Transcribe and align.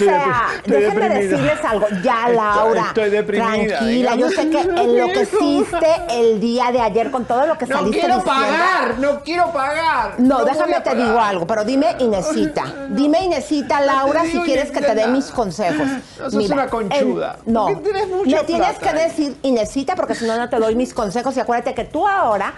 O 0.00 0.04
sea, 0.04 0.46
Estoy 0.56 0.82
déjenme 0.82 1.08
decirles 1.08 1.64
algo. 1.64 1.86
Ya, 2.02 2.28
Laura. 2.28 2.82
estoy 2.88 3.10
deprimida, 3.10 3.78
Tranquila, 3.78 4.14
yo 4.16 4.28
sé 4.30 4.48
que 4.48 4.62
dígame. 4.62 4.82
enloqueciste 4.82 5.86
el 6.10 6.40
día 6.40 6.70
de 6.72 6.80
ayer 6.80 7.10
con 7.10 7.24
todo 7.24 7.46
lo 7.46 7.58
que 7.58 7.66
No 7.66 7.76
saliste 7.78 8.00
quiero 8.00 8.16
diciendo. 8.16 8.40
pagar, 8.40 8.98
no 8.98 9.20
quiero 9.22 9.52
pagar. 9.52 10.14
No, 10.18 10.44
déjame 10.44 10.80
te 10.80 10.94
digo 10.94 11.18
algo, 11.18 11.46
pero 11.46 11.64
dime 11.64 11.96
Inesita. 11.98 12.64
Dime 12.90 13.24
Inesita, 13.24 13.80
Laura, 13.80 14.22
si 14.24 14.38
quieres 14.40 14.70
que 14.70 14.80
te 14.80 14.94
dé 14.94 15.06
mis 15.08 15.26
consejos. 15.26 15.86
No, 16.18 16.30
sos 16.30 16.50
una 16.50 16.68
conchuda. 16.68 17.38
en- 17.46 17.52
no, 17.52 17.66
tienes 17.82 18.08
mucha 18.08 18.36
me 18.38 18.44
tienes 18.44 18.76
plata, 18.76 18.92
que 18.92 19.02
¿eh? 19.02 19.08
decir 19.08 19.36
Inesita 19.42 19.94
porque 19.96 20.14
si 20.14 20.24
no, 20.26 20.36
no 20.36 20.48
te 20.48 20.56
doy 20.56 20.74
mis 20.74 20.94
consejos. 20.94 21.36
Y 21.36 21.40
acuérdate 21.40 21.74
que 21.74 21.84
tú 21.84 22.06
ahora 22.06 22.54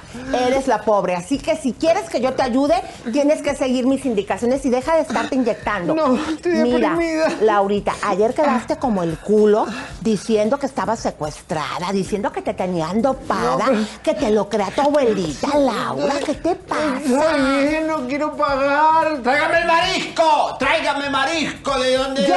eres 0.46 0.66
la 0.68 0.82
pobre. 0.82 1.14
Así 1.16 1.38
que 1.38 1.56
si 1.56 1.72
quieres 1.72 2.08
que 2.10 2.20
yo 2.20 2.32
te 2.34 2.42
ayude, 2.42 2.74
tienes 3.12 3.42
que 3.42 3.54
seguir 3.54 3.86
mis 3.86 4.04
indicaciones 4.04 4.64
y 4.66 4.70
deja 4.70 4.94
de 4.96 5.02
estarte 5.02 5.34
inyectando. 5.34 5.94
No, 5.94 6.16
estoy 6.16 6.52
Mira, 6.52 6.90
deprimida. 6.90 7.28
Laurita, 7.40 7.92
ayer 8.04 8.34
quedaste 8.34 8.76
como 8.76 9.02
el 9.02 9.18
culo 9.18 9.66
diciendo 10.00 10.58
que 10.58 10.66
estabas 10.66 10.98
secuestrada, 11.00 11.92
diciendo 11.92 12.32
que 12.32 12.42
te 12.42 12.54
tenían 12.54 13.02
dopada, 13.02 13.66
No, 13.66 13.72
pero- 13.72 13.84
que 14.02 14.14
te 14.14 14.30
lo 14.30 14.48
crea 14.48 14.70
tu 14.70 14.80
abuelita, 14.82 15.48
Laura. 15.58 16.14
¿Qué 16.24 16.34
te 16.34 16.54
pasa? 16.56 17.36
Bien, 17.36 17.86
no 17.86 18.06
quiero 18.06 18.36
pagar. 18.36 19.18
Tráigame 19.22 19.58
el 19.60 19.66
marisco, 19.66 20.56
tráigame 20.58 21.10
marisco 21.10 21.78
de 21.78 21.96
donde 21.96 22.26
Yo 22.26 22.34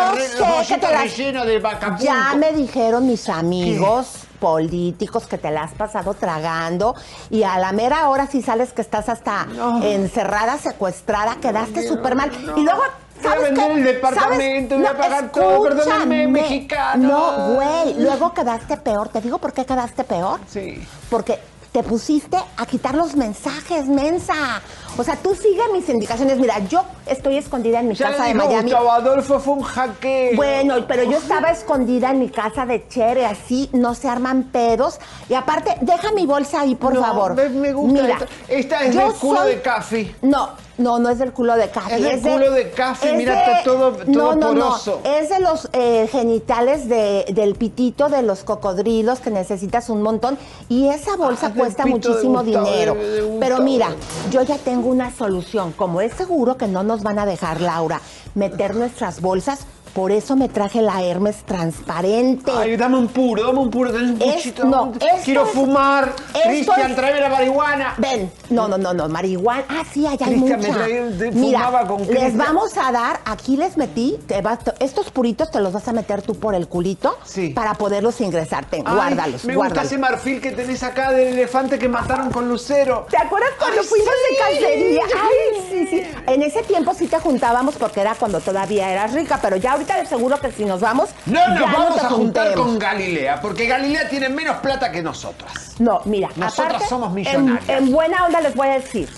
sé 0.64 0.74
que 0.76 0.80
te 0.80 0.92
las- 0.92 1.04
de. 1.18 1.62
Ya 2.00 2.34
me 2.38 2.52
dijeron 2.54 3.08
mis 3.08 3.28
amigos 3.30 4.08
políticos 4.40 5.26
que 5.26 5.38
te 5.38 5.50
la 5.52 5.64
has 5.64 5.72
pasado 5.72 6.14
tragando 6.16 6.96
y 7.30 7.44
a 7.44 7.58
la 7.60 7.72
mera 7.72 8.10
hora 8.10 8.28
si 8.28 8.42
sales 8.42 8.74
que 8.74 8.82
estás 8.82 9.08
hasta 9.08 9.46
No. 9.46 9.82
encerrada, 9.82 10.58
secuestrada, 10.58 11.38
quedaste 11.42 11.88
súper 11.88 12.16
mal. 12.16 12.30
no. 12.46 12.58
Y 12.58 12.64
luego, 12.64 12.82
Voy 13.24 13.32
a 13.32 13.36
¿sabes 13.36 13.54
vender 13.54 13.72
el 13.72 13.84
departamento, 13.84 14.78
voy 14.78 14.86
a 14.86 14.98
pagar 14.98 15.32
todo, 15.32 15.64
perdóname, 15.64 16.28
mexicano. 16.28 17.08
No, 17.08 17.54
güey, 17.56 17.96
luego 18.00 18.34
quedaste 18.34 18.78
peor. 18.78 19.10
¿Te 19.10 19.22
digo 19.22 19.38
por 19.38 19.54
qué 19.54 19.66
quedaste 19.66 20.04
peor? 20.04 20.40
Sí. 20.48 20.86
Porque 21.10 21.40
te 21.72 21.82
pusiste 21.82 22.38
a 22.58 22.66
quitar 22.68 22.94
los 22.94 23.16
mensajes, 23.16 23.88
mensa. 23.88 24.62
O 24.98 25.04
sea, 25.04 25.16
tú 25.16 25.34
sigue 25.36 25.62
mis 25.74 25.88
indicaciones. 25.90 26.38
Mira, 26.38 26.60
yo 26.68 26.84
estoy 27.06 27.38
escondida 27.38 27.80
en 27.80 27.88
mi 27.90 27.96
Ya 27.96 28.12
casa 28.12 28.24
le 28.24 28.30
de 28.30 28.36
Miami. 28.36 28.64
Gustavo 28.70 28.92
Adolfo 28.92 29.40
fue 29.40 29.54
un 29.56 29.62
hackeo. 29.64 30.36
Bueno, 30.36 30.76
pero 30.88 31.04
yo 31.04 31.18
estaba 31.18 31.50
escondida 31.50 32.12
en 32.12 32.20
mi 32.20 32.30
casa 32.30 32.66
de 32.66 32.88
Chere, 32.88 33.26
así 33.26 33.70
no 33.74 33.96
se 33.96 34.08
arman 34.08 34.44
pedos. 34.52 35.00
Y 35.30 35.34
aparte, 35.34 35.76
deja 35.82 36.12
mi 36.12 36.26
bolsa 36.26 36.62
ahí, 36.62 36.76
por 36.76 36.94
No, 36.94 37.02
favor. 37.02 37.34
me- 37.36 37.50
me 37.50 37.74
gusta 37.74 38.02
Mira, 38.02 38.14
esta. 38.14 38.28
Esta 38.48 38.84
es 38.84 38.96
del 38.96 39.14
culo 39.14 39.42
soy- 39.42 39.56
de 39.56 39.62
Café. 39.62 40.16
No, 40.22 40.50
no, 40.78 41.00
no 41.00 41.10
es 41.10 41.18
del 41.20 41.34
culo 41.34 41.56
de 41.56 41.70
Café. 41.70 41.96
Es 41.96 42.24
del 42.24 42.34
culo 42.34 42.52
de 42.52 42.70
Café, 42.72 43.10
es 43.12 43.16
mira, 43.18 43.34
de- 43.34 43.40
está 43.42 43.64
todo- 43.64 43.92
todo 43.94 44.06
no, 44.06 44.36
no, 44.36 44.48
poroso. 44.50 45.02
No, 45.04 45.12
es 45.12 45.30
de 45.30 45.40
los 45.40 45.70
eh, 45.74 46.08
genitales 46.12 46.88
de- 46.88 47.26
del 47.34 47.56
pitito 47.56 48.10
de 48.10 48.22
los 48.22 48.44
cocodrilos 48.44 49.20
que 49.20 49.32
necesitas 49.32 49.90
un 49.90 50.02
montón. 50.04 50.38
Y 50.70 50.88
esa 50.90 51.16
bolsa 51.16 51.48
Ah, 51.48 51.54
cuesta 51.58 51.86
muchísimo 51.86 52.44
dinero. 52.44 52.96
Pero 53.40 53.60
mira, 53.60 53.90
yo 54.30 54.42
ya 54.44 54.58
tengo 54.58 54.83
una 54.84 55.12
solución. 55.12 55.72
Como 55.72 56.02
es 56.02 56.14
seguro 56.14 56.58
que 56.58 56.68
no 56.68 56.84
nos 56.84 57.04
van 57.04 57.20
a 57.20 57.26
dejar, 57.26 57.62
Laura, 57.62 58.02
meter 58.36 58.76
nuestras 58.76 59.22
bolsas, 59.22 59.66
por 59.94 60.12
eso 60.12 60.36
me 60.36 60.50
traje 60.50 60.82
la 60.82 61.04
Hermes 61.04 61.38
transparente. 61.46 62.52
Ay, 62.56 62.76
dame 62.78 62.98
un 62.98 63.08
puro, 63.08 63.44
dame 63.48 63.60
un 63.60 63.70
puro, 63.70 63.92
tenés 63.92 64.12
un 64.12 64.22
Es- 64.22 64.36
puchito. 64.36 64.64
no, 64.66 64.92
dame 64.98 65.14
un- 65.16 65.22
Quiero 65.24 65.44
es- 65.44 65.50
fumar. 65.52 66.14
Cristian, 66.44 66.92
es- 66.92 66.96
tráeme 66.96 67.20
la 67.22 67.30
marihuana. 67.30 67.94
Ven, 67.98 68.32
no, 68.50 68.68
no, 68.68 68.78
no, 68.78 68.94
no, 68.94 69.08
marihuana. 69.10 69.64
Ah, 69.70 69.84
sí, 69.92 70.06
allá 70.08 70.26
hay 70.26 70.34
Cristian, 70.36 70.60
me 70.60 70.68
mucha. 70.68 70.80
traía- 70.80 71.06
de- 71.06 71.32
Mira, 71.32 71.60
fumaba 71.60 71.88
con 71.88 72.08
les 72.08 72.36
vamos 72.36 72.78
a 72.78 72.92
dar, 72.92 73.20
aquí 73.26 73.56
les 73.58 73.78
metí, 73.78 74.18
te 74.28 74.42
vas- 74.42 74.60
estos 74.80 75.12
puritos 75.12 75.52
te 75.52 75.60
los 75.60 75.72
vas 75.74 75.88
a 75.88 75.94
meter 75.94 76.22
tú 76.22 76.36
por 76.36 76.56
el 76.56 76.68
culito 76.68 77.18
Sí. 77.24 77.50
para 77.50 77.74
poderlos 77.76 78.20
ingresar. 78.22 78.66
Ten, 78.66 78.84
Ay, 78.86 78.96
guárdalos, 78.96 79.46
Me 79.46 79.56
guárdalos. 79.56 79.84
gusta 79.84 79.96
ese 79.96 79.98
marfil 80.02 80.42
que 80.42 80.52
tenés 80.52 80.82
acá 80.84 81.12
del 81.12 81.34
elefante 81.34 81.78
que 81.78 81.88
mataron 81.88 82.30
con 82.32 82.50
Lucero. 82.50 83.06
¿Te 83.10 83.18
acuerdas 83.18 83.52
cuando 83.60 83.82
Ay, 83.82 83.88
fuimos 83.88 84.14
sí. 84.28 84.34
de 84.36 84.40
cacería? 84.60 85.02
Ay, 85.16 85.62
sí, 85.70 85.88
sí. 85.88 86.04
En 86.28 86.42
ese 86.44 86.64
tiempo 86.64 86.94
sí 86.94 87.08
te 87.08 87.20
juntábamos 87.20 87.76
porque 87.76 88.02
era 88.02 88.16
cuando 88.16 88.40
todavía 88.40 88.92
eras 88.92 89.14
rica, 89.14 89.40
pero 89.42 89.56
ya 89.58 89.74
ahorita 89.74 89.83
de 89.86 90.06
seguro 90.06 90.40
que 90.40 90.52
si 90.52 90.66
nos 90.66 90.80
vamos, 90.82 91.10
No 91.26 91.48
nos 91.50 91.60
vamos 91.72 91.98
a 92.04 92.10
juntar 92.10 92.48
juntemos. 92.48 92.68
con 92.68 92.80
Galilea, 92.80 93.42
porque 93.42 93.66
Galilea 93.68 94.08
tiene 94.10 94.30
menos 94.30 94.58
plata 94.58 94.92
que 94.92 95.02
nosotras. 95.02 95.76
No, 95.80 96.02
mira, 96.06 96.30
Nosotras 96.36 96.68
aparte, 96.70 96.88
somos 96.88 97.12
millonarias. 97.14 97.68
En, 97.70 97.92
buena 97.92 98.26
onda 98.26 98.40
les 98.42 98.56
voy 98.56 98.68
a 98.70 98.74
decir, 98.74 99.10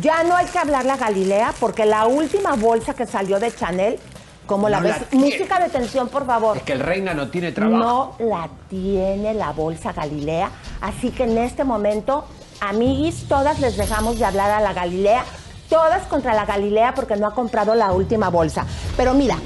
ya 0.00 0.22
no 0.24 0.36
hay 0.36 0.46
que 0.46 0.58
hablarle 0.58 0.92
a 0.92 0.96
Galilea 0.96 1.54
porque 1.60 1.86
la 1.86 2.06
última 2.06 2.54
bolsa 2.54 2.94
que 2.94 3.06
salió 3.06 3.38
de 3.38 3.54
Chanel, 3.54 3.98
¿cómo 4.46 4.68
la 4.68 4.80
No 4.80 4.88
ves? 4.88 4.96
la. 5.12 5.18
Música 5.18 5.58
de 5.60 5.68
tensión, 5.70 6.08
por 6.08 6.26
favor. 6.26 6.56
Es 6.56 6.62
que 6.64 6.72
el 6.72 6.80
reina 6.80 7.14
no 7.14 7.28
tiene 7.28 7.52
trabajo. 7.52 8.16
No 8.18 8.26
la 8.26 8.48
tiene 8.68 9.34
la 9.34 9.52
bolsa 9.52 9.92
Galilea, 9.92 10.50
así 10.80 11.10
que 11.10 11.24
en 11.24 11.38
este 11.38 11.64
momento, 11.64 12.24
amiguis, 12.60 13.26
todas 13.28 13.60
les 13.60 13.76
dejamos 13.76 14.18
de 14.18 14.24
hablar 14.24 14.50
a 14.50 14.60
la 14.60 14.72
Galilea. 14.72 15.24
Todas 15.68 16.06
contra 16.06 16.34
la 16.34 16.46
Galilea 16.46 16.94
porque 16.94 17.16
no 17.16 17.26
ha 17.26 17.34
comprado 17.34 17.74
la 17.74 17.92
última 17.92 18.30
bolsa. 18.30 18.64
Pero 18.96 19.12
mira, 19.14 19.36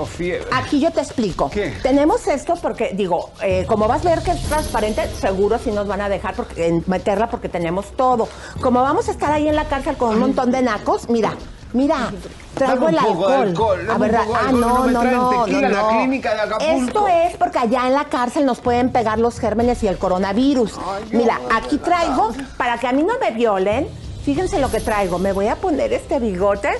aquí 0.52 0.80
yo 0.80 0.90
te 0.92 1.00
explico. 1.00 1.50
¿Qué? 1.50 1.74
Tenemos 1.82 2.26
esto 2.28 2.54
porque, 2.62 2.92
digo, 2.94 3.30
eh, 3.42 3.64
como 3.66 3.88
vas 3.88 4.06
a 4.06 4.10
ver 4.10 4.22
que 4.22 4.30
es 4.30 4.42
transparente, 4.44 5.08
seguro 5.20 5.58
sí 5.58 5.72
nos 5.72 5.88
van 5.88 6.00
a 6.00 6.08
dejar 6.08 6.34
porque, 6.34 6.80
meterla 6.86 7.28
porque 7.28 7.48
tenemos 7.48 7.96
todo. 7.96 8.28
Como 8.60 8.82
vamos 8.82 9.08
a 9.08 9.10
estar 9.10 9.32
ahí 9.32 9.48
en 9.48 9.56
la 9.56 9.64
cárcel 9.64 9.96
con 9.96 10.10
un 10.10 10.20
montón 10.20 10.52
de 10.52 10.62
nacos, 10.62 11.08
mira, 11.08 11.34
mira, 11.72 12.12
traigo 12.54 12.88
el 12.88 12.98
alcohol. 12.98 13.32
alcohol, 13.32 13.90
A 13.90 13.98
ver, 13.98 14.16
ah, 14.16 14.52
no, 14.52 14.86
no 14.86 15.02
no, 15.02 15.46
no, 15.46 15.60
la 15.60 15.88
clínica 15.88 16.34
de 16.34 16.40
Acapulco. 16.42 16.86
Esto 16.86 17.08
es 17.08 17.36
porque 17.36 17.58
allá 17.58 17.88
en 17.88 17.94
la 17.94 18.04
cárcel 18.04 18.46
nos 18.46 18.60
pueden 18.60 18.92
pegar 18.92 19.18
los 19.18 19.40
gérmenes 19.40 19.82
y 19.82 19.88
el 19.88 19.98
coronavirus. 19.98 20.74
Ay, 20.86 21.04
Mira, 21.10 21.40
aquí 21.52 21.78
traigo, 21.78 22.30
para 22.56 22.78
que 22.78 22.86
a 22.86 22.92
mí 22.92 23.02
no 23.02 23.18
me 23.18 23.32
violen, 23.32 23.88
fíjense 24.24 24.58
lo 24.60 24.70
que 24.70 24.80
traigo. 24.80 25.18
Me 25.18 25.32
voy 25.32 25.48
a 25.48 25.56
poner 25.56 25.92
este 25.92 26.18
bigote 26.18 26.70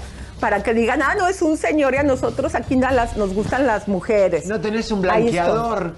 para 0.40 0.62
que 0.62 0.74
digan, 0.74 1.02
ah, 1.02 1.14
no, 1.16 1.28
es 1.28 1.40
un 1.42 1.56
señor 1.56 1.94
y 1.94 1.98
a 1.98 2.02
nosotros 2.02 2.54
aquí 2.54 2.76
no 2.76 2.90
las, 2.90 3.16
nos 3.16 3.32
gustan 3.34 3.66
las 3.66 3.86
mujeres. 3.88 4.46
No 4.46 4.60
tenés 4.60 4.90
un 4.90 5.02
blanqueador. 5.02 5.94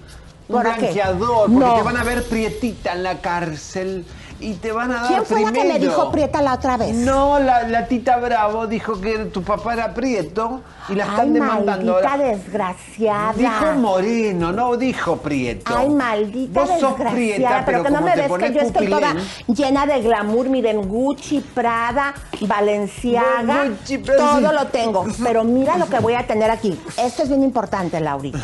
Un 0.49 0.61
blanqueador, 0.61 1.51
porque 1.51 1.59
No. 1.65 1.75
te 1.77 1.83
van 1.83 1.97
a 1.97 2.05
ver 2.05 2.23
prietita 2.25 2.93
en 2.93 3.03
la 3.03 3.21
cárcel 3.23 4.05
y 4.45 4.55
te 4.55 4.73
van 4.73 4.91
a 4.93 4.95
dar 4.97 5.09
¿Quién 5.09 5.25
fue 5.25 5.41
la 5.43 5.53
que 5.53 5.65
me 5.65 5.79
dijo 5.79 6.11
prieta 6.11 6.43
la 6.43 6.55
otra 6.55 6.77
vez? 6.77 6.95
No, 6.95 7.39
la, 7.39 7.67
la 7.67 7.87
tita 7.87 8.19
Bravo 8.19 8.67
dijo 8.67 9.01
que 9.01 9.27
tu 9.27 9.43
papá 9.43 9.73
era 9.73 9.95
prieto 9.95 10.61
y 10.89 10.95
la 10.95 11.05
están 11.05 11.29
Ay, 11.29 11.31
demandando 11.31 11.93
maldita 11.93 12.13
ahora. 12.13 12.29
desgraciada. 12.29 13.33
Dijo 13.33 13.75
moreno, 13.77 14.53
no 14.53 14.77
dijo 14.77 15.17
prieto. 15.17 15.75
Ay, 15.77 15.89
maldita 15.89 16.61
Vos 16.61 16.69
sos 16.69 16.99
desgraciada, 16.99 17.15
prieta, 17.15 17.63
pero, 17.65 17.83
que 17.83 17.91
no 17.91 18.01
me 18.03 18.13
te 18.13 18.29
ves 18.29 18.33
que 18.33 18.53
yo 18.53 18.61
estoy 18.61 18.89
toda 18.89 19.15
llena 19.47 19.87
de 19.87 20.03
glamour, 20.03 20.49
miren, 20.51 20.87
Gucci, 20.89 21.41
Prada, 21.41 22.15
Balenciaga, 22.43 23.65
Gucci, 23.65 23.99
todo 23.99 24.53
lo 24.53 24.67
tengo. 24.67 25.07
Pero 25.23 25.45
mira 25.45 25.79
lo 25.79 25.89
que 25.89 25.99
voy 26.01 26.15
a 26.15 26.27
tener 26.27 26.51
aquí. 26.51 26.79
Esto 26.99 27.23
es 27.23 27.29
bien 27.29 27.43
importante, 27.43 27.99
Laurita. 28.01 28.39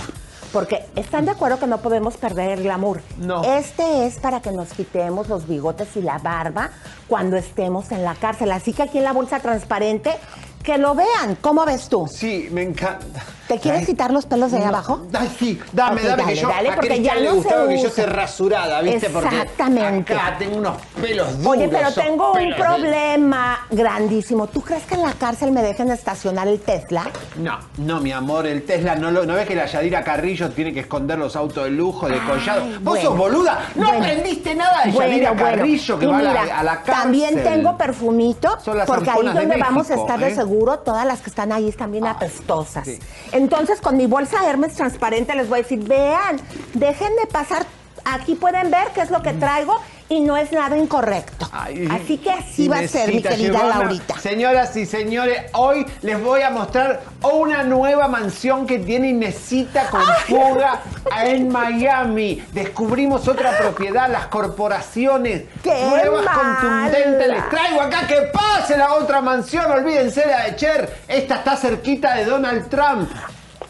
Porque 0.53 0.85
están 0.97 1.25
de 1.25 1.33
acuerdo 1.33 1.59
que 1.59 1.67
no 1.67 1.79
podemos 1.79 2.17
perder 2.17 2.51
el 2.51 2.65
glamour. 2.65 3.01
No. 3.19 3.43
Este 3.45 4.07
es 4.07 4.19
para 4.19 4.41
que 4.41 4.53
nos 4.53 4.73
quitemos 4.73 5.29
los 5.29 5.47
bigotes 5.47 5.97
y 5.97 6.03
la 6.03 6.19
barba 6.19 6.71
cuando 7.09 7.37
estemos 7.37 7.93
en 7.93 8.05
la 8.05 8.15
cárcel. 8.15 8.53
Así 8.53 8.73
que 8.73 8.83
aquí 8.83 8.99
en 8.99 9.05
la 9.05 9.13
bolsa 9.13 9.41
transparente, 9.41 10.13
que 10.63 10.79
lo 10.79 10.95
vean. 10.95 11.37
¿Cómo 11.41 11.65
ves 11.65 11.89
tú? 11.89 12.07
Sí, 12.11 12.49
me 12.53 12.63
encanta. 12.63 13.23
¿Te 13.49 13.59
quieres 13.59 13.81
Ay, 13.81 13.87
quitar 13.87 14.13
los 14.13 14.27
pelos 14.27 14.53
de 14.53 14.59
ahí 14.59 14.63
no, 14.63 14.69
abajo? 14.69 15.07
Ay, 15.13 15.29
sí, 15.37 15.59
dame, 15.73 16.03
dame, 16.03 16.23
dale, 16.23 16.25
que 16.35 16.41
yo 16.41 16.49
dale, 16.49 16.71
porque 16.73 17.03
ya 17.03 17.17
le 17.17 17.25
no 17.25 17.31
se 17.31 17.37
gustaba 17.39 17.67
que 17.69 17.83
yo 17.83 17.89
esté 17.89 18.07
rasurada, 18.07 18.81
¿viste? 18.81 19.07
Exactamente. 19.09 20.13
Porque 20.15 20.15
acá 20.15 20.39
tengo 20.39 20.57
unos 20.59 20.77
pelos 21.01 21.37
duros. 21.37 21.47
Oye, 21.57 21.69
pero 21.69 21.93
tengo 21.93 22.33
un 22.33 22.49
de- 22.51 22.55
problema 22.55 23.67
grandísimo. 23.73 24.47
¿Tú 24.47 24.61
crees 24.61 24.85
que 24.85 24.95
en 24.95 25.03
la 25.03 25.15
cárcel 25.15 25.51
me 25.51 25.63
dejen 25.63 25.91
estacionar 25.91 26.47
el 26.47 26.61
Tesla? 26.61 27.11
No, 27.39 27.59
no, 27.79 27.99
mi 28.01 28.13
amor, 28.13 28.47
el 28.47 28.63
Tesla, 28.63 28.95
no, 28.95 29.11
lo, 29.11 29.27
¿no 29.27 29.35
ves 29.35 29.49
que 29.49 29.57
la 29.57 29.67
Yadira 29.67 30.05
Carrillo 30.05 30.51
tiene 30.51 30.73
que 30.73 30.81
esconder 30.81 31.19
los 31.19 31.35
autos 31.35 31.65
de 31.65 31.71
lujo, 31.71 32.09
de 32.09 32.21
collado? 32.21 32.63
¿Vos 32.67 32.83
bueno. 32.85 33.03
sos 33.03 33.19
boluda? 33.19 33.69
¿No 33.75 33.87
Bueno. 33.89 34.05
aprendiste 34.05 34.55
nada 34.55 34.85
de 34.85 34.93
Bueno, 34.93 35.11
Yadira 35.11 35.33
bueno. 35.33 35.57
Carrillo 35.57 35.99
que 35.99 36.07
va 36.07 36.19
a 36.19 36.23
la, 36.23 36.43
a 36.43 36.63
la 36.63 36.77
cárcel? 36.83 36.95
También 37.03 37.43
tengo 37.43 37.77
perfumito, 37.77 38.59
Son 38.65 38.79
las 38.79 38.87
porque 38.87 39.11
ahí 39.11 39.27
de 39.27 39.33
donde 39.33 39.57
vamos 39.57 39.91
a 39.91 39.95
estar 39.97 40.21
de 40.21 40.29
¿eh? 40.29 40.35
seguro, 40.37 40.50
todas 40.81 41.07
las 41.07 41.21
que 41.21 41.31
están 41.31 41.53
ahí 41.53 41.69
están 41.69 41.93
bien 41.93 42.07
apestosas. 42.07 42.85
sí. 42.85 42.99
Entonces, 43.33 43.81
con 43.81 43.97
mi 43.97 44.07
bolsa 44.07 44.49
Hermes 44.49 44.75
transparente 44.75 45.35
les 45.35 45.49
voy 45.49 45.61
a 45.61 45.63
decir, 45.63 45.83
vean, 45.87 46.41
déjenme 46.75 47.27
pasar, 47.27 47.65
aquí 48.05 48.35
pueden 48.35 48.71
ver 48.71 48.89
qué 48.95 49.03
es 49.03 49.11
lo 49.11 49.23
que 49.23 49.33
traigo 49.33 49.77
y 50.11 50.21
no 50.21 50.37
es 50.37 50.51
nada 50.53 50.77
incorrecto. 50.77 51.49
Ay, 51.53 51.89
Así 51.91 52.19
que 52.19 52.31
así 52.33 52.69
va 52.69 52.81
a 52.81 52.89
ser, 52.89 53.15
mi 53.15 53.23
querida 53.23 53.63
Laurita. 53.63 54.19
Señoras 54.19 54.77
y 54.77 54.85
señores, 54.85 55.45
hoy 55.55 55.87
les 56.03 56.21
voy 56.21 56.43
a 56.43 56.51
mostrar 56.51 57.01
una 57.23 57.63
nueva 57.63 58.09
mansión 58.09 58.67
que 58.67 58.81
tiene 58.81 59.11
Inesita 59.11 59.89
con 59.89 60.03
fuga 60.27 60.83
en 61.23 61.49
Miami. 61.49 62.43
Descubrimos 62.53 63.29
otra 63.29 63.57
propiedad, 63.57 64.11
las 64.11 64.27
corporaciones. 64.27 65.45
¡Qué 65.63 65.87
Nuevas 65.89 66.25
mala! 66.25 66.59
contundentes. 66.61 67.29
Les 67.29 67.49
traigo 67.49 67.81
acá 67.81 68.07
que 68.09 68.23
pase 68.33 68.77
la 68.77 68.95
otra 68.95 69.21
mansión. 69.21 69.71
Olvídense 69.71 70.27
la 70.27 70.45
de 70.47 70.57
Cher. 70.57 70.99
Esta 71.07 71.37
está 71.37 71.57
cerquita 71.57 72.15
de 72.17 72.25
Donald 72.25 72.69
Trump. 72.69 73.09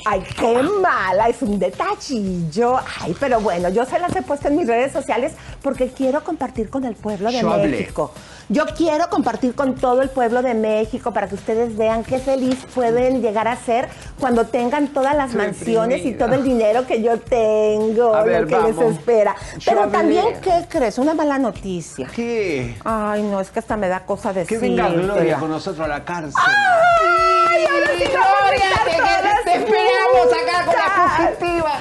Ay, 0.04 0.22
qué 0.38 0.62
mala, 0.62 1.28
es 1.28 1.42
un 1.42 1.58
detallillo. 1.58 2.78
Ay, 3.00 3.14
pero 3.18 3.40
bueno, 3.40 3.68
yo 3.68 3.84
se 3.84 3.98
las 3.98 4.14
he 4.16 4.22
puesto 4.22 4.48
en 4.48 4.56
mis 4.56 4.66
redes 4.66 4.92
sociales 4.92 5.32
porque 5.62 5.88
quiero 5.88 6.22
compartir 6.24 6.70
con 6.70 6.84
el 6.84 6.94
pueblo 6.94 7.30
de. 7.30 7.68
México. 7.68 8.12
Yo 8.52 8.66
quiero 8.76 9.08
compartir 9.10 9.54
con 9.54 9.76
todo 9.76 10.02
el 10.02 10.08
pueblo 10.08 10.42
de 10.42 10.54
México 10.54 11.12
para 11.12 11.28
que 11.28 11.36
ustedes 11.36 11.76
vean 11.76 12.02
qué 12.02 12.18
feliz 12.18 12.58
pueden 12.74 13.22
llegar 13.22 13.46
a 13.46 13.54
ser 13.54 13.88
cuando 14.18 14.44
tengan 14.44 14.88
todas 14.88 15.14
las 15.14 15.30
Estoy 15.30 15.46
mansiones 15.46 16.04
y 16.04 16.14
todo 16.14 16.34
el 16.34 16.42
dinero 16.42 16.84
que 16.84 17.00
yo 17.00 17.20
tengo, 17.20 18.12
A 18.12 18.24
ver, 18.24 18.42
lo 18.42 18.48
que 18.48 18.60
les 18.72 18.76
espera. 18.76 19.36
Pero 19.64 19.86
también, 19.86 20.40
¿qué 20.42 20.66
crees? 20.68 20.98
Una 20.98 21.14
mala 21.14 21.38
noticia. 21.38 22.08
¿Qué? 22.12 22.76
Ay, 22.84 23.22
no, 23.22 23.40
es 23.40 23.50
que 23.50 23.60
hasta 23.60 23.76
me 23.76 23.86
da 23.86 24.00
cosa 24.04 24.32
¿Qué 24.32 24.40
decir. 24.40 24.58
venga 24.60 24.88
Gloria 24.88 25.38
con 25.38 25.50
nosotros 25.50 25.84
a 25.84 25.88
la 25.88 26.04
cárcel? 26.04 26.34
¡Ay, 26.44 27.66
ahora 27.66 27.86
sí 27.98 28.04
nos 28.04 28.14
vamos 28.14 28.50
a 28.50 28.54
estar 28.56 29.44
te, 29.44 29.50
te 29.52 29.58
esperamos 29.58 30.26
acá 30.26 30.64
con 30.64 30.74
la 30.74 31.30
positiva. 31.30 31.78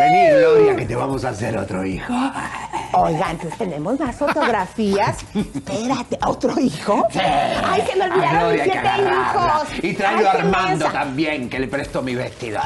Vení, 0.00 0.30
Gloria, 0.38 0.76
que 0.76 0.86
te 0.86 0.96
vamos 0.96 1.26
a 1.26 1.28
hacer 1.28 1.58
otro 1.58 1.84
hijo. 1.84 2.10
Oigan, 2.92 3.38
pues 3.38 3.56
tenemos 3.56 4.00
más 4.00 4.16
fotografías. 4.16 5.18
Espérate, 5.90 6.18
¿otro 6.26 6.58
hijo? 6.60 7.06
Ay, 7.64 7.82
se 7.90 7.96
me 7.96 8.04
olvidaron 8.04 8.52
mis 8.52 8.62
siete 8.62 8.88
hijos. 8.98 9.84
Y 9.84 9.94
traigo 9.94 10.28
a 10.28 10.32
Armando 10.32 10.86
también, 10.86 11.48
que 11.50 11.58
le 11.58 11.68
presto 11.68 12.02
mi 12.02 12.14
vestido. 12.14 12.60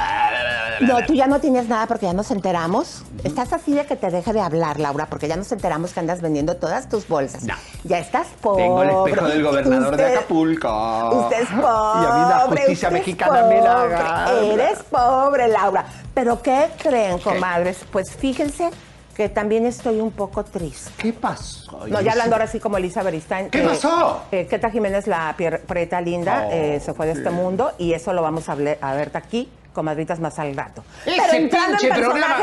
No, 0.81 1.05
tú 1.07 1.15
ya 1.15 1.27
no 1.27 1.41
tienes 1.41 1.69
nada 1.69 1.87
porque 1.87 2.07
ya 2.07 2.13
nos 2.13 2.31
enteramos. 2.31 3.03
Estás 3.23 3.53
así 3.53 3.73
de 3.75 3.87
que 3.87 3.97
te 3.97 4.11
deje 4.11 4.33
de 4.33 4.41
hablar, 4.41 4.79
Laura, 4.81 5.07
porque 5.07 5.29
ya 5.29 5.37
nos 5.37 5.51
enteramos 5.53 5.93
que 5.93 6.01
andas 6.01 6.21
vendiendo 6.21 6.57
todas 6.57 6.89
tus 6.89 7.07
bolsas. 7.09 7.45
No. 7.45 7.55
Ya 7.85 7.99
estás 7.99 8.27
pobre. 8.41 8.65
Tengo 8.65 8.83
el 8.83 8.91
espejo 8.91 9.29
del 9.29 9.43
gobernador 9.43 9.97
de 9.97 10.03
Usted- 10.05 10.17
Acapulco. 10.19 11.11
Usted 11.25 11.43
es 11.43 11.49
pobre. 11.49 12.03
Y 12.03 12.07
a 12.07 12.15
mí 12.15 12.29
la 12.29 12.39
justicia 12.49 12.91
mexicana 12.91 13.43
me 13.45 13.61
la 13.61 13.75
pobre. 13.77 13.95
agarra. 13.95 14.31
Eres 14.43 14.79
pobre, 14.91 15.49
Laura. 15.49 15.85
¿Pero 16.13 16.43
qué 16.43 16.69
creen, 16.83 17.19
comadres? 17.19 17.79
Pues 17.91 18.11
fíjense 18.15 18.71
que 19.15 19.29
también 19.29 19.65
estoy 19.67 20.01
un 20.01 20.11
poco 20.11 20.45
triste. 20.45 20.91
¿Qué 20.99 21.13
pasó? 21.13 21.87
No, 21.87 22.01
ya 22.01 22.13
hablando 22.13 22.35
ahora 22.35 22.47
sí 22.47 22.59
como 22.61 22.77
Elisa 22.79 23.03
Beristain. 23.03 23.51
¿Qué 23.51 23.61
pasó? 23.63 24.25
Eh, 24.33 24.47
Keta 24.49 24.71
Jiménez, 24.71 25.07
la 25.07 25.35
preta 25.37 26.01
linda, 26.01 26.47
Oh, 26.49 26.53
eh, 26.53 26.81
se 26.85 26.95
fue 26.95 27.07
de 27.07 27.13
este 27.13 27.31
mundo 27.31 27.73
y 27.79 27.93
eso 27.93 28.13
lo 28.13 28.23
vamos 28.23 28.49
a, 28.49 28.53
hable- 28.57 28.79
a 28.81 28.95
ver 28.95 29.11
aquí, 29.15 29.49
comadritas, 29.73 30.19
más 30.21 30.39
al 30.39 30.55
rato. 30.57 30.85
Ese 31.07 31.21
Pero 31.21 31.33
entrando 31.35 31.73
en 31.75 31.79
pinche 31.79 31.95
programa 31.95 32.37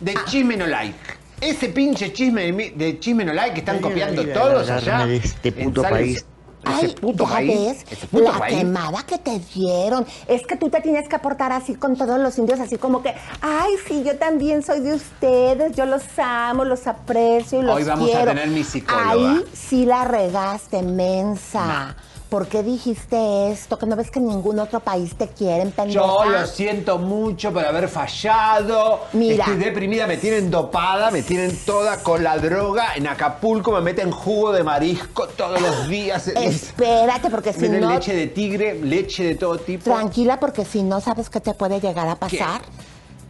de 0.00 0.12
Ah, 0.16 0.24
Chisme 0.26 0.56
No 0.56 0.66
Like. 0.66 0.98
Ese 1.40 1.68
pinche 1.68 2.12
chisme 2.12 2.42
de, 2.44 2.52
mi- 2.52 2.70
de 2.70 2.98
Chisme 2.98 3.24
No 3.24 3.32
Like 3.32 3.54
que 3.54 3.60
están 3.60 3.78
copiando 3.80 4.24
todos 4.28 4.68
allá. 4.70 5.06
de 5.06 5.16
este 5.16 5.52
puto 5.52 5.82
Sales- 5.82 5.98
país. 5.98 6.26
Ese 6.66 6.86
Ay, 6.86 6.94
puto 7.00 7.24
ya 7.24 7.30
país. 7.30 7.60
ves, 7.60 7.86
Ese 7.90 8.06
puto 8.06 8.24
la 8.24 8.38
país. 8.38 8.58
quemada 8.58 9.02
que 9.04 9.18
te 9.18 9.38
dieron. 9.54 10.06
Es 10.26 10.46
que 10.46 10.56
tú 10.56 10.68
te 10.68 10.80
tienes 10.80 11.08
que 11.08 11.16
aportar 11.16 11.52
así 11.52 11.74
con 11.74 11.96
todos 11.96 12.18
los 12.18 12.36
indios, 12.38 12.58
así 12.60 12.76
como 12.76 13.02
que, 13.02 13.14
ay, 13.40 13.72
sí, 13.86 14.02
yo 14.04 14.16
también 14.18 14.62
soy 14.62 14.80
de 14.80 14.94
ustedes, 14.94 15.76
yo 15.76 15.86
los 15.86 16.02
amo, 16.18 16.64
los 16.64 16.86
aprecio 16.86 17.60
y 17.60 17.62
los 17.62 17.76
Hoy 17.76 17.84
vamos 17.84 18.08
a 18.08 18.12
quiero. 18.12 18.30
tener 18.32 18.48
mi 18.48 18.64
psicóloga. 18.64 19.10
Ahí 19.12 19.44
sí 19.52 19.84
la 19.86 20.04
regaste, 20.04 20.82
mensa. 20.82 21.94
¿Por 22.28 22.48
qué 22.48 22.64
dijiste 22.64 23.52
esto? 23.52 23.78
Que 23.78 23.86
no 23.86 23.94
ves 23.94 24.10
que 24.10 24.18
en 24.18 24.26
ningún 24.26 24.58
otro 24.58 24.80
país 24.80 25.14
te 25.14 25.28
quieren, 25.28 25.70
pendeja. 25.70 26.00
Yo 26.00 26.24
lo 26.24 26.46
siento 26.46 26.98
mucho 26.98 27.52
por 27.52 27.64
haber 27.64 27.88
fallado. 27.88 29.02
Mira. 29.12 29.44
Estoy 29.44 29.58
deprimida, 29.58 30.08
me 30.08 30.16
tienen 30.16 30.50
dopada, 30.50 31.12
me 31.12 31.22
tienen 31.22 31.56
toda 31.64 32.02
con 32.02 32.24
la 32.24 32.36
droga. 32.38 32.94
En 32.96 33.06
Acapulco 33.06 33.70
me 33.72 33.80
meten 33.80 34.10
jugo 34.10 34.50
de 34.50 34.64
marisco 34.64 35.28
todos 35.28 35.60
los 35.60 35.88
días. 35.88 36.26
Espérate, 36.36 37.30
porque 37.30 37.52
si 37.52 37.68
Me 37.68 37.78
no... 37.78 37.90
leche 37.90 38.14
de 38.14 38.26
tigre, 38.26 38.74
leche 38.74 39.22
de 39.22 39.34
todo 39.36 39.58
tipo. 39.58 39.84
Tranquila, 39.84 40.40
porque 40.40 40.64
si 40.64 40.82
no 40.82 41.00
sabes 41.00 41.30
qué 41.30 41.40
te 41.40 41.54
puede 41.54 41.80
llegar 41.80 42.08
a 42.08 42.16
pasar, 42.16 42.60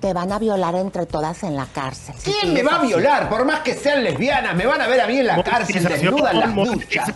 te 0.00 0.14
van 0.14 0.32
a 0.32 0.38
violar 0.38 0.74
entre 0.74 1.04
todas 1.04 1.42
en 1.42 1.54
la 1.54 1.66
cárcel. 1.66 2.14
¿Quién 2.24 2.54
me 2.54 2.62
va 2.62 2.76
a 2.76 2.82
violar? 2.82 3.28
Por 3.28 3.44
más 3.44 3.60
que 3.60 3.74
sean 3.74 4.02
lesbianas, 4.04 4.54
me 4.56 4.64
van 4.64 4.80
a 4.80 4.86
ver 4.86 5.02
a 5.02 5.06
mí 5.06 5.18
en 5.18 5.26
la 5.26 5.42
cárcel 5.42 5.84
desnuda 5.84 6.30
en 6.30 6.40
las 6.40 6.54
duchas. 6.54 7.10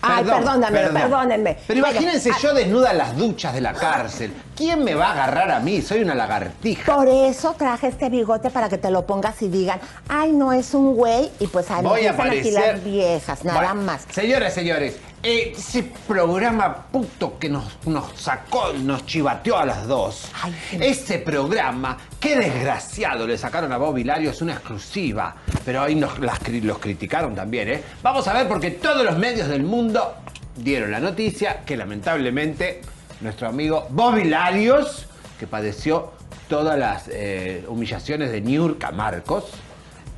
Ay, 0.00 0.22
Perdón, 0.24 0.44
perdóname, 0.44 0.78
perdón. 0.78 1.02
perdónenme. 1.02 1.56
Pero 1.66 1.78
imagínense 1.80 2.30
ah, 2.32 2.38
yo 2.40 2.54
desnuda 2.54 2.92
en 2.92 2.98
las 2.98 3.16
duchas 3.16 3.52
de 3.52 3.60
la 3.60 3.72
cárcel. 3.72 4.32
¿Quién 4.56 4.84
me 4.84 4.94
va 4.94 5.08
a 5.08 5.12
agarrar 5.12 5.50
a 5.50 5.60
mí? 5.60 5.82
Soy 5.82 6.02
una 6.02 6.14
lagartija. 6.14 6.94
Por 6.94 7.08
eso 7.08 7.54
traje 7.58 7.88
este 7.88 8.08
bigote 8.08 8.50
para 8.50 8.68
que 8.68 8.78
te 8.78 8.90
lo 8.90 9.04
pongas 9.06 9.40
y 9.42 9.48
digan, 9.48 9.80
ay, 10.08 10.32
no 10.32 10.52
es 10.52 10.72
un 10.74 10.94
güey, 10.94 11.30
y 11.40 11.46
pues 11.48 11.70
ahí 11.70 11.84
a 11.84 11.88
empiezan 11.90 12.20
aquí 12.28 12.38
aparecer. 12.38 12.74
las 12.76 12.84
viejas, 12.84 13.44
nada 13.44 13.58
Bueno, 13.58 13.74
más. 13.82 14.06
Señores, 14.10 14.52
señores, 14.54 14.96
ese 15.22 15.90
programa 16.06 16.86
puto 16.90 17.38
que 17.38 17.48
nos, 17.48 17.64
nos 17.86 18.12
sacó, 18.20 18.72
nos 18.72 19.04
chivateó 19.06 19.58
a 19.58 19.66
las 19.66 19.86
dos. 19.86 20.30
Ay, 20.42 20.54
ese 20.80 21.18
programa, 21.18 21.96
qué 22.20 22.36
desgraciado, 22.36 23.26
le 23.26 23.36
sacaron 23.36 23.72
a 23.72 23.78
Bob 23.78 23.98
Hilario, 23.98 24.30
es 24.30 24.40
una 24.42 24.54
exclusiva. 24.54 25.34
Pero 25.64 25.82
ahí 25.82 25.94
nos, 25.94 26.18
las 26.20 26.38
los 26.48 26.78
criticaron 26.78 27.34
también, 27.34 27.68
¿eh? 27.68 27.82
Vamos 28.02 28.26
a 28.28 28.32
ver 28.32 28.48
porque 28.48 28.72
todos 28.72 29.04
los 29.04 29.18
medios 29.18 29.48
del 29.48 29.64
mundo 29.64 30.14
dieron 30.56 30.90
la 30.90 31.00
noticia 31.00 31.60
que 31.64 31.76
lamentablemente 31.76 32.80
nuestro 33.20 33.48
amigo 33.48 33.86
Bob 33.90 34.18
Hilarios, 34.18 35.06
que 35.38 35.46
padeció 35.46 36.12
todas 36.48 36.78
las 36.78 37.08
eh, 37.08 37.64
humillaciones 37.68 38.30
de 38.30 38.40
Niurka 38.40 38.90
Marcos, 38.90 39.44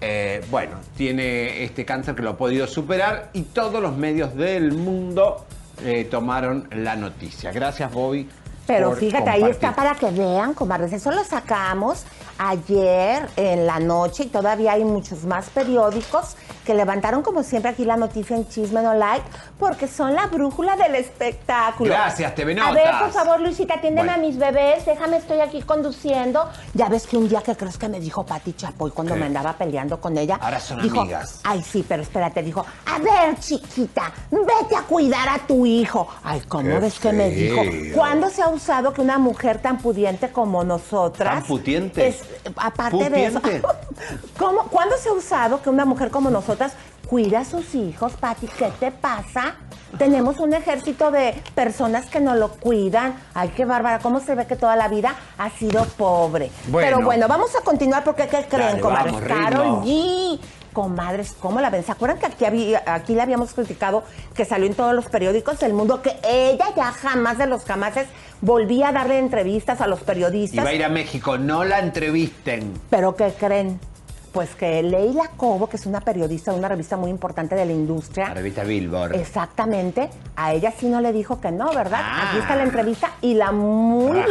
eh, 0.00 0.42
bueno, 0.50 0.76
tiene 0.97 1.64
este 1.64 1.85
cáncer 1.85 2.14
que 2.14 2.23
lo 2.23 2.30
ha 2.30 2.37
podido 2.37 2.66
superar 2.66 3.30
y 3.33 3.42
todos 3.42 3.83
los 3.83 3.97
medios 3.97 4.35
del 4.35 4.73
mundo 4.73 5.45
eh, 5.85 6.07
tomaron 6.11 6.69
la 6.73 6.97
noticia. 6.97 7.52
Gracias, 7.52 7.92
Bobby. 7.92 8.28
Pero 8.66 8.92
fíjate, 8.92 9.28
ahí 9.28 9.42
está 9.45 9.75
para 9.75 9.95
que 9.95 10.11
vean, 10.11 10.54
comadres. 10.54 10.92
Eso 10.92 11.11
lo 11.11 11.25
sacamos 11.25 12.04
ayer 12.42 13.28
en 13.37 13.66
la 13.66 13.78
noche 13.78 14.25
y 14.25 14.26
todavía 14.28 14.73
hay 14.73 14.82
muchos 14.85 15.25
más 15.25 15.50
periódicos 15.50 16.37
que 16.64 16.75
levantaron, 16.75 17.23
como 17.23 17.42
siempre, 17.42 17.70
aquí 17.70 17.85
la 17.85 17.97
noticia 17.97 18.35
en 18.37 18.49
Chisme 18.49 18.82
No 18.82 18.94
Like, 18.94 19.25
porque 19.59 19.87
son 19.87 20.14
la 20.14 20.26
brújula 20.26 20.75
del 20.76 20.94
espectáculo. 20.94 21.90
Gracias, 21.90 22.35
TV 22.35 22.59
A 22.61 22.73
ver, 22.73 22.85
por 22.85 22.92
Notas. 23.09 23.12
favor, 23.12 23.40
Luisita, 23.40 23.75
atiéndeme 23.75 24.09
Bueno. 24.09 24.25
a 24.25 24.26
mis 24.26 24.38
bebés. 24.38 24.87
Déjame, 24.87 25.18
estoy 25.18 25.40
aquí 25.40 25.62
conduciendo. 25.62 26.49
Ya 26.75 26.88
ves 26.88 27.06
que 27.06 27.16
un 27.18 27.28
día 27.28 27.42
que 27.42 27.56
crees 27.56 27.76
que 27.76 27.88
me 27.88 28.00
dijo 28.00 28.25
Pati 28.25 28.54
Chapoy 28.54 28.90
cuando 28.90 29.14
¿Qué? 29.14 29.20
me 29.20 29.26
andaba 29.26 29.52
peleando 29.54 30.00
con 30.00 30.16
ella. 30.16 30.38
Ahora 30.40 30.61
son 30.61 30.80
dijo, 30.82 31.00
amigas. 31.00 31.40
Ay, 31.44 31.62
sí, 31.62 31.85
pero 31.87 32.02
espérate, 32.02 32.42
dijo, 32.42 32.64
a 32.87 32.99
ver, 32.99 33.38
chiquita, 33.38 34.12
vete 34.30 34.76
a 34.76 34.82
cuidar 34.82 35.28
a 35.28 35.38
tu 35.47 35.66
hijo. 35.66 36.06
Ay, 36.23 36.40
¿cómo 36.49 36.68
Qué 36.70 36.78
ves 36.78 36.99
que 36.99 37.12
me 37.12 37.30
dijo? 37.30 37.61
¿Cuándo 37.94 38.30
se 38.30 38.42
ha 38.42 38.49
usado 38.49 38.92
que 38.94 39.00
una 39.02 39.18
mujer 39.18 39.59
tan 39.61 39.78
pudiente 39.78 40.30
como 40.30 40.62
nosotras... 40.64 41.35
¿Tan 41.35 41.44
putiente? 41.44 42.06
Es, 42.09 42.23
aparte 42.56 43.10
de 43.10 43.26
eso... 43.26 43.40
¿Putiente? 43.40 43.66
¿Cómo, 44.38 44.62
¿Cuándo 44.64 44.96
se 44.96 45.08
ha 45.08 45.12
usado 45.12 45.62
que 45.62 45.70
una 45.70 45.84
mujer 45.84 46.10
como 46.10 46.30
nosotras 46.30 46.72
cuida 47.10 47.40
a 47.40 47.44
sus 47.44 47.75
hijos, 47.75 48.12
Pati, 48.12 48.46
¿qué 48.46 48.72
te 48.78 48.92
pasa? 48.92 49.56
Tenemos 49.99 50.38
un 50.38 50.54
ejército 50.54 51.10
de 51.10 51.42
personas 51.56 52.06
que 52.06 52.20
no 52.20 52.37
lo 52.37 52.50
cuidan. 52.50 53.16
Ay, 53.34 53.49
qué 53.56 53.64
bárbara, 53.64 53.99
cómo 53.99 54.20
se 54.20 54.37
ve 54.37 54.46
que 54.46 54.54
toda 54.54 54.76
la 54.76 54.87
vida 54.87 55.16
ha 55.37 55.50
sido 55.50 55.84
pobre. 55.96 56.52
Bueno. 56.68 56.87
Pero 56.87 57.04
bueno, 57.04 57.26
vamos 57.26 57.56
a 57.56 57.62
continuar 57.62 58.04
porque 58.04 58.28
¿qué 58.28 58.46
creen, 58.49 58.78
comadres? 58.78 59.16
Carol. 59.26 59.82
G. 59.82 60.38
Comadres, 60.72 61.34
¿cómo 61.38 61.60
la 61.60 61.70
ven? 61.70 61.84
¿Se 61.84 61.92
acuerdan 61.92 62.18
que 62.18 62.26
aquí, 62.26 62.44
había, 62.44 62.82
aquí 62.86 63.14
le 63.14 63.22
habíamos 63.22 63.52
criticado 63.52 64.04
que 64.34 64.44
salió 64.44 64.66
en 64.66 64.74
todos 64.74 64.94
los 64.94 65.06
periódicos 65.06 65.58
del 65.58 65.72
mundo 65.72 66.02
que 66.02 66.16
ella 66.24 66.66
ya 66.76 66.92
jamás 66.92 67.38
de 67.38 67.46
los 67.46 67.64
jamases 67.64 68.06
volvía 68.40 68.88
a 68.88 68.92
darle 68.92 69.18
entrevistas 69.18 69.80
a 69.80 69.86
los 69.86 70.00
periodistas? 70.00 70.64
va 70.64 70.70
a 70.70 70.74
ir 70.74 70.84
a 70.84 70.88
México, 70.88 71.38
no 71.38 71.64
la 71.64 71.78
entrevisten. 71.78 72.72
¿Pero 72.90 73.14
qué 73.14 73.32
creen? 73.38 73.80
Pues 74.32 74.54
que 74.54 74.80
Leila 74.82 75.28
Cobo, 75.36 75.68
que 75.68 75.76
es 75.76 75.86
una 75.86 76.00
periodista 76.00 76.52
de 76.52 76.58
una 76.58 76.68
revista 76.68 76.96
muy 76.96 77.10
importante 77.10 77.56
de 77.56 77.64
la 77.66 77.72
industria, 77.72 78.28
La 78.28 78.34
revista 78.34 78.62
Billboard. 78.62 79.16
Exactamente. 79.16 80.08
A 80.36 80.52
ella 80.54 80.72
sí 80.76 80.86
no 80.86 81.00
le 81.00 81.12
dijo 81.12 81.40
que 81.40 81.50
no, 81.50 81.72
¿verdad? 81.74 82.00
Ah. 82.00 82.28
Aquí 82.28 82.38
está 82.38 82.54
la 82.54 82.62
entrevista 82.62 83.12
y 83.20 83.34
la 83.34 83.50
muy 83.50 84.22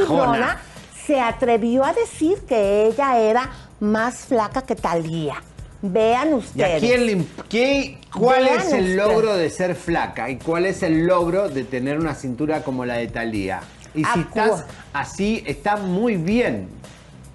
se 1.09 1.19
atrevió 1.19 1.83
a 1.83 1.91
decir 1.91 2.37
que 2.47 2.85
ella 2.85 3.17
era 3.17 3.49
más 3.79 4.25
flaca 4.25 4.61
que 4.61 4.75
Talía. 4.75 5.41
Vean 5.81 6.29
¿Y 6.29 6.31
a 6.31 6.35
ustedes. 6.35 6.79
quién 6.81 7.05
le 7.05 7.25
qué- 7.49 7.97
¿Cuál 8.17 8.43
Vean 8.45 8.57
es 8.59 8.73
el 8.73 8.79
ustedes. 8.89 8.95
logro 8.97 9.33
de 9.35 9.49
ser 9.49 9.75
flaca? 9.75 10.29
¿Y 10.29 10.37
cuál 10.37 10.65
es 10.65 10.83
el 10.83 11.05
logro 11.07 11.47
de 11.49 11.63
tener 11.63 11.99
una 11.99 12.15
cintura 12.15 12.63
como 12.63 12.85
la 12.85 12.95
de 12.95 13.07
Thalía? 13.07 13.61
Y 13.95 14.03
si 14.03 14.09
Acu- 14.11 14.27
estás 14.27 14.65
así, 14.93 15.43
está 15.47 15.77
muy 15.77 16.15
bien. 16.17 16.67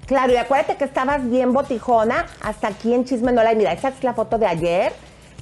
Claro, 0.06 0.32
y 0.34 0.36
acuérdate 0.36 0.76
que 0.76 0.84
estabas 0.84 1.28
bien 1.30 1.52
botijona 1.54 2.26
hasta 2.42 2.68
aquí 2.68 2.92
en 2.92 3.04
Chisme 3.06 3.32
No 3.32 3.42
La- 3.42 3.54
Mira, 3.54 3.72
esa 3.72 3.88
es 3.88 4.04
la 4.04 4.12
foto 4.12 4.36
de 4.36 4.46
ayer, 4.46 4.92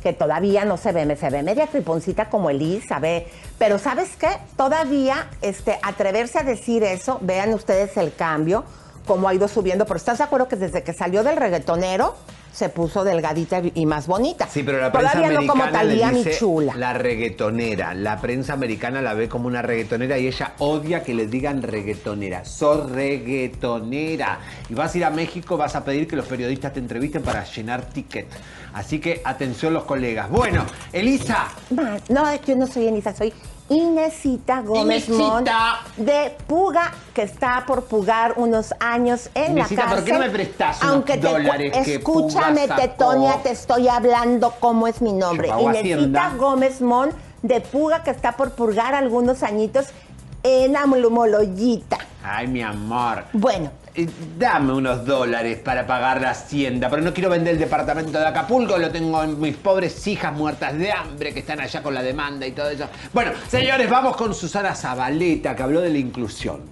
que 0.02 0.12
todavía 0.12 0.64
no 0.64 0.76
se 0.76 0.92
ve, 0.92 1.04
me 1.04 1.16
se 1.16 1.30
ve 1.30 1.42
media 1.42 1.66
triponcita 1.66 2.30
como 2.30 2.50
Elisa, 2.50 2.98
ve. 3.00 3.26
Pero 3.58 3.78
¿sabes 3.78 4.10
qué? 4.16 4.28
Todavía 4.56 5.28
este, 5.42 5.78
atreverse 5.82 6.38
a 6.38 6.42
decir 6.44 6.82
eso, 6.84 7.18
vean 7.22 7.52
ustedes 7.54 7.96
el 7.96 8.14
cambio, 8.14 8.64
cómo 9.06 9.28
ha 9.28 9.34
ido 9.34 9.48
subiendo. 9.48 9.84
Pero 9.86 9.96
¿estás 9.96 10.18
de 10.18 10.24
acuerdo 10.24 10.48
que 10.48 10.56
desde 10.56 10.82
que 10.82 10.92
salió 10.92 11.22
del 11.24 11.36
reggaetonero 11.36 12.14
se 12.52 12.68
puso 12.68 13.02
delgadita 13.02 13.62
y 13.74 13.86
más 13.86 14.06
bonita? 14.06 14.46
Sí, 14.46 14.62
pero 14.62 14.78
la 14.78 14.92
prensa 14.92 15.12
Todavía 15.12 15.40
no 15.40 15.46
como 15.46 15.62
americana 15.64 15.84
le 15.84 15.98
Talía 16.00 16.18
dice 16.18 16.38
chula. 16.38 16.74
la 16.76 16.92
reggaetonera. 16.92 17.94
La 17.94 18.20
prensa 18.20 18.52
americana 18.52 19.00
la 19.00 19.14
ve 19.14 19.28
como 19.28 19.46
una 19.46 19.62
reggaetonera 19.62 20.18
y 20.18 20.26
ella 20.26 20.52
odia 20.58 21.02
que 21.02 21.14
le 21.14 21.26
digan 21.26 21.62
reggaetonera. 21.62 22.44
Sos 22.44 22.90
reggaetonera. 22.90 24.38
Y 24.68 24.74
vas 24.74 24.94
a 24.94 24.98
ir 24.98 25.04
a 25.04 25.10
México, 25.10 25.56
vas 25.56 25.74
a 25.76 25.84
pedir 25.84 26.06
que 26.06 26.16
los 26.16 26.26
periodistas 26.26 26.72
te 26.72 26.78
entrevisten 26.80 27.22
para 27.22 27.44
llenar 27.44 27.86
ticket. 27.86 28.26
Así 28.74 28.98
que 29.00 29.20
atención 29.24 29.72
los 29.74 29.84
colegas. 29.84 30.28
Bueno, 30.30 30.64
Elisa, 30.92 31.48
No, 32.08 32.34
yo 32.44 32.56
no 32.56 32.66
soy 32.66 32.88
Enisa, 32.88 33.14
soy 33.14 33.32
Inesita 33.68 34.60
Gómez 34.60 35.08
Inesita. 35.08 35.80
De 35.96 36.36
Puga, 36.46 36.92
que 37.14 37.22
está 37.22 37.64
por 37.66 37.84
pugar 37.84 38.34
unos 38.36 38.74
años 38.80 39.30
en 39.34 39.52
Inesita, 39.52 39.82
la 39.84 39.88
¿por 39.88 39.96
cárcel. 39.98 40.04
qué 40.04 40.12
no 40.12 40.18
me 40.18 40.30
prestas 40.30 40.82
unos 40.82 40.92
Aunque 40.94 41.16
te 41.18 41.28
dólares 41.28 41.72
que 41.84 41.94
escúchame, 41.96 42.62
Puga 42.62 42.68
sacó? 42.68 42.80
Tetonia, 42.82 43.42
te 43.42 43.50
estoy 43.50 43.88
hablando 43.88 44.52
cómo 44.60 44.86
es 44.86 45.00
mi 45.00 45.12
nombre. 45.12 45.48
Inesita 45.48 45.80
Hacienda. 45.80 46.32
Gómez 46.36 46.80
Mont 46.80 47.12
de 47.42 47.60
Puga, 47.60 48.02
que 48.02 48.10
está 48.10 48.32
por 48.32 48.52
purgar 48.52 48.94
algunos 48.94 49.42
añitos 49.42 49.86
en 50.42 50.76
Amulumoloyita. 50.76 51.98
ay 52.24 52.46
mi 52.48 52.62
amor. 52.62 53.24
Bueno, 53.32 53.70
Dame 54.38 54.72
unos 54.72 55.04
dólares 55.04 55.58
para 55.58 55.86
pagar 55.86 56.22
la 56.22 56.30
hacienda, 56.30 56.88
pero 56.88 57.02
no 57.02 57.12
quiero 57.12 57.28
vender 57.28 57.54
el 57.54 57.60
departamento 57.60 58.18
de 58.18 58.26
Acapulco, 58.26 58.78
lo 58.78 58.90
tengo 58.90 59.22
en 59.22 59.38
mis 59.38 59.54
pobres 59.56 60.06
hijas 60.06 60.32
muertas 60.32 60.78
de 60.78 60.90
hambre 60.90 61.34
que 61.34 61.40
están 61.40 61.60
allá 61.60 61.82
con 61.82 61.92
la 61.92 62.02
demanda 62.02 62.46
y 62.46 62.52
todo 62.52 62.70
eso. 62.70 62.88
Bueno, 63.12 63.32
señores, 63.48 63.90
vamos 63.90 64.16
con 64.16 64.34
Susana 64.34 64.74
Zabaleta, 64.74 65.54
que 65.54 65.62
habló 65.62 65.82
de 65.82 65.90
la 65.90 65.98
inclusión. 65.98 66.62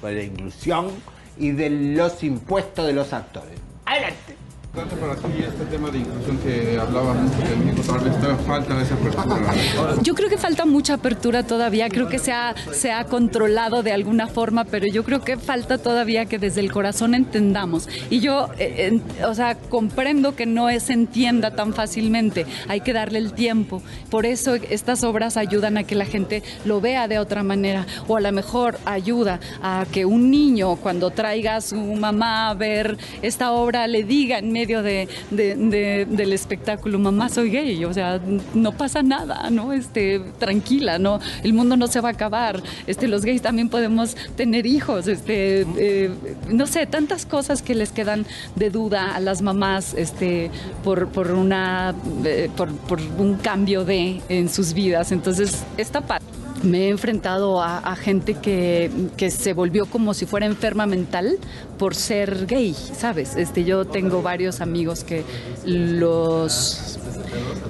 De 0.00 0.12
la 0.12 0.22
inclusión 0.22 0.90
y 1.38 1.50
de 1.50 1.68
los 1.68 2.24
impuestos 2.24 2.86
de 2.86 2.94
los 2.94 3.12
actores. 3.12 3.60
Adelante. 3.84 4.39
Importante 4.72 4.96
para 5.04 5.16
ti 5.16 5.42
este 5.42 5.64
tema 5.64 5.90
de 5.90 5.98
inclusión 5.98 6.38
que 6.38 6.78
hablaba 6.78 7.12
mucho 7.14 7.38
que 7.38 7.52
en 7.52 7.66
México 7.66 7.82
tal 7.92 8.04
vez 8.04 8.20
todavía 8.20 8.44
falta 8.46 8.80
esa 8.80 8.94
apertura. 8.94 10.02
Yo 10.02 10.14
creo 10.14 10.28
que 10.28 10.38
falta 10.38 10.64
mucha 10.64 10.94
apertura 10.94 11.42
todavía, 11.42 11.88
creo 11.88 12.08
que 12.08 12.20
se 12.20 12.30
ha, 12.30 12.54
se 12.70 12.92
ha 12.92 13.04
controlado 13.06 13.82
de 13.82 13.90
alguna 13.90 14.28
forma, 14.28 14.64
pero 14.64 14.86
yo 14.86 15.02
creo 15.02 15.22
que 15.22 15.36
falta 15.38 15.78
todavía 15.78 16.26
que 16.26 16.38
desde 16.38 16.60
el 16.60 16.70
corazón 16.70 17.16
entendamos. 17.16 17.88
Y 18.10 18.20
yo, 18.20 18.48
eh, 18.58 19.00
o 19.26 19.34
sea, 19.34 19.56
comprendo 19.56 20.36
que 20.36 20.46
no 20.46 20.68
se 20.78 20.92
entienda 20.92 21.50
tan 21.56 21.74
fácilmente, 21.74 22.46
hay 22.68 22.80
que 22.80 22.92
darle 22.92 23.18
el 23.18 23.32
tiempo. 23.32 23.82
Por 24.08 24.24
eso 24.24 24.54
estas 24.54 25.02
obras 25.02 25.36
ayudan 25.36 25.78
a 25.78 25.82
que 25.82 25.96
la 25.96 26.04
gente 26.04 26.44
lo 26.64 26.80
vea 26.80 27.08
de 27.08 27.18
otra 27.18 27.42
manera, 27.42 27.88
o 28.06 28.16
a 28.16 28.20
lo 28.20 28.30
mejor 28.30 28.78
ayuda 28.84 29.40
a 29.64 29.84
que 29.90 30.04
un 30.04 30.30
niño 30.30 30.76
cuando 30.76 31.10
traiga 31.10 31.56
a 31.56 31.60
su 31.60 31.76
mamá 31.76 32.50
a 32.50 32.54
ver 32.54 32.98
esta 33.20 33.50
obra 33.50 33.88
le 33.88 34.04
diga 34.04 34.40
medio 34.60 34.82
de, 34.82 35.08
de- 35.30 35.54
de- 35.56 36.06
del 36.08 36.32
espectáculo, 36.32 36.98
mamá 36.98 37.28
soy 37.28 37.50
gay, 37.50 37.84
o 37.84 37.92
sea, 37.94 38.20
no 38.54 38.72
pasa 38.72 39.02
nada, 39.02 39.48
¿no? 39.50 39.72
Este, 39.72 40.20
tranquila, 40.38 40.98
¿no? 40.98 41.18
El 41.42 41.52
mundo 41.54 41.76
no 41.76 41.86
se 41.86 42.00
va 42.00 42.10
a 42.10 42.12
acabar, 42.12 42.62
este, 42.86 43.08
los 43.08 43.24
gays 43.24 43.40
también 43.42 43.68
podemos 43.70 44.16
tener 44.36 44.66
hijos, 44.66 45.06
este, 45.06 45.66
eh, 45.78 46.10
no 46.48 46.66
sé, 46.66 46.86
tantas 46.86 47.24
cosas 47.26 47.62
que 47.62 47.74
les 47.74 47.90
quedan 47.92 48.26
de 48.56 48.68
duda 48.70 49.14
a 49.14 49.20
las 49.20 49.40
mamás, 49.40 49.94
este, 49.94 50.50
por, 50.84 51.08
por 51.08 51.30
una, 51.32 51.94
eh, 52.24 52.50
por, 52.56 52.70
por 52.88 53.00
un 53.18 53.36
cambio 53.36 53.84
de 53.84 54.20
en 54.28 54.48
sus 54.50 54.74
vidas, 54.74 55.10
entonces, 55.12 55.64
esta 55.78 56.00
parte. 56.02 56.26
Me 56.62 56.86
he 56.86 56.88
enfrentado 56.90 57.62
a, 57.62 57.78
a 57.78 57.96
gente 57.96 58.34
que, 58.34 58.90
que 59.16 59.30
se 59.30 59.54
volvió 59.54 59.86
como 59.86 60.12
si 60.12 60.26
fuera 60.26 60.46
enferma 60.46 60.86
mental 60.86 61.38
por 61.78 61.94
ser 61.94 62.46
gay, 62.46 62.74
¿sabes? 62.74 63.36
Este, 63.36 63.64
yo 63.64 63.86
tengo 63.86 64.20
varios 64.20 64.60
amigos 64.60 65.02
que 65.02 65.24
los, 65.64 66.98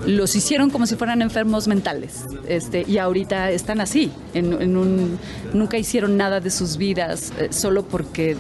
los 0.07 0.35
hicieron 0.35 0.71
como 0.71 0.87
si 0.87 0.97
fueran 0.97 1.23
enfermos 1.23 1.69
mentales 1.69 2.25
este, 2.49 2.85
y 2.87 2.99
ahorita 2.99 3.53
están 3.53 3.81
así, 3.81 4.11
en, 4.35 4.61
en 4.61 4.77
un, 4.77 5.19
nunca 5.53 5.79
hicieron 5.79 6.17
nada 6.17 6.41
de 6.41 6.51
sus 6.51 6.77
vidas 6.77 7.33
eh, 7.39 7.49
solo 7.53 7.85
porque 7.85 8.37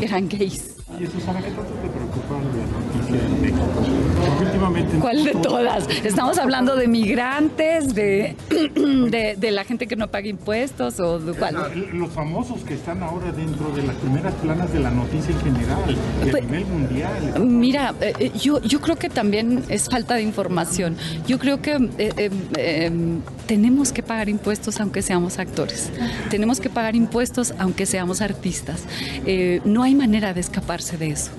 eran 0.00 0.28
gays. 0.28 0.76
Y 1.00 1.06
Susana, 1.06 1.40
¿qué 1.40 1.50
tanto 1.50 1.72
te 1.72 1.88
preocupa 1.88 2.34
la 2.34 2.66
noticia 3.00 3.26
en 3.26 3.40
México? 3.40 4.01
Últimamente... 4.52 4.98
¿Cuál 4.98 5.24
de 5.24 5.32
todas? 5.32 5.88
Estamos 6.04 6.38
hablando 6.38 6.76
de 6.76 6.86
migrantes, 6.86 7.94
de, 7.94 8.36
de, 8.50 9.34
de 9.38 9.50
la 9.50 9.64
gente 9.64 9.86
que 9.86 9.96
no 9.96 10.08
paga 10.08 10.28
impuestos 10.28 11.00
o 11.00 11.18
de 11.18 11.32
cuál. 11.32 11.56
Los 11.94 12.10
famosos 12.10 12.60
que 12.62 12.74
están 12.74 13.02
ahora 13.02 13.32
dentro 13.32 13.70
de 13.70 13.82
las 13.82 13.96
primeras 13.96 14.34
planas 14.34 14.72
de 14.72 14.80
la 14.80 14.90
noticia 14.90 15.34
en 15.34 15.40
general, 15.40 15.96
y 16.24 16.28
a 16.28 16.30
Pues- 16.30 16.44
nivel 16.44 16.66
mundial. 16.66 17.40
Mira, 17.40 17.94
eh, 18.00 18.12
eh, 18.18 18.32
yo, 18.38 18.60
yo 18.62 18.80
creo 18.80 18.96
que 18.96 19.08
también 19.08 19.64
es 19.68 19.88
falta 19.88 20.14
de 20.14 20.22
información. 20.22 20.96
Yo 21.26 21.38
creo 21.38 21.62
que 21.62 21.76
eh, 21.98 23.00
tenemos 23.46 23.92
que 23.92 24.02
pagar 24.02 24.28
impuestos 24.28 24.80
aunque 24.80 25.02
seamos 25.02 25.38
actores. 25.38 25.90
Tenemos 26.30 26.60
que 26.60 26.68
pagar 26.68 26.94
impuestos 26.94 27.54
aunque 27.58 27.86
seamos 27.86 28.20
artistas. 28.20 28.84
No 29.64 29.82
hay 29.82 29.94
manera 29.94 30.34
de 30.34 30.40
escaparse 30.40 30.96
de 30.98 31.08
eso. 31.10 31.30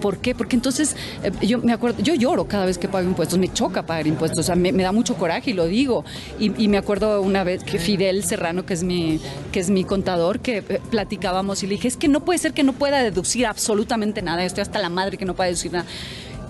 ¿Por 0.00 0.18
qué? 0.18 0.34
Porque 0.34 0.56
entonces 0.56 0.96
yo 1.42 1.58
me 1.58 1.72
acuerdo, 1.72 2.02
yo 2.02 2.14
lloro 2.18 2.46
cada 2.46 2.66
vez 2.66 2.76
que 2.78 2.88
pago 2.88 3.08
impuestos, 3.08 3.38
me 3.38 3.52
choca 3.52 3.84
pagar 3.84 4.06
impuestos, 4.06 4.40
o 4.40 4.42
sea, 4.42 4.56
me, 4.56 4.72
da 4.72 4.92
mucho 4.92 5.14
coraje 5.14 5.50
y 5.50 5.54
lo 5.54 5.66
digo. 5.66 6.04
Y, 6.38 6.62
y 6.62 6.68
me 6.68 6.76
acuerdo 6.76 7.22
una 7.22 7.44
vez 7.44 7.64
que 7.64 7.78
Fidel 7.78 8.24
Serrano, 8.24 8.66
que 8.66 8.74
es 8.74 8.82
mi, 8.82 9.20
que 9.52 9.60
es 9.60 9.70
mi 9.70 9.84
contador, 9.84 10.40
que 10.40 10.58
eh, 10.58 10.80
platicábamos 10.90 11.62
y 11.62 11.66
le 11.66 11.74
dije, 11.74 11.88
es 11.88 11.96
que 11.96 12.08
no 12.08 12.24
puede 12.24 12.38
ser 12.38 12.52
que 12.52 12.62
no 12.62 12.72
pueda 12.72 13.02
deducir 13.02 13.46
absolutamente 13.46 14.20
nada, 14.22 14.44
estoy 14.44 14.62
hasta 14.62 14.78
la 14.78 14.90
madre 14.90 15.16
que 15.16 15.24
no 15.24 15.34
pueda 15.34 15.46
deducir 15.46 15.72
nada. 15.72 15.86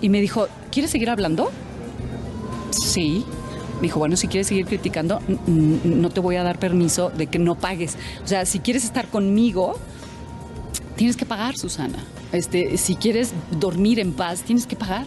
Y 0.01 0.09
me 0.09 0.21
dijo, 0.21 0.47
¿quieres 0.71 0.91
seguir 0.91 1.09
hablando? 1.09 1.51
Sí. 2.71 3.25
Me 3.75 3.83
dijo, 3.83 3.99
bueno, 3.99 4.17
si 4.17 4.27
quieres 4.27 4.47
seguir 4.47 4.65
criticando, 4.65 5.21
no 5.47 6.09
te 6.09 6.19
voy 6.19 6.35
a 6.35 6.43
dar 6.43 6.59
permiso 6.59 7.11
de 7.11 7.27
que 7.27 7.39
no 7.39 7.55
pagues. 7.55 7.97
O 8.23 8.27
sea, 8.27 8.45
si 8.45 8.59
quieres 8.59 8.83
estar 8.83 9.07
conmigo, 9.07 9.77
tienes 10.97 11.15
que 11.15 11.25
pagar, 11.25 11.55
Susana. 11.55 11.97
Este, 12.33 12.77
si 12.77 12.95
quieres 12.95 13.31
dormir 13.57 13.99
en 13.99 14.11
paz, 14.11 14.41
tienes 14.43 14.67
que 14.67 14.75
pagar. 14.75 15.05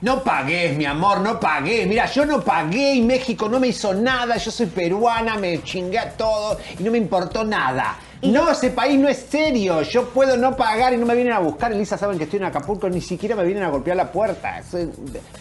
No 0.00 0.22
pagué, 0.22 0.72
mi 0.74 0.84
amor, 0.84 1.20
no 1.20 1.40
pagué. 1.40 1.84
Mira, 1.84 2.06
yo 2.06 2.24
no 2.24 2.40
pagué 2.40 2.94
y 2.94 3.02
México 3.02 3.48
no 3.48 3.58
me 3.58 3.68
hizo 3.68 3.92
nada. 3.94 4.36
Yo 4.36 4.50
soy 4.52 4.66
peruana, 4.66 5.36
me 5.36 5.60
chingué 5.64 5.98
a 5.98 6.10
todo 6.12 6.56
y 6.78 6.82
no 6.84 6.92
me 6.92 6.98
importó 6.98 7.44
nada. 7.44 7.98
No, 8.22 8.50
ese 8.50 8.70
país 8.70 8.98
no 8.98 9.08
es 9.08 9.26
serio. 9.28 9.82
Yo 9.82 10.08
puedo 10.10 10.36
no 10.36 10.56
pagar 10.56 10.92
y 10.92 10.96
no 10.96 11.06
me 11.06 11.14
vienen 11.14 11.32
a 11.32 11.40
buscar. 11.40 11.72
Elisa, 11.72 11.96
saben 11.98 12.16
que 12.18 12.24
estoy 12.24 12.38
en 12.38 12.46
Acapulco, 12.46 12.88
ni 12.88 13.00
siquiera 13.00 13.34
me 13.36 13.44
vienen 13.44 13.64
a 13.64 13.68
golpear 13.70 13.96
la 13.96 14.10
puerta. 14.10 14.62
Soy- 14.68 14.90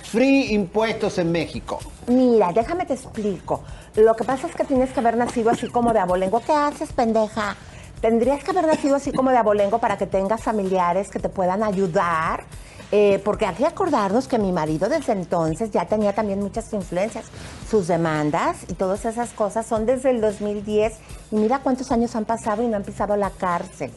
Free 0.04 0.54
impuestos 0.54 1.18
en 1.20 1.32
México. 1.32 1.80
Mira, 2.08 2.52
déjame 2.54 2.86
te 2.86 2.94
explico. 2.94 3.64
Lo 3.96 4.16
que 4.16 4.24
pasa 4.24 4.48
es 4.48 4.56
que 4.56 4.64
tienes 4.64 4.92
que 4.92 5.00
haber 5.00 5.18
nacido 5.18 5.50
así 5.52 5.68
como 5.70 5.92
de 5.94 6.00
abolengo. 6.00 6.40
¿Qué 6.40 6.54
haces, 6.54 6.94
pendeja? 6.94 7.56
Tendrías 8.02 8.44
que 8.44 8.52
haber 8.52 8.66
nacido 8.68 8.96
así 8.96 9.12
como 9.12 9.32
de 9.32 9.38
abolengo 9.38 9.80
para 9.80 9.98
que 9.98 10.06
tengas 10.08 10.42
familiares 10.44 11.10
que 11.10 11.20
te 11.20 11.30
puedan 11.30 11.64
ayudar 11.64 12.44
Eh, 12.91 13.22
porque 13.25 13.46
hay 13.46 13.56
que 13.56 13.65
acordarnos 13.65 14.29
que 14.29 14.38
mi 14.38 14.53
marido 14.53 14.88
desde 14.88 15.12
entonces 15.12 15.72
ya 15.72 15.86
tenía 15.86 16.13
también 16.13 16.39
muchas 16.39 16.72
influencias. 16.72 17.25
Sus 17.70 17.88
demandas 17.88 18.58
y 18.70 18.74
todas 18.74 19.03
esas 19.06 19.32
cosas 19.32 19.65
son 19.65 19.86
desde 19.86 20.12
el 20.12 20.22
2010 20.22 20.94
y 21.32 21.36
mira 21.36 21.60
cuántos 21.60 21.91
años 21.91 22.15
han 22.15 22.25
pasado 22.25 22.63
y 22.63 22.67
no 22.67 22.77
han 22.77 22.84
pisado 22.84 23.17
la 23.17 23.29
cárcel. 23.29 23.91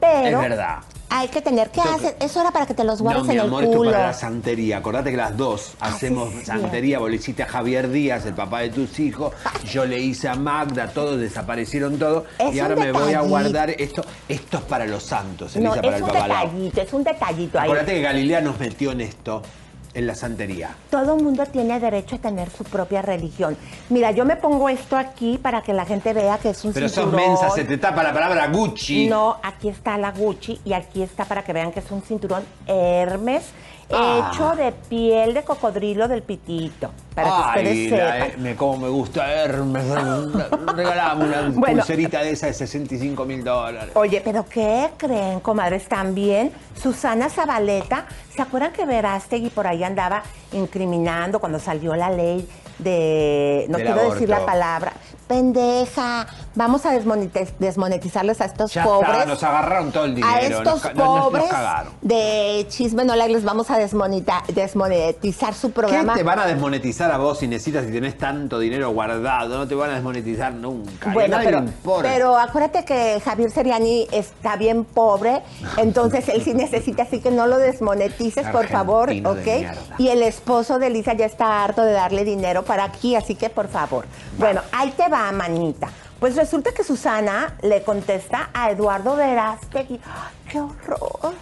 Pero 0.00 0.40
Es 0.42 0.48
verdad. 0.50 0.78
hay 1.10 1.28
que 1.28 1.40
tener 1.40 1.70
que 1.70 1.80
hacer. 1.80 2.16
Eso 2.20 2.40
era 2.40 2.50
para 2.50 2.66
que 2.66 2.74
te 2.74 2.82
los 2.84 3.00
guardes 3.00 3.22
No, 3.22 3.28
mi 3.28 3.34
en 3.34 3.40
el 3.40 3.46
amor, 3.46 3.64
esto 3.64 3.76
culo. 3.76 3.90
para 3.92 4.06
la 4.08 4.12
santería. 4.12 4.78
Acordate 4.78 5.10
que 5.10 5.16
las 5.16 5.36
dos 5.36 5.74
hacemos 5.80 6.30
sí, 6.30 6.38
sí. 6.40 6.44
santería. 6.46 6.98
Vos 6.98 7.10
le 7.10 7.16
hiciste 7.16 7.42
a 7.42 7.46
Javier 7.46 7.90
Díaz, 7.90 8.26
el 8.26 8.34
papá 8.34 8.60
de 8.60 8.70
tus 8.70 8.98
hijos. 9.00 9.32
Yo 9.70 9.84
le 9.86 10.00
hice 10.00 10.28
a 10.28 10.34
Magda, 10.34 10.88
todos 10.88 11.18
desaparecieron 11.20 11.98
todos. 11.98 12.24
Es 12.38 12.54
y 12.54 12.60
ahora 12.60 12.76
me 12.76 12.92
voy 12.92 13.12
a 13.14 13.20
guardar 13.20 13.70
esto. 13.70 14.04
Esto 14.28 14.58
es 14.58 14.64
para 14.64 14.86
los 14.86 15.02
santos, 15.04 15.54
No, 15.56 15.74
Elisa, 15.74 15.82
para 15.82 15.88
es 15.88 15.96
el 15.96 16.02
un 16.02 16.12
detallito, 16.12 16.80
es 16.82 16.92
un 16.92 17.04
detallito 17.04 17.58
ahí. 17.60 17.64
Acordate 17.70 17.92
que 17.94 18.00
Galilea 18.02 18.40
nos 18.40 18.58
metió 18.58 18.92
en 18.92 19.00
esto, 19.02 19.42
en 19.94 20.06
la 20.06 20.14
santería. 20.14 20.70
Todo 20.90 21.16
mundo 21.16 21.44
tiene 21.46 21.78
derecho 21.80 22.16
a 22.16 22.18
tener 22.18 22.50
su 22.50 22.64
propia 22.64 23.00
religión. 23.02 23.56
Mira, 23.90 24.10
yo 24.10 24.24
me 24.24 24.36
pongo 24.36 24.68
esto 24.68 24.96
aquí 24.96 25.38
para 25.38 25.62
que 25.62 25.72
la 25.72 25.84
gente 25.86 26.12
vea 26.12 26.38
que 26.38 26.50
es 26.50 26.64
un 26.64 26.72
Pero 26.72 26.88
sos 26.88 27.04
cinturón. 27.04 27.28
mensa, 27.28 27.50
se 27.50 27.64
te 27.64 27.78
tapa 27.78 28.02
la 28.02 28.12
palabra 28.12 28.48
Gucci. 28.48 29.06
No, 29.08 29.36
aquí 29.42 29.68
está 29.68 29.96
la 29.98 30.10
Gucci 30.12 30.60
y 30.64 30.72
aquí 30.72 31.02
está 31.02 31.24
para 31.24 31.42
que 31.44 31.52
vean 31.52 31.72
que 31.72 31.80
es 31.80 31.90
un 31.90 32.02
cinturón 32.02 32.42
Hermes 32.66 33.44
Ah. 33.92 34.30
hecho 34.32 34.56
de 34.56 34.72
piel 34.72 35.34
de 35.34 35.42
cocodrilo 35.42 36.08
del 36.08 36.22
pitito. 36.22 36.90
Para 37.14 37.28
que 37.28 37.60
ustedes 37.60 37.90
la- 37.92 37.96
sepan. 38.12 38.22
eh, 38.30 38.34
me, 38.38 38.56
como 38.56 38.78
me 38.78 38.88
gusta 38.88 39.30
Hermes. 39.30 39.84
Regalame 40.76 41.24
una 41.26 41.40
Bueno. 41.54 41.76
pulserita 41.78 42.20
de 42.22 42.30
esa 42.32 42.46
de 42.46 42.54
65 42.54 43.24
mil 43.24 43.44
dólares. 43.44 43.90
Oye, 43.94 44.20
pero 44.24 44.46
¿qué 44.48 44.90
creen, 44.96 45.40
comadres? 45.40 45.86
También 45.88 46.52
Susana 46.80 47.28
Zabaleta, 47.28 48.06
¿se 48.34 48.42
acuerdan 48.42 48.72
que 48.72 48.84
Verástegui 48.86 49.50
por 49.50 49.66
ahí 49.66 49.84
andaba 49.84 50.22
incriminando 50.52 51.38
cuando 51.38 51.58
salió 51.58 51.94
la 51.94 52.10
ley 52.10 52.48
de, 52.78 53.66
no 53.68 53.78
Del 53.78 53.86
quiero 53.86 54.10
decir 54.12 54.28
la 54.28 54.44
palabra, 54.44 54.92
pendeja, 55.24 56.26
vamos 56.54 56.86
a 56.86 56.92
desmonetiz- 56.94 57.52
desmonetizarles 57.58 58.40
a 58.40 58.44
estos 58.46 58.72
Ya 58.72 58.84
pobres. 58.84 59.10
está, 59.12 59.26
nos 59.26 59.42
agarraron 59.42 59.92
todo 59.92 60.04
el 60.04 60.14
dinero. 60.14 60.32
A 60.34 60.40
estos 60.40 60.64
nos, 60.64 60.82
ca- 60.82 60.92
nos- 60.94 61.04
nos- 61.06 61.14
nos 61.16 61.24
pobres 61.24 61.50
de 62.02 62.66
chisme 62.68 63.04
no 63.04 63.14
les 63.16 63.44
vamos 63.44 63.70
a 63.70 63.78
desmonetizar 63.78 65.54
su 65.54 65.68
¿Qué 65.68 65.74
programa. 65.74 66.14
te 66.14 66.22
van 66.22 66.38
a 66.38 66.46
desmonetizar 66.46 67.10
a 67.10 67.18
vos 67.18 67.38
si 67.38 67.48
necesitas, 67.48 67.84
si 67.86 67.92
tenés 67.92 68.16
tanto 68.18 68.58
dinero 68.58 68.90
guardado? 68.90 69.58
No 69.58 69.66
te 69.68 69.74
van 69.74 69.90
a 69.90 69.94
desmonetizar 69.94 70.52
nunca. 70.52 71.12
Bueno, 71.12 71.38
pero, 72.02 72.36
acuérdate 72.38 72.84
que 72.84 73.20
Javier 73.24 73.50
Seriani 73.50 74.06
está 74.12 74.56
bien 74.56 74.84
pobre, 74.84 75.42
entonces 75.76 76.28
él 76.28 76.42
sí 76.42 76.54
necesita, 76.54 77.02
así 77.04 77.20
que 77.20 77.30
no 77.30 77.46
lo 77.46 77.58
desmonetices, 77.58 78.46
por 78.48 78.68
favor, 78.68 79.10
¿ok? 79.10 79.46
Y 79.98 80.08
el 80.08 80.22
esposo 80.22 80.78
de 80.78 80.90
Lisa 80.90 81.14
ya 81.14 81.26
está 81.26 81.64
harto 81.64 81.82
de 81.82 81.92
darle 81.92 82.24
dinero 82.24 82.64
para 82.64 82.84
aquí, 82.84 83.16
así 83.16 83.34
que 83.34 83.50
por 83.50 83.68
favor. 83.68 84.06
Bueno, 84.38 84.60
ahí 84.72 84.90
te 84.96 85.08
va, 85.08 85.13
manita. 85.32 85.88
Pues 86.18 86.36
resulta 86.36 86.72
que 86.72 86.82
Susana 86.82 87.54
le 87.62 87.82
contesta 87.82 88.50
a 88.52 88.70
Eduardo 88.70 89.16
Verástegui. 89.16 90.00
¡Ay, 90.04 90.50
¡Qué 90.50 90.60
horror! 90.60 91.34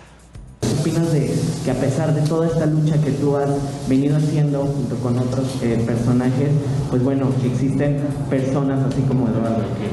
¿Qué 0.61 0.69
opinas 0.81 1.13
de 1.13 1.35
que 1.65 1.71
a 1.71 1.75
pesar 1.75 2.13
de 2.13 2.23
toda 2.23 2.47
esta 2.47 2.67
lucha 2.67 3.01
que 3.03 3.13
tú 3.13 3.37
has 3.37 3.51
venido 3.89 4.17
haciendo 4.17 4.65
junto 4.67 4.97
con 4.97 5.19
otros 5.19 5.47
eh, 5.63 5.83
personajes, 5.87 6.51
pues 6.91 7.03
bueno, 7.03 7.29
que 7.41 7.49
existen 7.49 8.01
personas 8.29 8.81
así 8.87 9.03
como 9.03 9.29
Eduardo 9.29 9.63
que 9.79 9.87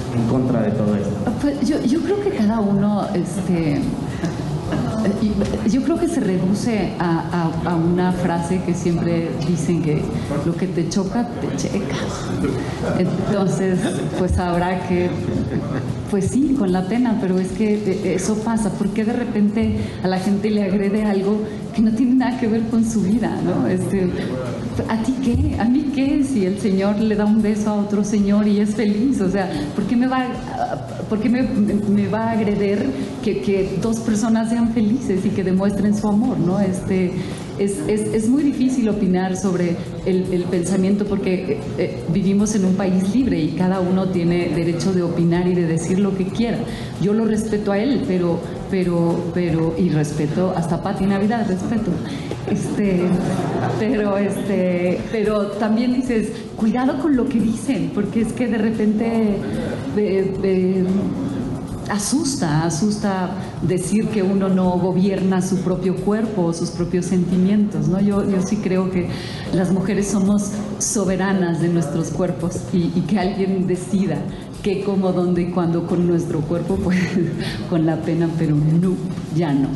están 0.00 0.22
en 0.22 0.28
contra 0.28 0.62
de 0.62 0.70
todo 0.72 0.96
esto? 0.96 1.32
Pues 1.40 1.68
yo, 1.68 1.80
yo 1.80 2.00
creo 2.02 2.20
que 2.22 2.30
cada 2.30 2.60
uno, 2.60 3.06
este, 3.14 3.80
yo 5.70 5.82
creo 5.82 5.98
que 5.98 6.08
se 6.08 6.20
reduce 6.20 6.92
a, 6.98 7.50
a- 7.66 7.76
una 7.76 8.12
frase 8.12 8.60
que 8.64 8.74
siempre 8.74 9.28
dicen 9.46 9.82
que 9.82 10.02
lo 10.44 10.54
que 10.56 10.66
te 10.66 10.88
choca, 10.88 11.28
te 11.40 11.56
checa. 11.56 11.96
Entonces, 12.98 13.78
pues 14.18 14.38
habrá 14.38 14.86
que, 14.88 15.08
pues 16.10 16.26
sí, 16.26 16.54
con 16.58 16.72
la 16.72 16.86
pena, 16.86 17.18
pero 17.20 17.38
es 17.38 17.48
que 17.52 17.74
eh, 17.74 18.14
eso 18.14 18.36
pasa. 18.44 18.70
¿Por 18.70 18.88
qué 18.88 19.04
de 19.04 19.12
repente 19.12 19.76
a 20.02 20.08
la 20.08 20.18
gente 20.18 20.50
le 20.50 20.64
agrede 20.64 21.04
algo 21.04 21.40
no 21.80 21.92
tiene 21.92 22.14
nada 22.14 22.38
que 22.38 22.46
ver 22.46 22.62
con 22.64 22.84
su 22.84 23.02
vida, 23.02 23.38
¿no? 23.44 23.66
Este, 23.66 24.08
¿A 24.88 25.02
ti 25.02 25.14
qué? 25.22 25.58
¿A 25.58 25.64
mí 25.64 25.92
qué? 25.94 26.24
Si 26.24 26.46
el 26.46 26.58
Señor 26.58 26.98
le 27.00 27.14
da 27.14 27.24
un 27.24 27.42
beso 27.42 27.70
a 27.70 27.74
otro 27.74 28.04
señor 28.04 28.46
y 28.46 28.60
es 28.60 28.74
feliz, 28.74 29.20
o 29.20 29.30
sea, 29.30 29.50
¿por 29.74 29.84
qué 29.84 29.96
me 29.96 30.06
va, 30.06 30.26
por 31.08 31.20
qué 31.20 31.28
me, 31.28 31.42
me 31.42 32.08
va 32.08 32.30
a 32.30 32.30
agreder 32.32 32.86
que, 33.22 33.40
que 33.40 33.78
dos 33.82 34.00
personas 34.00 34.50
sean 34.50 34.72
felices 34.72 35.24
y 35.24 35.30
que 35.30 35.44
demuestren 35.44 35.96
su 35.96 36.08
amor, 36.08 36.38
¿no? 36.38 36.60
Este, 36.60 37.12
es, 37.58 37.78
es, 37.86 38.14
es 38.14 38.28
muy 38.28 38.42
difícil 38.42 38.88
opinar 38.88 39.36
sobre 39.36 39.76
el, 40.06 40.32
el 40.32 40.44
pensamiento 40.44 41.04
porque 41.04 41.34
eh, 41.34 41.60
eh, 41.78 42.04
vivimos 42.10 42.54
en 42.54 42.64
un 42.64 42.74
país 42.74 43.14
libre 43.14 43.38
y 43.38 43.48
cada 43.50 43.80
uno 43.80 44.08
tiene 44.08 44.48
derecho 44.48 44.94
de 44.94 45.02
opinar 45.02 45.46
y 45.46 45.54
de 45.54 45.66
decir 45.66 45.98
lo 45.98 46.16
que 46.16 46.24
quiera. 46.24 46.58
Yo 47.02 47.12
lo 47.12 47.26
respeto 47.26 47.72
a 47.72 47.78
él, 47.78 48.02
pero, 48.06 48.40
pero, 48.70 49.30
pero, 49.34 49.74
y 49.76 49.88
respeto 49.88 50.52
hasta 50.56 50.82
Pati 50.82 51.06
Navidad, 51.06 51.46
respeto. 51.48 51.90
Este, 52.50 53.02
pero, 53.78 54.16
este, 54.16 55.00
pero 55.12 55.46
también 55.52 55.94
dices, 55.94 56.32
cuidado 56.56 56.98
con 57.00 57.16
lo 57.16 57.28
que 57.28 57.40
dicen, 57.40 57.90
porque 57.94 58.22
es 58.22 58.32
que 58.32 58.48
de 58.48 58.58
repente 58.58 59.36
asusta, 61.90 62.64
asusta 62.64 63.30
decir 63.62 64.08
que 64.08 64.22
uno 64.22 64.48
no 64.48 64.70
gobierna 64.78 65.42
su 65.42 65.58
propio 65.58 65.96
cuerpo 65.96 66.44
o 66.44 66.52
sus 66.52 66.70
propios 66.70 67.06
sentimientos, 67.06 67.88
¿no? 67.88 68.00
Yo, 68.00 68.28
yo 68.28 68.40
sí 68.42 68.56
creo 68.56 68.90
que 68.90 69.08
las 69.52 69.72
mujeres 69.72 70.08
somos 70.08 70.52
soberanas 70.78 71.60
de 71.60 71.68
nuestros 71.68 72.10
cuerpos 72.10 72.60
y, 72.72 72.92
y 72.94 73.04
que 73.08 73.18
alguien 73.18 73.66
decida 73.66 74.18
qué, 74.62 74.82
cómo, 74.82 75.12
dónde 75.12 75.42
y 75.42 75.46
cuándo 75.50 75.86
con 75.86 76.06
nuestro 76.06 76.40
cuerpo, 76.40 76.76
pues 76.76 76.98
con 77.70 77.86
la 77.86 77.96
pena, 78.02 78.28
pero 78.38 78.56
no, 78.56 78.94
ya 79.34 79.52
no. 79.52 79.68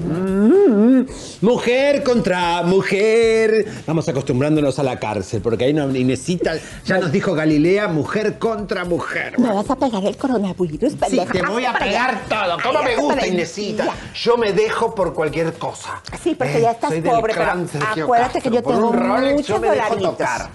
Mm, 0.00 1.04
Mujer 1.42 2.02
contra 2.02 2.62
mujer. 2.62 3.66
Vamos 3.86 4.08
acostumbrándonos 4.08 4.78
a 4.78 4.82
la 4.82 4.98
cárcel, 4.98 5.40
porque 5.40 5.64
ahí 5.64 5.72
no 5.74 5.86
necesita. 5.86 6.54
Ya 6.84 6.98
nos 6.98 7.12
dijo 7.12 7.34
Galilea, 7.34 7.88
mujer 7.88 8.38
contra 8.38 8.84
mujer. 8.84 9.38
Me 9.38 9.52
vas 9.52 9.68
a 9.70 9.76
pegar 9.76 10.04
el 10.04 10.16
coronavirus, 10.16 10.92
Sí, 11.08 11.20
te 11.32 11.42
voy 11.42 11.64
a 11.64 11.72
pegar 11.74 12.20
todo. 12.28 12.56
¿Cómo 12.62 12.82
me 12.82 12.96
gusta. 12.96 13.26
Inesita? 13.26 13.86
Yo 14.14 14.36
me 14.36 14.52
dejo 14.52 14.94
por 14.94 15.14
cualquier 15.14 15.52
cosa. 15.54 16.02
Sí, 16.22 16.34
porque 16.34 16.58
Eh, 16.58 16.62
ya 16.62 16.70
estás 16.72 16.90
soy 16.90 17.00
del 17.00 17.12
pobre, 17.12 17.34
pero 17.34 17.66
Sergio 17.68 18.04
acuérdate 18.04 18.32
Castro. 18.34 18.50
que 18.50 18.56
yo 18.56 18.62
Por 18.62 18.74
tengo 18.74 18.90
un 18.90 18.96
Rolex 18.98 19.32
muchos 19.34 19.48
yo 19.48 19.58
me 19.60 19.70
dejo 19.70 19.82
dolaritos. 19.88 20.10
tocar. 20.18 20.48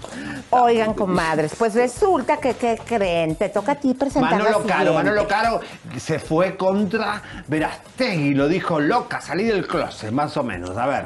Oigan, 0.51 0.93
comadres, 0.93 1.53
pues 1.57 1.73
resulta 1.73 2.37
que, 2.37 2.53
¿qué 2.53 2.79
creen? 2.85 3.35
Te 3.35 3.49
toca 3.49 3.73
a 3.73 3.75
ti 3.75 3.93
presentar 3.93 4.31
Manolo 4.39 4.59
la 4.61 4.65
Caro. 4.65 4.93
Manolo 4.93 5.27
Caro 5.27 5.59
se 5.97 6.19
fue 6.19 6.55
contra 6.55 7.21
Verastegui, 7.47 8.33
lo 8.35 8.47
dijo 8.47 8.79
loca, 8.79 9.19
salí 9.35 9.49
del 9.49 9.67
closet, 9.67 10.11
más 10.11 10.37
o 10.37 10.43
menos. 10.43 10.77
A 10.77 10.87
ver. 10.87 11.05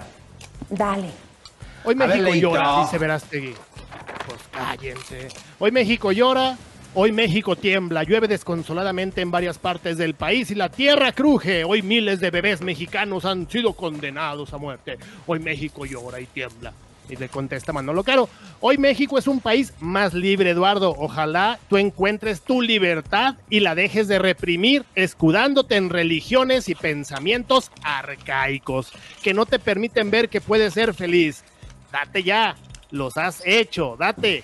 Dale. 0.70 1.10
Hoy 1.84 1.96
ver, 1.96 2.10
México 2.10 2.36
llora, 2.36 2.82
dice 2.82 2.98
Verástegui. 3.00 3.56
Pues 4.28 4.40
cállense. 4.52 5.30
Hoy 5.58 5.72
México 5.72 6.12
llora, 6.12 6.56
hoy 6.94 7.12
México 7.12 7.56
tiembla, 7.56 8.04
llueve 8.04 8.28
desconsoladamente 8.28 9.22
en 9.22 9.32
varias 9.32 9.58
partes 9.58 9.98
del 9.98 10.14
país 10.14 10.52
y 10.52 10.56
la 10.56 10.70
tierra 10.70 11.12
cruje. 11.12 11.64
Hoy 11.64 11.82
miles 11.82 12.20
de 12.20 12.30
bebés 12.30 12.62
mexicanos 12.62 13.26
han 13.26 13.50
sido 13.50 13.74
condenados 13.74 14.54
a 14.54 14.58
muerte. 14.58 15.00
Hoy 15.26 15.40
México 15.40 15.88
llora 15.88 16.20
y 16.20 16.28
tiembla. 16.28 16.72
Y 17.10 17.16
le 17.16 17.28
contesta 17.28 17.74
Manolo 17.74 18.04
Caro, 18.04 18.30
hoy 18.60 18.78
México 18.78 19.18
es 19.18 19.28
un 19.28 19.40
país 19.40 19.74
más 19.80 20.14
libre, 20.14 20.52
Eduardo. 20.52 20.96
Ojalá 20.98 21.60
tú 21.68 21.78
encuentres 21.78 22.42
tu 22.42 22.62
libertad 22.62 23.36
y 23.50 23.62
la 23.62 23.74
dejes 23.74 24.08
de 24.08 24.20
reprimir, 24.20 24.86
escudándote 24.94 25.76
en 25.76 25.90
religiones 25.90 26.70
y 26.70 26.76
pensamientos 26.76 27.72
arcaicos 27.84 28.92
que 29.24 29.34
no 29.34 29.48
te 29.48 29.58
permiten 29.58 30.12
ver 30.12 30.30
que 30.30 30.40
puedes 30.40 30.76
ser 30.76 30.94
feliz. 30.94 31.44
Date 31.92 32.22
ya, 32.22 32.56
los 32.92 33.18
has 33.18 33.42
hecho, 33.44 33.96
date. 33.98 34.44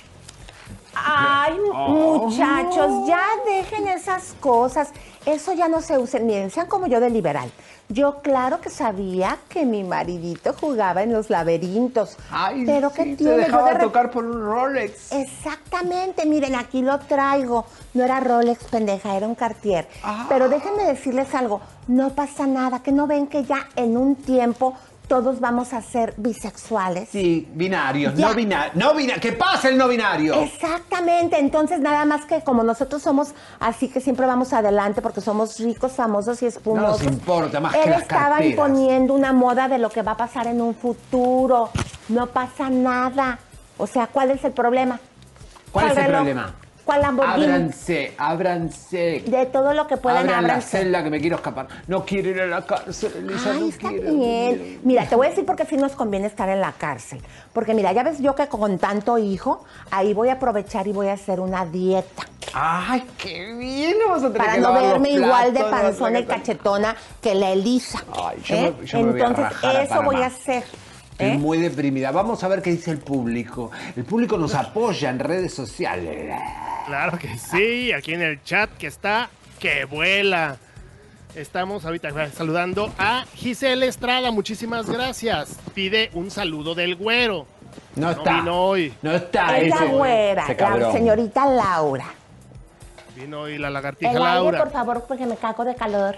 Ay, 0.96 1.54
muchachos, 1.72 3.08
ya 3.08 3.28
dejen 3.46 3.88
esas 3.90 4.36
cosas. 4.40 4.92
Eso 5.26 5.54
ya 5.54 5.68
no 5.68 5.82
se 5.82 5.98
usa. 5.98 6.20
Miren, 6.20 6.50
sean 6.50 6.68
como 6.68 6.88
yo 6.88 7.00
de 7.00 7.10
liberal. 7.10 7.52
Yo 7.90 8.22
claro 8.24 8.62
que 8.62 8.70
sabía 8.72 9.38
que 9.48 9.64
mi 9.66 9.84
maridito 9.84 10.54
jugaba 10.54 11.04
en 11.04 11.14
los 11.14 11.30
laberintos. 11.30 12.18
pero 12.66 12.92
¿qué 12.92 13.16
tiene? 13.16 13.34
Te 13.34 13.38
dejaba 13.38 13.74
de 13.74 13.80
tocar 13.80 14.10
por 14.10 14.26
un 14.26 14.42
Rolex. 14.42 15.12
Exactamente, 15.12 16.26
miren, 16.26 16.56
aquí 16.56 16.82
lo 16.82 16.98
traigo. 17.00 17.66
No 17.94 18.04
era 18.04 18.20
Rolex, 18.20 18.64
pendeja, 18.66 19.16
era 19.16 19.28
un 19.28 19.36
Cartier. 19.36 19.88
Pero 20.28 20.50
déjenme 20.50 20.86
decirles 20.86 21.34
algo, 21.36 21.62
no 21.88 22.10
pasa 22.10 22.48
nada, 22.48 22.82
que 22.82 22.92
no 22.92 23.06
ven 23.06 23.28
que 23.28 23.44
ya 23.44 23.68
en 23.76 23.98
un 23.98 24.16
tiempo 24.16 24.74
todos 25.08 25.40
vamos 25.40 25.74
a 25.74 25.82
ser 25.82 26.14
bisexuales. 26.18 27.10
Sí, 27.10 27.48
binarios, 27.54 28.16
Ya. 28.16 28.28
no 28.30 28.34
binarios. 28.36 28.76
No 28.76 28.94
bina- 28.94 29.16
¿Qué 29.20 29.32
pasa 29.34 29.70
el 29.70 29.78
no 29.78 29.88
binario? 29.88 30.36
Exactamente, 30.42 31.40
entonces 31.40 31.80
nada 31.80 32.06
más 32.06 32.26
que 32.26 32.42
como 32.42 32.64
nosotros 32.64 33.02
somos 33.02 33.34
así 33.60 33.88
que 33.90 34.02
siempre 34.02 34.26
vamos 34.26 34.54
adelante 34.54 35.02
porque 35.02 35.22
somos 35.22 35.60
ricos, 35.60 35.94
famosos 35.94 36.42
y 36.44 36.48
espumosos. 36.48 37.02
No 37.02 37.06
nos 37.10 37.14
importa 37.20 37.60
más 37.60 37.74
que 37.74 37.84
Él 37.84 37.90
las 37.92 38.02
estaba 38.04 38.30
carteras. 38.30 38.52
imponiendo 38.52 39.14
una 39.14 39.34
moda 39.34 39.68
de 39.68 39.78
lo 39.78 39.90
que 39.90 40.02
va 40.02 40.14
a 40.14 40.18
pasar 40.18 40.48
en 40.48 40.62
un 40.62 40.76
futuro. 40.76 41.70
No 42.10 42.28
pasa 42.28 42.70
nada. 42.70 43.40
O 43.78 43.88
sea, 43.88 44.08
¿cuál 44.08 44.32
es 44.32 44.44
el 44.44 44.52
problema? 44.54 45.00
¿Cuál 45.72 45.88
es 45.88 45.92
el 45.98 45.98
reloj? 46.06 46.16
problema? 46.18 46.56
¿Cuál 46.86 47.02
Lamborghini? 47.02 47.46
Ábranse, 47.48 48.14
ábranse. 48.18 49.24
De 49.26 49.46
todo 49.48 49.74
lo 49.74 49.88
que 49.88 49.98
puedan 49.98 50.20
Abran 50.20 50.44
la 50.44 50.50
ábranse. 50.54 50.78
celda 50.78 51.04
que 51.04 51.10
me 51.10 51.20
quiero 51.20 51.38
escapar. 51.38 51.68
No 51.88 52.06
quiero 52.06 52.30
ir 52.30 52.42
a 52.42 52.46
la 52.46 52.62
cárcel, 52.66 53.12
Elisa, 53.18 53.52
Ay, 53.54 53.60
no 53.60 53.66
está 53.70 53.90
quiero. 53.90 54.14
bien. 54.14 54.80
Mira, 54.84 55.06
te 55.10 55.16
voy 55.16 55.26
a 55.26 55.30
decir 55.32 55.46
por 55.46 55.56
qué 55.56 55.66
sí 55.66 55.78
nos 55.78 55.94
conviene 55.94 56.28
estar 56.28 56.48
en 56.48 56.62
la 56.62 56.74
cárcel. 56.74 57.20
Porque 57.54 57.74
mira, 57.74 57.92
ya 57.92 58.04
ves 58.04 58.20
yo 58.20 58.36
que 58.36 58.48
con 58.48 58.78
tanto 58.78 59.18
hijo, 59.18 59.66
ahí 59.90 60.14
voy 60.14 60.30
a 60.30 60.34
aprovechar 60.34 60.88
y 60.88 60.92
voy 60.92 61.08
a 61.08 61.14
hacer 61.14 61.40
una 61.40 61.66
dieta. 61.66 62.24
Ay, 62.54 63.04
qué 63.18 63.54
bien. 63.56 63.96
Vamos 64.08 64.24
a 64.24 64.28
tener 64.28 64.38
Para 64.38 64.54
que 64.54 64.62
no 64.62 64.74
verme 64.74 65.10
igual 65.10 65.54
de 65.56 65.60
no 65.62 65.70
panzona 65.72 66.20
y 66.20 66.26
cachetona 66.26 66.96
que 67.20 67.34
la 67.34 67.50
Elisa. 67.50 68.04
Ay, 68.14 68.38
yo 68.46 68.56
¿eh? 68.56 68.74
me- 68.80 68.86
yo 68.86 68.98
me 69.00 69.12
voy 69.12 69.22
a 69.22 69.26
Entonces, 69.26 69.46
rajar 69.62 69.82
eso 69.84 70.04
voy 70.04 70.22
a 70.22 70.26
hacer. 70.28 70.64
Estoy 71.18 71.28
¿eh? 71.30 71.38
muy 71.38 71.60
deprimida. 71.60 72.12
Vamos 72.12 72.44
a 72.44 72.48
ver 72.50 72.62
qué 72.62 72.72
dice 72.72 72.92
el 72.92 72.98
público. 73.00 73.72
El 73.96 74.04
público 74.04 74.38
nos 74.38 74.54
apoya 74.54 75.10
en 75.10 75.20
redes 75.20 75.54
sociales. 75.54 76.36
Claro 76.88 77.18
que 77.18 77.38
sí, 77.38 77.92
aquí 77.94 78.14
en 78.14 78.22
el 78.22 78.44
chat 78.44 78.70
que 78.78 78.88
está, 78.88 79.30
que 79.60 79.86
vuela. 79.86 80.58
Estamos 81.34 81.86
ahorita 81.86 82.10
saludando 82.32 82.94
a 82.98 83.26
Giselle 83.34 83.88
Estrada, 83.88 84.32
muchísimas 84.32 84.90
gracias. 84.90 85.58
Pide 85.74 86.10
un 86.14 86.32
saludo 86.32 86.76
del 86.76 86.96
güero. 86.96 87.46
No 87.96 88.12
está. 88.12 88.38
vino 88.40 88.62
hoy. 88.68 88.94
No 89.02 89.12
está 89.12 89.58
Es 89.58 89.70
la 89.70 89.76
ese- 89.78 89.86
güera, 89.88 90.44
ese 90.44 90.52
la 90.54 90.58
cabrón. 90.58 90.92
señorita 90.94 91.46
Laura. 91.46 92.06
Vino 93.16 93.42
hoy 93.42 93.58
la 93.58 93.70
lagartija 93.70 94.12
El 94.12 94.18
aire, 94.18 94.30
Laura. 94.30 94.60
por 94.64 94.72
favor, 94.74 95.06
porque 95.08 95.26
me 95.26 95.38
cago 95.38 95.64
de 95.66 95.76
calor. 95.76 96.16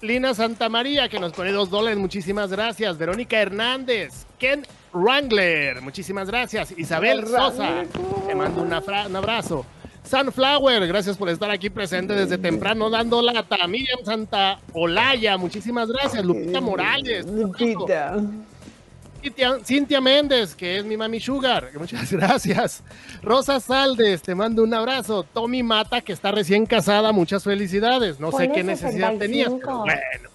Lina 0.00 0.34
Santa 0.34 0.68
María, 0.68 1.08
que 1.08 1.18
nos 1.18 1.32
pone 1.32 1.50
dos 1.52 1.70
dólares, 1.70 1.98
muchísimas 1.98 2.50
gracias. 2.50 2.96
Verónica 2.98 3.38
Hernández, 3.38 4.26
Ken 4.38 4.64
Wrangler, 4.92 5.82
muchísimas 5.82 6.28
gracias. 6.28 6.72
Isabel 6.76 7.26
Sosa, 7.26 7.84
te 8.26 8.34
mando 8.34 8.62
un 8.62 8.72
abrazo. 8.72 9.66
Sunflower, 10.04 10.86
gracias 10.86 11.16
por 11.16 11.28
estar 11.28 11.50
aquí 11.50 11.68
presente 11.68 12.14
desde 12.14 12.38
temprano 12.38 12.88
dando 12.88 13.20
lata. 13.20 13.66
Miriam 13.66 13.98
Santa 14.04 14.58
Olaya, 14.72 15.36
muchísimas 15.36 15.88
gracias. 15.88 16.24
Lupita 16.24 16.60
Morales. 16.60 17.26
Lupita. 17.26 18.16
Cintia, 19.20 19.58
Cintia 19.64 20.00
Méndez, 20.00 20.54
que 20.54 20.78
es 20.78 20.84
mi 20.84 20.96
mami 20.96 21.20
Sugar, 21.20 21.70
muchas 21.78 22.12
gracias. 22.12 22.82
Rosa 23.22 23.60
Saldes, 23.60 24.22
te 24.22 24.34
mando 24.34 24.62
un 24.62 24.72
abrazo. 24.72 25.24
Tommy 25.24 25.62
Mata, 25.62 26.00
que 26.00 26.12
está 26.12 26.30
recién 26.30 26.66
casada, 26.66 27.12
muchas 27.12 27.44
felicidades. 27.44 28.20
No 28.20 28.32
sé 28.32 28.50
qué 28.50 28.62
necesidad 28.62 29.16
tenía, 29.16 29.46
65. 29.46 29.84
pero 29.86 30.00
bueno. 30.12 30.28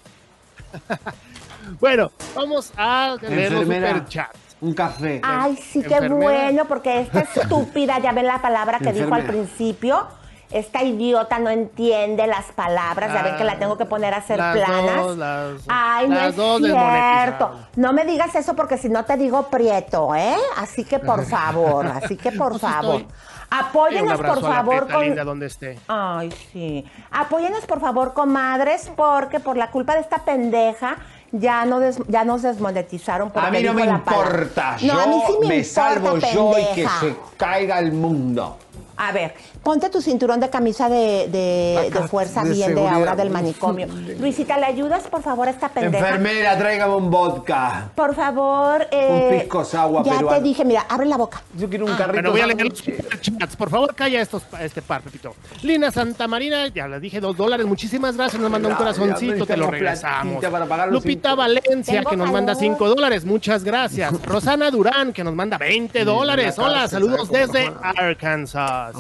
bueno, 1.80 2.12
vamos 2.36 2.74
a 2.76 3.16
leer 3.22 3.52
los 3.52 3.64
superchats. 3.64 4.40
Un 4.62 4.74
café. 4.74 5.20
Ay, 5.24 5.58
sí, 5.58 5.82
qué 5.82 5.96
Enfermera. 5.96 6.44
bueno, 6.44 6.66
porque 6.68 7.02
esta 7.02 7.20
estúpida, 7.20 8.00
ya 8.00 8.14
ven 8.14 8.28
la 8.28 8.42
palabra 8.42 8.80
que 8.80 8.94
dijo 8.94 9.14
al 9.14 9.26
principio. 9.26 10.08
Esta 10.54 10.84
idiota 10.84 11.40
no 11.40 11.50
entiende 11.50 12.28
las 12.28 12.46
palabras, 12.52 13.12
ya 13.14 13.24
ven 13.24 13.36
que 13.38 13.44
la 13.44 13.58
tengo 13.58 13.78
que 13.78 13.86
poner 13.86 14.14
a 14.14 14.18
hacer 14.18 14.38
Las 14.38 14.56
planas. 14.56 14.96
dos, 15.04 15.18
las- 15.18 15.62
Ay, 15.68 16.08
no 16.08 16.16
las 16.16 16.28
es 16.30 16.36
dos 16.36 16.58
cierto. 16.60 16.76
desmonetizadas. 16.78 17.52
No 17.76 17.94
me 17.94 18.06
digas 18.06 18.36
eso 18.36 18.56
porque 18.56 18.78
si 18.78 18.88
no 18.90 19.04
te 19.06 19.18
digo 19.18 19.48
prieto, 19.48 20.14
¿eh? 20.16 20.36
Así 20.58 20.84
que 20.84 21.00
por 21.00 21.26
favor, 21.26 21.88
así 21.88 22.16
que 22.18 22.32
por 22.32 22.54
No, 22.54 22.60
sí 22.60 22.66
favor. 22.66 23.02
estoy. 23.02 23.16
Apóyenos 23.50 24.18
por 24.18 24.26
a 24.30 24.36
la 24.36 24.42
favor 24.42 24.92
con 24.92 25.02
linda 25.04 25.24
donde 25.24 25.46
esté. 25.46 25.78
Ay, 25.88 26.32
sí. 26.52 26.84
Apóyenos, 27.12 27.66
por 27.66 27.80
favor, 27.80 28.14
comadres, 28.14 28.92
porque 28.96 29.40
por 29.40 29.58
la 29.58 29.70
culpa 29.70 29.94
de 29.94 30.02
esta 30.02 30.20
pendeja 30.26 30.98
ya, 31.32 31.64
no 31.66 31.80
des- 31.80 32.00
ya 32.08 32.24
nos 32.26 32.42
desmonetizaron. 32.42 33.30
porque 33.32 33.48
A 33.48 33.52
mí 33.52 33.62
no 33.62 33.74
me 33.74 33.86
palabra. 33.86 33.98
importa. 34.12 34.78
No, 34.82 34.94
yo 34.94 35.00
a 35.00 35.06
mí 35.08 35.22
sí 35.28 35.34
me, 35.42 35.48
me 35.48 35.56
importa, 35.58 35.74
salvo 35.74 36.18
yo 36.18 36.60
y 36.60 36.76
que 36.76 36.88
se 37.00 37.16
caiga 37.38 37.78
el 37.80 37.92
mundo. 37.92 38.58
A 38.98 39.12
ver, 39.12 39.34
ponte 39.64 39.90
tu 39.90 40.02
cinturón 40.02 40.40
de 40.40 40.50
camisa 40.50 40.90
de, 40.90 41.28
de- 41.30 41.88
Acá, 41.90 42.02
de 42.02 42.08
fuerza 42.08 42.44
de 42.44 42.52
bien 42.52 42.76
de 42.76 42.88
ahora 42.88 43.16
del 43.16 43.30
manicomio. 43.30 43.88
Luisita, 44.20 44.58
¿le 44.58 44.66
ayudas, 44.66 45.04
por 45.04 45.22
favor, 45.24 45.48
a 45.48 45.52
esta 45.52 45.70
pendeja? 45.70 46.06
Enfermera, 46.10 46.58
tráigame 46.58 46.96
un 46.96 47.10
vodka. 47.10 47.90
Por 47.96 48.14
favor, 48.16 48.88
eh, 48.92 49.30
Un 49.32 49.40
pisco 49.40 49.64
sour 49.66 50.04
Ya 50.04 50.14
peruano. 50.18 50.38
te 50.38 50.44
dije, 50.44 50.66
mira, 50.66 50.86
abre 50.90 51.06
la 51.06 51.18
boca. 51.18 51.42
Yo 51.58 51.70
quiero 51.70 51.86
un 51.86 51.92
carrito. 51.94 52.14
Bueno, 52.14 52.32
voy 52.32 52.42
a 52.42 52.48
leer 52.48 52.66
los 52.70 52.78
superchats. 52.80 53.56
Por 53.56 53.70
favor, 53.70 53.96
calla 53.96 54.22
estos, 54.22 54.44
este 54.60 54.82
par, 54.82 55.02
Pepito. 55.02 55.34
Lina 55.62 55.92
Santa 55.92 56.28
Marina, 56.28 56.68
ya 56.68 56.88
le 56.88 57.00
dije 57.00 57.20
dos 57.20 57.36
dólares. 57.38 57.66
Muchísimas 57.66 58.18
gracias. 58.18 58.42
Nos 58.42 58.52
manda 58.52 58.70
un 58.70 58.76
corazoncito, 58.76 59.46
te 59.46 59.56
lo 59.58 59.72
regresamos. 59.72 60.34
platita 60.34 60.52
para 60.52 60.66
pagar 60.66 60.88
los 60.90 61.04
Lupita. 61.04 61.36
Valencia, 61.36 62.00
Tengo 62.00 62.10
que 62.10 62.18
nos 62.18 62.32
manda 62.32 62.54
cinco 62.56 62.88
dólares. 62.90 63.26
Muchas 63.26 63.64
gracias. 63.64 64.14
Rosana 64.26 64.70
Durán, 64.72 65.14
que 65.14 65.24
nos 65.24 65.34
manda 65.34 65.58
20 65.58 66.04
dólares. 66.06 66.58
la 66.58 66.64
Hola, 66.64 66.88
saludos 66.88 67.28
¿sabes 67.28 67.48
cómo 67.48 67.60
desde 67.60 67.74
Arkansas. 67.82 68.94
De 68.94 69.00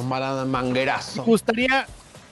manguerazo. 0.53 1.23
Me 1.23 1.25
gustaría, 1.25 1.87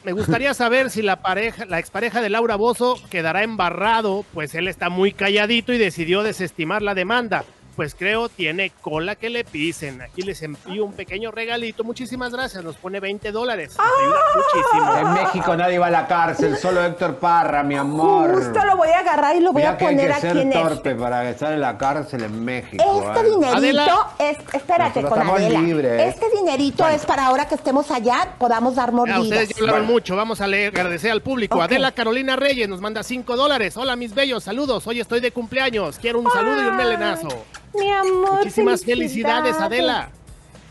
me 0.05 0.13
gustaría 0.13 0.53
saber 0.53 0.89
si 0.91 1.01
la 1.01 1.17
pareja, 1.17 1.65
la 1.65 1.79
expareja 1.79 2.21
de 2.21 2.29
Laura 2.29 2.55
Bozo 2.55 2.97
quedará 3.09 3.43
embarrado, 3.43 4.23
pues 4.33 4.55
él 4.55 4.67
está 4.67 4.89
muy 4.89 5.11
calladito 5.11 5.73
y 5.73 5.77
decidió 5.77 6.23
desestimar 6.23 6.81
la 6.83 6.95
demanda. 6.95 7.43
Pues 7.75 7.95
creo 7.95 8.27
tiene 8.27 8.71
cola 8.81 9.15
que 9.15 9.29
le 9.29 9.43
pisen. 9.45 10.01
Aquí 10.01 10.21
les 10.23 10.41
envío 10.41 10.83
un 10.85 10.93
pequeño 10.93 11.31
regalito. 11.31 11.83
Muchísimas 11.83 12.31
gracias. 12.33 12.63
Nos 12.63 12.75
pone 12.75 12.99
20 12.99 13.31
dólares. 13.31 13.77
Ayuda 13.79 14.19
muchísimo. 14.35 14.97
En 14.97 15.13
México 15.13 15.55
nadie 15.55 15.79
va 15.79 15.87
a 15.87 15.91
la 15.91 16.05
cárcel, 16.07 16.57
solo 16.57 16.83
Héctor 16.83 17.15
Parra, 17.15 17.63
mi 17.63 17.75
amor. 17.75 18.33
Justo 18.35 18.65
lo 18.65 18.75
voy 18.75 18.89
a 18.89 18.99
agarrar 18.99 19.35
y 19.35 19.39
lo 19.39 19.53
voy 19.53 19.63
a 19.63 19.77
que 19.77 19.87
hay 19.87 19.95
poner 19.95 20.07
que 20.09 20.13
aquí 20.27 20.39
en 20.39 20.51
este. 20.51 20.61
torpe 20.61 20.95
para 20.95 21.29
estar 21.29 21.53
en 21.53 21.61
la 21.61 21.77
cárcel 21.77 22.23
en 22.23 22.43
México. 22.43 22.83
Este 23.07 23.19
¿eh? 23.19 23.23
dinerito 23.31 23.55
Adela. 23.57 24.07
es, 24.19 24.37
espérate 24.53 25.01
Nosotros 25.01 25.09
con 25.09 25.19
estamos 25.19 25.39
Adela. 25.39 25.59
libres. 25.61 26.15
Este 26.15 26.25
dinerito 26.37 26.87
es 26.87 27.05
para 27.05 27.25
ahora 27.27 27.47
que 27.47 27.55
estemos 27.55 27.89
allá, 27.89 28.35
podamos 28.37 28.75
dar 28.75 28.89
Ya, 28.89 28.95
mordidas. 28.95 29.21
ustedes 29.21 29.49
ya 29.49 29.61
hablaron 29.61 29.85
mucho. 29.87 30.15
Vamos 30.17 30.41
a 30.41 30.47
leer, 30.47 30.73
agradecer 30.75 31.11
al 31.11 31.21
público. 31.21 31.55
Ok. 31.57 31.63
Adela 31.63 31.91
Carolina 31.93 32.35
Reyes 32.35 32.67
nos 32.67 32.81
manda 32.81 33.01
5 33.01 33.35
dólares. 33.37 33.77
Hola, 33.77 33.95
mis 33.95 34.13
bellos. 34.13 34.43
Saludos. 34.43 34.85
Hoy 34.87 34.99
estoy 34.99 35.21
de 35.21 35.31
cumpleaños. 35.31 35.97
Quiero 35.99 36.19
un 36.19 36.29
saludo 36.31 36.61
y 36.61 36.65
un 36.65 36.75
melenazo. 36.75 37.29
Mi 37.73 37.89
amor, 37.89 38.37
Muchísimas 38.39 38.83
felicidades, 38.83 39.55
Adela. 39.57 40.09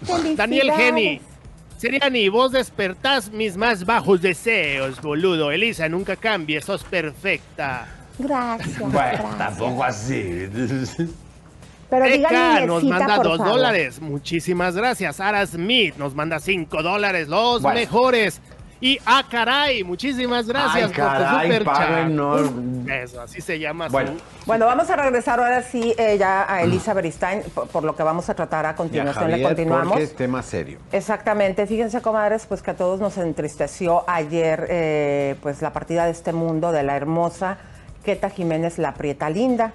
Felicidades. 0.05 0.37
Daniel 0.37 0.71
Geni. 0.73 1.21
Seriani, 1.79 2.29
vos 2.29 2.53
despertás 2.53 3.31
mis 3.31 3.57
más 3.57 3.87
bajos 3.87 4.21
deseos, 4.21 5.01
boludo. 5.01 5.51
Elisa, 5.51 5.89
nunca 5.89 6.15
cambies, 6.17 6.65
sos 6.67 6.85
perfecta. 6.85 7.89
Gracias. 8.19 8.79
Bueno, 8.79 8.93
gracias. 8.93 9.39
tampoco 9.39 9.83
así. 9.85 10.49
Pero 11.89 12.05
Eka 12.05 12.67
nos 12.67 12.85
manda 12.85 13.17
por 13.17 13.25
dos 13.25 13.39
favor. 13.39 13.53
dólares. 13.55 14.01
Muchísimas 14.01 14.77
gracias. 14.77 15.17
Sara 15.17 15.45
Smith 15.47 15.97
nos 15.97 16.15
manda 16.15 16.39
cinco 16.39 16.83
dólares. 16.83 17.29
Los 17.29 17.63
Bueno. 17.63 17.81
mejores. 17.81 18.41
Y 18.83 18.99
ah, 19.05 19.23
caray, 19.31 19.85
muchísimas 19.85 20.47
gracias 20.47 20.75
Ay, 20.77 20.83
por 20.85 20.91
tu 20.93 20.97
caray, 20.97 21.53
super 21.53 21.65
chat. 21.65 21.75
paguen, 21.77 22.91
Eso, 22.91 23.21
así 23.21 23.41
se 23.43 23.59
llama 23.59 23.89
Bueno. 23.89 24.13
su. 24.13 24.47
Bueno, 24.47 24.65
vamos 24.65 24.89
a 24.89 24.97
regresar 24.97 25.39
ahora 25.39 25.63
sí 25.63 25.93
eh, 25.99 26.17
ya 26.19 26.51
a 26.51 26.63
Elisa 26.63 26.95
Beristain, 26.95 27.43
por, 27.55 27.69
por 27.69 27.85
lo 27.85 27.95
que 27.95 28.03
vamos 28.03 28.31
a 28.31 28.35
tratar 28.35 28.65
a 28.65 28.75
continuación. 28.75 29.31
Le 29.31 29.43
continuamos. 29.43 29.89
porque 29.89 30.05
es 30.05 30.17
tema 30.17 30.43
serio. 30.43 30.79
Exactamente, 30.93 31.67
fíjense 31.67 32.01
comadres, 32.01 32.47
pues 32.47 32.63
que 32.63 32.71
a 32.71 32.75
todos 32.75 33.01
nos 33.01 33.19
entristeció 33.19 34.03
ayer 34.09 34.67
eh, 34.71 35.37
pues 35.43 35.61
la 35.61 35.75
partida 35.75 36.07
de 36.07 36.13
este 36.13 36.33
mundo 36.33 36.73
de 36.73 36.83
la 36.83 36.97
hermosa 36.97 37.59
Queta 38.03 38.31
Jiménez 38.31 38.79
La 38.79 38.95
Prieta 38.95 39.29
Linda. 39.29 39.75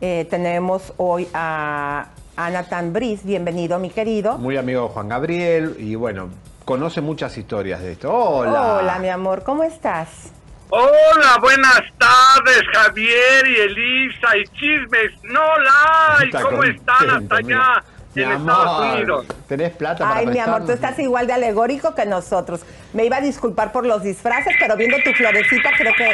Eh, 0.00 0.28
tenemos 0.30 0.92
hoy 0.96 1.26
a 1.34 2.06
Anatan 2.36 2.92
Briz, 2.92 3.24
bienvenido 3.24 3.80
mi 3.80 3.90
querido. 3.90 4.38
Muy 4.38 4.56
amigo 4.56 4.88
Juan 4.90 5.08
Gabriel 5.08 5.74
y 5.78 5.96
bueno, 5.96 6.28
conoce 6.64 7.00
muchas 7.00 7.36
historias 7.36 7.80
de 7.82 7.92
esto. 7.92 8.12
Hola. 8.12 8.76
Hola, 8.78 8.98
mi 8.98 9.08
amor, 9.08 9.42
¿cómo 9.42 9.64
estás? 9.64 10.32
Hola, 10.70 11.38
buenas 11.40 11.82
tardes, 11.98 12.62
Javier 12.72 13.46
y 13.46 13.60
Elisa 13.60 14.36
y 14.36 14.44
chismes. 14.58 15.12
No 15.22 15.40
la 15.58 16.24
Está 16.24 16.42
¿cómo 16.42 16.64
están 16.64 17.10
hasta 17.10 17.42
mira. 17.42 17.72
allá 17.74 17.84
Mi 18.14 18.22
en 18.22 18.32
amor, 18.32 18.50
Estados 18.50 18.94
Unidos? 18.94 19.26
¿Tenés 19.46 19.72
plata 19.72 20.04
para 20.08 20.20
Ay, 20.20 20.26
mi 20.26 20.38
amor, 20.38 20.64
tú 20.64 20.72
estás 20.72 20.98
igual 20.98 21.26
de 21.26 21.34
alegórico 21.34 21.94
que 21.94 22.06
nosotros. 22.06 22.62
Me 22.92 23.04
iba 23.04 23.18
a 23.18 23.20
disculpar 23.20 23.70
por 23.72 23.86
los 23.86 24.02
disfraces, 24.02 24.56
pero 24.58 24.76
viendo 24.76 24.96
tu 25.04 25.12
florecita 25.12 25.70
creo 25.76 25.92
que 25.96 26.12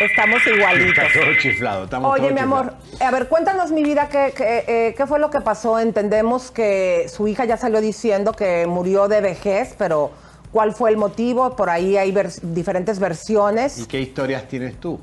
estamos 0.00 0.46
igualitos. 0.46 1.04
Está 1.04 1.20
todo 1.20 1.34
chiflado. 1.40 1.84
Estamos 1.84 2.12
Oye, 2.18 2.32
mi 2.32 2.40
amor, 2.40 2.74
a 3.00 3.10
ver, 3.10 3.28
cuéntanos, 3.28 3.70
mi 3.70 3.82
vida, 3.82 4.08
¿qué, 4.08 4.32
qué, 4.36 4.64
eh, 4.66 4.94
qué 4.96 5.06
fue 5.06 5.18
lo 5.18 5.30
que 5.30 5.40
pasó? 5.40 5.78
Entendemos 5.78 6.50
que 6.50 7.06
su 7.08 7.28
hija 7.28 7.44
ya 7.44 7.56
salió 7.56 7.80
diciendo 7.80 8.32
que 8.32 8.66
murió 8.66 9.08
de 9.08 9.20
vejez, 9.20 9.74
pero 9.78 10.10
¿cuál 10.50 10.72
fue 10.74 10.90
el 10.90 10.96
motivo? 10.96 11.54
Por 11.56 11.70
ahí 11.70 11.96
hay 11.96 12.12
vers- 12.12 12.40
diferentes 12.42 12.98
versiones. 12.98 13.78
¿Y 13.78 13.86
qué 13.86 14.00
historias 14.00 14.48
tienes 14.48 14.78
tú? 14.80 15.00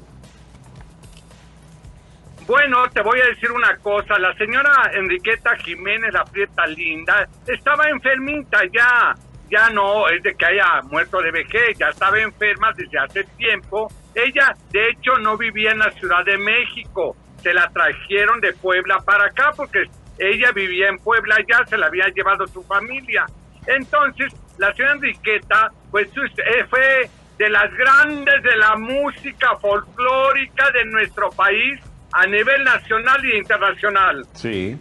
Bueno, 2.48 2.90
te 2.92 3.02
voy 3.04 3.20
a 3.22 3.26
decir 3.28 3.52
una 3.52 3.78
cosa. 3.78 4.18
La 4.18 4.34
señora 4.36 4.72
Enriqueta 4.96 5.56
Jiménez, 5.58 6.12
la 6.12 6.24
prieta 6.26 6.66
linda, 6.66 7.28
estaba 7.46 7.88
enfermita 7.90 8.60
ya. 8.74 9.16
Ya 9.50 9.70
no 9.70 10.08
es 10.10 10.22
de 10.24 10.36
que 10.36 10.46
haya 10.46 10.82
muerto 10.84 11.22
de 11.22 11.32
vejez, 11.32 11.78
ya 11.78 11.88
estaba 11.88 12.20
enferma 12.20 12.72
desde 12.76 13.00
hace 13.00 13.24
tiempo. 13.38 13.92
Ella, 14.14 14.56
de 14.72 14.90
hecho, 14.90 15.18
no 15.20 15.38
vivía 15.38 15.72
en 15.72 15.80
la 15.80 15.92
Ciudad 15.92 16.24
de 16.26 16.38
México. 16.38 17.16
Se 17.42 17.54
la 17.54 17.70
trajeron 17.70 18.40
de 18.42 18.54
Puebla 18.54 19.00
para 19.00 19.26
acá 19.26 19.52
porque 19.56 19.84
ella 20.18 20.52
vivía 20.52 20.90
en 20.90 20.98
Puebla 20.98 21.38
ya, 21.48 21.66
se 21.66 21.78
la 21.78 21.88
había 21.88 22.08
llevado 22.10 22.46
su 22.48 22.62
familia. 22.64 23.26
Entonces, 23.66 24.34
la 24.58 24.74
señora 24.74 24.96
Enriqueta, 24.96 25.72
pues 25.90 26.10
eh, 26.10 26.66
fue 26.70 27.10
de 27.38 27.50
las 27.50 27.74
grandes 27.74 28.44
de 28.44 28.58
la 28.58 28.76
música 28.76 29.56
folclórica 29.62 30.70
de 30.72 30.86
nuestro 30.86 31.30
país 31.32 31.80
a 32.12 32.26
nivel 32.26 32.64
nacional 32.64 33.24
e 33.24 33.38
internacional. 33.38 34.26
Sí. 34.34 34.78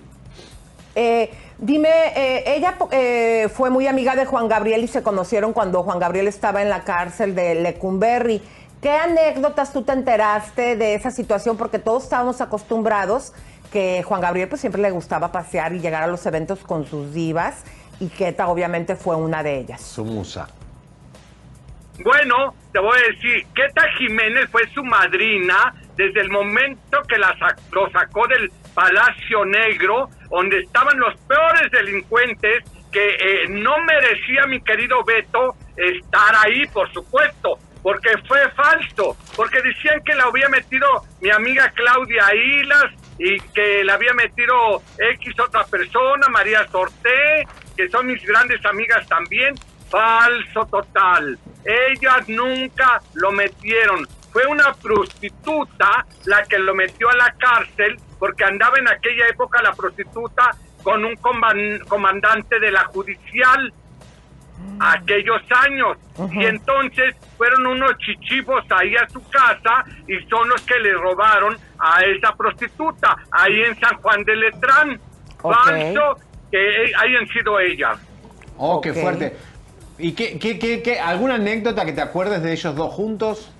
Eh, 0.94 1.30
dime, 1.58 1.88
eh, 2.16 2.56
ella 2.56 2.76
eh, 2.90 3.48
fue 3.52 3.70
muy 3.70 3.86
amiga 3.86 4.14
de 4.16 4.24
Juan 4.24 4.48
Gabriel 4.48 4.82
y 4.84 4.88
se 4.88 5.02
conocieron 5.02 5.52
cuando 5.52 5.82
Juan 5.82 5.98
Gabriel 5.98 6.28
estaba 6.28 6.62
en 6.62 6.68
la 6.68 6.84
cárcel 6.84 7.34
de 7.34 7.54
Lecumberri. 7.56 8.42
¿Qué 8.80 8.92
anécdotas 8.92 9.72
tú 9.72 9.82
te 9.82 9.92
enteraste 9.92 10.76
de 10.76 10.94
esa 10.94 11.10
situación? 11.10 11.56
Porque 11.56 11.78
todos 11.78 12.04
estábamos 12.04 12.40
acostumbrados 12.40 13.32
que 13.72 14.02
Juan 14.04 14.20
Gabriel 14.20 14.48
pues 14.48 14.60
siempre 14.60 14.80
le 14.80 14.90
gustaba 14.90 15.32
pasear 15.32 15.72
y 15.74 15.80
llegar 15.80 16.02
a 16.02 16.06
los 16.06 16.24
eventos 16.26 16.60
con 16.60 16.86
sus 16.86 17.12
divas 17.12 17.64
y 18.00 18.08
Keta 18.08 18.48
obviamente 18.48 18.96
fue 18.96 19.16
una 19.16 19.42
de 19.42 19.58
ellas. 19.58 19.80
Su 19.80 20.04
musa. 20.04 20.48
Bueno, 22.02 22.54
te 22.72 22.78
voy 22.78 22.96
a 22.96 23.12
decir, 23.12 23.44
Keta 23.54 23.82
Jiménez 23.98 24.48
fue 24.50 24.62
su 24.72 24.84
madrina 24.84 25.74
desde 25.96 26.20
el 26.20 26.30
momento 26.30 27.02
que 27.08 27.18
la 27.18 27.34
lo 27.72 27.90
sacó 27.90 28.26
del 28.28 28.52
Palacio 28.78 29.44
Negro, 29.44 30.08
donde 30.30 30.60
estaban 30.60 30.96
los 31.00 31.12
peores 31.22 31.68
delincuentes 31.72 32.62
que 32.92 33.08
eh, 33.08 33.48
no 33.48 33.72
merecía 33.84 34.46
mi 34.46 34.60
querido 34.60 35.02
Beto 35.02 35.56
estar 35.76 36.32
ahí, 36.46 36.64
por 36.72 36.88
supuesto, 36.92 37.58
porque 37.82 38.10
fue 38.28 38.38
falso, 38.52 39.16
porque 39.34 39.60
decían 39.62 40.00
que 40.04 40.14
la 40.14 40.26
había 40.26 40.48
metido 40.48 40.86
mi 41.20 41.28
amiga 41.28 41.72
Claudia 41.74 42.32
Hilas 42.32 42.84
y 43.18 43.40
que 43.52 43.82
la 43.82 43.94
había 43.94 44.14
metido 44.14 44.80
X 44.96 45.40
otra 45.40 45.64
persona, 45.64 46.28
María 46.28 46.64
Sorté, 46.68 47.48
que 47.76 47.88
son 47.88 48.06
mis 48.06 48.24
grandes 48.24 48.64
amigas 48.64 49.04
también. 49.08 49.56
Falso 49.90 50.66
total. 50.70 51.36
Ellas 51.64 52.28
nunca 52.28 53.00
lo 53.14 53.32
metieron. 53.32 54.06
Fue 54.32 54.46
una 54.46 54.72
prostituta 54.74 56.06
la 56.26 56.44
que 56.44 56.60
lo 56.60 56.76
metió 56.76 57.08
a 57.08 57.16
la 57.16 57.32
cárcel 57.32 57.98
porque 58.18 58.44
andaba 58.44 58.78
en 58.78 58.88
aquella 58.88 59.26
época 59.28 59.62
la 59.62 59.72
prostituta 59.72 60.50
con 60.82 61.04
un 61.04 61.16
comandante 61.16 62.58
de 62.58 62.70
la 62.70 62.84
judicial 62.84 63.72
aquellos 64.80 65.42
años. 65.64 65.96
Y 66.32 66.44
entonces 66.44 67.14
fueron 67.36 67.66
unos 67.66 67.96
chichivos 67.98 68.64
ahí 68.70 68.94
a 68.96 69.08
su 69.08 69.20
casa 69.28 69.84
y 70.06 70.18
son 70.28 70.48
los 70.48 70.60
que 70.62 70.78
le 70.78 70.92
robaron 70.94 71.56
a 71.78 72.02
esa 72.02 72.34
prostituta 72.34 73.16
ahí 73.30 73.62
en 73.62 73.78
San 73.78 73.96
Juan 73.98 74.24
de 74.24 74.36
Letrán. 74.36 75.00
Falso 75.40 76.18
que 76.50 76.92
hayan 76.96 77.26
sido 77.28 77.60
ellas. 77.60 77.98
Oh, 78.56 78.80
qué 78.80 78.92
fuerte. 78.92 79.36
¿Y 79.98 80.12
qué, 80.12 80.38
qué, 80.38 80.58
qué, 80.58 80.82
qué, 80.82 80.98
alguna 80.98 81.34
anécdota 81.34 81.84
que 81.84 81.92
te 81.92 82.00
acuerdes 82.00 82.42
de 82.42 82.52
ellos 82.52 82.74
dos 82.74 82.92
juntos? 82.92 83.52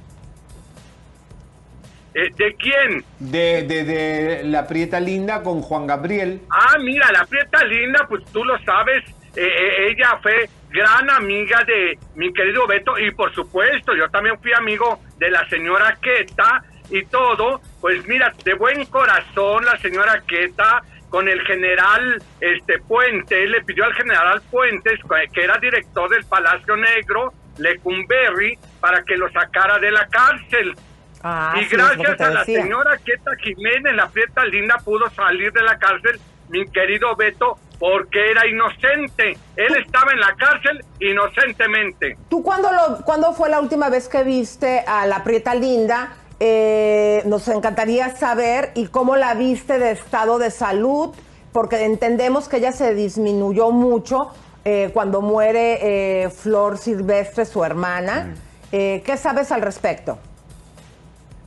Eh, 2.18 2.32
¿De 2.36 2.54
quién? 2.56 3.04
De, 3.20 3.62
de, 3.62 3.84
de, 3.84 4.42
la 4.42 4.66
Prieta 4.66 4.98
Linda 4.98 5.40
con 5.40 5.62
Juan 5.62 5.86
Gabriel. 5.86 6.40
Ah, 6.50 6.76
mira, 6.80 7.12
la 7.12 7.24
Prieta 7.24 7.64
Linda, 7.64 8.06
pues 8.08 8.24
tú 8.32 8.44
lo 8.44 8.58
sabes, 8.64 9.04
eh, 9.36 9.46
eh, 9.46 9.92
ella 9.92 10.18
fue 10.20 10.50
gran 10.68 11.08
amiga 11.10 11.62
de 11.62 11.96
mi 12.16 12.32
querido 12.32 12.66
Beto 12.66 12.98
y 12.98 13.12
por 13.12 13.32
supuesto 13.32 13.94
yo 13.94 14.08
también 14.10 14.36
fui 14.40 14.52
amigo 14.52 14.98
de 15.16 15.30
la 15.30 15.48
señora 15.48 15.96
Queta 16.02 16.64
y 16.90 17.04
todo. 17.04 17.60
Pues 17.80 18.04
mira, 18.08 18.34
de 18.44 18.54
buen 18.54 18.84
corazón 18.86 19.64
la 19.64 19.78
señora 19.78 20.20
Queta 20.26 20.82
con 21.10 21.28
el 21.28 21.40
general 21.42 22.20
este 22.40 22.80
Puente, 22.80 23.46
le 23.46 23.62
pidió 23.62 23.84
al 23.84 23.94
general 23.94 24.42
Puentes, 24.50 24.98
que 25.32 25.40
era 25.40 25.56
director 25.58 26.10
del 26.10 26.24
Palacio 26.24 26.76
Negro, 26.76 27.32
Lecumberri, 27.58 28.58
para 28.80 29.04
que 29.04 29.16
lo 29.16 29.30
sacara 29.30 29.78
de 29.78 29.92
la 29.92 30.06
cárcel. 30.08 30.74
Ah, 31.22 31.54
y 31.60 31.66
gracias 31.66 32.20
a 32.20 32.30
la 32.30 32.44
señora 32.44 32.96
Queta 33.04 33.32
Jiménez, 33.42 33.94
la 33.94 34.08
fiesta 34.08 34.44
linda, 34.44 34.76
pudo 34.84 35.10
salir 35.10 35.52
de 35.52 35.62
la 35.62 35.76
cárcel, 35.78 36.20
mi 36.48 36.64
querido 36.66 37.14
Beto, 37.16 37.58
porque 37.78 38.30
era 38.30 38.46
inocente. 38.46 39.36
Él 39.56 39.76
estaba 39.84 40.12
en 40.12 40.20
la 40.20 40.34
cárcel 40.36 40.84
inocentemente. 41.00 42.16
¿Tú 42.28 42.42
cuándo, 42.42 42.70
lo, 42.72 43.04
cuándo 43.04 43.32
fue 43.32 43.48
la 43.48 43.60
última 43.60 43.88
vez 43.88 44.08
que 44.08 44.22
viste 44.22 44.84
a 44.86 45.06
la 45.06 45.24
Prieta 45.24 45.54
Linda? 45.54 46.16
Eh, 46.40 47.22
nos 47.26 47.48
encantaría 47.48 48.14
saber 48.14 48.70
y 48.76 48.86
cómo 48.86 49.16
la 49.16 49.34
viste 49.34 49.80
de 49.80 49.90
estado 49.90 50.38
de 50.38 50.52
salud, 50.52 51.14
porque 51.52 51.84
entendemos 51.84 52.48
que 52.48 52.58
ella 52.58 52.70
se 52.70 52.94
disminuyó 52.94 53.72
mucho 53.72 54.32
eh, 54.64 54.90
cuando 54.92 55.20
muere 55.20 55.78
eh, 56.22 56.30
Flor 56.30 56.78
Silvestre, 56.78 57.44
su 57.44 57.64
hermana. 57.64 58.34
¿Qué 58.70 59.16
sabes 59.16 59.50
al 59.50 59.62
respecto? 59.62 60.18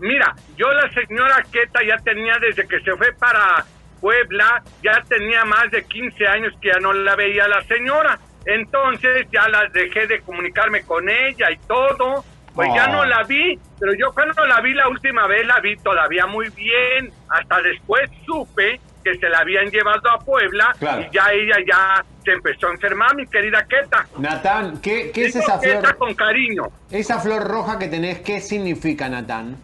Mira, 0.02 0.36
yo 0.58 0.68
la 0.72 0.90
señora 0.92 1.44
Queta 1.52 1.80
ya 1.88 1.96
tenía 2.04 2.34
desde 2.42 2.68
que 2.68 2.80
se 2.82 2.92
fue 2.98 3.14
para 3.14 3.64
Puebla, 4.00 4.64
ya 4.84 5.04
tenía 5.08 5.46
más 5.46 5.70
de 5.70 5.84
15 5.86 6.28
años 6.28 6.54
que 6.60 6.70
ya 6.70 6.80
no 6.80 6.92
la 6.92 7.16
veía 7.16 7.48
la 7.48 7.62
señora. 7.62 8.20
Entonces 8.46 9.28
ya 9.32 9.48
la 9.48 9.68
dejé 9.72 10.08
de 10.08 10.22
comunicarme 10.22 10.82
con 10.84 11.08
ella 11.08 11.52
y 11.52 11.58
todo. 11.68 12.26
Pues 12.56 12.70
ya 12.76 12.88
no 12.88 13.06
la 13.06 13.24
vi, 13.24 13.58
pero 13.80 13.94
yo 13.94 14.12
cuando 14.12 14.46
la 14.46 14.60
vi 14.60 14.74
la 14.74 14.90
última 14.90 15.26
vez 15.26 15.46
la 15.46 15.60
vi 15.62 15.78
todavía 15.78 16.26
muy 16.26 16.50
bien. 16.50 17.12
Hasta 17.30 17.62
después 17.62 18.10
supe 18.26 18.82
que 19.04 19.16
se 19.18 19.30
la 19.30 19.40
habían 19.40 19.68
llevado 19.70 20.10
a 20.10 20.18
Puebla 20.18 20.76
y 20.82 21.16
ya 21.16 21.32
ella 21.32 21.58
ya 21.66 22.06
se 22.26 22.32
empezó 22.32 22.68
a 22.68 22.72
enfermar, 22.72 23.16
mi 23.16 23.26
querida 23.28 23.66
Queta. 23.66 24.06
Natán, 24.18 24.82
¿qué, 24.82 25.12
qué 25.12 25.28
es 25.28 25.36
esa 25.36 25.60
flor? 25.60 25.96
con 25.98 26.14
cariño. 26.14 26.64
Esa 26.90 27.20
flor 27.20 27.48
roja 27.48 27.80
que 27.80 27.88
tenés, 27.88 28.20
¿qué 28.20 28.42
significa, 28.42 29.08
Natán? 29.08 29.58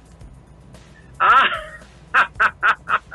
Ah, 1.20 1.50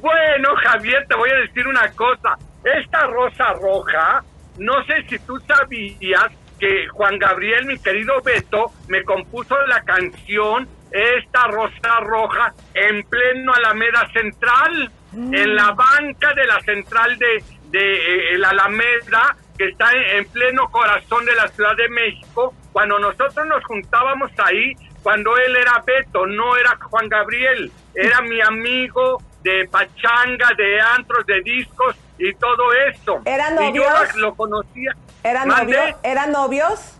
bueno, 0.00 0.54
Javier, 0.62 1.06
te 1.08 1.14
voy 1.16 1.30
a 1.30 1.36
decir 1.36 1.66
una 1.66 1.90
cosa. 1.92 2.36
Esta 2.64 3.06
rosa 3.06 3.52
roja, 3.54 4.22
no 4.58 4.84
sé 4.84 5.04
si 5.08 5.18
tú 5.20 5.38
sabías 5.40 6.28
que 6.58 6.88
Juan 6.88 7.18
Gabriel, 7.18 7.66
mi 7.66 7.78
querido 7.78 8.20
Beto, 8.22 8.72
me 8.88 9.02
compuso 9.04 9.56
la 9.66 9.82
canción 9.82 10.68
Esta 10.90 11.48
Rosa 11.48 12.00
Roja 12.00 12.54
en 12.72 13.02
pleno 13.04 13.52
Alameda 13.52 14.08
Central, 14.12 14.90
en 15.12 15.54
la 15.54 15.72
banca 15.72 16.32
de 16.34 16.46
la 16.46 16.60
central 16.60 17.18
de, 17.18 17.42
de 17.70 18.34
eh, 18.34 18.44
Alameda, 18.44 19.36
que 19.58 19.68
está 19.68 19.90
en 19.92 20.24
pleno 20.26 20.70
corazón 20.70 21.24
de 21.24 21.34
la 21.34 21.48
Ciudad 21.48 21.76
de 21.76 21.88
México. 21.88 22.54
Cuando 22.72 22.98
nosotros 22.98 23.46
nos 23.46 23.64
juntábamos 23.64 24.30
ahí, 24.38 24.72
cuando 25.04 25.36
él 25.36 25.54
era 25.54 25.84
Beto, 25.86 26.26
no 26.26 26.56
era 26.56 26.76
Juan 26.82 27.08
Gabriel, 27.10 27.70
era 27.94 28.22
mi 28.22 28.40
amigo 28.40 29.22
de 29.42 29.68
pachanga, 29.70 30.48
de 30.56 30.80
antros, 30.80 31.26
de 31.26 31.42
discos 31.42 31.94
y 32.18 32.32
todo 32.34 32.72
eso. 32.90 33.20
¿Eran 33.26 33.54
novios? 33.54 33.74
Y 33.74 34.14
yo 34.14 34.20
lo 34.20 34.34
conocía. 34.34 34.92
¿Eran 35.22 35.48
novios? 35.48 35.94
¿Eran 36.02 36.32
novios? 36.32 36.98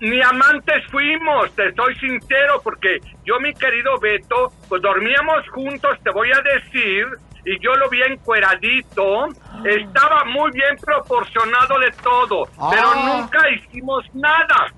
Ni 0.00 0.20
amantes 0.22 0.84
fuimos, 0.90 1.50
te 1.56 1.74
soy 1.74 1.96
sincero, 1.96 2.60
porque 2.62 2.98
yo, 3.24 3.40
mi 3.40 3.54
querido 3.54 3.98
Beto, 3.98 4.52
pues 4.68 4.82
dormíamos 4.82 5.48
juntos, 5.48 5.98
te 6.04 6.10
voy 6.10 6.30
a 6.30 6.40
decir, 6.42 7.06
y 7.46 7.58
yo 7.58 7.74
lo 7.74 7.88
vi 7.88 8.02
encueradito, 8.02 9.28
estaba 9.64 10.24
muy 10.26 10.52
bien 10.52 10.76
proporcionado 10.76 11.78
de 11.80 11.90
todo, 12.02 12.44
pero 12.70 12.90
ah. 12.94 13.16
nunca 13.16 13.48
hicimos 13.48 14.04
nada. 14.14 14.72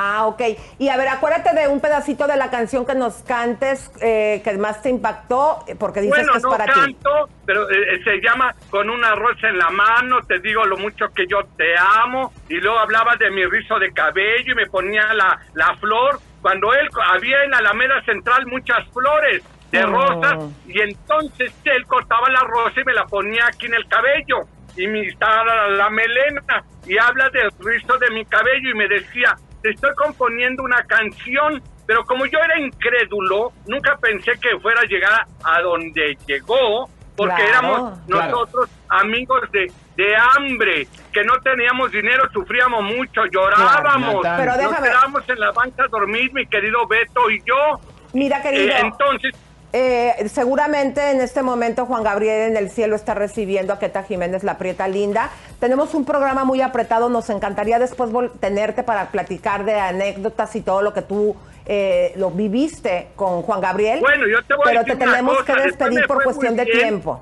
Ah, 0.00 0.26
ok. 0.26 0.40
Y 0.78 0.90
a 0.90 0.96
ver, 0.96 1.08
acuérdate 1.08 1.52
de 1.58 1.66
un 1.66 1.80
pedacito 1.80 2.28
de 2.28 2.36
la 2.36 2.50
canción 2.50 2.86
que 2.86 2.94
nos 2.94 3.14
cantes 3.24 3.90
eh, 4.00 4.40
que 4.44 4.56
más 4.56 4.80
te 4.80 4.90
impactó, 4.90 5.64
eh, 5.66 5.74
porque 5.76 6.00
dices 6.00 6.24
que 6.30 6.38
es 6.38 6.44
para 6.44 6.66
canto, 6.66 7.28
pero 7.44 7.68
eh, 7.68 8.00
se 8.04 8.20
llama 8.20 8.54
Con 8.70 8.90
una 8.90 9.16
rosa 9.16 9.48
en 9.48 9.58
la 9.58 9.70
mano, 9.70 10.20
te 10.20 10.38
digo 10.38 10.64
lo 10.64 10.76
mucho 10.76 11.08
que 11.08 11.26
yo 11.26 11.40
te 11.56 11.76
amo, 11.76 12.32
y 12.48 12.60
luego 12.60 12.78
hablaba 12.78 13.16
de 13.16 13.28
mi 13.32 13.44
rizo 13.44 13.76
de 13.80 13.92
cabello 13.92 14.52
y 14.52 14.54
me 14.54 14.66
ponía 14.66 15.12
la, 15.14 15.40
la 15.54 15.74
flor, 15.78 16.20
cuando 16.42 16.72
él 16.74 16.88
había 17.12 17.42
en 17.42 17.54
Alameda 17.54 18.00
Central 18.04 18.46
muchas 18.46 18.86
flores 18.92 19.42
de 19.72 19.82
oh. 19.82 19.86
rosas, 19.88 20.44
y 20.68 20.80
entonces 20.80 21.52
él 21.64 21.84
cortaba 21.86 22.28
la 22.30 22.40
rosa 22.40 22.80
y 22.80 22.84
me 22.84 22.94
la 22.94 23.04
ponía 23.06 23.46
aquí 23.48 23.66
en 23.66 23.74
el 23.74 23.88
cabello 23.88 24.46
y 24.76 24.86
me 24.86 25.08
estaba 25.08 25.68
la, 25.70 25.90
melena 25.90 26.64
y 26.86 26.96
habla 26.98 27.28
del 27.30 27.50
rizo 27.58 27.98
de 27.98 28.10
mi 28.10 28.24
cabello 28.24 28.70
y 28.70 28.74
me 28.74 28.86
decía, 28.86 29.36
te 29.62 29.70
estoy 29.70 29.94
componiendo 29.96 30.62
una 30.62 30.82
canción, 30.84 31.62
pero 31.86 32.04
como 32.04 32.26
yo 32.26 32.38
era 32.38 32.58
incrédulo, 32.60 33.52
nunca 33.66 33.96
pensé 34.00 34.32
que 34.40 34.58
fuera 34.60 34.80
a 34.82 34.84
llegar 34.84 35.26
a 35.44 35.60
donde 35.60 36.16
llegó, 36.26 36.88
porque 37.16 37.34
Claro, 37.34 37.48
éramos 37.50 37.98
claro. 38.06 38.30
nosotros 38.30 38.70
amigos 38.88 39.40
de, 39.50 39.72
de 39.96 40.16
hambre, 40.16 40.86
que 41.12 41.24
no 41.24 41.34
teníamos 41.40 41.90
dinero, 41.90 42.28
sufríamos 42.32 42.82
mucho, 42.84 43.22
llorábamos, 43.32 44.22
Natán. 44.22 44.36
Pero 44.38 44.52
nos 44.52 44.58
déjame- 44.70 44.88
quedábamos 44.88 45.28
en 45.28 45.40
la 45.40 45.50
banca 45.52 45.84
a 45.84 45.88
dormir, 45.88 46.32
mi 46.32 46.46
querido 46.46 46.86
Beto 46.86 47.28
y 47.30 47.40
yo. 47.44 47.80
Mira, 48.12 48.40
querido. 48.40 48.68
Eh, 48.68 48.80
entonces, 48.80 49.34
Eh, 49.72 50.28
seguramente 50.32 51.10
en 51.10 51.20
este 51.20 51.42
momento 51.42 51.84
Juan 51.84 52.02
Gabriel 52.02 52.50
en 52.50 52.56
el 52.56 52.70
cielo 52.70 52.96
está 52.96 53.14
recibiendo 53.14 53.74
a 53.74 53.78
Queta 53.78 54.02
Jiménez, 54.02 54.42
la 54.42 54.56
prieta 54.56 54.88
linda. 54.88 55.30
Tenemos 55.60 55.94
un 55.94 56.04
programa 56.06 56.44
muy 56.44 56.62
apretado, 56.62 57.10
nos 57.10 57.28
encantaría 57.28 57.78
después 57.78 58.10
tenerte 58.40 58.82
para 58.82 59.10
platicar 59.10 59.64
de 59.64 59.74
anécdotas 59.74 60.56
y 60.56 60.62
todo 60.62 60.80
lo 60.80 60.94
que 60.94 61.02
tú 61.02 61.36
eh, 61.66 62.14
lo 62.16 62.30
viviste 62.30 63.08
con 63.14 63.42
Juan 63.42 63.60
Gabriel. 63.60 64.00
Bueno, 64.00 64.24
yo 64.26 64.42
te 64.42 64.54
voy 64.54 64.62
a 64.62 64.70
Pero 64.70 64.80
decir 64.84 64.98
te 64.98 65.04
una 65.04 65.12
tenemos 65.12 65.38
cosa, 65.38 65.54
que 65.54 65.62
despedir 65.62 66.06
por 66.06 66.24
cuestión 66.24 66.56
de 66.56 66.64
tiempo. 66.64 67.20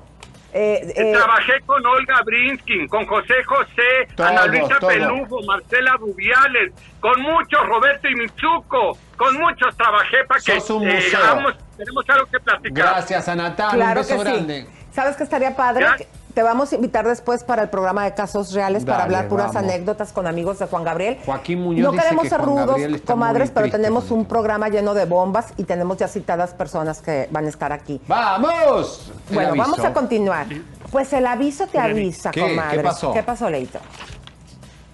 Eh, 0.53 0.93
eh, 0.95 1.13
Trabajé 1.13 1.61
con 1.65 1.85
Olga 1.85 2.21
Brinskin, 2.23 2.87
con 2.87 3.05
José 3.05 3.43
José, 3.45 4.07
Todos, 4.15 4.29
Ana 4.29 4.45
Luisa 4.47 4.79
todos. 4.79 4.93
Pelufo, 4.93 5.41
Marcela 5.43 5.93
Rubiales, 5.99 6.73
con 6.99 7.21
muchos, 7.21 7.65
Roberto 7.67 8.07
y 8.07 8.15
Mitsuko, 8.15 8.97
con 9.17 9.35
muchos 9.37 9.75
trabajé 9.75 10.17
para 10.27 10.39
que 10.39 10.53
eh, 10.53 11.11
hagamos- 11.15 11.55
tenemos 11.77 12.09
algo 12.09 12.25
que 12.27 12.39
platicar. 12.39 12.71
Gracias 12.93 13.27
a 13.27 13.35
Natán, 13.35 13.71
claro 13.71 14.01
un 14.01 14.07
beso 14.07 14.23
que 14.23 14.29
grande. 14.29 14.61
sí. 14.65 14.85
¿Sabes 14.93 15.15
qué 15.17 15.23
estaría 15.23 15.55
padre? 15.55 15.85
¿Ya? 15.85 15.97
Te 16.37 16.43
vamos 16.43 16.71
a 16.71 16.75
invitar 16.75 17.07
después 17.07 17.43
para 17.43 17.63
el 17.63 17.69
programa 17.69 18.03
de 18.05 18.13
casos 18.13 18.53
reales 18.53 18.85
para 18.85 19.05
hablar 19.05 19.27
puras 19.27 19.55
vamos. 19.55 19.71
anécdotas 19.71 20.13
con 20.13 20.27
amigos 20.27 20.59
de 20.59 20.67
Juan 20.67 20.83
Gabriel. 20.83 21.17
Joaquín 21.25 21.63
Muñoz 21.63 21.83
No 21.83 21.91
dice 21.93 22.03
queremos 22.03 22.23
que 22.25 22.29
ser 22.29 22.41
rudos, 22.41 22.79
comadres, 23.07 23.49
pero 23.49 23.63
triste 23.63 23.79
tenemos 23.79 24.11
un 24.11 24.23
programa 24.25 24.69
lleno 24.69 24.93
de 24.93 25.05
bombas 25.05 25.47
y 25.57 25.63
tenemos 25.63 25.97
ya 25.97 26.07
citadas 26.07 26.53
personas 26.53 27.01
que 27.01 27.27
van 27.31 27.47
a 27.47 27.49
estar 27.49 27.71
aquí. 27.73 27.99
¡Vamos! 28.07 29.11
Bueno, 29.31 29.55
vamos 29.55 29.79
a 29.79 29.91
continuar. 29.91 30.45
Pues 30.91 31.11
el 31.13 31.25
aviso 31.25 31.65
te 31.65 31.79
avisa, 31.79 32.29
¿Qué? 32.29 32.41
comadres. 32.41 32.77
¿Qué 32.77 32.83
pasó? 32.83 33.13
¿Qué 33.13 33.23
pasó, 33.23 33.49
Leito? 33.49 33.79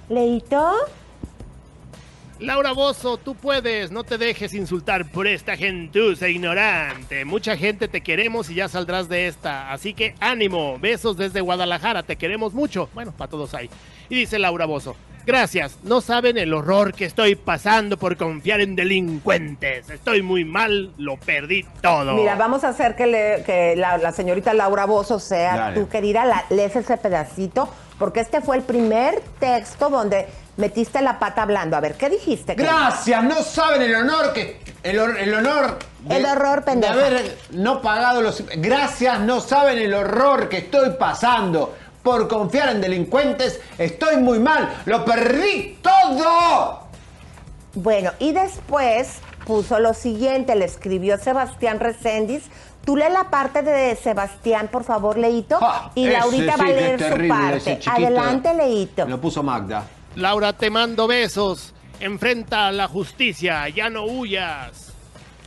Leito. 0.09 0.73
Laura 2.37 2.73
Bozo, 2.73 3.15
tú 3.15 3.33
puedes, 3.33 3.91
no 3.91 4.03
te 4.03 4.17
dejes 4.17 4.53
insultar 4.53 5.09
por 5.09 5.25
esta 5.25 5.55
gentuza 5.55 6.27
ignorante. 6.27 7.23
Mucha 7.23 7.55
gente 7.55 7.87
te 7.87 8.01
queremos 8.01 8.49
y 8.49 8.55
ya 8.55 8.67
saldrás 8.67 9.07
de 9.07 9.27
esta. 9.27 9.71
Así 9.71 9.93
que 9.93 10.15
ánimo, 10.19 10.77
besos 10.79 11.15
desde 11.15 11.39
Guadalajara, 11.39 12.03
te 12.03 12.17
queremos 12.17 12.53
mucho. 12.53 12.89
Bueno, 12.93 13.13
para 13.13 13.31
todos 13.31 13.53
hay. 13.53 13.69
Y 14.09 14.15
dice 14.15 14.39
Laura 14.39 14.65
Bozo, 14.65 14.95
gracias, 15.25 15.77
no 15.83 15.99
saben 16.01 16.37
el 16.37 16.53
horror 16.53 16.93
que 16.93 17.05
estoy 17.05 17.35
pasando 17.35 17.97
por 17.97 18.15
confiar 18.17 18.61
en 18.61 18.75
delincuentes. 18.75 19.89
Estoy 19.89 20.21
muy 20.21 20.45
mal, 20.45 20.91
lo 20.97 21.17
perdí 21.17 21.65
todo. 21.81 22.13
Mira, 22.13 22.35
vamos 22.35 22.63
a 22.63 22.69
hacer 22.69 22.95
que, 22.95 23.07
le- 23.07 23.43
que 23.45 23.75
la, 23.75 23.97
la 23.97 24.11
señorita 24.11 24.53
Laura 24.53 24.85
Bozo 24.85 25.19
sea 25.19 25.55
Dale. 25.57 25.79
tú, 25.79 25.89
querida, 25.89 26.25
la, 26.25 26.45
lees 26.49 26.75
ese 26.75 26.97
pedacito, 26.97 27.67
porque 27.99 28.19
este 28.21 28.41
fue 28.41 28.57
el 28.57 28.63
primer 28.63 29.21
texto 29.39 29.89
donde 29.89 30.27
metiste 30.57 31.01
la 31.01 31.19
pata 31.19 31.41
hablando. 31.43 31.75
A 31.75 31.79
ver, 31.79 31.95
¿qué 31.95 32.09
dijiste? 32.09 32.55
Gracias, 32.55 33.23
no 33.23 33.41
saben 33.43 33.81
el 33.81 33.95
honor 33.95 34.33
que. 34.33 34.59
El, 34.83 34.99
el 34.99 35.33
honor. 35.33 35.79
El 36.07 36.25
horror, 36.25 36.59
de 36.59 36.61
pendeja. 36.61 36.93
haber 36.93 37.37
no 37.51 37.81
pagado 37.81 38.21
los. 38.21 38.41
Gracias, 38.57 39.19
no 39.19 39.41
saben 39.41 39.79
el 39.79 39.93
horror 39.93 40.47
que 40.47 40.57
estoy 40.59 40.91
pasando. 40.97 41.75
Por 42.03 42.27
confiar 42.27 42.69
en 42.69 42.81
delincuentes, 42.81 43.60
estoy 43.77 44.17
muy 44.17 44.39
mal. 44.39 44.81
¡Lo 44.86 45.03
perdí 45.03 45.77
todo! 45.81 46.88
Bueno, 47.73 48.12
y 48.19 48.31
después 48.31 49.19
puso 49.45 49.79
lo 49.79 49.93
siguiente, 49.93 50.55
le 50.55 50.65
escribió 50.65 51.17
Sebastián 51.17 51.79
Reséndiz. 51.79 52.43
Tú 52.83 52.95
lee 52.95 53.12
la 53.12 53.29
parte 53.29 53.62
de 53.62 53.95
Sebastián, 53.95 54.69
por 54.71 54.83
favor, 54.83 55.17
Leito, 55.17 55.60
y 55.93 56.05
ese 56.05 56.13
Laurita 56.13 56.53
sí 56.53 56.60
va 56.60 56.65
a 56.65 56.71
leer 56.71 56.99
su 56.99 57.05
terrible, 57.10 57.27
parte. 57.29 57.79
Adelante, 57.86 58.53
Leito. 58.53 59.05
Lo 59.05 59.19
puso 59.19 59.43
Magda. 59.43 59.83
Laura, 60.15 60.53
te 60.53 60.69
mando 60.69 61.05
besos. 61.05 61.73
Enfrenta 61.99 62.67
a 62.67 62.71
la 62.71 62.88
justicia, 62.88 63.67
ya 63.69 63.89
no 63.89 64.05
huyas. 64.05 64.93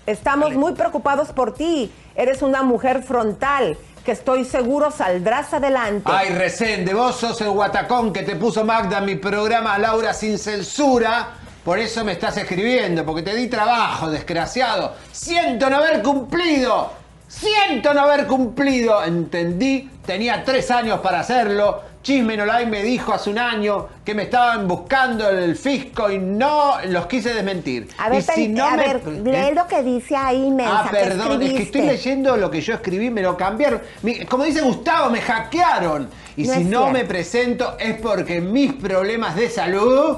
Estamos 0.06 0.52
muy 0.54 0.72
preocupados 0.72 1.28
por 1.28 1.54
ti. 1.54 1.90
Eres 2.14 2.42
una 2.42 2.62
mujer 2.62 3.02
frontal 3.02 3.78
que 4.04 4.12
estoy 4.12 4.44
seguro 4.44 4.90
saldrás 4.90 5.52
adelante. 5.54 6.10
Ay, 6.12 6.30
Resende, 6.30 6.94
vos 6.94 7.16
sos 7.16 7.40
el 7.40 7.50
guatacón 7.50 8.12
que 8.12 8.22
te 8.22 8.36
puso 8.36 8.64
Magda 8.64 8.98
en 8.98 9.04
mi 9.04 9.16
programa 9.16 9.78
Laura 9.78 10.12
sin 10.12 10.38
censura. 10.38 11.34
Por 11.64 11.78
eso 11.78 12.04
me 12.04 12.12
estás 12.12 12.36
escribiendo, 12.38 13.04
porque 13.04 13.22
te 13.22 13.34
di 13.34 13.46
trabajo, 13.48 14.10
desgraciado. 14.10 14.94
Siento 15.12 15.68
no 15.68 15.76
haber 15.76 16.02
cumplido. 16.02 16.90
Siento 17.30 17.94
no 17.94 18.00
haber 18.00 18.26
cumplido. 18.26 19.04
Entendí, 19.04 19.88
tenía 20.04 20.42
tres 20.44 20.68
años 20.72 20.98
para 20.98 21.20
hacerlo. 21.20 21.82
Chisme 22.02 22.36
No 22.36 22.44
Like 22.46 22.68
me 22.70 22.82
dijo 22.82 23.12
hace 23.12 23.30
un 23.30 23.38
año 23.38 23.86
que 24.04 24.14
me 24.14 24.24
estaban 24.24 24.66
buscando 24.66 25.28
el 25.28 25.54
fisco 25.54 26.10
y 26.10 26.18
no 26.18 26.78
los 26.86 27.06
quise 27.06 27.32
desmentir. 27.32 27.88
A 27.98 28.08
ver, 28.08 28.18
y 28.18 28.22
si 28.22 28.48
no 28.48 28.64
a 28.64 28.70
me- 28.76 28.94
ver, 28.94 29.06
lee 29.22 29.54
lo 29.54 29.66
que 29.68 29.82
dice 29.82 30.16
ahí, 30.16 30.50
mensa. 30.50 30.80
Ah, 30.80 30.88
¿qué 30.90 30.96
perdón, 30.96 31.42
es 31.42 31.52
que 31.52 31.62
estoy 31.62 31.82
leyendo 31.82 32.36
lo 32.36 32.50
que 32.50 32.62
yo 32.62 32.74
escribí, 32.74 33.10
me 33.10 33.22
lo 33.22 33.36
cambiaron. 33.36 33.80
Como 34.28 34.44
dice 34.44 34.62
Gustavo, 34.62 35.10
me 35.10 35.20
hackearon. 35.20 36.08
Y 36.36 36.44
No 36.44 36.54
si 36.54 36.64
no 36.64 36.68
cierto. 36.84 36.90
me 36.90 37.04
presento 37.04 37.76
es 37.78 37.94
porque 38.00 38.40
mis 38.40 38.72
problemas 38.72 39.36
de 39.36 39.50
salud, 39.50 40.16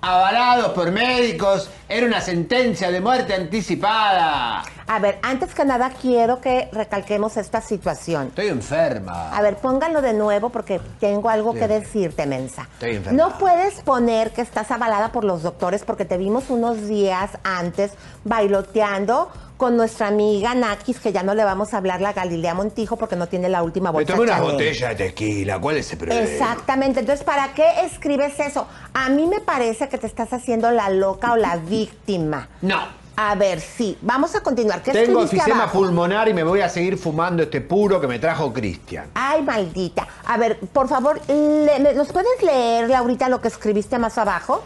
avalados 0.00 0.72
por 0.72 0.90
médicos, 0.90 1.70
era 1.88 2.06
una 2.06 2.20
sentencia 2.22 2.90
de 2.90 3.00
muerte 3.02 3.34
anticipada. 3.34 4.64
A 4.86 4.98
ver, 4.98 5.18
antes 5.22 5.54
que 5.54 5.64
nada 5.64 5.90
quiero 5.90 6.40
que 6.40 6.68
recalquemos 6.72 7.36
esta 7.36 7.60
situación. 7.60 8.28
Estoy 8.28 8.48
enferma. 8.48 9.30
A 9.36 9.40
ver, 9.42 9.56
póngalo 9.56 10.02
de 10.02 10.12
nuevo 10.12 10.50
porque 10.50 10.80
tengo 11.00 11.28
algo 11.30 11.52
Sí. 11.52 11.60
que 11.60 11.68
decirte, 11.68 12.26
mensa. 12.26 12.68
Estoy 12.74 12.96
enferma. 12.96 13.16
No 13.22 13.38
puedes 13.38 13.74
poner 13.82 14.32
que 14.32 14.42
estás 14.42 14.70
avalada 14.70 15.10
por 15.12 15.24
los 15.24 15.42
doctores 15.42 15.84
porque 15.84 16.04
te 16.04 16.18
vimos 16.18 16.50
unos 16.50 16.86
días 16.88 17.30
antes 17.44 17.92
bailoteando 18.24 19.30
con 19.56 19.76
nuestra 19.76 20.08
amiga 20.08 20.54
Nakis, 20.56 20.98
que 20.98 21.12
ya 21.12 21.22
no 21.22 21.34
le 21.34 21.44
vamos 21.44 21.72
a 21.72 21.76
hablar 21.76 22.00
la 22.00 22.12
Galilea 22.12 22.52
Montijo 22.52 22.96
porque 22.96 23.14
no 23.14 23.28
tiene 23.28 23.48
la 23.48 23.62
última 23.62 23.90
Me 23.92 23.98
bolsa. 23.98 24.12
tomé 24.14 24.24
una 24.24 24.32
Chanel. 24.38 24.52
botella 24.52 24.88
de 24.88 24.94
tequila, 24.96 25.60
¿cuál 25.60 25.76
es 25.76 25.92
el 25.92 25.98
problema? 25.98 26.20
Exactamente. 26.20 27.00
Entonces, 27.00 27.24
¿para 27.24 27.54
qué 27.54 27.64
escribes 27.84 28.40
eso? 28.40 28.66
A 28.92 29.08
mí 29.08 29.26
me 29.28 29.38
parece 29.40 29.88
que 29.88 29.98
te 29.98 30.08
estás 30.08 30.32
haciendo 30.32 30.70
la 30.72 30.90
loca 30.90 31.32
o 31.32 31.36
la 31.36 31.56
víctima. 31.68 32.48
No. 32.60 33.01
A 33.30 33.34
ver, 33.36 33.60
sí. 33.60 33.96
Vamos 34.02 34.34
a 34.34 34.40
continuar. 34.40 34.82
¿Qué 34.82 34.90
Tengo 34.90 35.22
enfisema 35.22 35.70
pulmonar 35.70 36.28
y 36.28 36.34
me 36.34 36.42
voy 36.42 36.60
a 36.60 36.68
seguir 36.68 36.98
fumando 36.98 37.44
este 37.44 37.60
puro 37.60 38.00
que 38.00 38.08
me 38.08 38.18
trajo 38.18 38.52
Cristian. 38.52 39.06
Ay, 39.14 39.42
maldita. 39.42 40.08
A 40.24 40.36
ver, 40.38 40.58
por 40.58 40.88
favor, 40.88 41.20
le- 41.28 41.78
me- 41.78 41.94
¿nos 41.94 42.08
puedes 42.08 42.42
leer, 42.42 42.88
Laurita, 42.90 43.28
lo 43.28 43.40
que 43.40 43.46
escribiste 43.48 43.96
más 43.98 44.18
abajo? 44.18 44.64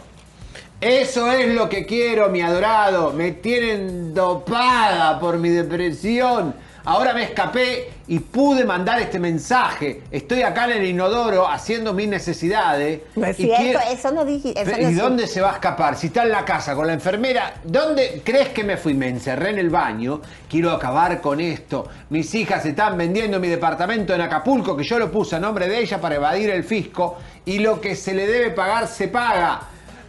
Eso 0.81 1.31
es 1.31 1.53
lo 1.53 1.69
que 1.69 1.85
quiero, 1.85 2.29
mi 2.29 2.41
adorado. 2.41 3.11
Me 3.13 3.31
tienen 3.31 4.13
dopada 4.15 5.19
por 5.19 5.37
mi 5.37 5.49
depresión. 5.49 6.55
Ahora 6.89 7.13
me 7.13 7.23
escapé 7.23 7.89
y 8.07 8.19
pude 8.19 8.63
mandar 8.63 9.01
este 9.01 9.19
mensaje. 9.19 10.03
Estoy 10.09 10.43
acá 10.43 10.63
en 10.71 10.71
el 10.81 10.85
inodoro 10.85 11.45
haciendo 11.45 11.93
mis 11.93 12.07
necesidades. 12.07 13.01
No 13.17 13.25
es 13.25 13.37
y 13.37 13.43
cierto, 13.43 13.61
quiero- 13.61 13.79
eso 13.91 14.11
no 14.13 14.23
dije. 14.23 14.53
eso 14.55 14.71
Pe- 14.71 14.81
no 14.83 14.89
¿Y 14.89 14.93
es 14.93 14.97
dónde 14.97 15.27
se 15.27 15.41
va 15.41 15.49
a 15.49 15.53
escapar? 15.55 15.97
Si 15.97 16.07
está 16.07 16.23
en 16.23 16.31
la 16.31 16.45
casa 16.45 16.75
con 16.75 16.87
la 16.87 16.93
enfermera, 16.93 17.55
¿dónde 17.65 18.21
crees 18.23 18.49
que 18.49 18.63
me 18.63 18.77
fui? 18.77 18.93
Me 18.93 19.09
encerré 19.09 19.49
en 19.49 19.57
el 19.57 19.69
baño. 19.69 20.21
Quiero 20.49 20.71
acabar 20.71 21.19
con 21.19 21.41
esto. 21.41 21.89
Mis 22.09 22.33
hijas 22.35 22.65
están 22.65 22.97
vendiendo 22.97 23.37
mi 23.37 23.49
departamento 23.49 24.13
en 24.15 24.21
Acapulco, 24.21 24.77
que 24.77 24.85
yo 24.85 24.97
lo 24.97 25.11
puse 25.11 25.35
a 25.35 25.39
nombre 25.41 25.67
de 25.67 25.79
ella 25.79 25.99
para 25.99 26.15
evadir 26.15 26.49
el 26.51 26.63
fisco. 26.63 27.17
Y 27.43 27.59
lo 27.59 27.81
que 27.81 27.97
se 27.97 28.13
le 28.13 28.25
debe 28.27 28.51
pagar, 28.51 28.87
se 28.87 29.09
paga. 29.09 29.59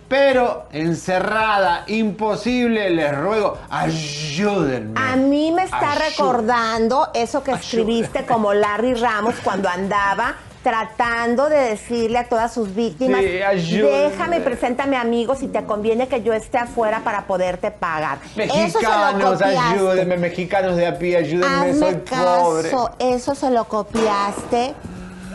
Pero 0.09 0.64
encerrada, 0.72 1.84
imposible, 1.86 2.88
les 2.90 3.14
ruego, 3.16 3.59
ayúdenme. 3.68 4.98
A 4.98 5.16
mí 5.16 5.52
me 5.52 5.64
está 5.64 5.94
recordando 5.96 7.09
eso 7.14 7.42
que 7.42 7.52
escribiste 7.52 8.24
como 8.24 8.54
Larry 8.54 8.94
Ramos 8.94 9.34
cuando 9.44 9.68
andaba 9.68 10.34
tratando 10.62 11.48
de 11.48 11.56
decirle 11.56 12.18
a 12.18 12.24
todas 12.28 12.52
sus 12.52 12.74
víctimas, 12.74 13.20
Sí, 13.20 13.40
ayúdenme. 13.42 13.98
déjame, 14.11 14.40
preséntame 14.40 14.96
amigos 14.96 15.38
si 15.38 15.48
te 15.48 15.62
conviene 15.64 16.09
que 16.09 16.22
yo 16.22 16.32
esté 16.34 16.59
afuera 16.59 17.00
para 17.04 17.26
poderte 17.26 17.70
pagar. 17.70 18.18
eso 18.34 18.34
se 18.34 18.84
lo 18.84 18.90
Mexicanos, 18.90 19.32
copiaste. 19.38 19.59
ayúdenme, 19.74 20.16
mexicanos 20.16 20.76
de 20.76 20.86
a 20.86 20.98
pie, 20.98 21.16
ayúdenme, 21.18 21.70
Hazme 21.70 21.74
soy 21.74 21.94
pobre. 21.94 22.70
caso, 22.70 22.90
eso 22.98 23.34
se 23.34 23.50
lo 23.50 23.64
copiaste. 23.64 24.74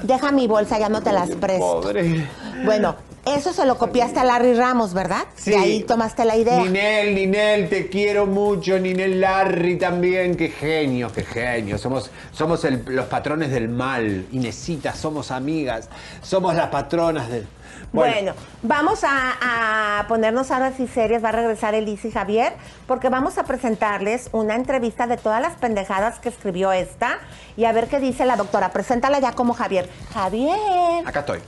Deja 0.03 0.31
mi 0.31 0.47
bolsa, 0.47 0.77
ya 0.77 0.89
no 0.89 1.01
te 1.01 1.13
las 1.13 1.29
presto. 1.29 1.81
Pobre. 1.81 2.27
Bueno, 2.65 2.95
eso 3.25 3.53
se 3.53 3.65
lo 3.65 3.77
copiaste 3.77 4.19
a 4.19 4.23
Larry 4.23 4.53
Ramos, 4.53 4.93
¿verdad? 4.93 5.23
Sí. 5.35 5.51
De 5.51 5.57
ahí 5.57 5.83
tomaste 5.83 6.25
la 6.25 6.35
idea. 6.35 6.59
Ninel, 6.63 7.15
Ninel, 7.15 7.69
te 7.69 7.87
quiero 7.87 8.25
mucho. 8.25 8.77
Ninel 8.79 9.21
Larry 9.21 9.77
también. 9.77 10.35
Qué 10.35 10.49
genio, 10.49 11.11
qué 11.13 11.23
genio. 11.23 11.77
Somos, 11.77 12.11
somos 12.33 12.63
el- 12.65 12.83
los 12.87 13.05
patrones 13.05 13.51
del 13.51 13.69
mal. 13.69 14.25
Inesita, 14.31 14.93
somos 14.93 15.31
amigas. 15.31 15.89
Somos 16.21 16.53
las 16.55 16.67
patronas 16.67 17.29
del. 17.29 17.47
Bueno, 17.93 18.33
vamos 18.63 19.03
a, 19.03 19.99
a 19.99 20.07
ponernos 20.07 20.49
ahora 20.49 20.73
sí 20.75 20.87
serias, 20.87 21.23
va 21.23 21.29
a 21.29 21.33
regresar 21.33 21.75
Elise 21.75 22.07
y 22.07 22.11
Javier, 22.11 22.53
porque 22.87 23.09
vamos 23.09 23.37
a 23.37 23.43
presentarles 23.43 24.29
una 24.31 24.55
entrevista 24.55 25.05
de 25.05 25.15
todas 25.17 25.41
las 25.41 25.53
pendejadas 25.53 26.19
que 26.19 26.29
escribió 26.29 26.71
esta 26.71 27.19
y 27.55 27.65
a 27.65 27.71
ver 27.71 27.87
qué 27.87 27.99
dice 27.99 28.25
la 28.25 28.35
doctora. 28.35 28.71
Preséntala 28.71 29.19
ya 29.19 29.33
como 29.33 29.53
Javier. 29.53 29.87
Javier. 30.11 30.57
Acá 31.05 31.19
estoy. 31.19 31.39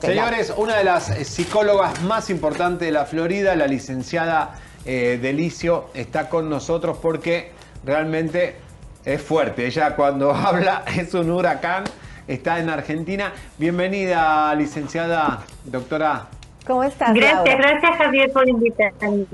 Señores, 0.00 0.52
una 0.56 0.76
de 0.76 0.84
las 0.84 1.10
eh, 1.10 1.24
psicólogas 1.24 2.02
más 2.02 2.28
importantes 2.28 2.86
de 2.86 2.92
la 2.92 3.06
Florida, 3.06 3.54
la 3.56 3.66
licenciada 3.66 4.56
eh, 4.84 5.18
Delicio, 5.20 5.86
está 5.94 6.28
con 6.28 6.50
nosotros 6.50 6.98
porque 7.00 7.52
realmente 7.84 8.56
es 9.04 9.22
fuerte. 9.22 9.66
Ella 9.66 9.96
cuando 9.96 10.30
habla 10.34 10.84
es 10.96 11.14
un 11.14 11.30
huracán. 11.30 11.84
Está 12.26 12.58
en 12.58 12.70
Argentina. 12.70 13.32
Bienvenida, 13.58 14.54
licenciada 14.54 15.44
doctora 15.64 16.26
¿Cómo 16.66 16.82
estás? 16.82 17.12
Gracias, 17.12 17.34
Laura? 17.34 17.56
gracias 17.56 17.96
Javier 17.98 18.32
por 18.32 18.48
invitarme. 18.48 19.26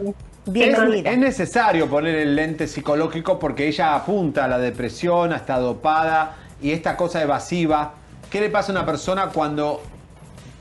Bienvenida. 0.46 1.10
Es, 1.10 1.16
es 1.16 1.20
necesario 1.20 1.88
poner 1.88 2.16
el 2.16 2.34
lente 2.34 2.66
psicológico 2.66 3.38
porque 3.38 3.68
ella 3.68 3.94
apunta 3.94 4.46
a 4.46 4.48
la 4.48 4.58
depresión, 4.58 5.32
a 5.32 5.36
estar 5.36 5.60
dopada 5.60 6.36
y 6.60 6.72
esta 6.72 6.96
cosa 6.96 7.22
evasiva. 7.22 7.92
¿Qué 8.30 8.40
le 8.40 8.48
pasa 8.48 8.72
a 8.72 8.76
una 8.76 8.86
persona 8.86 9.28
cuando 9.28 9.80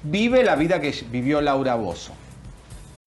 vive 0.04 0.44
la 0.44 0.56
vida 0.56 0.80
que 0.80 0.94
vivió 1.10 1.42
Laura 1.42 1.74
Bozo? 1.74 2.14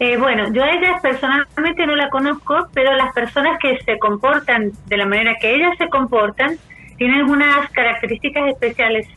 Eh, 0.00 0.16
bueno, 0.16 0.52
yo 0.52 0.62
a 0.62 0.70
ella 0.70 0.98
personalmente 1.02 1.86
no 1.86 1.96
la 1.96 2.08
conozco, 2.08 2.68
pero 2.72 2.94
las 2.94 3.12
personas 3.12 3.58
que 3.58 3.78
se 3.80 3.98
comportan 3.98 4.70
de 4.86 4.96
la 4.96 5.06
manera 5.06 5.34
que 5.40 5.56
ellas 5.56 5.76
se 5.76 5.88
comportan 5.88 6.56
tienen 6.96 7.20
algunas 7.20 7.68
características 7.70 8.48
especiales. 8.48 9.08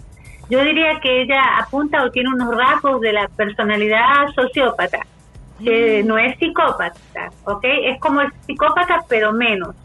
Yo 0.50 0.64
diría 0.64 1.00
que 1.02 1.22
ella 1.22 1.42
apunta 1.60 2.04
o 2.04 2.12
tiene 2.12 2.30
unos 2.30 2.56
rasgos 2.58 3.00
de 3.02 3.14
la 3.14 3.28
personalidad 3.28 4.28
sociópata, 4.34 5.00
que 5.64 6.04
no 6.04 6.18
es 6.18 6.38
psicópata, 6.40 7.30
¿ok? 7.46 7.64
Es 7.64 8.00
como 8.00 8.22
el 8.22 8.32
psicópata, 8.46 9.04
pero 9.08 9.32
menos. 9.34 9.76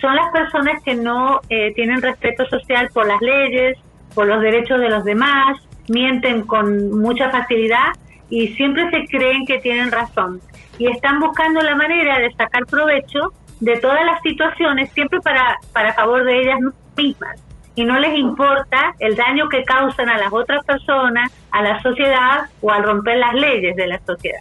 Son 0.00 0.14
las 0.14 0.30
personas 0.30 0.80
que 0.84 0.94
no 0.94 1.40
eh, 1.48 1.72
tienen 1.74 2.00
respeto 2.00 2.46
social 2.46 2.88
por 2.94 3.06
las 3.06 3.20
leyes, 3.20 3.78
por 4.14 4.26
los 4.26 4.40
derechos 4.40 4.80
de 4.80 4.90
los 4.90 5.04
demás, 5.04 5.58
mienten 5.88 6.42
con 6.42 6.98
mucha 7.00 7.30
facilidad 7.30 7.92
y 8.30 8.48
siempre 8.54 8.90
se 8.90 9.06
creen 9.06 9.46
que 9.46 9.58
tienen 9.58 9.90
razón. 9.90 10.40
Y 10.78 10.88
están 10.88 11.20
buscando 11.20 11.60
la 11.60 11.74
manera 11.74 12.18
de 12.18 12.32
sacar 12.32 12.66
provecho 12.66 13.32
de 13.60 13.78
todas 13.78 14.04
las 14.04 14.20
situaciones, 14.22 14.90
siempre 14.92 15.20
para, 15.20 15.58
para 15.72 15.94
favor 15.94 16.24
de 16.24 16.42
ellas 16.42 16.58
mismas. 16.96 17.40
Y 17.74 17.84
no 17.84 17.98
les 17.98 18.16
importa 18.18 18.94
el 18.98 19.16
daño 19.16 19.48
que 19.48 19.62
causan 19.64 20.08
a 20.08 20.18
las 20.18 20.32
otras 20.32 20.64
personas, 20.64 21.30
a 21.50 21.62
la 21.62 21.80
sociedad 21.82 22.46
o 22.62 22.70
al 22.70 22.82
romper 22.82 23.18
las 23.18 23.34
leyes 23.34 23.76
de 23.76 23.86
la 23.86 24.00
sociedad. 24.04 24.40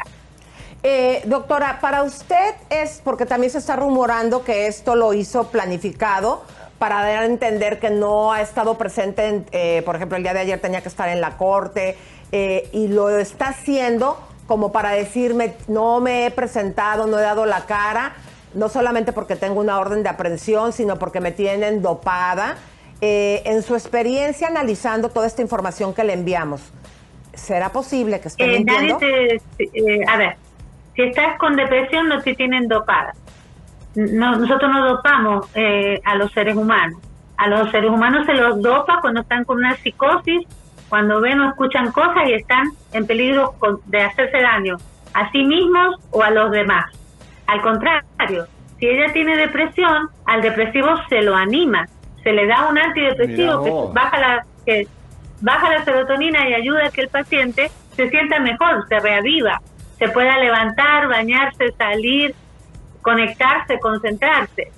Eh, 0.83 1.21
doctora, 1.25 1.79
para 1.81 2.03
usted 2.03 2.53
es, 2.69 3.01
porque 3.03 3.25
también 3.25 3.51
se 3.51 3.57
está 3.57 3.75
rumorando 3.75 4.43
que 4.43 4.67
esto 4.67 4.95
lo 4.95 5.13
hizo 5.13 5.49
planificado 5.49 6.43
para 6.77 7.01
dar 7.01 7.23
a 7.23 7.25
entender 7.25 7.79
que 7.79 7.89
no 7.89 8.31
ha 8.31 8.41
estado 8.41 8.77
presente, 8.77 9.25
en, 9.27 9.45
eh, 9.51 9.81
por 9.85 9.95
ejemplo, 9.95 10.17
el 10.17 10.23
día 10.23 10.33
de 10.33 10.41
ayer 10.41 10.59
tenía 10.59 10.81
que 10.81 10.89
estar 10.89 11.09
en 11.09 11.21
la 11.21 11.37
corte 11.37 11.97
eh, 12.37 12.67
y 12.73 12.89
lo 12.89 13.07
está 13.09 13.45
haciendo 13.49 14.19
como 14.45 14.71
para 14.73 14.89
decirme, 14.91 15.53
no 15.69 16.01
me 16.01 16.25
he 16.25 16.31
presentado, 16.31 17.07
no 17.07 17.17
he 17.17 17.21
dado 17.21 17.45
la 17.45 17.61
cara, 17.65 18.13
no 18.53 18.67
solamente 18.67 19.13
porque 19.13 19.35
tengo 19.37 19.61
una 19.61 19.79
orden 19.79 20.03
de 20.03 20.09
aprehensión, 20.09 20.73
sino 20.73 20.99
porque 20.99 21.19
me 21.21 21.31
tienen 21.31 21.81
dopada. 21.81 22.57
Eh, 23.01 23.41
en 23.45 23.61
su 23.63 23.73
experiencia 23.73 24.47
analizando 24.47 25.09
toda 25.09 25.27
esta 25.27 25.41
información 25.41 25.93
que 25.93 26.03
le 26.03 26.13
enviamos, 26.13 26.61
¿será 27.33 27.69
posible 27.69 28.19
que 28.19 28.27
esté 28.27 28.43
Eh, 28.43 28.63
nadie 28.65 28.93
mintiendo? 28.93 28.97
te, 28.99 29.35
eh, 29.63 30.05
a 30.07 30.17
ver, 30.17 30.35
si 30.95 31.03
estás 31.03 31.37
con 31.37 31.55
depresión 31.55 32.07
no 32.09 32.21
te 32.21 32.33
tienen 32.35 32.67
dopada. 32.67 33.13
No, 33.95 34.35
nosotros 34.35 34.69
no 34.71 34.87
dopamos 34.89 35.47
eh, 35.55 36.01
a 36.03 36.15
los 36.15 36.31
seres 36.33 36.55
humanos. 36.55 36.99
A 37.37 37.47
los 37.47 37.71
seres 37.71 37.89
humanos 37.89 38.25
se 38.25 38.33
los 38.33 38.61
dopa 38.61 38.99
cuando 39.01 39.21
están 39.21 39.43
con 39.45 39.57
una 39.57 39.75
psicosis, 39.77 40.45
cuando 40.95 41.19
ven 41.19 41.41
o 41.41 41.49
escuchan 41.49 41.91
cosas 41.91 42.23
y 42.29 42.33
están 42.35 42.69
en 42.93 43.05
peligro 43.05 43.53
con- 43.59 43.81
de 43.87 44.01
hacerse 44.01 44.37
daño 44.41 44.77
a 45.13 45.29
sí 45.29 45.43
mismos 45.43 45.97
o 46.11 46.23
a 46.23 46.29
los 46.29 46.51
demás. 46.51 46.85
Al 47.47 47.61
contrario, 47.61 48.45
si 48.79 48.87
ella 48.87 49.11
tiene 49.11 49.35
depresión, 49.35 50.07
al 50.25 50.41
depresivo 50.41 50.87
se 51.09 51.21
lo 51.21 51.35
anima, 51.35 51.85
se 52.23 52.31
le 52.31 52.47
da 52.47 52.69
un 52.69 52.77
antidepresivo 52.77 53.61
que 53.65 53.93
baja 53.93 54.17
la 54.19 54.45
que 54.65 54.87
baja 55.41 55.69
la 55.69 55.83
serotonina 55.83 56.47
y 56.47 56.53
ayuda 56.53 56.85
a 56.85 56.89
que 56.91 57.01
el 57.01 57.09
paciente 57.09 57.69
se 57.97 58.09
sienta 58.09 58.39
mejor, 58.39 58.87
se 58.87 58.97
reaviva, 58.97 59.59
se 59.99 60.07
pueda 60.07 60.37
levantar, 60.37 61.09
bañarse, 61.09 61.73
salir, 61.77 62.33
conectarse, 63.01 63.79
concentrarse. 63.79 64.71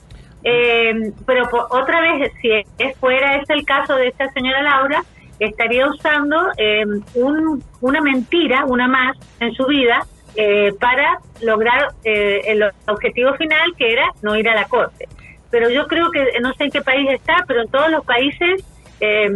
Eh, 0.43 1.11
pero 1.27 1.47
por- 1.49 1.67
otra 1.69 2.01
vez, 2.01 2.31
si 2.41 2.49
es 2.79 2.97
fuera 2.99 3.35
es 3.35 3.47
el 3.51 3.63
caso 3.65 3.95
de 3.97 4.07
esta 4.07 4.29
señora 4.29 4.63
Laura, 4.63 5.03
estaría 5.39 5.87
usando 5.87 6.35
eh, 6.57 6.83
un- 7.15 7.63
una 7.81 8.01
mentira, 8.01 8.65
una 8.65 8.87
más 8.87 9.17
en 9.39 9.53
su 9.53 9.65
vida, 9.65 10.03
eh, 10.35 10.73
para 10.79 11.17
lograr 11.41 11.87
eh, 12.03 12.41
el 12.45 12.63
objetivo 12.87 13.33
final 13.35 13.73
que 13.77 13.91
era 13.93 14.11
no 14.21 14.35
ir 14.35 14.47
a 14.49 14.55
la 14.55 14.65
corte. 14.65 15.07
Pero 15.49 15.69
yo 15.69 15.87
creo 15.87 16.11
que, 16.11 16.25
no 16.41 16.53
sé 16.53 16.65
en 16.65 16.71
qué 16.71 16.81
país 16.81 17.09
está, 17.09 17.43
pero 17.47 17.61
en 17.61 17.69
todos 17.69 17.89
los 17.89 18.05
países 18.05 18.63
eh, 18.99 19.29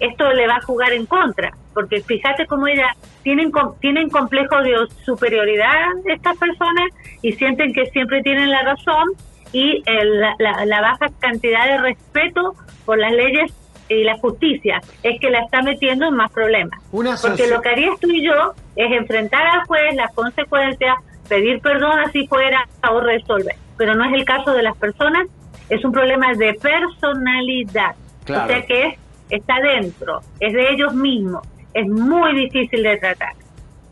esto 0.00 0.30
le 0.32 0.46
va 0.46 0.56
a 0.56 0.62
jugar 0.62 0.92
en 0.92 1.06
contra, 1.06 1.52
porque 1.74 2.00
fíjate 2.02 2.46
cómo 2.46 2.66
ella 2.66 2.88
tienen 3.22 3.50
tienen 3.80 4.08
complejo 4.10 4.60
de 4.62 4.74
superioridad 5.04 5.90
estas 6.06 6.36
personas 6.38 6.88
y 7.22 7.32
sienten 7.32 7.72
que 7.72 7.86
siempre 7.86 8.22
tienen 8.22 8.50
la 8.50 8.62
razón 8.62 9.04
y 9.52 9.82
el- 9.86 10.20
la, 10.20 10.34
la- 10.38 10.64
la 10.66 10.80
baja 10.80 11.06
cantidad 11.18 11.66
de 11.66 11.78
respeto 11.78 12.54
por 12.84 12.98
las 12.98 13.12
leyes 13.12 13.52
y 13.88 14.04
la 14.04 14.16
justicia 14.18 14.80
es 15.02 15.20
que 15.20 15.30
la 15.30 15.40
está 15.40 15.62
metiendo 15.62 16.06
en 16.06 16.14
más 16.14 16.32
problemas. 16.32 16.80
Una 16.92 17.16
Porque 17.20 17.46
lo 17.46 17.60
que 17.60 17.68
harías 17.68 17.98
tú 18.00 18.10
y 18.10 18.24
yo 18.24 18.54
es 18.74 18.92
enfrentar 18.92 19.46
al 19.46 19.66
juez 19.66 19.94
las 19.94 20.12
consecuencias, 20.14 20.96
pedir 21.28 21.60
perdón 21.60 21.98
así 22.00 22.26
fuera 22.26 22.66
o 22.90 23.00
resolver. 23.00 23.56
Pero 23.76 23.94
no 23.94 24.04
es 24.04 24.14
el 24.14 24.24
caso 24.24 24.52
de 24.52 24.62
las 24.62 24.76
personas, 24.76 25.26
es 25.68 25.84
un 25.84 25.92
problema 25.92 26.32
de 26.34 26.54
personalidad. 26.54 27.94
Claro. 28.24 28.44
O 28.44 28.48
sea 28.48 28.66
que 28.66 28.86
es, 28.86 28.98
está 29.30 29.54
dentro, 29.60 30.20
es 30.40 30.52
de 30.52 30.70
ellos 30.70 30.94
mismos, 30.94 31.46
es 31.74 31.86
muy 31.86 32.34
difícil 32.34 32.82
de 32.82 32.96
tratar. 32.96 33.34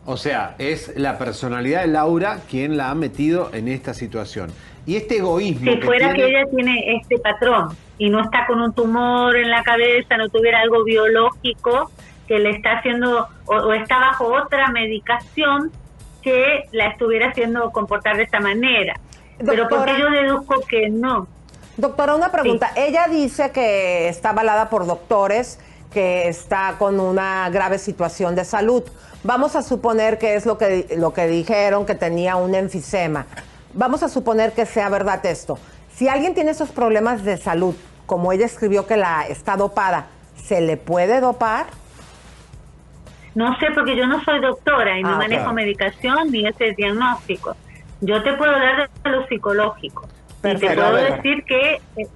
O 0.07 0.17
sea, 0.17 0.55
es 0.59 0.95
la 0.97 1.17
personalidad 1.17 1.81
de 1.81 1.87
Laura 1.87 2.41
quien 2.49 2.77
la 2.77 2.91
ha 2.91 2.95
metido 2.95 3.49
en 3.53 3.67
esta 3.67 3.93
situación. 3.95 4.51
Y 4.85 4.95
este 4.97 5.17
egoísmo 5.17 5.71
Si 5.71 5.79
que 5.79 5.85
fuera 5.85 6.13
tiene- 6.13 6.29
que 6.31 6.37
ella 6.39 6.49
tiene 6.55 6.95
este 6.97 7.17
patrón 7.19 7.69
y 7.97 8.09
no 8.09 8.21
está 8.21 8.45
con 8.45 8.61
un 8.61 8.73
tumor 8.73 9.35
en 9.35 9.49
la 9.49 9.63
cabeza, 9.63 10.17
no 10.17 10.29
tuviera 10.29 10.59
algo 10.61 10.83
biológico 10.83 11.91
que 12.27 12.39
le 12.39 12.51
está 12.51 12.79
haciendo 12.79 13.27
o, 13.45 13.53
o 13.55 13.73
está 13.73 13.99
bajo 13.99 14.25
otra 14.33 14.67
medicación 14.69 15.71
que 16.21 16.63
la 16.71 16.87
estuviera 16.87 17.29
haciendo 17.29 17.71
comportar 17.71 18.17
de 18.17 18.23
esta 18.23 18.39
manera. 18.39 18.95
Pero 19.37 19.67
porque 19.67 19.91
Doctora. 19.93 19.97
yo 19.99 20.09
deduzco 20.09 20.61
que 20.67 20.89
no. 20.89 21.27
Doctora, 21.77 22.15
una 22.15 22.31
pregunta. 22.31 22.71
Ella 22.75 23.07
dice 23.09 23.51
que 23.51 24.07
está 24.07 24.29
avalada 24.29 24.69
por 24.69 24.85
doctores, 24.87 25.59
que 25.93 26.27
está 26.27 26.75
con 26.79 26.99
una 26.99 27.49
grave 27.49 27.77
situación 27.77 28.33
de 28.35 28.45
salud. 28.45 28.83
Vamos 29.23 29.55
a 29.55 29.61
suponer 29.61 30.17
que 30.17 30.35
es 30.35 30.45
lo 30.45 30.57
que, 30.57 30.87
lo 30.97 31.13
que 31.13 31.27
dijeron, 31.27 31.85
que 31.85 31.95
tenía 31.95 32.37
un 32.37 32.55
enfisema. 32.55 33.25
Vamos 33.75 34.01
a 34.03 34.09
suponer 34.09 34.53
que 34.53 34.65
sea 34.65 34.89
verdad 34.89 35.23
esto. 35.25 35.59
Si 35.93 36.07
alguien 36.07 36.33
tiene 36.33 36.51
esos 36.51 36.69
problemas 36.71 37.23
de 37.23 37.37
salud, 37.37 37.75
como 38.05 38.31
ella 38.31 38.45
escribió 38.45 38.87
que 38.87 38.97
la 38.97 39.27
está 39.27 39.55
dopada, 39.57 40.07
¿se 40.35 40.61
le 40.61 40.77
puede 40.77 41.19
dopar? 41.21 41.65
No 43.33 43.57
sé 43.59 43.67
porque 43.75 43.95
yo 43.97 44.07
no 44.07 44.23
soy 44.23 44.39
doctora 44.39 44.97
y 44.97 45.03
no 45.03 45.09
Ah, 45.15 45.17
manejo 45.17 45.41
claro. 45.43 45.53
medicación 45.53 46.31
ni 46.31 46.47
ese 46.47 46.71
diagnóstico. 46.77 47.55
Yo 48.01 48.23
te 48.23 48.33
puedo 48.33 48.51
dar 48.51 48.89
de 49.03 49.09
lo 49.09 49.27
psicológico. 49.27 50.03
Y 50.05 50.07
te 50.41 50.41
Perfecto. 50.41 50.75
puedo 50.75 50.95
decir 50.95 51.43
que 51.45 51.81
eh, 51.97 52.07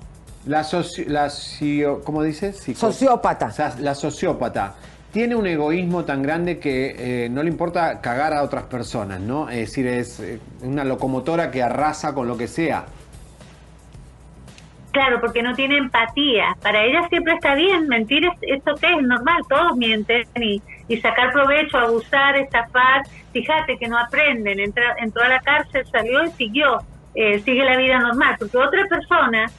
La, 0.45 0.61
soci- 0.61 1.07
la 1.07 1.27
cio- 1.27 2.01
¿cómo 2.03 2.23
dices? 2.23 2.57
Psico- 2.57 2.79
Sociópata. 2.79 3.47
O 3.47 3.51
sea, 3.51 3.75
la 3.79 3.95
sociópata 3.95 4.75
tiene 5.11 5.35
un 5.35 5.47
egoísmo 5.47 6.05
tan 6.05 6.21
grande 6.21 6.59
que 6.59 7.25
eh, 7.25 7.29
no 7.29 7.41
le 7.41 7.49
importa 7.49 7.99
cagar 8.01 8.33
a 8.33 8.43
otras 8.43 8.63
personas, 8.63 9.19
¿no? 9.19 9.49
Es 9.49 9.69
decir, 9.69 9.87
es 9.87 10.19
eh, 10.19 10.39
una 10.61 10.83
locomotora 10.83 11.49
que 11.49 11.63
arrasa 11.63 12.13
con 12.13 12.27
lo 12.27 12.37
que 12.37 12.47
sea. 12.47 12.85
Claro, 14.91 15.19
porque 15.21 15.41
no 15.43 15.55
tiene 15.55 15.77
empatía. 15.77 16.55
Para 16.61 16.83
ella 16.83 17.07
siempre 17.09 17.33
está 17.33 17.55
bien, 17.55 17.87
mentir 17.87 18.25
es, 18.25 18.33
es 18.41 18.61
ok, 18.67 18.83
es 18.99 19.03
normal, 19.03 19.41
todos 19.47 19.77
mienten 19.77 20.25
y, 20.35 20.61
y 20.87 20.97
sacar 20.97 21.31
provecho, 21.31 21.77
abusar, 21.77 22.35
estafar. 22.37 23.03
Fíjate 23.31 23.77
que 23.77 23.87
no 23.87 23.97
aprenden, 23.97 24.59
entra, 24.59 24.95
entró 24.97 25.23
a 25.23 25.29
la 25.29 25.39
cárcel, 25.39 25.85
salió 25.91 26.23
y 26.25 26.31
siguió, 26.31 26.79
eh, 27.13 27.39
sigue 27.39 27.63
la 27.63 27.77
vida 27.77 27.99
normal. 27.99 28.35
Porque 28.39 28.57
otra 28.57 28.85
persona 28.87 29.51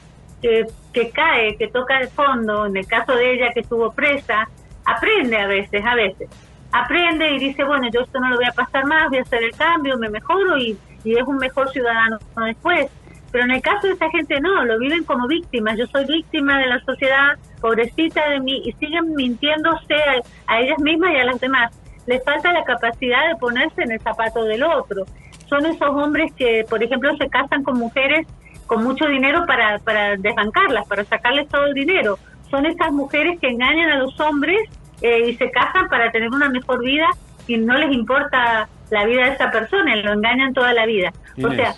que, 0.43 0.67
que 0.93 1.11
cae, 1.11 1.57
que 1.57 1.69
toca 1.69 1.99
el 1.99 2.09
fondo, 2.09 2.67
en 2.67 2.77
el 2.77 2.87
caso 2.87 3.15
de 3.15 3.33
ella 3.35 3.53
que 3.53 3.61
estuvo 3.61 3.93
presa, 3.93 4.49
aprende 4.85 5.39
a 5.39 5.47
veces, 5.47 5.85
a 5.85 5.95
veces. 5.95 6.29
Aprende 6.73 7.31
y 7.33 7.39
dice, 7.39 7.65
bueno, 7.65 7.89
yo 7.93 8.01
esto 8.01 8.21
no 8.21 8.29
lo 8.29 8.37
voy 8.37 8.45
a 8.45 8.53
pasar 8.53 8.87
más, 8.87 9.09
voy 9.09 9.19
a 9.19 9.23
hacer 9.23 9.43
el 9.43 9.53
cambio, 9.53 9.99
me 9.99 10.09
mejoro 10.09 10.57
y, 10.57 10.79
y 11.05 11.17
es 11.17 11.27
un 11.27 11.37
mejor 11.39 11.71
ciudadano 11.71 12.19
después. 12.47 12.89
Pero 13.33 13.45
en 13.45 13.53
el 13.53 13.63
caso 13.63 13.87
de 13.87 13.93
esa 13.95 14.11
gente 14.11 14.41
no, 14.41 14.65
lo 14.65 14.79
viven 14.79 15.05
como 15.05 15.27
víctimas. 15.29 15.79
Yo 15.79 15.87
soy 15.87 16.05
víctima 16.05 16.59
de 16.59 16.67
la 16.67 16.81
sociedad, 16.81 17.37
pobrecita 17.61 18.29
de 18.31 18.41
mí, 18.41 18.63
y 18.65 18.73
siguen 18.73 19.15
mintiéndose 19.15 19.95
a, 19.95 20.53
a 20.53 20.61
ellas 20.61 20.79
mismas 20.81 21.13
y 21.13 21.17
a 21.17 21.25
las 21.25 21.41
demás. 21.41 21.73
Les 22.07 22.23
falta 22.25 22.53
la 22.53 22.65
capacidad 22.65 23.29
de 23.29 23.37
ponerse 23.37 23.83
en 23.83 23.93
el 23.93 24.01
zapato 24.01 24.45
del 24.45 24.63
otro. 24.65 25.05
Son 25.49 25.65
esos 25.67 25.89
hombres 25.89 26.33
que, 26.35 26.65
por 26.69 26.83
ejemplo, 26.83 27.17
se 27.17 27.29
casan 27.29 27.63
con 27.63 27.79
mujeres 27.79 28.27
con 28.71 28.85
mucho 28.85 29.07
dinero 29.07 29.47
para, 29.47 29.81
para 29.81 30.17
desbancarlas, 30.17 30.87
para 30.87 31.05
sacarles 31.05 31.49
todo 31.49 31.67
el 31.67 31.75
dinero. 31.75 32.21
Son 32.51 32.67
esas 32.67 32.93
mujeres 32.93 33.39
que 33.41 33.49
engañan 33.49 33.91
a 33.91 33.97
los 33.99 34.19
hombres 34.21 34.59
eh, 35.03 35.29
y 35.29 35.37
se 35.37 35.51
casan 35.51 35.89
para 35.89 36.11
tener 36.11 36.29
una 36.31 36.49
mejor 36.49 36.81
vida 36.85 37.09
y 37.47 37.57
no 37.57 37.75
les 37.79 37.93
importa 37.93 38.69
la 38.91 39.05
vida 39.07 39.27
de 39.27 39.33
esa 39.35 39.51
persona, 39.51 39.95
lo 39.97 40.13
engañan 40.13 40.53
toda 40.53 40.73
la 40.73 40.85
vida. 40.87 41.13
O 41.45 41.51
sea, 41.53 41.75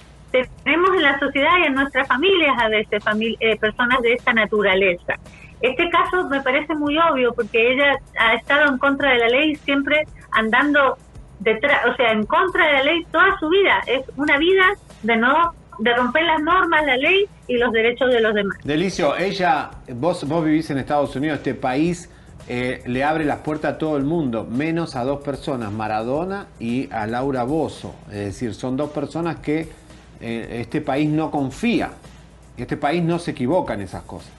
tenemos 0.65 0.91
en 0.97 1.03
la 1.03 1.19
sociedad 1.19 1.59
y 1.63 1.67
en 1.67 1.75
nuestras 1.75 2.09
familias 2.09 2.57
a 2.59 2.69
veces 2.69 3.05
famili- 3.05 3.37
eh, 3.41 3.57
personas 3.57 4.01
de 4.01 4.15
esta 4.15 4.33
naturaleza. 4.33 5.15
Este 5.61 5.89
caso 5.91 6.29
me 6.29 6.41
parece 6.41 6.75
muy 6.75 6.99
obvio 6.99 7.33
porque 7.35 7.73
ella 7.73 7.97
ha 8.19 8.35
estado 8.35 8.69
en 8.69 8.79
contra 8.79 9.11
de 9.13 9.19
la 9.19 9.29
ley 9.29 9.55
siempre 9.57 10.07
andando 10.33 10.97
detrás, 11.39 11.85
o 11.87 11.95
sea, 11.97 12.13
en 12.13 12.25
contra 12.27 12.67
de 12.67 12.73
la 12.73 12.83
ley 12.85 13.07
toda 13.13 13.39
su 13.39 13.49
vida. 13.49 13.81
Es 13.87 14.03
una 14.17 14.39
vida 14.39 14.65
de 15.03 15.17
no 15.17 15.53
de 15.79 15.95
romper 15.95 16.25
las 16.25 16.41
normas, 16.43 16.85
la 16.87 16.97
ley 16.97 17.27
y 17.49 17.57
los 17.57 17.73
derechos 17.73 18.11
de 18.11 18.21
los 18.21 18.35
demás. 18.35 18.59
Delicio, 18.65 19.17
ella, 19.17 19.71
vos, 19.95 20.27
vos 20.29 20.45
vivís 20.45 20.71
en 20.71 20.79
Estados 20.79 21.15
Unidos, 21.17 21.39
este 21.39 21.55
país 21.55 22.11
eh, 22.49 22.83
le 22.87 23.05
abre 23.05 23.25
las 23.25 23.39
puertas 23.39 23.75
a 23.75 23.79
todo 23.79 23.97
el 23.97 24.05
mundo, 24.05 24.47
menos 24.51 24.97
a 24.97 25.05
dos 25.05 25.23
personas, 25.23 25.73
Maradona 25.73 26.47
y 26.59 26.93
a 26.93 27.07
Laura 27.07 27.45
Bozo. 27.45 27.95
Es 28.09 28.27
decir, 28.27 28.55
son 28.55 28.77
dos 28.77 28.91
personas 28.91 29.37
que 29.37 29.69
eh, 30.21 30.61
este 30.61 30.81
país 30.81 31.09
no 31.09 31.31
confía. 31.31 31.91
Este 32.57 32.77
país 32.77 33.03
no 33.03 33.19
se 33.19 33.31
equivoca 33.31 33.75
en 33.75 33.83
esas 33.83 34.03
cosas. 34.03 34.33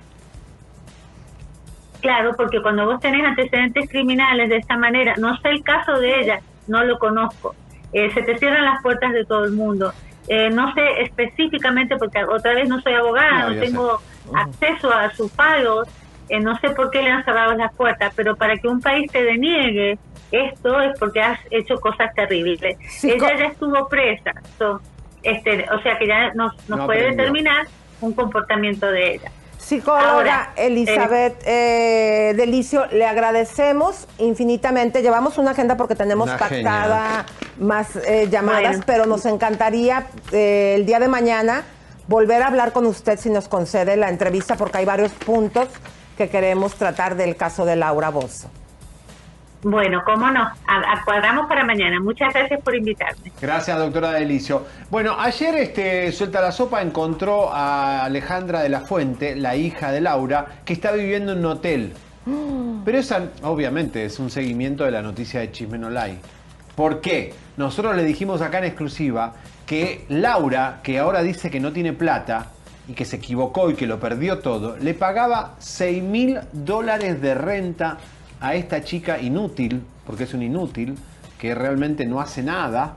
Claro, 2.02 2.34
porque 2.36 2.62
cuando 2.62 2.86
vos 2.86 3.00
tenés 3.00 3.26
antecedentes 3.26 3.90
criminales 3.90 4.50
de 4.50 4.58
esta 4.58 4.78
manera, 4.78 5.16
no 5.18 5.38
sé 5.38 5.50
el 5.50 5.64
caso 5.64 5.98
de 6.00 6.22
ella, 6.22 6.42
no 6.68 6.84
lo 6.84 7.00
conozco, 7.00 7.56
eh, 7.94 8.12
se 8.14 8.22
te 8.24 8.38
cierran 8.38 8.66
las 8.66 8.82
puertas 8.82 9.14
de 9.14 9.24
todo 9.24 9.46
el 9.46 9.54
mundo. 9.54 9.94
Eh, 10.28 10.50
no 10.50 10.74
sé 10.74 11.02
específicamente, 11.02 11.98
porque 11.98 12.24
otra 12.24 12.54
vez 12.54 12.68
no 12.70 12.80
soy 12.82 12.94
abogada, 12.94 13.50
No, 13.50 13.60
tengo 13.60 14.02
acceso 14.34 14.92
a 14.92 15.10
sus 15.14 15.32
pagos, 15.32 15.88
eh, 16.30 16.40
no 16.40 16.58
sé 16.60 16.70
por 16.70 16.90
qué 16.92 17.02
le 17.02 17.10
han 17.12 17.26
cerrado 17.26 17.54
las 17.56 17.74
puertas, 17.76 18.14
pero 18.16 18.36
para 18.36 18.56
que 18.58 18.68
un 18.68 18.80
país 18.82 19.12
te 19.12 19.24
deniegue 19.24 19.98
esto 20.32 20.82
es 20.82 20.98
porque 20.98 21.22
has 21.22 21.40
hecho 21.52 21.76
cosas 21.80 22.12
terribles. 22.16 22.76
Ella 23.04 23.38
ya 23.38 23.46
estuvo 23.48 23.88
presa, 23.88 24.32
so, 24.58 24.82
este, 25.22 25.68
o 25.72 25.80
sea 25.84 25.98
que 26.00 26.08
ya 26.08 26.34
nos, 26.34 26.56
nos 26.68 26.80
No 26.80 26.86
puede 26.88 27.02
aprendió. 27.02 27.18
determinar 27.26 27.68
un 28.02 28.14
comportamiento 28.14 28.88
de 28.88 29.14
ella. 29.16 29.32
Psicóloga 29.64 30.10
Ahora, 30.12 30.54
Elizabeth 30.58 31.42
eh, 31.46 32.34
Delicio, 32.36 32.86
le 32.88 33.06
agradecemos 33.06 34.08
infinitamente. 34.18 35.02
Llevamos 35.02 35.38
una 35.38 35.52
agenda 35.52 35.78
porque 35.78 35.96
tenemos 35.96 36.30
pactada 36.32 37.26
más 37.60 37.96
eh, 37.96 38.28
llamadas, 38.30 38.72
Bueno. 38.72 38.84
pero 38.86 39.06
nos 39.06 39.26
encantaría 39.26 40.08
eh, 40.32 40.74
el 40.76 40.86
día 40.86 41.00
de 41.00 41.08
mañana 41.08 41.64
volver 42.08 42.42
a 42.42 42.48
hablar 42.48 42.74
con 42.74 42.86
usted 42.86 43.18
si 43.18 43.30
nos 43.30 43.48
concede 43.48 43.96
la 43.96 44.10
entrevista 44.10 44.56
porque 44.56 44.80
hay 44.80 44.86
varios 44.86 45.14
puntos 45.14 45.70
que 46.18 46.30
queremos 46.30 46.76
tratar 46.76 47.16
del 47.16 47.38
caso 47.38 47.66
de 47.66 47.78
Laura 47.78 48.10
Bozo. 48.10 48.50
Bueno, 49.64 50.04
cómo 50.06 50.30
no, 50.30 50.50
acuadramos 50.68 51.48
para 51.48 51.64
mañana. 51.64 52.00
Muchas 52.00 52.34
gracias 52.34 52.62
por 52.62 52.76
invitarme. 52.76 53.32
Gracias, 53.42 53.78
doctora 53.78 54.12
Delicio. 54.12 54.66
Bueno, 54.90 55.16
ayer 55.18 55.56
este, 55.56 56.12
Suelta 56.12 56.42
la 56.42 56.52
Sopa 56.52 56.82
encontró 56.82 57.54
a 57.54 58.04
Alejandra 58.04 58.62
de 58.62 58.70
la 58.70 58.82
Fuente, 58.82 59.36
la 59.36 59.56
hija 59.56 59.92
de 59.92 60.02
Laura, 60.02 60.46
que 60.66 60.74
está 60.74 60.92
viviendo 60.92 61.32
en 61.32 61.40
un 61.40 61.46
hotel. 61.46 61.94
Pero 62.86 62.98
esa, 62.98 63.30
obviamente, 63.44 64.04
es 64.04 64.20
un 64.20 64.30
seguimiento 64.30 64.84
de 64.84 64.92
la 64.92 65.02
noticia 65.02 65.40
de 65.40 65.52
Chismen 65.52 65.86
Online. 65.86 66.20
¿Por 66.76 67.00
qué? 67.00 67.34
Nosotros 67.56 67.96
le 67.96 68.04
dijimos 68.04 68.42
acá 68.42 68.58
en 68.58 68.66
exclusiva 68.66 69.34
que 69.66 70.06
Laura, 70.10 70.82
que 70.84 71.00
ahora 71.00 71.22
dice 71.22 71.50
que 71.50 71.60
no 71.60 71.72
tiene 71.72 71.94
plata 71.94 72.48
y 72.88 72.94
que 72.94 73.06
se 73.06 73.16
equivocó 73.16 73.70
y 73.70 73.76
que 73.76 73.88
lo 73.88 74.00
perdió 74.00 74.40
todo, 74.40 74.76
le 74.78 74.94
pagaba 74.94 75.56
6 75.60 76.04
mil 76.04 76.40
dólares 76.52 77.22
de 77.22 77.34
renta 77.34 77.98
a 78.44 78.56
esta 78.56 78.84
chica 78.84 79.20
inútil, 79.20 79.82
porque 80.06 80.26
es 80.26 80.34
un 80.34 80.44
inútil, 80.44 80.98
que 81.40 81.56
realmente 81.56 82.06
no 82.06 82.20
hace 82.20 82.44
nada 82.44 82.94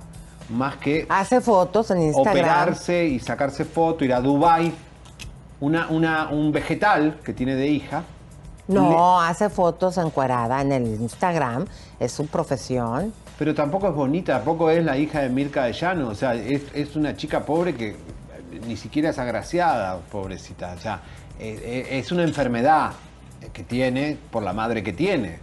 más 0.49 0.76
que 0.76 1.07
Hace 1.09 1.40
fotos 1.40 1.92
en 1.92 2.03
Instagram. 2.03 2.36
operarse 2.36 3.07
y 3.07 3.20
sacarse 3.20 3.64
foto, 3.64 4.05
ir 4.05 4.12
a 4.12 4.20
Dubai, 4.20 4.72
una, 5.61 5.86
una, 5.86 6.28
un 6.30 6.51
vegetal 6.51 7.20
que 7.24 7.32
tiene 7.32 7.55
de 7.55 7.68
hija. 7.68 8.03
No, 8.66 9.20
hace 9.20 9.49
fotos 9.49 9.97
encuerada 9.99 10.61
en 10.61 10.72
el 10.72 10.84
Instagram. 11.01 11.66
Es 12.01 12.11
su 12.11 12.26
profesión. 12.26 13.12
Pero 13.38 13.55
tampoco 13.55 13.88
es 13.88 13.94
bonita, 13.94 14.34
tampoco 14.34 14.68
es 14.68 14.84
la 14.84 14.99
hija 14.99 15.20
de 15.20 15.28
Mirka 15.28 15.64
de 15.64 15.72
Llano. 15.72 16.09
O 16.09 16.14
sea, 16.16 16.34
es, 16.34 16.62
es 16.74 16.97
una 16.97 17.16
chica 17.16 17.47
pobre 17.47 17.76
que 17.76 17.90
eh, 17.90 17.97
ni 18.66 18.76
siquiera 18.76 19.11
es 19.11 19.18
agraciada, 19.20 20.01
pobrecita. 20.11 20.74
O 20.76 20.80
sea, 20.80 21.01
eh, 21.38 21.86
eh, 21.88 21.99
es 21.99 22.11
una 22.11 22.24
enfermedad 22.24 22.90
que 23.53 23.62
tiene 23.62 24.16
por 24.30 24.42
la 24.42 24.53
madre 24.53 24.82
que 24.82 24.92
tiene. 24.92 25.38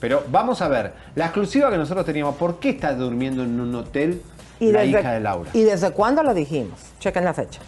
Pero 0.00 0.24
vamos 0.28 0.60
a 0.62 0.68
ver, 0.68 0.92
la 1.14 1.26
exclusiva 1.26 1.70
que 1.70 1.76
nosotros 1.78 2.04
teníamos, 2.04 2.36
¿por 2.36 2.58
qué 2.60 2.70
está 2.70 2.92
durmiendo 2.94 3.42
en 3.42 3.58
un 3.58 3.74
hotel 3.74 4.22
la 4.60 4.80
desde- 4.82 5.00
hija 5.00 5.12
de 5.12 5.20
Laura? 5.20 5.50
¿Y 5.54 5.62
desde 5.62 5.90
cuándo 5.92 6.22
lo 6.22 6.34
dijimos? 6.34 6.78
Chequen 7.00 7.24
la 7.24 7.32
fecha. 7.34 7.60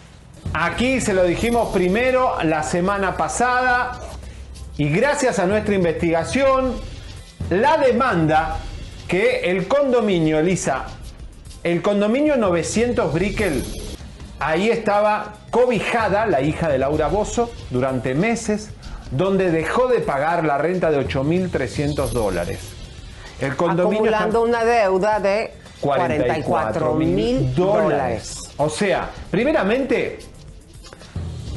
Aquí 0.53 1.01
se 1.01 1.13
lo 1.13 1.23
dijimos 1.23 1.69
primero 1.73 2.41
la 2.43 2.63
semana 2.63 3.17
pasada 3.17 3.99
Y 4.77 4.89
gracias 4.89 5.39
a 5.39 5.47
nuestra 5.47 5.73
investigación, 5.73 6.73
la 7.49 7.77
demanda 7.79 8.57
que 9.07 9.39
el 9.49 9.67
condominio, 9.67 10.37
Elisa, 10.37 10.85
el 11.63 11.81
condominio 11.81 12.37
900 12.37 13.11
Brickell, 13.11 13.63
ahí 14.39 14.69
estaba 14.69 15.33
cobijada 15.49 16.27
la 16.27 16.41
hija 16.41 16.69
de 16.69 16.77
Laura 16.77 17.07
Bozo 17.07 17.51
durante 17.71 18.13
meses, 18.13 18.69
donde 19.11 19.51
dejó 19.51 19.87
de 19.87 19.99
pagar 19.99 20.45
la 20.45 20.57
renta 20.57 20.91
de 20.91 20.99
8.300 20.99 22.09
dólares. 22.09 22.59
El 23.39 23.55
condominio 23.55 24.09
Acumulando 24.09 24.41
una 24.41 24.65
deuda 24.65 25.19
de 25.19 25.53
44 25.81 26.95
mil 26.95 27.53
dólares. 27.53 28.49
O 28.57 28.69
sea, 28.69 29.11
primeramente, 29.29 30.19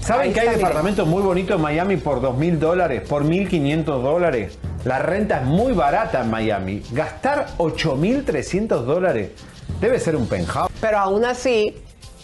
¿saben 0.02 0.28
Ahí 0.28 0.32
que 0.34 0.40
hay 0.40 0.48
departamentos 0.56 1.06
muy 1.06 1.22
bonitos 1.22 1.56
en 1.56 1.62
Miami 1.62 1.96
por 1.96 2.20
2.000 2.20 2.58
dólares, 2.58 3.08
por 3.08 3.24
1.500 3.24 3.84
dólares? 3.84 4.58
La 4.84 4.98
renta 4.98 5.40
es 5.40 5.46
muy 5.46 5.72
barata 5.72 6.20
en 6.22 6.30
Miami. 6.30 6.82
Gastar 6.92 7.48
8.300 7.58 8.82
dólares 8.82 9.30
debe 9.80 9.98
ser 9.98 10.16
un 10.16 10.26
penthouse. 10.26 10.70
Pero 10.80 10.98
aún 10.98 11.24
así, 11.24 11.76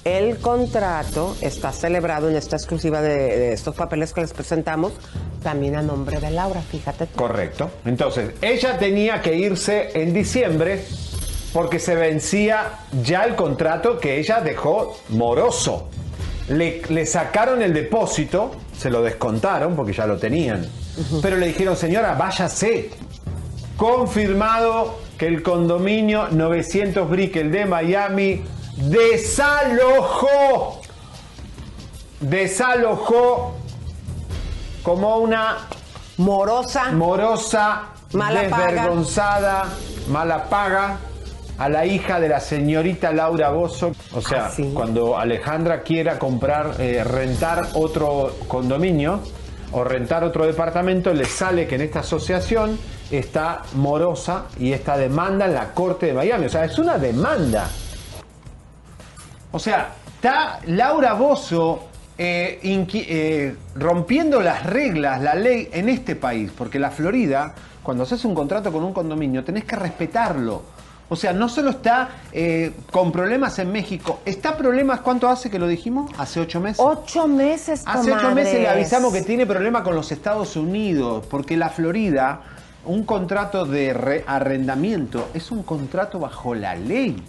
el 0.07 0.39
contrato 0.39 1.37
está 1.41 1.73
celebrado 1.73 2.31
en 2.31 2.37
esta 2.37 2.55
exclusiva 2.55 3.03
de, 3.03 3.15
de 3.17 3.53
estos 3.53 3.75
papeles 3.75 4.13
que 4.13 4.21
les 4.21 4.33
presentamos, 4.33 4.93
también 5.43 5.75
a 5.75 5.83
nombre 5.83 6.21
de 6.21 6.31
Laura, 6.31 6.63
fíjate. 6.63 7.07
tú. 7.07 7.17
Correcto. 7.17 7.71
Entonces, 7.85 8.31
ella 8.41 8.79
tenía 8.79 9.21
que 9.21 9.35
irse 9.35 10.01
en 10.01 10.15
diciembre 10.15 10.85
porque 11.53 11.81
se 11.81 11.97
vencía 11.97 12.79
ya 13.03 13.25
el 13.25 13.35
contrato 13.35 13.99
que 13.99 14.21
ella 14.21 14.41
dejó 14.41 14.97
moroso. 15.09 15.89
Le, 16.51 16.83
le 16.89 17.05
sacaron 17.05 17.61
el 17.61 17.75
depósito, 17.75 18.53
se 18.79 18.91
lo 18.91 19.03
descontaron 19.03 19.75
porque 19.75 19.93
ya 19.93 20.07
lo 20.07 20.19
tenían. 20.19 20.65
Pero 21.21 21.37
le 21.37 21.49
dijeron, 21.49 21.77
señora, 21.77 22.15
váyase. 22.15 22.91
Confirmado 23.77 25.01
que 25.19 25.27
el 25.27 25.43
condominio 25.43 26.29
900 26.31 27.11
Brickell 27.11 27.51
de 27.51 27.67
Miami 27.67 28.43
desalojó. 28.77 30.81
Desalojó 32.21 33.55
como 34.83 35.19
una 35.19 35.59
morosa, 36.17 36.93
morosa, 36.93 37.83
Mala 38.13 38.49
paga. 38.49 38.67
desvergonzada, 38.67 39.65
mala 40.09 40.45
paga 40.45 40.97
a 41.59 41.69
la 41.69 41.85
hija 41.85 42.21
de 42.21 42.29
la 42.29 42.41
señorita 42.41 43.13
Laura 43.13 43.51
Bozo. 43.51 43.93
O 44.15 44.21
sea, 44.21 44.51
cuando 44.73 45.19
Alejandra 45.19 45.83
quiera 45.83 46.19
comprar, 46.19 46.77
eh, 46.79 47.03
rentar 47.05 47.69
otro 47.75 48.35
condominio 48.49 49.21
o 49.73 49.85
rentar 49.85 50.25
otro 50.25 50.47
departamento, 50.47 51.13
le 51.13 51.25
sale 51.25 51.67
que 51.67 51.75
en 51.75 51.83
esta 51.83 52.01
asociación 52.01 52.79
está 53.11 53.63
morosa 53.75 54.45
y 54.59 54.73
esta 54.73 54.97
demanda 54.97 55.47
en 55.47 55.55
la 55.55 55.75
corte 55.75 56.07
de 56.07 56.13
Miami. 56.15 56.47
O 56.47 56.51
sea, 56.51 56.65
es 56.65 56.79
una 56.79 56.97
demanda. 56.99 57.69
O 59.57 59.59
sea, 59.59 59.95
está 60.17 60.61
Laura 60.67 61.15
Bozo 61.15 61.85
eh, 62.19 62.61
eh, 62.63 63.57
rompiendo 63.75 64.43
las 64.43 64.65
reglas, 64.67 65.23
la 65.23 65.35
ley 65.35 65.71
en 65.73 65.89
este 65.89 66.15
país, 66.15 66.51
porque 66.55 66.79
la 66.79 66.91
Florida, 66.91 67.55
cuando 67.83 68.03
haces 68.03 68.23
un 68.27 68.35
contrato 68.35 68.71
con 68.71 68.85
un 68.85 68.93
condominio, 68.93 69.43
tenés 69.45 69.65
que 69.65 69.75
respetarlo. 69.77 70.61
O 71.09 71.17
sea, 71.17 71.33
no 71.33 71.49
solo 71.49 71.71
está 71.71 72.11
eh, 72.33 72.73
con 72.93 73.11
problemas 73.11 73.59
en 73.59 73.73
México, 73.73 74.21
está 74.27 74.59
problemas, 74.59 75.01
¿cuánto 75.01 75.27
hace 75.27 75.49
que 75.49 75.59
lo 75.59 75.69
dijimos? 75.69 76.11
¿Hace 76.19 76.41
ocho 76.41 76.61
meses? 76.61 76.85
Ocho 76.85 77.27
meses, 77.27 77.83
Hace 77.87 78.13
ocho 78.13 78.33
meses 78.33 78.61
le 78.61 78.69
avisamos 78.69 79.11
que 79.11 79.23
tiene 79.23 79.47
problemas 79.47 79.81
con 79.85 79.95
los 79.95 80.13
Estados 80.13 80.55
Unidos, 80.57 81.25
porque 81.31 81.57
la 81.57 81.71
Florida, 81.71 82.43
un 82.85 83.05
contrato 83.05 83.65
de 83.65 83.95
re- 83.95 84.25
arrendamiento 84.27 85.29
es 85.33 85.51
un 85.51 85.63
contrato 85.63 86.19
bajo 86.19 86.55
la 86.55 86.75
ley. 86.75 87.23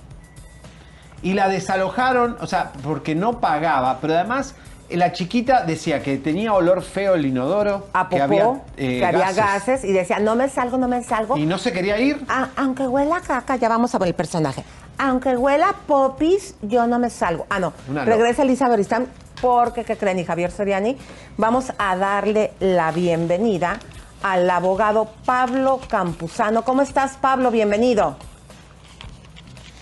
Y 1.22 1.34
la 1.34 1.50
desalojaron, 1.50 2.38
o 2.40 2.48
sea, 2.48 2.72
porque 2.84 3.16
no 3.16 3.40
pagaba, 3.40 3.98
pero 4.00 4.14
además 4.14 4.56
eh, 4.90 4.98
la 4.98 5.12
chiquita 5.12 5.64
decía 5.66 6.02
que 6.02 6.18
tenía 6.18 6.54
olor 6.54 6.82
feo 6.82 7.16
el 7.16 7.26
inodoro, 7.26 7.88
A 7.94 8.08
que 8.08 8.18
popó, 8.18 8.24
había, 8.24 8.44
eh, 8.78 9.00
que 9.00 9.06
había 9.06 9.20
gases. 9.32 9.36
gases 9.38 9.84
y 9.84 9.92
decía, 9.92 10.20
no 10.20 10.36
me 10.36 10.48
salgo, 10.50 10.78
no 10.78 10.88
me 10.88 11.04
salgo. 11.04 11.38
Y 11.38 11.46
no 11.46 11.58
se 11.58 11.74
quería 11.74 12.00
ir. 12.00 12.24
Ah, 12.30 12.50
aunque 12.56 12.88
huela 12.88 13.18
a 13.18 13.22
caca, 13.22 13.56
ya 13.56 13.68
vamos 13.68 13.94
a 13.96 13.98
ver 13.98 14.10
el 14.10 14.16
personaje. 14.16 14.64
Aunque 15.00 15.36
huela 15.36 15.70
a 15.70 15.74
popis, 15.74 16.56
yo 16.62 16.88
no 16.88 17.00
me 17.00 17.10
salgo. 17.10 17.46
Ah, 17.50 17.60
no. 17.60 17.74
Una 17.90 18.04
loca. 18.04 18.16
Regresa 18.16 18.44
Elisa 18.44 18.70
Beristán 18.70 19.08
porque, 19.42 19.84
¿qué 19.84 19.98
creen? 19.98 20.20
Y 20.20 20.26
Javier 20.26 20.52
Seriani, 20.52 20.98
vamos 21.38 21.72
a 21.78 21.96
darle 21.96 22.54
la 22.60 22.92
bienvenida 22.92 23.80
al 24.24 24.50
abogado 24.50 25.10
Pablo 25.26 25.80
Campuzano. 25.88 26.64
¿Cómo 26.64 26.82
estás, 26.82 27.18
Pablo? 27.18 27.52
Bienvenido. 27.52 28.16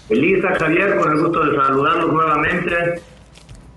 Elisa, 0.10 0.50
Javier, 0.60 0.98
con 0.98 1.12
el 1.12 1.20
gusto 1.20 1.44
de 1.46 1.56
saludarlos 1.56 2.14
nuevamente. 2.14 3.02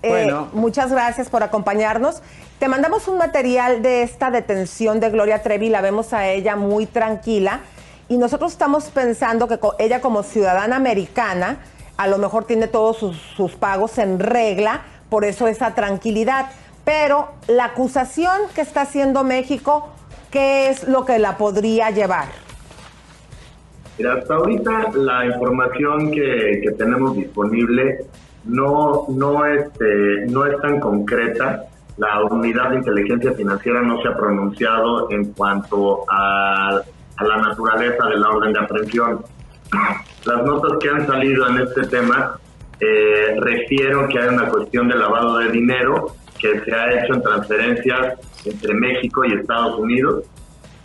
Eh, 0.03 0.33
muchas 0.53 0.91
gracias 0.91 1.29
por 1.29 1.43
acompañarnos. 1.43 2.21
Te 2.59 2.67
mandamos 2.67 3.07
un 3.07 3.17
material 3.17 3.81
de 3.81 4.03
esta 4.03 4.31
detención 4.31 4.99
de 4.99 5.09
Gloria 5.09 5.41
Trevi, 5.41 5.69
la 5.69 5.81
vemos 5.81 6.13
a 6.13 6.27
ella 6.27 6.55
muy 6.55 6.85
tranquila 6.85 7.61
y 8.07 8.17
nosotros 8.17 8.51
estamos 8.51 8.85
pensando 8.85 9.47
que 9.47 9.59
ella 9.79 10.01
como 10.01 10.23
ciudadana 10.23 10.75
americana 10.75 11.59
a 11.97 12.07
lo 12.07 12.17
mejor 12.17 12.45
tiene 12.45 12.67
todos 12.67 12.97
sus, 12.97 13.17
sus 13.17 13.55
pagos 13.55 13.97
en 13.97 14.19
regla, 14.19 14.81
por 15.09 15.25
eso 15.25 15.47
esa 15.47 15.73
tranquilidad. 15.73 16.47
Pero 16.85 17.29
la 17.47 17.65
acusación 17.65 18.37
que 18.55 18.61
está 18.61 18.81
haciendo 18.81 19.23
México, 19.23 19.89
¿qué 20.31 20.69
es 20.69 20.87
lo 20.87 21.05
que 21.05 21.19
la 21.19 21.37
podría 21.37 21.91
llevar? 21.91 22.48
Hasta 24.07 24.33
ahorita 24.33 24.91
la 24.95 25.25
información 25.25 26.11
que, 26.11 26.61
que 26.63 26.71
tenemos 26.77 27.15
disponible 27.15 27.99
no, 28.45 29.05
no, 29.09 29.45
este, 29.45 30.25
no 30.27 30.45
es 30.45 30.59
tan 30.61 30.79
concreta. 30.79 31.65
La 31.97 32.23
unidad 32.23 32.69
de 32.69 32.77
inteligencia 32.77 33.33
financiera 33.33 33.81
no 33.81 34.01
se 34.01 34.07
ha 34.07 34.15
pronunciado 34.15 35.11
en 35.11 35.33
cuanto 35.33 36.05
a, 36.09 36.81
a 37.17 37.23
la 37.23 37.37
naturaleza 37.37 38.05
de 38.07 38.17
la 38.17 38.29
orden 38.29 38.53
de 38.53 38.59
aprehensión. 38.59 39.19
Las 40.25 40.45
notas 40.45 40.77
que 40.79 40.89
han 40.89 41.05
salido 41.05 41.47
en 41.49 41.57
este 41.57 41.81
tema 41.87 42.39
eh, 42.79 43.35
refieren 43.37 44.07
que 44.07 44.19
hay 44.19 44.29
una 44.29 44.47
cuestión 44.47 44.87
de 44.87 44.95
lavado 44.95 45.39
de 45.39 45.51
dinero 45.51 46.15
que 46.39 46.61
se 46.61 46.73
ha 46.73 46.93
hecho 46.93 47.15
en 47.15 47.21
transferencias 47.21 48.17
entre 48.45 48.73
México 48.73 49.25
y 49.25 49.33
Estados 49.33 49.77
Unidos 49.77 50.23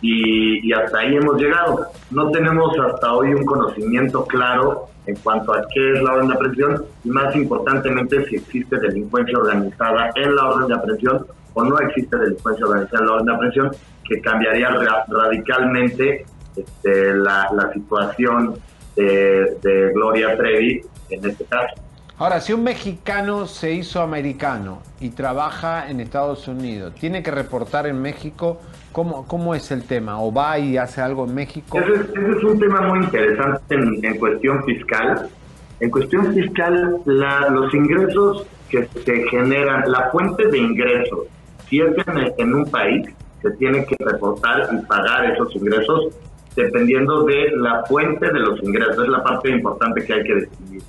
y, 0.07 0.67
y 0.67 0.73
hasta 0.73 0.99
ahí 0.99 1.15
hemos 1.15 1.35
llegado. 1.41 1.87
No 2.11 2.29
tenemos 2.31 2.77
hasta 2.79 3.13
hoy 3.13 3.33
un 3.33 3.45
conocimiento 3.45 4.25
claro 4.25 4.87
en 5.07 5.15
cuanto 5.17 5.53
a 5.53 5.61
qué 5.73 5.93
es 5.93 6.01
la 6.03 6.13
orden 6.13 6.27
de 6.29 6.33
aprehensión 6.35 6.85
y 7.03 7.09
más 7.09 7.35
importantemente 7.35 8.25
si 8.25 8.35
existe 8.35 8.77
delincuencia 8.79 9.37
organizada 9.37 10.11
en 10.15 10.35
la 10.35 10.49
orden 10.49 10.67
de 10.67 10.75
aprehensión 10.75 11.25
o 11.53 11.63
no 11.63 11.79
existe 11.79 12.17
delincuencia 12.17 12.65
organizada 12.65 12.99
en 13.01 13.07
la 13.07 13.13
orden 13.13 13.25
de 13.27 13.33
aprehensión 13.33 13.71
que 14.07 14.21
cambiaría 14.21 14.69
ra- 14.69 15.05
radicalmente 15.07 16.25
este, 16.55 17.13
la, 17.15 17.49
la 17.53 17.73
situación 17.73 18.55
de, 18.95 19.57
de 19.61 19.91
Gloria 19.93 20.37
Trevi 20.37 20.81
en 21.09 21.25
este 21.29 21.45
caso. 21.45 21.75
Ahora, 22.17 22.39
si 22.39 22.53
un 22.53 22.63
mexicano 22.63 23.45
se 23.45 23.73
hizo 23.73 24.01
americano 24.01 24.81
y 25.01 25.09
trabaja 25.09 25.89
en 25.89 25.99
Estados 25.99 26.47
Unidos, 26.47 26.93
¿tiene 26.95 27.21
que 27.21 27.29
reportar 27.29 27.87
en 27.87 28.01
México? 28.01 28.61
¿Cómo, 28.95 29.27
cómo 29.27 29.53
es 29.53 29.71
el 29.71 29.83
tema? 29.83 30.21
¿O 30.21 30.33
va 30.33 30.57
y 30.57 30.77
hace 30.77 31.01
algo 31.01 31.25
en 31.25 31.35
México? 31.35 31.77
Ese 31.77 31.93
es, 31.95 32.01
ese 32.11 32.31
es 32.37 32.43
un 32.45 32.57
tema 32.57 32.79
muy 32.87 32.99
interesante 32.99 33.75
en, 33.75 34.17
cuestión 34.17 34.63
fiscal. 34.63 35.27
En 35.81 35.89
cuestión 35.91 36.33
fiscal, 36.33 37.01
la- 37.03 37.49
los 37.49 37.73
ingresos 37.73 38.47
que 38.69 38.87
se 39.03 39.23
generan, 39.27 39.83
la 39.91 40.09
fuente 40.11 40.47
de 40.47 40.57
ingresos, 40.59 41.25
si 41.67 41.81
es 41.81 41.93
en, 42.07 42.33
en 42.37 42.55
un 42.55 42.65
país, 42.71 43.05
se 43.41 43.51
tiene 43.51 43.85
que 43.85 43.97
reportar 43.99 44.69
y 44.71 44.77
pagar 44.85 45.29
esos 45.29 45.53
ingresos 45.57 46.15
dependiendo 46.55 47.23
de 47.25 47.51
la 47.57 47.83
fuente 47.89 48.31
de 48.31 48.39
los 48.39 48.63
ingresos. 48.63 49.03
Es 49.03 49.09
la 49.09 49.21
parte 49.21 49.49
importante 49.49 50.05
que 50.05 50.13
hay 50.13 50.23
que 50.23 50.35
distinguir. 50.35 50.81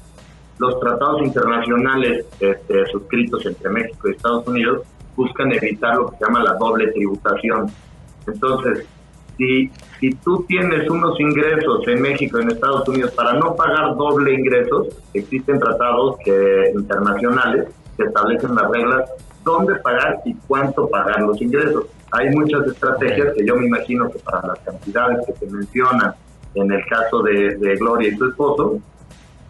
Los 0.59 0.78
tratados 0.78 1.22
internacionales 1.22 2.24
este, 2.38 2.86
suscritos 2.92 3.44
entre 3.44 3.68
México 3.70 4.09
y 4.09 4.12
Estados 4.12 4.46
Unidos 4.46 4.82
buscan 5.16 5.50
evitar 5.50 5.96
lo 5.96 6.07
que 6.11 6.18
se 6.18 6.24
llama 6.24 6.44
la 6.44 6.52
doble 6.54 6.86
tributación. 6.92 7.66
Entonces, 8.27 8.87
si, 9.37 9.70
si 10.01 10.14
tú 10.16 10.45
tienes 10.49 10.89
unos 10.89 11.18
ingresos 11.20 11.87
en 11.89 12.03
México 12.03 12.39
en 12.39 12.51
Estados 12.51 12.89
Unidos 12.89 13.12
para 13.12 13.35
no 13.35 13.55
pagar 13.55 13.97
doble 13.97 14.35
ingresos, 14.35 14.89
existen 15.12 15.59
tratados 15.59 16.16
que, 16.24 16.72
internacionales 16.74 17.68
que 17.97 18.05
establecen 18.05 18.55
las 18.55 18.70
reglas 18.70 19.11
dónde 19.45 19.77
pagar 19.77 20.20
y 20.24 20.35
cuánto 20.47 20.89
pagar 20.89 21.22
los 21.22 21.41
ingresos. 21.41 21.87
Hay 22.12 22.31
muchas 22.31 22.66
estrategias 22.66 23.35
que 23.35 23.47
yo 23.47 23.57
me 23.57 23.66
imagino 23.66 24.11
que 24.11 24.18
para 24.18 24.47
las 24.47 24.59
cantidades 24.61 25.27
que 25.27 25.33
se 25.35 25.47
mencionan 25.53 26.14
en 26.55 26.72
el 26.72 26.85
caso 26.87 27.22
de, 27.22 27.57
de 27.57 27.77
Gloria 27.77 28.09
y 28.09 28.16
su 28.16 28.27
esposo, 28.27 28.81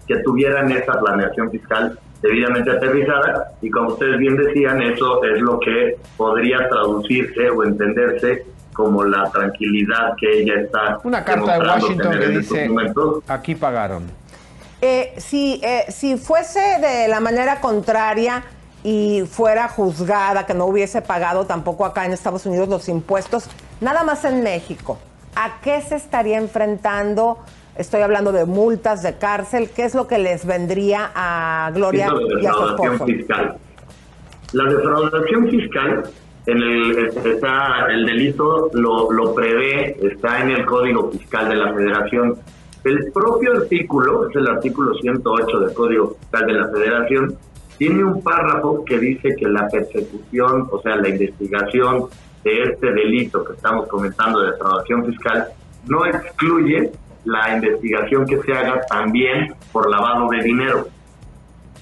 que 0.07 0.19
tuvieran 0.19 0.71
esa 0.73 0.99
planeación 1.01 1.51
fiscal 1.51 1.99
debidamente 2.23 2.71
aterrizada 2.71 3.53
y 3.61 3.71
como 3.71 3.91
ustedes 3.91 4.19
bien 4.19 4.37
decían, 4.37 4.83
eso 4.83 5.23
es 5.25 5.41
lo 5.41 5.59
que 5.61 5.97
podría 6.17 6.69
traducirse 6.69 7.51
o 7.51 7.65
entenderse 7.65 8.45
como 8.77 9.03
la 9.05 9.31
tranquilidad 9.31 10.15
que 10.21 10.41
ella 10.43 10.61
está. 10.61 10.99
Una 11.03 11.25
carta 11.25 11.59
de 11.59 11.67
Washington 11.67 12.11
que 12.19 12.25
en 12.25 12.33
estos 12.41 12.57
dice, 12.57 12.69
momentos. 12.69 13.23
aquí 13.27 13.55
pagaron. 13.55 14.05
Eh, 14.83 15.15
si, 15.17 15.61
eh, 15.65 15.87
si 15.89 16.17
fuese 16.19 16.61
de 16.81 17.09
la 17.09 17.21
manera 17.21 17.61
contraria 17.61 18.45
y 18.85 19.23
fuera 19.29 19.69
juzgada, 19.69 20.45
que 20.47 20.53
no 20.55 20.67
hubiese 20.67 21.01
pagado 21.01 21.47
tampoco 21.47 21.87
acá 21.87 22.05
en 22.05 22.13
Estados 22.13 22.45
Unidos 22.45 22.69
los 22.69 22.89
impuestos, 22.89 23.49
nada 23.81 24.05
más 24.05 24.25
en 24.25 24.43
México, 24.43 24.99
¿a 25.35 25.61
qué 25.63 25.81
se 25.81 25.97
estaría 25.97 26.37
enfrentando? 26.37 27.39
Estoy 27.77 28.03
hablando 28.03 28.33
de 28.33 28.45
multas, 28.45 29.03
de 29.03 29.17
cárcel. 29.17 29.71
¿Qué 29.75 29.85
es 29.85 29.95
lo 29.95 30.07
que 30.07 30.19
les 30.19 30.47
vendría 30.47 31.11
a 31.15 31.71
Gloria 31.75 32.09
y 32.41 32.47
a 32.47 32.53
su 32.53 32.59
defraudación 32.59 32.93
esposo? 32.93 33.07
fiscal. 33.07 33.57
La 34.53 34.65
defraudación 34.65 35.49
fiscal, 35.51 36.05
en 36.47 36.63
el, 36.63 36.99
está, 37.25 37.87
el 37.91 38.07
delito 38.07 38.71
lo, 38.73 39.11
lo 39.11 39.35
prevé, 39.35 39.97
está 40.01 40.43
en 40.43 40.51
el 40.51 40.65
Código 40.65 41.11
Fiscal 41.11 41.49
de 41.49 41.57
la 41.57 41.73
Federación. 41.75 42.37
El 42.85 43.11
propio 43.13 43.55
artículo, 43.55 44.29
es 44.29 44.37
el 44.37 44.47
artículo 44.47 44.95
108 44.95 45.61
del 45.61 45.75
Código 45.75 46.17
Fiscal 46.21 46.47
de 46.47 46.53
la 46.53 46.69
Federación, 46.69 47.37
tiene 47.79 48.05
un 48.05 48.23
párrafo 48.23 48.85
que 48.85 48.99
dice 48.99 49.35
que 49.37 49.49
la 49.49 49.69
persecución, 49.69 50.69
o 50.71 50.81
sea, 50.81 50.97
la 50.97 51.09
investigación 51.09 52.07
de 52.45 52.63
este 52.63 52.93
delito 52.93 53.45
que 53.45 53.55
estamos 53.55 53.89
comentando 53.89 54.41
de 54.41 54.53
defraudación 54.53 55.05
fiscal, 55.05 55.49
no 55.87 56.07
excluye 56.07 56.93
la 57.25 57.57
investigación 57.57 58.25
que 58.25 58.41
se 58.43 58.53
haga 58.53 58.81
también 58.89 59.53
por 59.73 59.91
lavado 59.91 60.29
de 60.31 60.43
dinero 60.43 60.87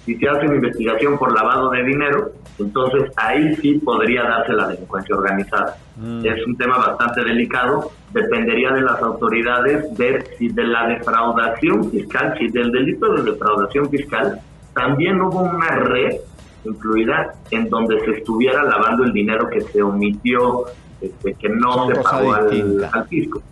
si 0.04 0.16
se 0.16 0.28
hace 0.28 0.46
una 0.46 0.56
investigación 0.56 1.18
por 1.18 1.34
lavado 1.34 1.70
de 1.70 1.82
dinero, 1.82 2.32
entonces 2.58 3.10
ahí 3.16 3.54
sí 3.56 3.74
podría 3.84 4.22
darse 4.22 4.52
la 4.52 4.68
delincuencia 4.68 5.16
organizada. 5.16 5.76
Es 6.22 6.46
un 6.46 6.56
tema 6.56 6.78
bastante 6.78 7.24
delicado, 7.24 7.90
dependería 8.12 8.72
de 8.72 8.82
las 8.82 9.00
autoridades 9.00 9.96
ver 9.96 10.26
si 10.38 10.48
de 10.48 10.64
la 10.64 10.88
defraudación 10.88 11.90
fiscal, 11.90 12.34
si 12.38 12.48
del 12.48 12.70
delito 12.70 13.12
de 13.14 13.22
defraudación 13.22 13.88
fiscal, 13.88 14.40
también 14.74 15.20
hubo 15.20 15.40
una 15.40 15.70
red 15.70 16.16
incluida 16.64 17.34
en 17.50 17.68
donde 17.68 18.00
se 18.04 18.10
estuviera 18.18 18.62
lavando 18.62 19.04
el 19.04 19.12
dinero 19.12 19.48
que 19.48 19.60
se 19.60 19.82
omitió, 19.82 20.64
este, 21.00 21.34
que 21.34 21.48
no 21.48 21.74
Son 21.74 21.94
se 21.94 22.00
pagó 22.00 22.34
al, 22.34 22.88
al 22.92 23.08
fisco. 23.08 23.42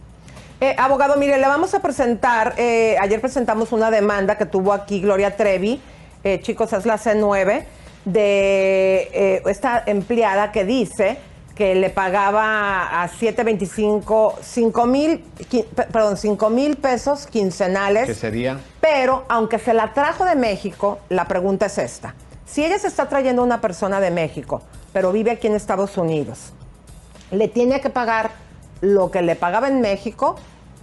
Eh, 0.61 0.76
abogado, 0.78 1.16
mire, 1.16 1.38
le 1.38 1.46
vamos 1.48 1.74
a 1.74 1.82
presentar, 1.82 2.55
eh, 2.57 2.96
ayer 3.00 3.20
presentamos 3.20 3.72
una 3.72 3.90
demanda 3.90 4.38
que 4.38 4.46
tuvo 4.46 4.72
aquí 4.72 5.00
Gloria 5.00 5.36
Trevi, 5.36 5.80
eh, 6.24 6.40
chicos, 6.40 6.72
es 6.72 6.86
la 6.86 6.98
C9, 6.98 7.64
de 8.04 9.10
eh, 9.12 9.42
esta 9.46 9.82
empleada 9.86 10.52
que 10.52 10.64
dice 10.64 11.18
que 11.54 11.74
le 11.74 11.90
pagaba 11.90 13.02
a 13.02 13.08
725, 13.08 14.38
5 14.40 14.86
mil, 14.86 15.24
perdón, 15.92 16.16
5 16.16 16.50
mil 16.50 16.76
pesos 16.76 17.26
quincenales. 17.26 18.06
¿Qué 18.06 18.14
sería? 18.14 18.58
Pero 18.80 19.24
aunque 19.28 19.58
se 19.58 19.74
la 19.74 19.92
trajo 19.92 20.24
de 20.24 20.34
México, 20.34 20.98
la 21.08 21.26
pregunta 21.26 21.66
es 21.66 21.78
esta. 21.78 22.14
Si 22.46 22.64
ella 22.64 22.78
se 22.78 22.88
está 22.88 23.08
trayendo 23.08 23.42
una 23.42 23.60
persona 23.60 24.00
de 24.00 24.10
México, 24.10 24.62
pero 24.92 25.12
vive 25.12 25.30
aquí 25.30 25.46
en 25.46 25.54
Estados 25.54 25.96
Unidos, 25.96 26.52
¿le 27.30 27.48
tiene 27.48 27.80
que 27.80 27.90
pagar 27.90 28.30
lo 28.80 29.10
que 29.10 29.22
le 29.22 29.36
pagaba 29.36 29.68
en 29.68 29.80
México? 29.80 30.36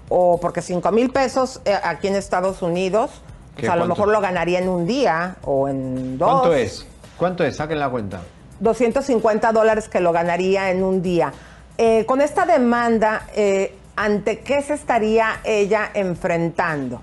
O 0.08 0.40
porque 0.40 0.62
5 0.62 0.92
mil 0.92 1.12
pesos 1.12 1.62
eh, 1.66 1.76
aquí 1.84 2.08
en 2.08 2.16
Estados 2.16 2.62
Unidos, 2.62 3.22
o 3.60 3.62
¿Qué, 3.62 3.68
sea, 3.68 3.74
a 3.74 3.76
lo 3.78 3.82
cuánto? 3.82 3.96
mejor 3.96 4.14
lo 4.14 4.22
ganaría 4.22 4.60
en 4.60 4.70
un 4.70 4.86
día 4.86 5.36
o 5.44 5.68
en 5.68 6.18
dos. 6.18 6.30
¿Cuánto 6.30 6.54
es? 6.54 6.88
¿Cuánto 7.18 7.44
es? 7.44 7.56
Saquen 7.58 7.80
la 7.80 7.90
cuenta. 7.90 8.22
250 8.60 9.52
dólares 9.52 9.88
que 9.90 10.00
lo 10.00 10.12
ganaría 10.12 10.72
en 10.72 10.84
un 10.84 11.02
día. 11.02 11.32
Eh, 11.78 12.06
con 12.06 12.22
esta 12.22 12.46
demanda, 12.46 13.28
eh, 13.36 13.74
¿ante 13.96 14.40
qué 14.40 14.62
se 14.62 14.74
estaría 14.74 15.40
ella 15.44 15.92
enfrentando? 15.94 17.02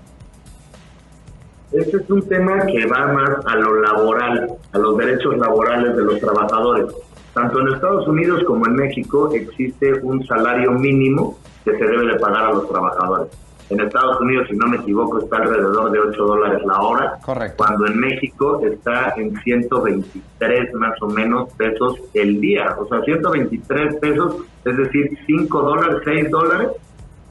Este 1.71 1.97
es 1.97 2.09
un 2.09 2.27
tema 2.27 2.65
que 2.65 2.85
va 2.85 3.07
más 3.07 3.29
a 3.45 3.55
lo 3.55 3.81
laboral, 3.81 4.47
a 4.71 4.77
los 4.77 4.97
derechos 4.97 5.37
laborales 5.37 5.95
de 5.95 6.03
los 6.03 6.19
trabajadores. 6.19 6.93
Tanto 7.33 7.59
en 7.59 7.73
Estados 7.73 8.07
Unidos 8.07 8.43
como 8.45 8.65
en 8.67 8.75
México 8.75 9.31
existe 9.33 9.93
un 10.01 10.25
salario 10.25 10.71
mínimo 10.71 11.37
que 11.65 11.71
se 11.77 11.85
debe 11.85 12.13
de 12.13 12.19
pagar 12.19 12.45
a 12.45 12.51
los 12.53 12.69
trabajadores. 12.69 13.27
En 13.69 13.81
Estados 13.81 14.21
Unidos, 14.21 14.47
si 14.49 14.55
no 14.55 14.67
me 14.67 14.77
equivoco, 14.77 15.19
está 15.19 15.37
alrededor 15.37 15.91
de 15.91 15.99
8 15.99 16.23
dólares 16.25 16.61
la 16.65 16.79
hora, 16.79 17.17
Correcto. 17.25 17.57
cuando 17.57 17.85
en 17.87 17.99
México 17.99 18.61
está 18.63 19.13
en 19.17 19.35
123 19.41 20.73
más 20.75 21.01
o 21.01 21.07
menos 21.07 21.51
pesos 21.53 21.99
el 22.13 22.39
día. 22.39 22.75
O 22.79 22.87
sea, 22.87 23.01
123 23.01 23.95
pesos, 23.95 24.37
es 24.63 24.77
decir, 24.77 25.17
5 25.25 25.61
dólares, 25.61 25.97
6 26.05 26.29
dólares, 26.31 26.69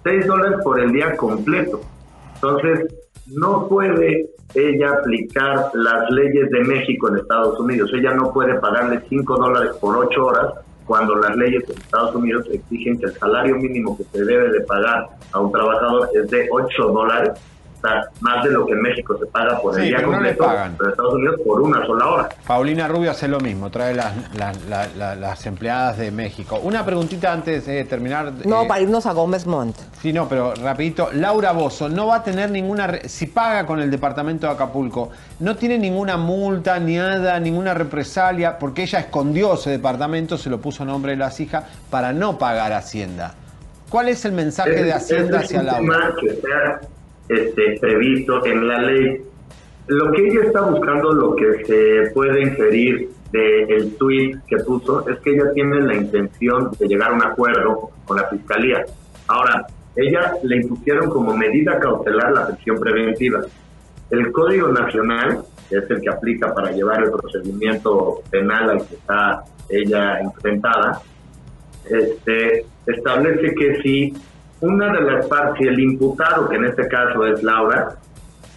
6 0.05 0.27
dólares 0.27 0.59
por 0.63 0.79
el 0.79 0.93
día 0.93 1.17
completo. 1.17 1.81
Entonces, 2.35 2.87
no 3.35 3.67
puede 3.67 4.29
ella 4.55 4.91
aplicar 4.91 5.71
las 5.75 6.11
leyes 6.11 6.51
de 6.51 6.61
México 6.65 7.09
en 7.09 7.17
Estados 7.17 7.59
Unidos. 7.59 7.91
Ella 7.95 8.13
no 8.15 8.31
puede 8.33 8.55
pagarle 8.61 9.01
5 9.09 9.37
dólares 9.37 9.71
por 9.81 9.97
8 9.97 10.27
horas 10.27 10.66
cuando 10.87 11.17
las 11.17 11.37
leyes 11.37 11.67
de 11.67 11.75
Estados 11.75 12.15
Unidos 12.15 12.47
exigen 12.53 12.99
que 12.99 13.07
el 13.07 13.19
salario 13.19 13.57
mínimo 13.57 13.97
que 13.97 14.05
se 14.05 14.25
debe 14.25 14.51
de 14.53 14.61
pagar 14.63 15.09
a 15.33 15.41
un 15.41 15.51
trabajador 15.51 16.09
es 16.15 16.31
de 16.31 16.49
8 16.51 16.83
dólares, 16.89 17.33
o 17.77 17.81
sea, 17.89 18.05
más 18.21 18.43
de 18.45 18.51
lo 18.51 18.67
que 18.67 18.73
en 18.73 18.83
México 18.83 19.17
se 19.19 19.27
paga 19.27 19.61
por 19.61 19.75
el 19.75 19.83
Sí, 19.83 19.89
día 19.89 19.97
pero 19.99 20.11
no 20.13 20.21
le 20.21 20.35
completo, 20.37 20.45
pagan. 20.45 20.75
pero 20.77 20.85
en 20.87 20.91
Estados 20.93 21.15
Unidos 21.15 21.41
por 21.47 21.61
una 21.61 21.87
sola 21.87 22.07
hora. 22.09 22.29
Paulina 22.47 22.89
Rubio 22.89 23.11
hace 23.11 23.29
lo 23.29 23.39
mismo, 23.41 23.71
trae 23.71 23.95
las, 23.95 24.13
las, 24.35 24.97
las- 24.97 25.47
empleadas 25.47 25.99
de 25.99 26.11
México. 26.11 26.59
Una 26.63 26.85
preguntita 26.85 27.33
antes 27.33 27.67
de 27.67 27.85
terminar. 27.85 28.33
No, 28.45 28.63
eh, 28.63 28.67
para 28.67 28.81
irnos 28.81 29.07
a 29.07 29.13
Gómez 29.13 29.47
Montt. 29.47 29.77
Sí, 30.01 30.13
no, 30.13 30.29
pero 30.29 30.55
rapidito. 30.55 31.11
Laura 31.13 31.53
Bozo 31.53 31.89
no 31.89 32.07
va 32.09 32.17
a 32.17 32.23
tener 32.25 32.51
ninguna... 32.51 32.99
Si 33.05 33.27
paga 33.27 33.65
con 33.67 33.81
el 33.81 33.91
departamento 33.91 34.47
de 34.47 34.53
Acapulco, 34.55 35.11
no 35.41 35.55
tiene 35.57 35.79
ninguna 35.79 36.17
multa, 36.17 36.79
ni 36.81 36.97
nada, 36.97 37.39
ninguna 37.39 37.75
represalia, 37.75 38.59
porque 38.59 38.83
ella 38.85 39.01
escondió 39.01 39.55
ese 39.55 39.71
departamento, 39.71 40.37
se 40.39 40.51
lo 40.51 40.59
puso 40.61 40.83
a 40.83 40.87
nombre 40.87 41.13
de 41.13 41.19
las 41.19 41.39
hijas, 41.39 41.65
para 41.91 42.13
no 42.13 42.39
pagar 42.39 42.73
Hacienda. 42.73 43.35
¿Cuál 43.91 44.09
es 44.09 44.25
el 44.25 44.33
mensaje 44.33 44.83
de 44.83 44.93
Hacienda 44.93 45.41
hacia 45.41 45.63
Laura? 45.63 46.13
que 46.21 46.27
está 46.29 46.81
este, 47.29 47.79
previsto 47.81 48.45
en 48.47 48.69
la 48.69 48.83
ley. 48.83 49.21
Lo 49.89 50.11
que 50.13 50.27
ella 50.27 50.45
está 50.45 50.63
buscando, 50.63 51.13
lo 51.13 51.37
que 51.37 51.65
se 51.65 52.11
puede 52.13 52.43
inferir 52.43 53.11
del 53.33 53.97
tuit 53.97 54.37
que 54.47 54.57
puso, 54.59 55.09
es 55.09 55.19
que 55.21 55.31
ella 55.31 55.53
tiene 55.53 55.81
la 55.81 55.95
intención 55.95 56.71
de 56.79 56.87
llegar 56.87 57.11
a 57.13 57.15
un 57.15 57.23
acuerdo 57.23 57.91
con 58.05 58.17
la 58.17 58.29
fiscalía. 58.29 58.85
Ahora, 59.29 59.67
ella 59.97 60.35
le 60.43 60.57
impusieron 60.57 61.11
como 61.11 61.37
medida 61.37 61.79
cautelar 61.79 62.33
la 62.33 62.49
prisión 62.49 62.79
preventiva. 62.79 63.41
El 64.11 64.31
Código 64.31 64.69
Nacional, 64.69 65.43
que 65.69 65.79
es 65.79 65.91
el 65.91 66.01
que 66.01 66.11
aplica 66.11 66.55
para 66.55 66.71
llevar 66.71 67.03
el 67.03 67.11
procedimiento 67.11 68.23
penal 68.31 68.71
al 68.71 68.87
que 68.87 68.95
está 68.95 69.43
ella 69.69 70.21
enfrentada, 70.21 71.01
este, 71.89 72.67
establece 72.87 73.55
que 73.55 73.83
si 73.83 74.15
una 74.61 74.93
de 74.93 75.01
las 75.03 75.27
partes, 75.27 75.59
si 75.59 75.69
el 75.69 75.79
imputado, 75.79 76.49
que 76.49 76.57
en 76.57 76.65
este 76.67 76.89
caso 76.89 77.27
es 77.27 77.43
Laura, 77.43 77.97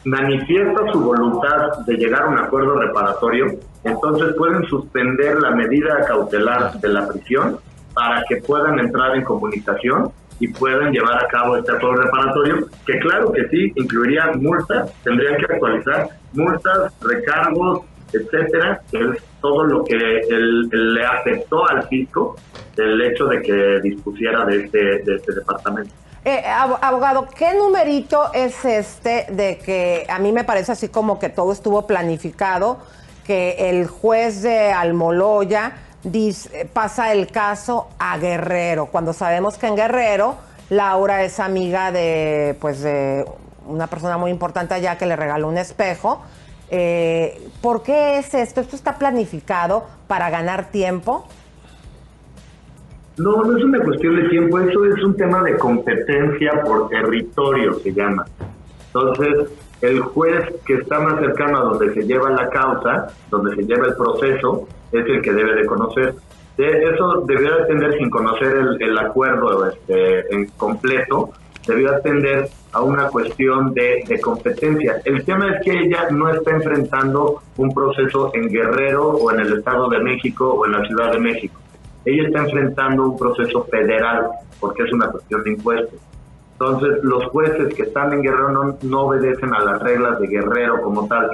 manifiesta 0.06 0.92
su 0.92 1.02
voluntad 1.02 1.80
de 1.86 1.96
llegar 1.96 2.24
a 2.24 2.28
un 2.28 2.38
acuerdo 2.38 2.80
reparatorio, 2.80 3.48
entonces 3.84 4.34
pueden 4.38 4.64
suspender 4.66 5.40
la 5.40 5.52
medida 5.52 6.06
cautelar 6.06 6.80
de 6.80 6.90
la 6.90 7.08
prisión 7.08 7.58
para 7.94 8.24
que 8.28 8.38
puedan 8.38 8.80
entrar 8.80 9.16
en 9.16 9.24
comunicación 9.24 10.12
y 10.40 10.48
puedan 10.48 10.92
llevar 10.94 11.24
a 11.24 11.28
cabo 11.28 11.58
este 11.58 11.74
acuerdo 11.74 12.04
reparatorio, 12.04 12.68
que 12.86 12.98
claro 13.00 13.32
que 13.32 13.48
sí, 13.50 13.74
incluiría 13.76 14.32
multas, 14.36 14.92
tendrían 15.04 15.36
que 15.38 15.54
actualizar 15.54 16.10
multas, 16.34 16.94
recargos, 17.02 17.82
etcétera, 18.14 18.82
es 18.92 19.22
todo 19.42 19.64
lo 19.64 19.84
que 19.84 19.96
él- 19.96 20.70
le 20.70 21.06
afectó 21.06 21.68
al 21.70 21.88
fisco 21.88 22.36
el 22.78 23.02
hecho 23.02 23.26
de 23.26 23.42
que 23.42 23.80
dispusiera 23.82 24.46
de 24.46 24.64
este, 24.66 24.78
de 25.04 25.16
este 25.16 25.34
departamento. 25.34 25.92
Eh, 26.26 26.44
ab- 26.46 26.80
abogado, 26.82 27.28
¿qué 27.38 27.54
numerito 27.54 28.32
es 28.34 28.64
este 28.66 29.26
de 29.30 29.58
que 29.58 30.06
a 30.10 30.20
mí 30.20 30.32
me 30.32 30.44
parece 30.44 30.72
así 30.74 30.90
como 30.90 31.18
que 31.20 31.30
todo 31.30 31.52
estuvo 31.54 31.88
planificado, 31.88 32.80
que 33.26 33.70
el 33.70 33.88
juez 33.88 34.42
de 34.42 34.72
Almoloya 34.72 35.74
dice- 36.04 36.70
pasa 36.74 37.12
el 37.14 37.28
caso 37.28 37.88
a 38.00 38.18
Guerrero, 38.18 38.88
cuando 38.88 39.14
sabemos 39.14 39.58
que 39.58 39.68
en 39.68 39.76
Guerrero 39.76 40.36
Laura 40.70 41.24
es 41.24 41.40
amiga 41.40 41.92
de, 41.92 42.56
pues, 42.62 42.82
de 42.82 43.26
una 43.66 43.88
persona 43.88 44.18
muy 44.18 44.30
importante 44.32 44.74
allá 44.74 44.98
que 44.98 45.06
le 45.06 45.16
regaló 45.16 45.48
un 45.48 45.58
espejo. 45.58 46.22
Eh, 46.72 47.50
¿Por 47.62 47.84
qué 47.84 48.20
es 48.20 48.34
esto? 48.34 48.62
¿Esto 48.62 48.76
está 48.76 48.98
planificado 48.98 49.86
para 50.08 50.30
ganar 50.30 50.72
tiempo? 50.72 51.28
No, 53.18 53.44
no 53.44 53.58
es 53.58 53.64
una 53.64 53.84
cuestión 53.84 54.16
de 54.16 54.30
tiempo, 54.30 54.60
eso 54.60 54.86
es 54.86 55.04
un 55.04 55.16
tema 55.18 55.44
de 55.44 55.58
competencia 55.58 56.62
por 56.64 56.88
territorio, 56.90 57.74
se 57.80 57.94
llama. 57.94 58.26
Entonces, 58.88 59.50
el 59.82 60.00
juez 60.00 60.54
que 60.66 60.76
está 60.76 61.00
más 61.00 61.20
cercano 61.20 61.58
a 61.58 61.62
donde 61.62 61.94
se 61.94 62.04
lleva 62.04 62.30
la 62.30 62.50
causa, 62.50 63.08
donde 63.30 63.56
se 63.56 63.64
lleva 63.64 63.88
el 63.88 63.96
proceso, 63.96 64.68
es 64.92 65.06
el 65.06 65.22
que 65.22 65.34
debe 65.34 65.56
de 65.56 65.66
conocer. 65.66 66.16
Eso 66.58 67.24
debió 67.26 67.54
atender 67.56 67.98
sin 67.98 68.10
conocer 68.10 68.56
el, 68.56 68.82
el 68.82 68.98
acuerdo 68.98 69.66
este, 69.68 70.34
en 70.34 70.48
completo, 70.58 71.32
debió 71.70 71.92
atender 71.92 72.50
a 72.72 72.82
una 72.82 73.08
cuestión 73.08 73.74
de, 73.74 74.04
competencia. 74.22 75.02
El 75.06 75.24
tema 75.24 75.54
es 75.54 75.64
que 75.64 75.72
ella 75.72 76.10
no 76.12 76.30
está 76.30 76.52
enfrentando 76.52 77.42
un 77.58 77.74
proceso 77.74 78.32
en 78.34 78.50
Guerrero 78.50 79.10
o 79.10 79.32
en 79.32 79.40
el 79.40 79.60
Estado 79.60 79.90
de 79.90 80.00
México 80.00 80.52
o 80.52 80.66
en 80.66 80.74
la 80.74 80.86
Ciudad 80.86 81.12
de 81.14 81.20
México. 81.20 81.60
Ella 82.06 82.28
está 82.28 82.40
enfrentando 82.40 83.04
un 83.10 83.18
proceso 83.18 83.64
federal 83.66 84.30
porque 84.60 84.84
es 84.84 84.92
una 84.92 85.10
cuestión 85.10 85.44
de 85.44 85.52
impuestos. 85.52 86.00
Entonces, 86.54 87.04
los 87.04 87.26
jueces 87.28 87.74
que 87.74 87.84
están 87.84 88.12
en 88.12 88.22
Guerrero 88.22 88.78
no 88.82 89.02
obedecen 89.02 89.54
a 89.54 89.64
las 89.64 89.82
reglas 89.82 90.20
de 90.20 90.28
Guerrero 90.28 90.82
como 90.82 91.08
tal. 91.08 91.30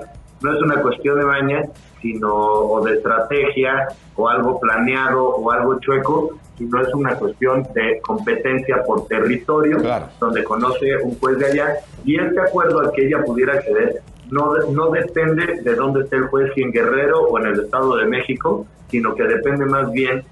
No 0.46 0.54
es 0.54 0.62
una 0.62 0.80
cuestión 0.80 1.18
de 1.18 1.26
maña, 1.26 1.64
sino 2.04 2.36
o 2.36 2.86
de 2.86 2.94
estrategia 2.98 3.88
o 4.16 4.30
algo 4.30 4.60
planeado 4.60 5.28
o 5.28 5.52
algo 5.52 5.80
chueco, 5.80 6.38
sino 6.56 6.82
es 6.84 6.94
una 6.94 7.16
cuestión 7.16 7.64
de 7.74 8.00
competencia 8.02 8.84
por 8.84 9.08
territorio, 9.08 9.80
donde 10.20 10.44
conoce 10.44 10.98
un 11.02 11.18
juez 11.18 11.40
de 11.40 11.48
allá. 11.48 11.78
Y 12.04 12.20
este 12.20 12.40
acuerdo 12.40 12.80
al 12.82 12.92
que 12.92 13.08
ella 13.08 13.24
pudiera 13.26 13.54
acceder 13.54 14.04
no, 14.30 14.54
no 14.72 14.92
depende 14.92 15.62
de 15.64 15.74
dónde 15.74 16.04
esté 16.04 16.18
el 16.18 16.28
juez, 16.28 16.52
si 16.54 16.62
en 16.62 16.72
Guerrero 16.72 17.24
o 17.24 17.40
en 17.40 17.48
el 17.48 17.62
Estado 17.62 17.96
de 17.96 18.06
México, 18.06 18.68
sino 18.92 19.16
que 19.16 19.24
depende 19.24 19.66
más 19.66 19.92
bien 19.92 20.24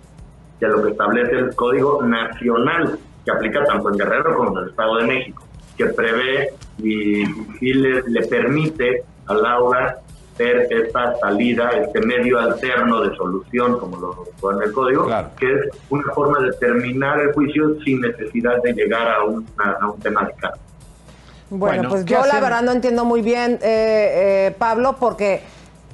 de 0.60 0.68
lo 0.68 0.84
que 0.84 0.92
establece 0.92 1.40
el 1.40 1.56
Código 1.56 2.04
Nacional, 2.04 3.00
que 3.26 3.32
aplica 3.32 3.66
tanto 3.66 3.90
en 3.90 3.98
Guerrero 3.98 4.36
como 4.36 4.60
en 4.60 4.66
el 4.66 4.70
Estado 4.70 4.98
de 4.98 5.08
México, 5.08 5.44
que 5.76 5.88
prevé 5.88 6.50
y, 6.78 7.24
y 7.62 7.74
le, 7.74 8.04
le 8.04 8.28
permite 8.28 9.04
a 9.26 9.34
Laura 9.34 10.03
ver 10.38 10.68
esta 10.70 11.16
salida, 11.20 11.70
este 11.72 12.02
medio 12.02 12.40
alterno 12.40 13.02
de 13.02 13.16
solución, 13.16 13.80
como 13.80 13.98
lo 13.98 14.28
pone 14.40 14.66
el 14.66 14.74
código, 14.74 15.08
que 15.40 15.54
es 15.54 15.62
una 15.90 16.12
forma 16.14 16.40
de 16.40 16.54
terminar 16.54 17.20
el 17.20 17.34
juicio 17.34 17.76
sin 17.84 18.02
necesidad 18.02 18.62
de 18.64 18.74
llegar 18.74 19.08
a 19.12 19.24
un, 19.24 19.48
a, 19.58 19.72
a 19.84 19.90
un 19.92 20.00
tema 20.00 20.26
de 20.26 20.34
caso. 20.34 20.60
Bueno, 21.50 21.76
Bueno, 21.76 21.90
pues 21.90 22.06
¿qué 22.06 22.14
yo 22.14 22.26
la 22.26 22.40
verdad 22.40 22.64
no 22.64 22.72
entiendo 22.72 23.06
muy 23.06 23.22
bien, 23.22 23.60
eh, 23.62 24.48
eh, 24.48 24.56
Pablo, 24.58 24.96
porque 25.00 25.42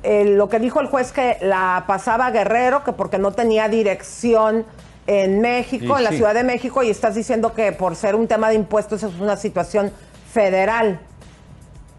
eh, 0.03 0.23
lo 0.23 0.47
que 0.47 0.59
dijo 0.59 0.79
el 0.79 0.87
juez 0.87 1.11
que 1.11 1.37
la 1.41 1.83
pasaba 1.85 2.27
a 2.27 2.31
Guerrero, 2.31 2.83
que 2.85 2.93
porque 2.93 3.17
no 3.17 3.33
tenía 3.33 3.67
dirección 3.67 4.65
en 5.05 5.41
México, 5.41 5.95
Y 5.95 5.97
en 5.97 6.03
la 6.03 6.09
sí. 6.11 6.17
Ciudad 6.17 6.33
de 6.33 6.43
México, 6.43 6.81
y 6.83 6.89
estás 6.89 7.15
diciendo 7.15 7.53
que 7.53 7.71
por 7.73 7.95
ser 7.95 8.15
un 8.15 8.27
tema 8.27 8.47
de 8.49 8.55
impuestos 8.55 9.03
es 9.03 9.19
una 9.19 9.35
situación 9.35 9.91
federal. 10.31 10.99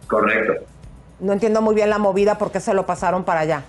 Correcto. 0.06 0.64
No 1.20 1.32
entiendo 1.32 1.60
muy 1.62 1.74
bien 1.74 1.90
la 1.90 1.98
movida, 1.98 2.38
por 2.38 2.50
qué 2.50 2.60
se 2.60 2.72
lo 2.74 2.84
pasaron 2.86 3.24
para 3.24 3.40
allá. 3.40 3.62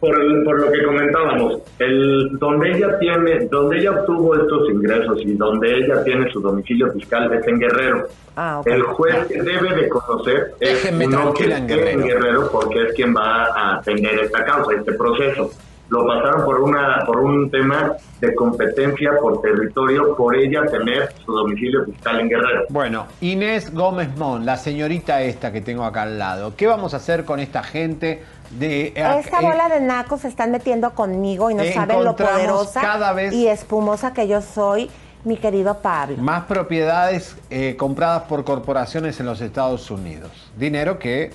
Por, 0.00 0.20
el- 0.20 0.44
por 0.44 0.60
lo 0.60 0.70
que 0.70 0.84
comentábamos, 0.84 1.58
el, 1.78 2.38
donde 2.38 2.72
ella 2.72 2.98
tiene, 2.98 3.46
donde 3.50 3.78
ella 3.78 3.92
obtuvo 3.92 4.34
estos 4.34 4.68
ingresos 4.68 5.18
y 5.22 5.32
donde 5.34 5.78
ella 5.78 6.04
tiene 6.04 6.30
su 6.30 6.40
domicilio 6.40 6.92
fiscal 6.92 7.32
es 7.32 7.46
en 7.48 7.58
Guerrero. 7.58 8.06
Ah. 8.36 8.60
El 8.66 8.82
juez 8.82 9.26
que 9.28 9.40
debe 9.42 9.74
de 9.74 9.88
conocer 9.88 10.54
es 10.60 10.84
uno 10.92 11.32
que 11.32 11.44
en 11.44 11.66
Guerrero. 11.66 12.04
Guerrero 12.04 12.50
porque 12.52 12.82
es 12.88 12.92
quien 12.94 13.14
va 13.16 13.44
a 13.46 13.76
atender 13.76 14.18
esta 14.20 14.44
causa, 14.44 14.74
este 14.74 14.92
proceso. 14.92 15.50
Lo 15.90 16.06
pasaron 16.06 16.44
por 16.44 16.60
una 16.62 17.04
por 17.06 17.20
un 17.20 17.50
tema 17.50 17.92
de 18.20 18.34
competencia 18.34 19.12
por 19.20 19.42
territorio, 19.42 20.16
por 20.16 20.34
ella 20.34 20.62
tener 20.66 21.12
su 21.24 21.32
domicilio 21.32 21.84
fiscal 21.84 22.20
en 22.20 22.28
Guerrero. 22.30 22.62
Bueno, 22.70 23.06
Inés 23.20 23.72
Gómez 23.72 24.16
Mon, 24.16 24.46
la 24.46 24.56
señorita 24.56 25.20
esta 25.22 25.52
que 25.52 25.60
tengo 25.60 25.84
acá 25.84 26.02
al 26.02 26.18
lado. 26.18 26.56
¿Qué 26.56 26.66
vamos 26.66 26.94
a 26.94 26.96
hacer 26.96 27.24
con 27.24 27.38
esta 27.38 27.62
gente 27.62 28.24
de 28.50 28.88
Esta 28.88 29.40
eh, 29.40 29.42
bola 29.42 29.68
de 29.68 29.80
nacos 29.80 30.22
se 30.22 30.28
están 30.28 30.50
metiendo 30.50 30.90
conmigo 30.94 31.50
y 31.50 31.54
no 31.54 31.64
saben 31.64 32.02
lo 32.02 32.16
poderosa 32.16 32.80
cada 32.80 33.12
vez- 33.12 33.34
y 33.34 33.48
espumosa 33.48 34.12
que 34.14 34.26
yo 34.26 34.40
soy, 34.40 34.90
mi 35.24 35.36
querido 35.36 35.78
Pablo. 35.78 36.16
más 36.18 36.44
propiedades 36.44 37.36
eh, 37.50 37.76
compradas 37.76 38.22
por 38.22 38.44
corporaciones 38.44 39.20
en 39.20 39.26
los 39.26 39.40
Estados 39.40 39.90
Unidos? 39.90 40.30
Dinero 40.56 40.98
que 40.98 41.30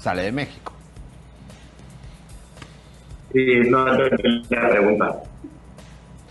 sale 0.00 0.22
de 0.22 0.32
México. 0.32 0.72
Y 3.34 3.68
no 3.68 3.86
entendí 4.04 4.42
la 4.50 4.68
pregunta. 4.68 5.16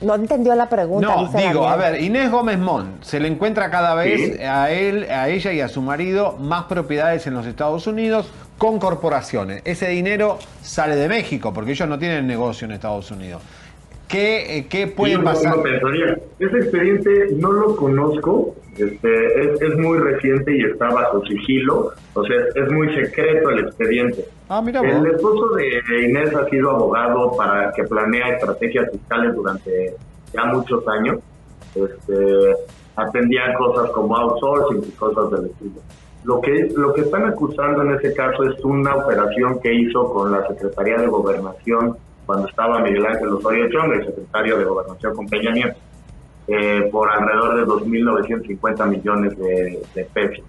No 0.01 0.13
entendió 0.15 0.53
la 0.55 0.69
pregunta. 0.69 1.07
No, 1.07 1.25
dice 1.25 1.37
digo, 1.47 1.63
Daniel. 1.63 1.73
a 1.73 1.75
ver, 1.91 2.01
Inés 2.03 2.29
Gómez 2.29 2.59
Mon, 2.59 2.97
se 3.01 3.19
le 3.19 3.27
encuentra 3.27 3.71
cada 3.71 3.95
vez 3.95 4.37
Sí. 4.37 4.43
a 4.43 4.69
él, 4.71 5.07
a 5.09 5.27
ella 5.29 5.51
y 5.53 5.61
a 5.61 5.67
su 5.69 5.81
marido 5.81 6.37
más 6.39 6.65
propiedades 6.65 7.25
en 7.25 7.33
los 7.33 7.47
Estados 7.47 7.87
Unidos 7.87 8.29
con 8.59 8.77
corporaciones. 8.79 9.61
Ese 9.65 9.87
dinero 9.89 10.37
sale 10.61 10.95
de 10.95 11.07
México 11.09 11.51
porque 11.51 11.71
ellos 11.71 11.89
no 11.89 11.97
tienen 11.97 12.27
negocio 12.27 12.65
en 12.65 12.73
Estados 12.73 13.09
Unidos. 13.09 13.41
¿Qué, 14.07 14.57
eh, 14.59 14.67
qué 14.69 14.87
puede 14.87 15.15
Sí, 15.15 15.21
pasar? 15.21 15.53
uno 15.55 15.63
pensaría. 15.63 16.17
Ese 16.39 16.57
expediente 16.57 17.27
no 17.35 17.51
lo 17.51 17.75
conozco, 17.75 18.55
este, 18.77 19.41
es, 19.41 19.61
es 19.61 19.77
muy 19.77 19.97
reciente 19.97 20.55
y 20.57 20.63
está 20.63 20.89
bajo 20.89 21.25
sigilo, 21.25 21.91
o 22.13 22.23
sea, 22.23 22.37
es 22.55 22.71
muy 22.71 22.93
secreto 22.95 23.49
el 23.49 23.59
expediente. 23.65 24.25
Ah, 24.49 24.61
mira 24.61 24.79
El 24.81 25.05
esposo 25.07 25.55
de 25.55 26.05
Inés 26.05 26.33
ha 26.35 26.47
sido 26.49 26.71
abogado 26.71 27.35
para 27.35 27.71
que 27.73 27.83
planea 27.83 28.35
estrategias 28.35 28.89
fiscales 28.91 29.35
durante 29.35 29.93
ya 30.33 30.45
muchos 30.45 30.87
años. 30.87 31.19
Este, 31.75 32.55
atendía 32.95 33.53
cosas 33.57 33.91
como 33.91 34.15
outsourcing 34.15 34.83
y 34.87 34.91
cosas 34.91 35.31
del 35.31 35.51
estilo. 35.51 35.81
Lo 36.23 36.41
que, 36.41 36.69
lo 36.75 36.93
que 36.93 37.01
están 37.01 37.25
acusando 37.25 37.83
en 37.83 37.91
ese 37.95 38.13
caso 38.13 38.43
es 38.43 38.59
una 38.63 38.95
operación 38.95 39.59
que 39.61 39.73
hizo 39.73 40.11
con 40.13 40.31
la 40.31 40.47
Secretaría 40.47 40.97
de 40.97 41.07
Gobernación 41.07 41.95
cuando 42.27 42.47
estaba 42.47 42.79
Miguel 42.79 43.07
Ángel 43.07 43.29
Osorio 43.29 43.67
Chong, 43.71 43.93
el 43.93 44.05
secretario 44.05 44.59
de 44.59 44.65
Gobernación 44.65 45.15
con 45.15 45.27
Peña 45.27 45.51
Nieto, 45.51 45.79
eh, 46.47 46.87
por 46.91 47.09
alrededor 47.09 47.55
de 47.55 47.65
2.950 47.65 48.87
millones 48.87 49.37
de, 49.39 49.81
de 49.95 50.05
pesos 50.05 50.45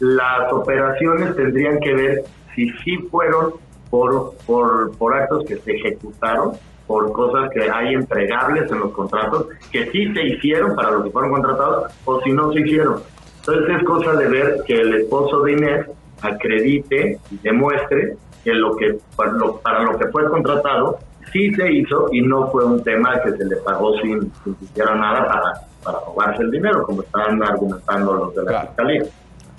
las 0.00 0.50
operaciones 0.52 1.36
tendrían 1.36 1.78
que 1.78 1.94
ver 1.94 2.24
si 2.54 2.70
sí 2.84 2.96
fueron 3.10 3.52
por, 3.90 4.34
por, 4.46 4.96
por 4.96 5.14
actos 5.14 5.44
que 5.46 5.56
se 5.58 5.76
ejecutaron, 5.76 6.52
por 6.86 7.12
cosas 7.12 7.50
que 7.50 7.70
hay 7.70 7.94
entregables 7.94 8.70
en 8.72 8.80
los 8.80 8.92
contratos, 8.92 9.46
que 9.70 9.90
sí 9.90 10.12
se 10.12 10.22
hicieron 10.26 10.74
para 10.74 10.90
los 10.90 11.04
que 11.04 11.10
fueron 11.10 11.30
contratados, 11.32 11.92
o 12.04 12.20
si 12.22 12.32
no 12.32 12.52
se 12.52 12.60
hicieron. 12.60 13.02
Entonces 13.40 13.76
es 13.76 13.84
cosa 13.84 14.14
de 14.14 14.28
ver 14.28 14.56
que 14.66 14.74
el 14.74 14.94
esposo 14.94 15.42
de 15.42 15.52
Inés 15.52 15.86
acredite 16.22 17.18
y 17.30 17.36
demuestre 17.38 18.16
que 18.44 18.52
lo 18.52 18.76
que 18.76 18.98
para 19.16 19.32
lo, 19.32 19.56
para 19.58 19.82
lo 19.82 19.98
que 19.98 20.06
fue 20.08 20.28
contratado 20.28 20.98
sí 21.32 21.52
se 21.54 21.72
hizo 21.72 22.08
y 22.12 22.22
no 22.22 22.50
fue 22.50 22.64
un 22.64 22.82
tema 22.82 23.20
que 23.22 23.32
se 23.32 23.44
le 23.44 23.56
pagó 23.56 23.96
sin, 23.98 24.32
sin 24.42 24.58
siquiera 24.58 24.94
nada 24.94 25.26
para, 25.26 25.52
para 25.84 26.04
robarse 26.06 26.42
el 26.42 26.50
dinero, 26.50 26.84
como 26.84 27.02
están 27.02 27.42
argumentando 27.42 28.14
los 28.14 28.34
de 28.34 28.44
la 28.44 28.62
fiscalía. 28.62 29.02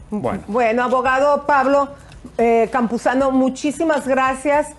Bueno. 0.10 0.44
Bueno, 0.48 0.84
abogado 0.84 1.46
Pablo 1.46 1.90
eh, 2.38 2.70
Campuzano, 2.72 3.32
muchísimas 3.32 4.08
gracias 4.08 4.76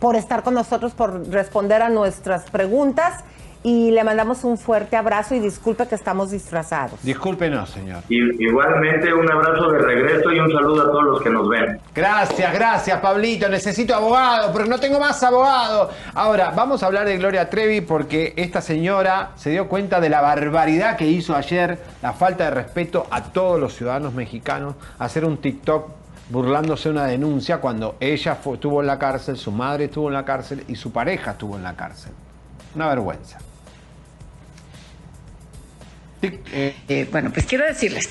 por 0.00 0.14
estar 0.16 0.42
con 0.42 0.54
nosotros, 0.54 0.92
por 0.92 1.28
responder 1.28 1.82
a 1.82 1.88
nuestras 1.88 2.48
preguntas 2.50 3.24
y 3.68 3.90
le 3.90 4.02
mandamos 4.02 4.44
un 4.44 4.56
fuerte 4.56 4.96
abrazo 4.96 5.34
y 5.34 5.40
disculpe 5.40 5.86
que 5.86 5.94
estamos 5.94 6.30
disfrazados. 6.30 7.02
Discúlpenos, 7.02 7.68
señor. 7.68 8.02
Y, 8.08 8.16
igualmente 8.48 9.12
un 9.12 9.30
abrazo 9.30 9.70
de 9.72 9.78
regreso 9.78 10.30
y 10.32 10.38
un 10.38 10.50
saludo 10.50 10.82
a 10.82 10.86
todos 10.86 11.04
los 11.04 11.22
que 11.22 11.28
nos 11.30 11.46
ven. 11.48 11.78
Gracias, 11.94 12.52
gracias, 12.54 12.98
Pablito. 13.00 13.48
Necesito 13.48 13.94
abogado, 13.94 14.50
pero 14.52 14.64
no 14.66 14.78
tengo 14.78 14.98
más 14.98 15.22
abogado. 15.22 15.90
Ahora, 16.14 16.50
vamos 16.56 16.82
a 16.82 16.86
hablar 16.86 17.06
de 17.06 17.18
Gloria 17.18 17.50
Trevi 17.50 17.82
porque 17.82 18.32
esta 18.36 18.60
señora 18.62 19.30
se 19.36 19.50
dio 19.50 19.68
cuenta 19.68 20.00
de 20.00 20.08
la 20.08 20.20
barbaridad 20.22 20.96
que 20.96 21.06
hizo 21.06 21.36
ayer, 21.36 21.78
la 22.02 22.12
falta 22.14 22.44
de 22.44 22.50
respeto 22.52 23.06
a 23.10 23.22
todos 23.24 23.60
los 23.60 23.74
ciudadanos 23.74 24.14
mexicanos, 24.14 24.74
hacer 24.98 25.24
un 25.24 25.36
TikTok 25.38 25.90
burlándose 26.30 26.88
de 26.88 26.94
una 26.94 27.04
denuncia 27.06 27.58
cuando 27.58 27.96
ella 28.00 28.34
fue- 28.34 28.54
estuvo 28.54 28.80
en 28.80 28.86
la 28.86 28.98
cárcel, 28.98 29.36
su 29.36 29.50
madre 29.52 29.84
estuvo 29.86 30.08
en 30.08 30.14
la 30.14 30.24
cárcel 30.24 30.64
y 30.68 30.74
su 30.76 30.92
pareja 30.92 31.32
estuvo 31.32 31.56
en 31.56 31.62
la 31.62 31.74
cárcel. 31.74 32.12
Una 32.74 32.88
vergüenza. 32.88 33.38
Eh, 36.20 37.06
bueno, 37.12 37.32
pues 37.32 37.46
quiero 37.46 37.64
decirles 37.64 38.08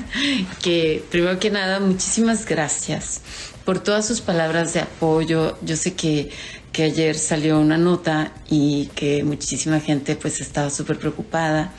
que 0.62 1.02
primero 1.10 1.38
que 1.38 1.50
nada, 1.50 1.80
muchísimas 1.80 2.44
gracias 2.44 3.22
por 3.64 3.78
todas 3.80 4.06
sus 4.06 4.20
palabras 4.20 4.74
de 4.74 4.80
apoyo. 4.80 5.58
Yo 5.62 5.76
sé 5.76 5.94
que, 5.94 6.30
que 6.72 6.84
ayer 6.84 7.16
salió 7.16 7.58
una 7.58 7.78
nota 7.78 8.32
y 8.50 8.86
que 8.94 9.22
muchísima 9.24 9.80
gente 9.80 10.16
pues 10.16 10.40
estaba 10.40 10.70
súper 10.70 10.98
preocupada. 10.98 11.72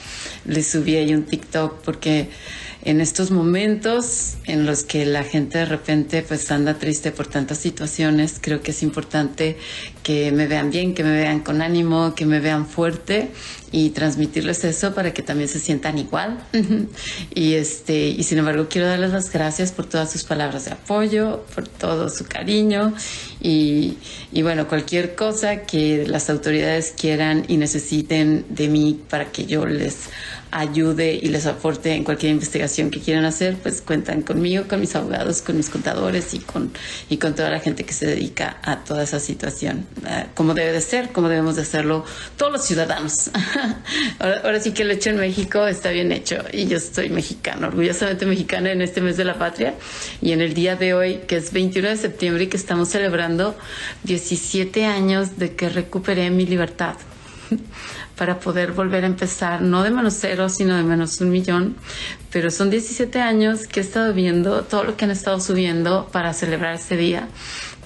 Le 0.45 0.63
subí 0.63 0.95
ahí 0.95 1.13
un 1.13 1.23
TikTok 1.23 1.81
porque 1.83 2.29
en 2.83 3.01
estos 3.01 3.29
momentos 3.29 4.37
en 4.45 4.65
los 4.65 4.83
que 4.83 5.05
la 5.05 5.23
gente 5.23 5.57
de 5.57 5.65
repente 5.65 6.21
pues 6.21 6.49
anda 6.51 6.75
triste 6.75 7.11
por 7.11 7.27
tantas 7.27 7.57
situaciones, 7.57 8.37
creo 8.39 8.61
que 8.61 8.71
es 8.71 8.83
importante 8.83 9.57
que 10.01 10.31
me 10.31 10.47
vean 10.47 10.69
bien, 10.71 10.93
que 10.93 11.03
me 11.03 11.11
vean 11.11 11.41
con 11.41 11.61
ánimo, 11.61 12.15
que 12.15 12.25
me 12.25 12.39
vean 12.39 12.67
fuerte 12.67 13.31
y 13.71 13.91
transmitirles 13.91 14.63
eso 14.63 14.93
para 14.93 15.13
que 15.13 15.21
también 15.21 15.49
se 15.49 15.59
sientan 15.59 15.97
igual. 15.97 16.39
y 17.33 17.53
este, 17.53 18.07
y 18.07 18.23
sin 18.23 18.39
embargo 18.39 18.67
quiero 18.69 18.87
darles 18.87 19.11
las 19.11 19.31
gracias 19.31 19.71
por 19.71 19.85
todas 19.85 20.11
sus 20.11 20.23
palabras 20.23 20.65
de 20.65 20.71
apoyo, 20.71 21.45
por 21.53 21.67
todo 21.67 22.09
su 22.09 22.25
cariño 22.25 22.93
y, 23.41 23.97
y 24.31 24.41
bueno, 24.41 24.67
cualquier 24.67 25.15
cosa 25.15 25.63
que 25.63 26.05
las 26.07 26.29
autoridades 26.29 26.93
quieran 26.97 27.45
y 27.47 27.57
necesiten 27.57 28.45
de 28.49 28.67
mí 28.67 28.99
para 29.09 29.31
que 29.31 29.45
yo 29.45 29.65
les 29.65 30.09
ayude 30.51 31.13
y 31.13 31.27
les 31.27 31.45
aporte 31.45 31.93
en 31.93 32.03
cualquier 32.03 32.31
investigación 32.31 32.89
que 32.89 32.99
quieran 32.99 33.25
hacer, 33.25 33.57
pues 33.57 33.81
cuentan 33.81 34.21
conmigo, 34.21 34.65
con 34.67 34.79
mis 34.79 34.95
abogados, 34.95 35.41
con 35.41 35.57
mis 35.57 35.69
contadores 35.69 36.33
y 36.33 36.39
con, 36.39 36.71
y 37.09 37.17
con 37.17 37.35
toda 37.35 37.49
la 37.49 37.59
gente 37.59 37.83
que 37.83 37.93
se 37.93 38.07
dedica 38.07 38.57
a 38.63 38.83
toda 38.83 39.03
esa 39.03 39.19
situación, 39.19 39.85
eh, 40.07 40.25
como 40.35 40.53
debe 40.53 40.71
de 40.71 40.81
ser, 40.81 41.09
como 41.11 41.29
debemos 41.29 41.55
de 41.55 41.63
hacerlo 41.63 42.05
todos 42.37 42.51
los 42.51 42.65
ciudadanos. 42.65 43.29
ahora, 44.19 44.41
ahora, 44.43 44.59
sí 44.59 44.71
que 44.71 44.83
lo 44.83 44.93
hecho 44.93 45.09
en 45.09 45.17
México 45.17 45.67
está 45.67 45.89
bien 45.89 46.11
hecho 46.11 46.43
y 46.51 46.67
yo 46.67 46.79
soy 46.79 47.09
mexicano, 47.09 47.67
orgullosamente 47.67 48.25
mexicana 48.25 48.71
en 48.71 48.81
este 48.81 49.01
mes 49.01 49.17
de 49.17 49.25
la 49.25 49.37
patria 49.37 49.73
y 50.21 50.31
en 50.31 50.41
el 50.41 50.53
día 50.53 50.75
de 50.75 50.93
hoy, 50.93 51.21
que 51.27 51.37
es 51.37 51.51
21 51.51 51.89
de 51.89 51.97
septiembre 51.97 52.43
y 52.43 52.47
que 52.47 52.57
estamos 52.57 52.89
celebrando 52.89 53.57
17 54.03 54.85
años 54.85 55.37
de 55.37 55.55
que 55.55 55.69
recuperé 55.69 56.29
mi 56.29 56.45
libertad 56.45 56.95
para 58.17 58.39
poder 58.39 58.73
volver 58.73 59.05
a 59.05 59.07
empezar, 59.07 59.61
no 59.61 59.83
de 59.83 59.91
menos 59.91 60.15
cero, 60.19 60.49
sino 60.49 60.75
de 60.75 60.83
menos 60.83 61.21
un 61.21 61.29
millón. 61.29 61.75
Pero 62.31 62.51
son 62.51 62.69
17 62.69 63.21
años 63.21 63.65
que 63.65 63.79
he 63.79 63.83
estado 63.83 64.13
viendo 64.13 64.63
todo 64.63 64.83
lo 64.83 64.97
que 64.97 65.05
han 65.05 65.11
estado 65.11 65.39
subiendo 65.39 66.09
para 66.11 66.33
celebrar 66.33 66.75
ese 66.75 66.97
día. 66.97 67.29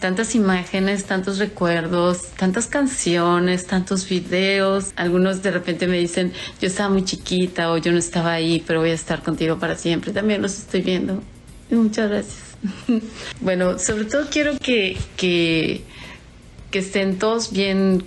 Tantas 0.04 0.36
imágenes, 0.36 1.06
tantos 1.06 1.38
recuerdos, 1.39 2.24
tantas 2.36 2.68
canciones, 2.68 3.66
tantos 3.68 4.10
videos. 4.10 4.91
Algunos 4.97 5.41
de 5.41 5.51
repente 5.51 5.88
me 5.88 5.97
dicen, 5.97 6.34
yo 6.60 6.68
estaba 6.68 6.89
muy 6.89 7.06
chiquita 7.06 7.72
o 7.72 7.78
yo 7.78 7.93
no 7.93 7.99
estaba 7.99 8.34
ahí, 8.34 8.62
pero 8.68 8.82
voy 8.82 8.89
a 8.89 8.95
estar 8.95 9.24
contigo 9.24 9.60
para 9.60 9.78
siempre. 9.78 10.12
También 10.12 10.41
los 10.41 10.60
estoy 10.60 10.82
viendo. 10.82 11.24
Muchas 11.70 12.10
gracias. 12.10 12.41
bueno, 13.39 13.80
sobre 13.80 14.04
todo 14.04 14.28
quiero 14.30 14.58
que, 14.60 14.97
que, 15.16 15.84
que 16.70 16.80
estén 16.80 17.18
todos 17.18 17.54
bien 17.54 18.04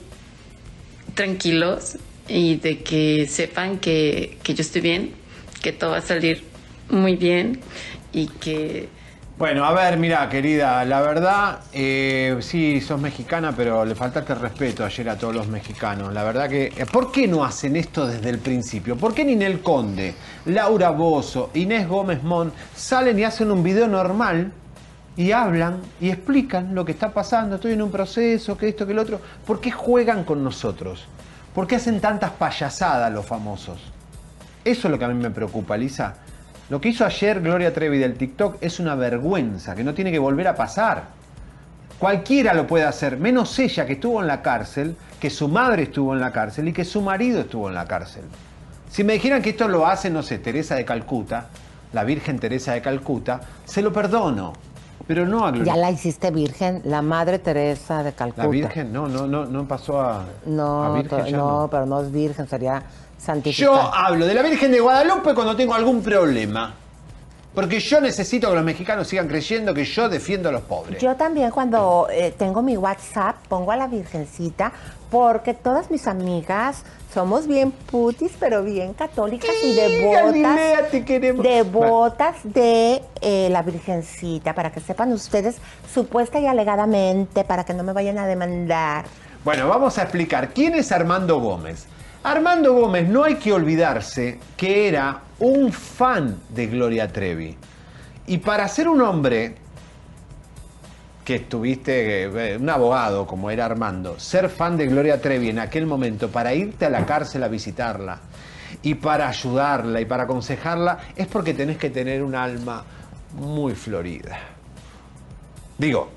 tranquilos 1.15 1.97
y 2.29 2.57
de 2.57 2.83
que 2.83 3.27
sepan 3.27 3.79
que, 3.79 4.37
que 4.43 4.53
yo 4.53 4.61
estoy 4.61 4.83
bien, 4.83 5.13
que 5.63 5.73
todo 5.73 5.93
va 5.93 5.97
a 5.97 6.03
salir 6.03 6.45
muy 6.91 7.17
bien 7.17 7.59
y 8.13 8.27
que... 8.27 8.95
Bueno, 9.39 9.67
a 9.67 9.73
ver, 9.75 9.99
mira, 9.99 10.27
querida, 10.31 10.83
la 10.87 11.03
verdad, 11.03 11.59
eh, 11.75 12.39
sí, 12.41 12.81
sos 12.81 12.99
mexicana, 12.99 13.53
pero 13.55 13.85
le 13.85 13.95
faltaste 13.95 14.35
respeto 14.35 14.83
ayer 14.83 15.11
a 15.11 15.19
todos 15.19 15.35
los 15.35 15.47
mexicanos. 15.47 16.15
La 16.15 16.25
verdad 16.25 16.49
que, 16.49 16.69
eh, 16.75 16.87
¿por 16.91 17.13
qué 17.13 17.29
no 17.29 17.45
hacen 17.45 17.77
esto 17.77 18.07
desde 18.07 18.31
el 18.31 18.39
principio? 18.39 18.97
¿Por 18.97 19.13
qué 19.13 19.27
Ninel 19.27 19.61
Conde, 19.61 20.15
Laura 20.47 20.89
Bozo, 20.89 21.51
Inés 21.53 21.87
Gómez 21.87 22.23
Mon 22.23 22.51
salen 22.75 23.19
y 23.19 23.25
hacen 23.25 23.51
un 23.51 23.63
video 23.63 23.87
normal 23.87 24.53
y 25.19 25.33
hablan 25.33 25.83
y 26.01 26.09
explican 26.09 26.75
lo 26.75 26.87
que 26.87 26.93
está 26.93 27.11
pasando? 27.13 27.57
Estoy 27.57 27.75
en 27.75 27.83
un 27.83 27.91
proceso, 27.91 28.57
que 28.57 28.69
esto, 28.69 28.87
que 28.87 28.93
el 28.93 28.99
otro. 28.99 29.21
¿Por 29.47 29.61
qué 29.61 29.71
juegan 29.71 30.25
con 30.25 30.43
nosotros? 30.43 31.05
¿Por 31.55 31.67
qué 31.67 31.77
hacen 31.77 32.01
tantas 32.01 32.31
payasadas 32.31 33.13
los 33.13 33.27
famosos? 33.27 33.83
Eso 34.65 34.89
es 34.89 34.91
lo 34.91 34.99
que 34.99 35.05
a 35.05 35.09
mí 35.09 35.23
me 35.23 35.31
preocupa, 35.31 35.77
Lisa. 35.77 36.17
Lo 36.69 36.81
que 36.81 36.89
hizo 36.89 37.05
ayer 37.05 37.41
Gloria 37.41 37.73
Trevi 37.73 37.99
del 37.99 38.15
TikTok 38.17 38.57
es 38.61 38.81
una 38.81 38.95
vergüenza 38.97 39.75
que 39.77 39.85
no 39.85 39.95
tiene 39.95 40.11
que 40.11 40.19
volver 40.19 40.49
a 40.49 40.57
pasar. 40.57 41.05
Cualquiera 41.99 42.53
lo 42.55 42.67
puede 42.67 42.85
hacer, 42.85 43.17
menos 43.19 43.59
ella 43.59 43.87
que 43.87 43.95
estuvo 43.95 44.21
en 44.21 44.27
la 44.27 44.43
cárcel, 44.43 44.97
que 45.21 45.31
su 45.31 45.49
madre 45.49 45.85
estuvo 45.85 46.13
en 46.13 46.21
la 46.21 46.33
cárcel 46.33 46.69
y 46.69 46.73
que 46.73 46.85
su 46.85 47.01
marido 47.01 47.41
estuvo 47.41 47.69
en 47.69 47.75
la 47.75 47.87
cárcel. 47.87 48.25
Si 48.91 49.05
me 49.05 49.15
dijeran 49.15 49.43
que 49.43 49.51
esto 49.51 49.69
lo 49.69 49.87
hace, 49.87 50.11
no 50.11 50.23
sé, 50.23 50.39
Teresa 50.39 50.75
de 50.75 50.85
Calcuta, 50.85 51.47
la 51.93 52.05
Virgen 52.05 52.39
Teresa 52.39 52.73
de 52.73 52.83
Calcuta, 52.83 53.41
se 53.65 53.81
lo 53.81 53.93
perdono. 53.93 54.53
Pero 55.07 55.25
no 55.25 55.47
a 55.47 55.53
Gloria. 55.53 55.73
Ya 55.75 55.81
la 55.81 55.91
hiciste 55.93 56.33
virgen, 56.33 56.83
la 56.85 57.01
Madre 57.01 57.39
Teresa 57.39 58.03
de 58.03 58.13
Calcuta. 58.13 58.43
La 58.43 58.49
Virgen, 58.49 58.93
no, 58.93 59.07
no, 59.07 59.27
no, 59.27 59.47
no 59.47 59.69
pasó 59.69 60.01
a, 60.01 60.25
No, 60.47 60.83
a 60.83 60.97
Virgen. 61.01 61.27
ya 61.27 61.37
no, 61.37 61.69
pero 61.71 61.87
no 61.87 62.01
es 62.03 62.11
virgen, 62.11 62.49
sería 62.49 62.83
Yo 63.53 63.75
hablo 63.75 64.27
de 64.27 64.35
la 64.35 64.43
Virgen 64.43 64.71
de 64.71 64.81
Guadalupe 64.81 65.35
cuando 65.35 65.57
tengo 65.57 65.75
algún 65.75 66.03
problema. 66.03 66.75
Porque 67.57 67.81
yo 67.81 68.03
necesito 68.03 68.51
que 68.51 68.55
los 68.55 68.65
mexicanos 68.65 69.09
sigan 69.09 69.29
creyendo 69.29 69.73
que 69.73 69.83
yo 69.83 70.11
defiendo 70.11 70.51
a 70.51 70.53
los 70.53 70.61
pobres. 70.61 71.01
Yo 71.01 71.17
también 71.17 71.51
cuando 71.51 72.07
eh, 72.11 72.35
tengo 72.37 72.61
mi 72.61 72.77
WhatsApp 72.77 73.37
pongo 73.49 73.73
a 73.73 73.77
la 73.77 73.87
Virgencita 73.87 74.71
porque 75.11 75.55
todas 75.55 75.91
mis 75.91 76.07
amigas 76.07 76.85
somos 77.15 77.47
bien 77.47 77.71
putis, 77.71 78.33
pero 78.39 78.63
bien 78.63 78.93
católicas 78.93 79.49
y 79.65 79.73
devotas. 79.73 80.25
Galilea, 80.25 80.89
te 80.91 81.03
queremos. 81.03 81.43
Devotas 81.43 82.37
de 82.45 83.01
eh, 83.23 83.49
la 83.51 83.63
Virgencita, 83.63 84.55
para 84.55 84.71
que 84.71 84.81
sepan 84.81 85.11
ustedes, 85.15 85.57
supuesta 85.95 86.39
y 86.39 86.47
alegadamente, 86.47 87.43
para 87.45 87.65
que 87.65 87.73
no 87.73 87.85
me 87.85 87.95
vayan 87.95 88.19
a 88.19 88.27
demandar. 88.27 89.07
Bueno, 89.45 89.67
vamos 89.67 89.97
a 89.97 90.03
explicar 90.03 90.51
quién 90.53 90.75
es 90.75 90.93
Armando 90.93 91.41
Gómez. 91.41 91.87
Armando 92.27 92.73
Gómez 92.73 93.09
no 93.09 93.23
hay 93.23 93.37
que 93.37 93.53
olvidarse 93.53 94.41
que 94.57 94.89
era 94.89 95.21
un 95.39 95.73
fan 95.73 96.41
de 96.49 96.67
Gloria 96.67 97.07
Trevi. 97.07 97.57
Y 98.27 98.39
para 98.39 98.67
ser 98.67 98.89
un 98.89 99.01
hombre 99.01 99.55
que 101.25 101.37
estuviste, 101.37 102.25
eh, 102.25 102.57
un 102.57 102.69
abogado 102.69 103.29
como 103.29 103.49
era 103.49 103.67
Armando, 103.67 104.19
ser 104.19 104.49
fan 104.49 104.77
de 104.77 104.89
Gloria 104.89 105.21
Trevi 105.21 105.51
en 105.51 105.61
aquel 105.61 105.87
momento, 105.87 106.29
para 106.29 106.53
irte 106.53 106.87
a 106.87 106.91
la 106.91 107.07
cárcel 107.07 107.45
a 107.45 107.49
visitarla 107.49 108.19
y 108.83 108.95
para 108.95 109.29
ayudarla 109.29 110.01
y 110.01 110.05
para 110.05 110.25
aconsejarla, 110.25 110.99
es 111.15 111.29
porque 111.29 111.55
tenés 111.55 111.79
que 111.79 111.91
tener 111.91 112.25
un 112.25 112.35
alma 112.35 112.83
muy 113.35 113.77
florida. 113.77 114.37
Digo, 115.79 116.09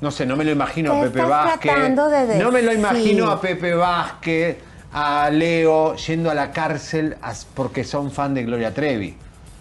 no 0.00 0.10
sé, 0.10 0.24
no 0.24 0.36
me 0.36 0.44
lo 0.44 0.52
imagino 0.52 0.94
a 0.94 1.02
¿Qué 1.02 1.10
Pepe 1.10 1.22
Vázquez. 1.22 1.74
de 1.74 2.38
No 2.38 2.50
me 2.50 2.62
lo 2.62 2.72
imagino 2.72 3.30
a 3.30 3.38
Pepe 3.38 3.74
Vázquez, 3.74 4.56
a 4.96 5.28
Leo 5.28 5.96
yendo 5.96 6.30
a 6.30 6.34
la 6.34 6.52
cárcel 6.52 7.16
porque 7.54 7.82
son 7.82 8.12
fan 8.12 8.32
de 8.32 8.44
Gloria 8.44 8.72
Trevi. 8.72 9.16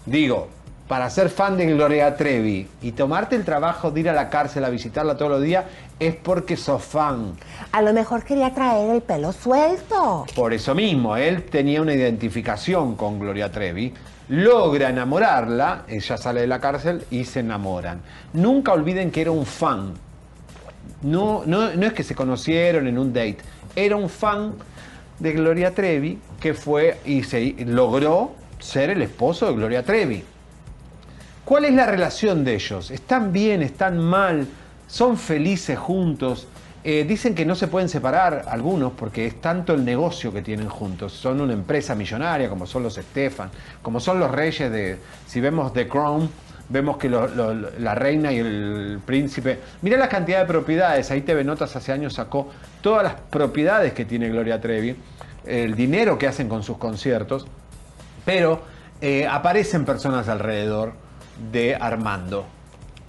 Digo, 0.05 0.47
para 0.88 1.09
ser 1.09 1.29
fan 1.29 1.57
de 1.57 1.65
Gloria 1.73 2.15
Trevi 2.15 2.67
y 2.84 2.91
tomarte 2.91 3.36
el 3.36 3.43
trabajo 3.43 3.89
de 3.89 4.01
ir 4.01 4.09
a 4.09 4.13
la 4.13 4.29
cárcel 4.29 4.63
a 4.63 4.69
visitarla 4.69 5.17
todos 5.17 5.31
los 5.31 5.41
días 5.41 5.65
es 5.99 6.15
porque 6.15 6.55
sos 6.55 6.84
fan. 6.84 7.34
A 7.71 7.81
lo 7.81 7.93
mejor 7.93 8.23
quería 8.23 8.53
traer 8.53 8.91
el 8.91 9.01
pelo 9.01 9.34
suelto. 9.34 10.27
Por 10.36 10.53
eso 10.53 10.75
mismo, 10.75 11.17
él 11.17 11.41
tenía 11.45 11.81
una 11.81 11.95
identificación 11.95 12.95
con 12.95 13.17
Gloria 13.17 13.51
Trevi, 13.51 13.91
logra 14.29 14.89
enamorarla, 14.89 15.86
ella 15.88 16.15
sale 16.15 16.41
de 16.41 16.47
la 16.47 16.59
cárcel 16.59 17.05
y 17.09 17.25
se 17.25 17.39
enamoran. 17.39 18.01
Nunca 18.34 18.71
olviden 18.71 19.09
que 19.09 19.21
era 19.21 19.31
un 19.31 19.47
fan. 19.47 19.93
No, 21.01 21.41
no, 21.47 21.73
no 21.73 21.88
es 21.88 21.93
que 21.93 22.03
se 22.03 22.13
conocieron 22.13 22.86
en 22.86 22.99
un 22.99 23.11
date, 23.11 23.39
era 23.75 23.95
un 23.95 24.09
fan 24.09 24.53
de 25.20 25.32
Gloria 25.34 25.74
Trevi 25.74 26.20
que 26.39 26.53
fue 26.53 26.99
y 27.05 27.24
se 27.24 27.55
logró 27.66 28.32
ser 28.59 28.89
el 28.89 29.01
esposo 29.01 29.47
de 29.47 29.53
Gloria 29.53 29.84
Trevi. 29.84 30.24
¿Cuál 31.45 31.66
es 31.66 31.74
la 31.74 31.86
relación 31.86 32.43
de 32.43 32.55
ellos? 32.55 32.89
¿Están 32.91 33.34
bien? 33.34 33.61
¿Están 33.61 33.99
mal? 33.99 34.47
¿Son 34.88 35.18
felices 35.18 35.78
juntos? 35.78 36.47
Eh, 36.86 37.05
dicen 37.07 37.34
que 37.34 37.45
no 37.45 37.55
se 37.55 37.68
pueden 37.68 37.88
separar 37.88 38.45
algunos 38.47 38.91
porque 38.91 39.26
es 39.26 39.39
tanto 39.39 39.74
el 39.74 39.86
negocio 39.86 40.34
que 40.34 40.41
tienen 40.41 40.68
juntos. 40.68 41.14
Son 41.14 41.39
una 41.39 41.53
empresa 41.53 41.95
millonaria 41.95 42.49
como 42.49 42.66
son 42.66 42.84
los 42.84 42.95
Stefan, 42.95 43.49
como 43.82 43.99
son 43.99 44.20
los 44.20 44.30
reyes 44.32 44.70
de, 44.72 44.97
si 45.26 45.39
vemos 45.39 45.72
The 45.74 45.88
Crown, 45.88 46.30
vemos 46.70 46.97
que 46.97 47.09
lo- 47.09 47.28
lo- 47.28 47.53
la 47.53 47.95
reina 47.95 48.32
y 48.32 48.39
el 48.39 48.99
príncipe... 49.05 49.59
Mirá 49.82 49.97
la 49.97 50.09
cantidad 50.09 50.39
de 50.39 50.45
propiedades, 50.45 51.11
ahí 51.11 51.22
TV 51.22 51.43
Notas 51.43 51.76
hace 51.76 51.91
años 51.91 52.14
sacó 52.14 52.49
todas 52.82 53.03
las 53.03 53.14
propiedades 53.16 53.93
que 53.93 54.05
tiene 54.05 54.30
Gloria 54.30 54.59
Trevi, 54.61 54.95
el 55.45 55.76
dinero 55.76 56.18
que 56.18 56.28
hacen 56.28 56.47
con 56.47 56.64
sus 56.64 56.78
conciertos, 56.78 57.45
pero 58.26 58.61
eh, 59.01 59.28
aparecen 59.28 59.84
personas 59.86 60.30
alrededor 60.30 60.93
de 61.51 61.76
Armando. 61.76 62.45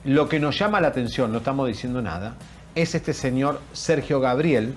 Lo 0.04 0.28
que 0.28 0.40
nos 0.40 0.58
llama 0.58 0.80
la 0.80 0.88
atención, 0.88 1.30
no 1.32 1.38
estamos 1.38 1.68
diciendo 1.68 2.02
nada, 2.02 2.34
es 2.74 2.94
este 2.94 3.12
señor 3.12 3.60
Sergio 3.72 4.20
Gabriel, 4.20 4.74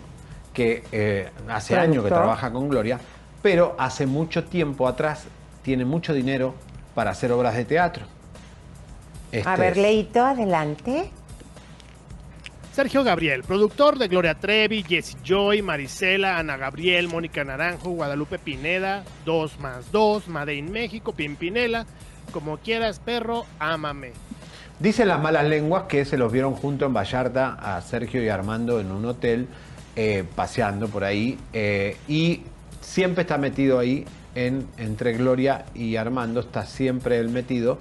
que 0.54 0.84
eh, 0.92 1.30
hace 1.50 1.74
años 1.82 2.04
que 2.04 2.10
trabaja 2.20 2.52
con 2.52 2.70
Gloria, 2.70 3.00
pero 3.42 3.76
hace 3.80 4.06
mucho 4.06 4.44
tiempo 4.46 4.88
atrás 4.88 5.26
tiene 5.64 5.84
mucho 5.86 6.14
dinero 6.14 6.54
para 6.96 7.12
hacer 7.12 7.32
obras 7.32 7.56
de 7.56 7.66
teatro. 7.66 8.06
A 9.32 9.38
Este 9.38 9.56
ver, 9.58 9.72
es. 9.74 9.78
Leito, 9.78 10.24
adelante. 10.24 11.12
Sergio 12.74 13.04
Gabriel, 13.04 13.42
productor 13.44 13.98
de 13.98 14.08
Gloria 14.08 14.36
Trevi, 14.36 14.84
Jessie 14.84 15.18
Joy, 15.24 15.64
Marisela, 15.64 16.38
Ana 16.38 16.58
Gabriel, 16.58 17.08
Mónica 17.08 17.44
Naranjo, 17.44 17.90
Guadalupe 17.90 18.38
Pineda, 18.38 19.04
2 19.26 19.60
más 19.60 19.92
2, 19.92 20.28
Made 20.28 20.54
in 20.54 20.72
México, 20.72 21.12
Pimpinela, 21.14 21.88
como 22.32 22.58
quieras, 22.58 23.00
perro, 23.00 23.46
ámame. 23.58 24.12
Dicen 24.80 25.08
las 25.08 25.20
malas 25.20 25.46
lenguas 25.46 25.86
que 25.90 26.06
se 26.06 26.18
los 26.20 26.32
vieron 26.32 26.54
junto 26.54 26.86
en 26.86 26.94
Vallarta 26.94 27.54
a 27.60 27.82
Sergio 27.82 28.24
y 28.24 28.30
Armando 28.30 28.80
en 28.80 28.92
un 28.92 29.06
hotel, 29.06 29.48
eh, 29.96 30.24
paseando 30.36 30.88
por 30.88 31.04
ahí, 31.04 31.36
eh, 31.54 31.98
y 32.08 32.42
siempre 32.82 33.24
está 33.24 33.40
metido 33.40 33.80
ahí 33.80 34.06
en, 34.36 34.68
entre 34.78 35.14
Gloria 35.14 35.66
y 35.74 35.96
Armando, 35.96 36.42
está 36.42 36.64
siempre 36.68 37.18
él 37.18 37.30
metido, 37.30 37.80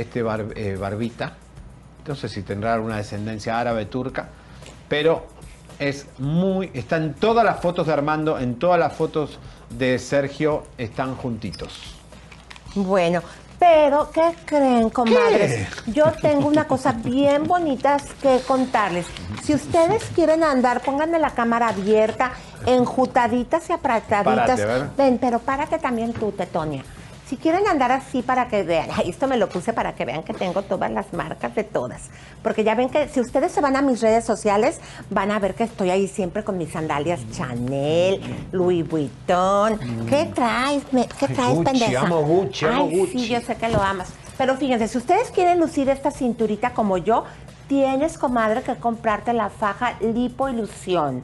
este 0.00 0.22
bar- 0.22 0.52
eh, 0.56 0.76
Barbita, 0.78 1.34
no 2.06 2.14
sé 2.14 2.28
si 2.28 2.42
tendrá 2.42 2.74
alguna 2.74 2.96
descendencia 2.96 3.58
árabe, 3.58 3.86
turca, 3.86 4.28
pero 4.88 5.26
es 5.78 6.06
muy, 6.18 6.70
están 6.74 7.14
todas 7.14 7.44
las 7.44 7.60
fotos 7.60 7.86
de 7.86 7.92
Armando, 7.92 8.38
en 8.38 8.56
todas 8.58 8.78
las 8.80 8.92
fotos 8.94 9.38
de 9.70 9.98
Sergio 9.98 10.64
están 10.78 11.14
juntitos. 11.16 11.94
Bueno, 12.74 13.22
pero 13.58 14.10
¿qué 14.10 14.34
creen, 14.44 14.88
comadres? 14.90 15.66
Yo 15.86 16.06
tengo 16.22 16.48
una 16.48 16.66
cosa 16.66 16.92
bien 16.92 17.44
bonita 17.44 17.96
que 18.22 18.40
contarles. 18.46 19.06
Si 19.42 19.54
ustedes 19.54 20.04
quieren 20.14 20.42
andar, 20.44 20.80
pónganme 20.80 21.18
la 21.18 21.30
cámara 21.30 21.68
abierta, 21.68 22.32
enjutaditas 22.66 23.68
y 23.68 23.72
apretaditas. 23.72 24.60
Párate. 24.60 24.90
Ven, 24.96 25.18
pero 25.18 25.38
párate 25.40 25.78
también 25.78 26.12
tú, 26.12 26.32
Tetonia. 26.32 26.84
Si 27.28 27.36
quieren 27.36 27.68
andar 27.68 27.92
así 27.92 28.22
para 28.22 28.48
que 28.48 28.62
vean, 28.62 28.88
esto 29.04 29.28
me 29.28 29.36
lo 29.36 29.48
puse 29.50 29.74
para 29.74 29.94
que 29.94 30.06
vean 30.06 30.22
que 30.22 30.32
tengo 30.32 30.62
todas 30.62 30.90
las 30.90 31.12
marcas 31.12 31.54
de 31.54 31.62
todas. 31.62 32.08
Porque 32.42 32.64
ya 32.64 32.74
ven 32.74 32.88
que 32.88 33.08
si 33.08 33.20
ustedes 33.20 33.52
se 33.52 33.60
van 33.60 33.76
a 33.76 33.82
mis 33.82 34.00
redes 34.00 34.24
sociales, 34.24 34.80
van 35.10 35.30
a 35.30 35.38
ver 35.38 35.54
que 35.54 35.64
estoy 35.64 35.90
ahí 35.90 36.08
siempre 36.08 36.42
con 36.42 36.56
mis 36.56 36.70
sandalias 36.72 37.20
Chanel, 37.32 38.20
Louis 38.52 38.88
Vuitton. 38.88 39.78
¿Qué 40.08 40.30
traes? 40.34 40.84
¿Qué 41.18 41.28
traes, 41.28 41.54
Gucci, 41.54 41.64
pendeja? 41.64 42.00
amo 42.00 42.22
Gucci, 42.22 42.64
amo 42.64 42.88
Ay, 42.90 42.98
Gucci. 42.98 43.18
sí, 43.18 43.28
yo 43.28 43.40
sé 43.42 43.56
que 43.56 43.68
lo 43.68 43.82
amas. 43.82 44.08
Pero 44.38 44.56
fíjense, 44.56 44.88
si 44.88 44.96
ustedes 44.96 45.30
quieren 45.30 45.58
lucir 45.58 45.88
esta 45.90 46.10
cinturita 46.10 46.72
como 46.72 46.96
yo, 46.96 47.24
tienes, 47.68 48.16
comadre, 48.16 48.62
que 48.62 48.76
comprarte 48.76 49.34
la 49.34 49.50
faja 49.50 49.98
Lipo 50.00 50.48
Ilusión. 50.48 51.22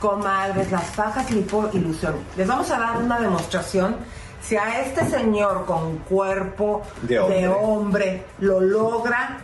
Comadres, 0.00 0.72
las 0.72 0.84
fajas 0.84 1.30
lipo 1.30 1.68
ilusión. 1.74 2.14
Les 2.38 2.48
vamos 2.48 2.70
a 2.70 2.78
dar 2.78 2.96
una 2.96 3.20
demostración. 3.20 3.96
Si 4.40 4.56
a 4.56 4.80
este 4.80 5.04
señor 5.10 5.66
con 5.66 5.98
cuerpo 5.98 6.80
De 7.02 7.20
hombre. 7.20 7.48
hombre 7.48 8.24
lo 8.40 8.60
logra 8.60 9.38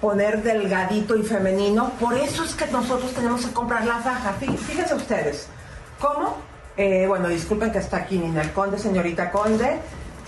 poner 0.00 0.42
delgadito 0.42 1.16
y 1.16 1.22
femenino, 1.22 1.90
por 2.00 2.14
eso 2.14 2.42
es 2.44 2.54
que 2.54 2.66
nosotros 2.68 3.12
tenemos 3.12 3.44
que 3.44 3.52
comprar 3.52 3.84
la 3.84 3.98
faja. 3.98 4.34
Fí- 4.40 4.56
Fíjense 4.56 4.94
ustedes, 4.94 5.46
¿cómo? 6.00 6.36
Eh, 6.76 7.04
bueno, 7.06 7.28
disculpen 7.28 7.70
que 7.72 7.78
está 7.78 7.98
aquí 7.98 8.18
Ninel 8.18 8.52
Conde, 8.52 8.78
señorita 8.78 9.30
Conde, 9.30 9.78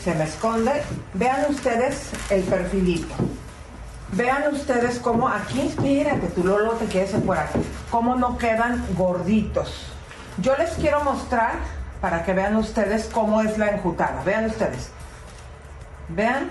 se 0.03 0.15
me 0.15 0.25
esconde. 0.25 0.83
Vean 1.15 1.47
ustedes 1.49 2.11
el 2.31 2.43
perfilito. 2.43 3.15
Vean 4.13 4.53
ustedes 4.53 4.99
cómo 4.99 5.27
aquí, 5.29 5.61
espérate, 5.63 6.27
tu 6.29 6.45
Lolo 6.45 6.73
te 6.73 6.85
quieres 6.85 7.13
por 7.25 7.39
aquí, 7.39 7.61
cómo 7.91 8.15
no 8.17 8.37
quedan 8.37 8.85
gorditos. 8.95 9.87
Yo 10.39 10.55
les 10.59 10.71
quiero 10.73 11.03
mostrar 11.03 11.53
para 12.03 12.23
que 12.25 12.35
vean 12.35 12.57
ustedes 12.57 13.09
cómo 13.11 13.41
es 13.41 13.57
la 13.57 13.69
enjutada. 13.71 14.23
Vean 14.25 14.47
ustedes. 14.47 14.91
Vean. 16.11 16.51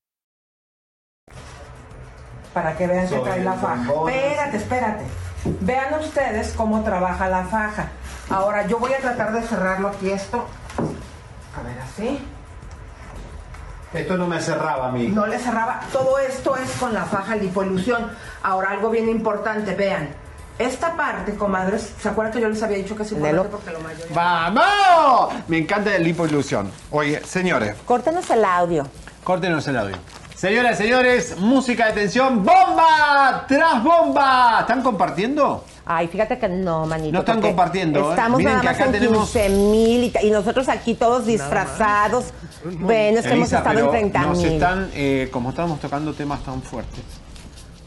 Para 2.53 2.75
que 2.75 2.87
vean 2.87 3.07
que 3.07 3.17
trae 3.19 3.43
la 3.43 3.53
faja. 3.53 3.83
Espérate, 4.07 4.57
espérate. 4.57 5.03
Vean 5.61 5.93
ustedes 5.99 6.53
cómo 6.55 6.83
trabaja 6.83 7.27
la 7.29 7.43
faja. 7.45 7.87
Ahora 8.29 8.67
yo 8.67 8.77
voy 8.79 8.93
a 8.93 8.97
tratar 8.99 9.33
de 9.33 9.41
cerrarlo 9.41 9.89
aquí 9.89 10.09
esto. 10.11 10.45
A 10.77 11.63
ver, 11.63 11.77
así. 11.81 12.25
Esto 13.93 14.15
no 14.17 14.25
me 14.27 14.39
cerraba 14.39 14.87
a 14.87 14.91
mí. 14.91 15.07
No 15.07 15.27
le 15.27 15.37
cerraba. 15.37 15.81
Todo 15.91 16.17
esto 16.19 16.55
es 16.55 16.71
con 16.79 16.93
la 16.93 17.03
faja 17.05 17.35
lipoilusión. 17.35 18.09
Ahora 18.43 18.69
algo 18.69 18.89
bien 18.89 19.09
importante, 19.09 19.75
vean. 19.75 20.09
Esta 20.59 20.95
parte, 20.95 21.35
comadres, 21.35 21.91
¿se 21.99 22.07
acuerdan 22.07 22.33
que 22.33 22.39
yo 22.41 22.47
les 22.47 22.61
había 22.61 22.77
dicho 22.77 22.95
que 22.95 23.03
es 23.03 23.11
importante 23.11 23.49
porque 23.49 23.71
lo 23.71 23.79
mayor... 23.79 24.07
¡Vamos! 24.13 25.33
Me 25.47 25.57
encanta 25.57 25.95
el 25.95 26.03
lipoilusión. 26.03 26.71
Oye, 26.91 27.19
señores, 27.25 27.75
Córtenos 27.85 28.29
el 28.29 28.45
audio. 28.45 28.85
córtenos 29.23 29.67
el 29.67 29.77
audio. 29.77 29.97
Señoras, 30.41 30.75
señores, 30.75 31.37
música 31.37 31.85
de 31.85 31.93
tensión, 31.93 32.43
bomba 32.43 33.45
tras 33.47 33.83
bomba. 33.83 34.61
¿Están 34.61 34.81
compartiendo? 34.81 35.63
Ay, 35.85 36.07
fíjate 36.07 36.39
que 36.39 36.49
no, 36.49 36.87
manito. 36.87 37.13
No 37.13 37.19
están 37.19 37.39
compartiendo, 37.41 37.99
¿eh? 37.99 38.09
Estamos 38.09 38.39
Miren 38.39 38.53
nada 38.53 38.61
que 38.63 38.67
más 38.69 38.75
acá 38.75 38.85
en 38.85 38.91
tenemos- 38.91 39.31
15 39.31 39.49
mil 39.49 40.11
y, 40.19 40.31
nosotros 40.31 40.67
aquí 40.67 40.95
todos 40.95 41.27
disfrazados. 41.27 42.33
Bueno, 42.79 43.19
es 43.19 43.27
que 43.27 43.33
hemos 43.33 43.53
estado 43.53 43.69
en 43.69 43.75
pero 43.75 43.91
30 43.91 44.21
nos 44.23 44.37
mil. 44.39 44.53
están, 44.53 44.89
eh, 44.95 45.29
como 45.31 45.51
estamos 45.51 45.79
tocando 45.79 46.11
temas 46.15 46.43
tan 46.43 46.63
fuertes, 46.63 47.03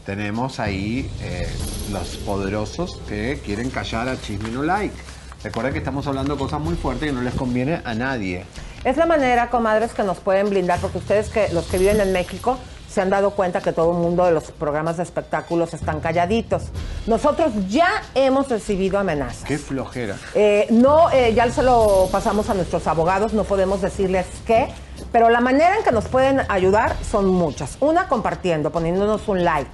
tenemos 0.05 0.61
ahí 0.61 1.11
eh, 1.23 1.49
los 1.91 2.15
poderosos 2.19 3.01
que 3.09 3.41
quieren 3.43 3.69
callar 3.69 4.07
a 4.07 4.15
Chisme 4.21 4.47
No 4.51 4.63
Like. 4.63 4.95
Recuerden 5.43 5.73
que 5.73 5.79
estamos 5.79 6.07
hablando 6.07 6.37
cosas 6.37 6.61
muy 6.61 6.75
fuertes 6.75 7.11
y 7.11 7.13
no 7.13 7.19
les 7.19 7.33
conviene 7.33 7.81
a 7.83 7.93
nadie. 7.93 8.45
Es 8.85 8.97
la 8.97 9.07
manera, 9.07 9.49
comadres, 9.49 9.93
que 9.93 10.03
nos 10.03 10.19
pueden 10.19 10.51
blindar, 10.51 10.79
porque 10.79 10.99
ustedes 10.99 11.29
que 11.29 11.49
los 11.49 11.65
que 11.65 11.79
viven 11.79 11.99
en 11.99 12.13
México 12.13 12.59
se 12.87 13.01
han 13.01 13.09
dado 13.09 13.31
cuenta 13.31 13.59
que 13.59 13.73
todo 13.73 13.93
el 13.93 13.97
mundo 13.97 14.25
de 14.25 14.31
los 14.31 14.51
programas 14.51 14.97
de 14.97 15.03
espectáculos 15.03 15.73
están 15.73 16.01
calladitos. 16.01 16.65
Nosotros 17.07 17.51
ya 17.67 18.03
hemos 18.13 18.47
recibido 18.47 18.99
amenazas. 18.99 19.43
Qué 19.43 19.57
flojera. 19.57 20.15
Eh, 20.35 20.67
no, 20.69 21.09
eh, 21.09 21.33
ya 21.33 21.51
se 21.51 21.63
lo 21.63 22.07
pasamos 22.11 22.47
a 22.51 22.53
nuestros 22.53 22.85
abogados, 22.85 23.33
no 23.33 23.43
podemos 23.43 23.81
decirles 23.81 24.27
qué, 24.45 24.67
pero 25.11 25.31
la 25.31 25.41
manera 25.41 25.77
en 25.77 25.83
que 25.83 25.91
nos 25.91 26.05
pueden 26.05 26.41
ayudar 26.47 26.95
son 27.09 27.25
muchas. 27.25 27.77
Una, 27.79 28.07
compartiendo, 28.07 28.71
poniéndonos 28.71 29.27
un 29.27 29.43
like, 29.43 29.71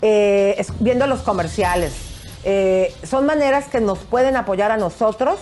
eh, 0.00 0.64
viendo 0.80 1.06
los 1.06 1.20
comerciales. 1.20 1.92
Son 3.02 3.26
maneras 3.26 3.66
que 3.66 3.80
nos 3.80 3.98
pueden 3.98 4.36
apoyar 4.36 4.70
a 4.70 4.76
nosotros, 4.76 5.40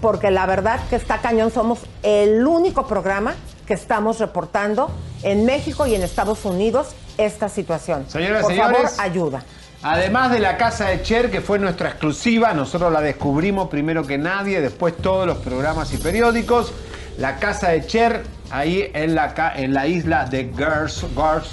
porque 0.00 0.30
la 0.30 0.46
verdad 0.46 0.80
que 0.90 0.96
está 0.96 1.18
cañón, 1.18 1.50
somos 1.50 1.80
el 2.02 2.46
único 2.46 2.86
programa 2.86 3.34
que 3.66 3.74
estamos 3.74 4.18
reportando 4.18 4.90
en 5.22 5.44
México 5.46 5.86
y 5.86 5.94
en 5.94 6.02
Estados 6.02 6.44
Unidos 6.44 6.88
esta 7.16 7.48
situación. 7.48 8.04
Señoras 8.08 8.40
y 8.40 8.42
Por 8.42 8.54
favor, 8.56 8.74
señores, 8.76 8.98
ayuda. 8.98 9.42
Además 9.82 10.30
de 10.30 10.38
la 10.40 10.56
casa 10.56 10.86
de 10.86 11.02
Cher, 11.02 11.30
que 11.30 11.40
fue 11.40 11.58
nuestra 11.58 11.90
exclusiva, 11.90 12.52
nosotros 12.54 12.90
la 12.92 13.00
descubrimos 13.00 13.68
primero 13.68 14.06
que 14.06 14.16
nadie, 14.18 14.60
después 14.60 14.96
todos 14.96 15.26
los 15.26 15.38
programas 15.38 15.92
y 15.92 15.98
periódicos. 15.98 16.72
La 17.18 17.36
casa 17.36 17.68
de 17.68 17.86
Cher, 17.86 18.24
ahí 18.50 18.90
en 18.94 19.14
la, 19.14 19.34
ca- 19.34 19.52
en 19.54 19.72
la 19.74 19.86
isla 19.86 20.24
de 20.24 20.50
Gers, 20.56 21.04
Gers, 21.14 21.50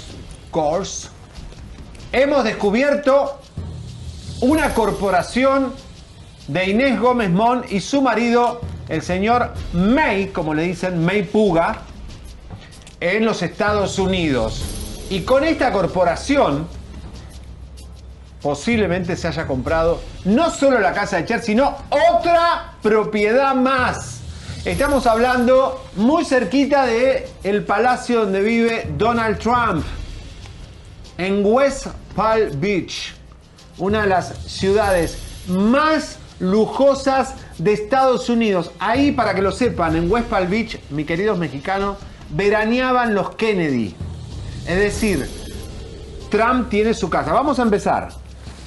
Gors. 0.50 1.10
Hemos 2.12 2.44
descubierto 2.44 3.38
una 4.40 4.74
corporación 4.74 5.72
de 6.48 6.70
Inés 6.70 7.00
Gómez 7.00 7.30
Mon 7.30 7.64
y 7.68 7.80
su 7.80 8.02
marido, 8.02 8.60
el 8.88 9.02
señor 9.02 9.52
May, 9.72 10.28
como 10.28 10.54
le 10.54 10.64
dicen, 10.64 11.04
May 11.04 11.22
Puga, 11.22 11.82
en 13.00 13.24
los 13.24 13.42
Estados 13.42 13.98
Unidos. 13.98 14.62
Y 15.10 15.22
con 15.22 15.44
esta 15.44 15.72
corporación 15.72 16.66
posiblemente 18.40 19.16
se 19.16 19.28
haya 19.28 19.46
comprado 19.46 20.00
no 20.24 20.50
solo 20.50 20.80
la 20.80 20.92
casa 20.92 21.18
de 21.18 21.26
Cher, 21.26 21.42
sino 21.42 21.76
otra 21.90 22.74
propiedad 22.82 23.54
más. 23.54 24.20
Estamos 24.64 25.06
hablando 25.06 25.84
muy 25.96 26.24
cerquita 26.24 26.86
de 26.86 27.28
el 27.42 27.64
palacio 27.64 28.20
donde 28.20 28.40
vive 28.40 28.88
Donald 28.96 29.38
Trump, 29.38 29.84
en 31.18 31.44
West 31.44 31.88
Palm 32.14 32.60
Beach, 32.60 33.14
una 33.78 34.02
de 34.02 34.08
las 34.08 34.28
ciudades 34.46 35.18
más 35.48 36.18
lujosas 36.42 37.36
de 37.58 37.72
Estados 37.72 38.28
Unidos. 38.28 38.72
Ahí, 38.80 39.12
para 39.12 39.32
que 39.34 39.40
lo 39.40 39.52
sepan, 39.52 39.96
en 39.96 40.10
West 40.10 40.26
Palm 40.26 40.50
Beach, 40.50 40.78
mi 40.90 41.04
queridos 41.04 41.38
mexicanos, 41.38 41.96
veraneaban 42.30 43.14
los 43.14 43.36
Kennedy. 43.36 43.94
Es 44.66 44.76
decir, 44.76 45.28
Trump 46.30 46.68
tiene 46.68 46.94
su 46.94 47.08
casa. 47.08 47.32
Vamos 47.32 47.60
a 47.60 47.62
empezar. 47.62 48.08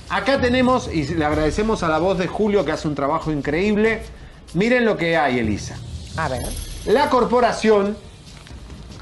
Acá 0.09 0.39
tenemos, 0.39 0.89
y 0.91 1.03
le 1.15 1.25
agradecemos 1.25 1.83
a 1.83 1.89
la 1.89 1.99
voz 1.99 2.17
de 2.17 2.27
Julio 2.27 2.63
que 2.63 2.71
hace 2.71 2.87
un 2.87 2.95
trabajo 2.95 3.31
increíble. 3.31 4.03
Miren 4.53 4.85
lo 4.85 4.95
que 4.95 5.17
hay, 5.17 5.39
Elisa. 5.39 5.75
A 6.15 6.29
ver. 6.29 6.43
La 6.85 7.09
corporación, 7.09 7.97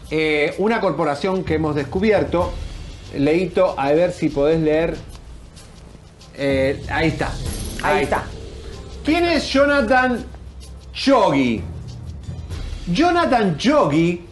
eh, 0.09 0.55
una 0.57 0.81
corporación 0.81 1.43
que 1.43 1.55
hemos 1.55 1.75
descubierto, 1.75 2.51
Leito, 3.15 3.75
a 3.77 3.91
ver 3.91 4.13
si 4.13 4.29
podés 4.29 4.59
leer. 4.59 4.97
Eh, 6.35 6.83
ahí 6.89 7.09
está. 7.09 7.31
Ahí, 7.83 8.03
está. 8.03 8.23
¿Quién 9.03 9.25
es 9.25 9.51
Jonathan 9.51 10.23
Yogi? 10.93 11.61
Jonathan 12.87 13.57
Yogi 13.57 14.25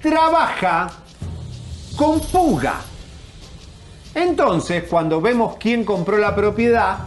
trabaja 0.00 0.90
con 1.96 2.18
Puga. 2.20 2.80
Entonces, 4.16 4.82
cuando 4.90 5.20
vemos 5.20 5.56
quién 5.60 5.84
compró 5.84 6.18
la 6.18 6.34
propiedad, 6.34 6.98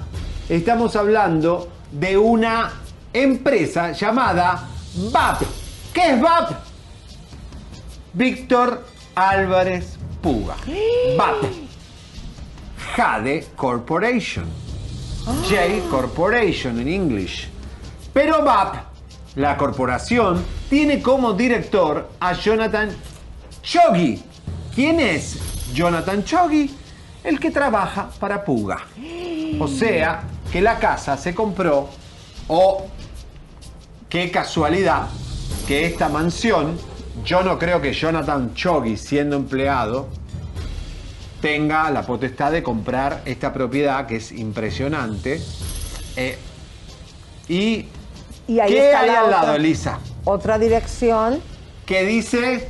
estamos 0.47 0.95
hablando 0.95 1.69
de 1.91 2.17
una 2.17 2.71
empresa 3.11 3.91
llamada 3.91 4.65
VAP. 5.11 5.41
¿Qué 5.93 6.13
es 6.13 6.21
VAP? 6.21 6.51
Víctor 8.13 8.85
Álvarez 9.13 9.97
Puga. 10.21 10.55
VAP. 11.17 11.43
Jade 12.95 13.45
Corporation. 13.57 14.64
J 15.25 15.81
Corporation 15.89 16.79
en 16.79 16.87
English. 16.87 17.49
Pero 18.13 18.43
VAP, 18.43 18.75
la 19.35 19.57
corporación, 19.57 20.43
tiene 20.69 21.01
como 21.01 21.33
director 21.33 22.09
a 22.19 22.33
Jonathan 22.33 22.89
Chogi. 23.61 24.23
¿Quién 24.73 24.99
es 24.99 25.73
Jonathan 25.73 26.23
Chogi? 26.23 26.73
El 27.23 27.39
que 27.39 27.49
trabaja 27.49 28.09
para 28.19 28.45
Puga. 28.45 28.79
O 29.59 29.67
sea, 29.67 30.23
que 30.51 30.61
la 30.61 30.77
casa 30.77 31.17
se 31.17 31.33
compró 31.33 31.89
o 32.47 32.85
qué 34.07 34.29
casualidad 34.29 35.07
que 35.67 35.85
esta 35.87 36.07
mansión, 36.07 36.77
yo 37.23 37.41
no 37.41 37.57
creo 37.57 37.81
que 37.81 37.93
Jonathan 37.93 38.53
Chogi, 38.53 38.95
siendo 38.95 39.35
empleado, 39.35 40.07
tenga 41.45 41.91
la 41.91 42.01
potestad 42.01 42.51
de 42.51 42.63
comprar 42.63 43.21
esta 43.25 43.53
propiedad 43.53 44.07
que 44.07 44.15
es 44.15 44.31
impresionante. 44.31 45.39
Eh, 46.15 46.39
y, 47.47 47.85
Y 48.47 48.59
ahí 48.59 48.71
¿qué 48.71 48.85
está 48.87 49.01
hay 49.01 49.07
la 49.11 49.19
al 49.19 49.25
otra- 49.25 49.41
lado, 49.43 49.53
Elisa? 49.55 49.99
Otra 50.23 50.57
dirección, 50.57 51.39
Que 51.85 52.03
dice 52.03 52.69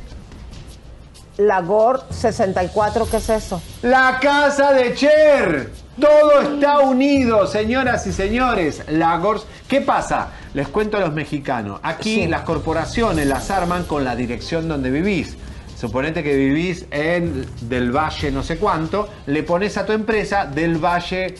Lagor 1.38 2.04
64, 2.10 3.08
¿qué 3.10 3.16
es 3.16 3.30
eso? 3.30 3.62
La 3.80 4.18
casa 4.20 4.72
de 4.74 4.94
Cher. 4.94 5.72
Todo 5.98 6.42
está 6.42 6.80
unido, 6.80 7.46
señoras 7.46 8.06
y 8.06 8.12
señores. 8.12 8.82
La 8.88 9.18
Gors- 9.18 9.44
¿Qué 9.66 9.80
pasa? 9.80 10.28
Les 10.52 10.68
cuento 10.68 10.98
a 10.98 11.00
los 11.00 11.14
mexicanos. 11.14 11.80
Aquí 11.82 12.16
Sí. 12.24 12.26
las 12.26 12.42
corporaciones 12.42 13.26
las 13.26 13.50
arman 13.50 13.84
con 13.84 14.04
la 14.04 14.14
dirección 14.14 14.68
donde 14.68 14.90
vivís. 14.90 15.38
Suponete 15.76 16.22
que 16.22 16.34
vivís 16.34 16.86
en 16.90 17.44
Del 17.68 17.90
Valle 17.94 18.30
no 18.30 18.42
sé 18.42 18.56
cuánto, 18.58 19.08
le 19.26 19.42
pones 19.42 19.76
a 19.76 19.84
tu 19.84 19.92
empresa 19.92 20.46
Del 20.46 20.78
Valle 20.78 21.34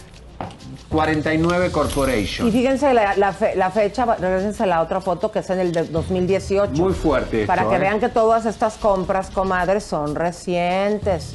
49 0.91 1.71
Corporation. 1.73 2.47
Y 2.47 2.51
fíjense 2.53 2.93
la, 2.95 3.17
la 3.17 3.33
fe- 3.33 3.55
la 3.57 3.71
fecha, 3.71 4.05
regresense 4.17 4.63
a 4.63 4.67
la 4.67 4.83
otra 4.83 5.01
foto 5.01 5.33
que 5.33 5.39
es 5.41 5.51
en 5.51 5.61
el 5.61 5.73
de 5.73 5.85
2018. 5.85 6.73
Muy 6.75 6.93
fuerte 6.93 7.41
esto, 7.43 7.47
Para 7.47 7.69
que 7.69 7.77
¿eh? 7.77 7.79
vean 7.79 7.99
que 7.99 8.09
todas 8.09 8.47
estas 8.47 8.75
compras, 8.77 9.31
comadres, 9.31 9.85
son 9.85 10.15
recientes. 10.15 11.33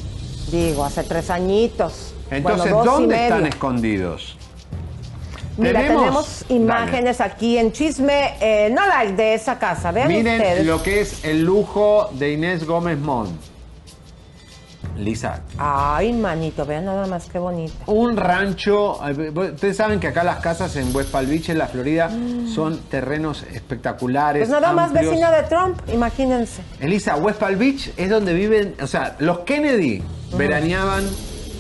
Digo, 0.52 0.86
hace 0.86 1.04
tres 1.04 1.30
añitos. 1.30 2.14
Entonces, 2.30 2.72
Bueno, 2.72 2.92
¿dónde 2.92 3.24
están 3.24 3.46
escondidos? 3.48 4.38
Mira, 5.62 5.82
tenemos, 5.82 6.46
imágenes 6.50 7.22
aquí 7.22 7.58
en 7.58 7.72
chisme, 7.72 8.36
eh, 8.42 8.70
no 8.74 8.86
like 8.88 9.14
de 9.14 9.34
esa 9.34 9.58
casa. 9.60 9.92
Vean 9.92 10.08
Miren 10.08 10.40
ustedes. 10.42 10.66
lo 10.66 10.82
que 10.84 11.02
es 11.02 11.24
el 11.24 11.44
lujo 11.44 12.10
de 12.14 12.34
Inés 12.34 12.66
Gómez 12.66 12.98
Mont. 12.98 13.30
Lisa, 14.98 15.42
Ay, 15.58 16.12
manito, 16.12 16.66
vean 16.66 16.86
nada 16.86 17.08
más 17.08 17.28
qué 17.32 17.40
bonito. 17.40 17.74
un 17.88 18.18
rancho. 18.18 19.00
Ustedes 19.00 19.78
saben 19.78 20.00
que 20.00 20.08
acá 20.08 20.24
las 20.24 20.40
casas 20.40 20.76
en 20.76 20.94
West 20.96 21.12
Palm 21.12 21.30
Beach, 21.30 21.50
en 21.50 21.58
la 21.58 21.68
Florida, 21.68 22.10
son 22.54 22.80
terrenos 22.90 23.44
espectaculares. 23.54 24.48
Pues 24.48 24.62
nada 24.62 24.74
más 24.74 24.92
vecina 24.92 25.32
de 25.32 25.44
Trump, 25.44 25.80
imagínense. 25.94 26.62
Elisa, 26.80 27.16
West 27.16 27.40
Palm 27.40 27.58
Beach 27.58 27.92
es 27.96 28.10
donde 28.10 28.34
viven. 28.34 28.76
O 28.82 28.88
sea, 28.88 29.16
los 29.20 29.40
Kennedy 29.40 30.04
veraneaban. 30.38 31.04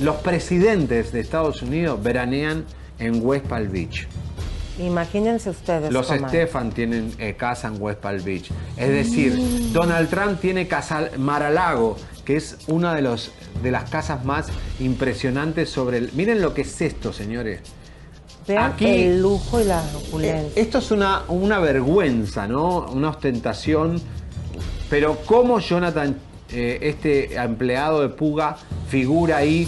Los 0.02 0.15
presidentes 0.18 1.11
de 1.11 1.19
Estados 1.19 1.61
Unidos 1.61 2.02
veranean 2.02 2.65
en 3.02 3.19
West 3.26 3.45
Palm 3.48 3.69
Beach. 3.72 4.07
Imagínense 4.80 5.49
ustedes. 5.49 5.91
Los 5.91 6.07
comadre. 6.07 6.28
Stefan 6.30 6.72
tienen 6.72 7.11
eh, 7.19 7.36
casa 7.38 7.68
en 7.68 7.82
West 7.82 7.99
Palm 7.99 8.23
Beach. 8.23 8.49
Es 8.78 8.90
decir, 8.90 9.38
Donald 9.73 10.10
Trump 10.10 10.40
tiene 10.40 10.68
casa 10.68 11.10
Mar-a-Lago, 11.18 11.98
que 12.26 12.38
es 12.38 12.57
una 12.68 12.95
de, 12.95 13.02
los, 13.02 13.32
de 13.61 13.69
las 13.72 13.90
casas 13.90 14.23
más 14.26 14.48
impresionantes 14.80 15.69
sobre 15.69 15.98
el... 15.98 16.11
Miren 16.14 16.41
lo 16.41 16.53
que 16.53 16.61
es 16.61 16.82
esto, 16.82 17.11
señores. 17.14 17.60
Vean 18.48 18.72
Aquí- 18.72 18.86
el 18.86 19.22
lujo 19.22 19.60
y 19.61 19.65
la 19.65 19.84
opulencia. 19.95 20.48
Eh, 20.60 20.64
Esto 20.65 20.80
es 20.80 20.90
una, 20.91 21.23
una 21.28 21.60
vergüenza, 21.60 22.48
¿no? 22.48 22.88
Una 22.88 23.10
ostentación. 23.10 24.02
Pero 24.90 25.18
cómo 25.26 25.60
Jonathan, 25.60 26.18
eh, 26.52 26.80
este 26.82 27.36
empleado 27.36 28.02
de 28.02 28.10
Puga, 28.10 28.57
figura 28.90 29.38
ahí 29.38 29.68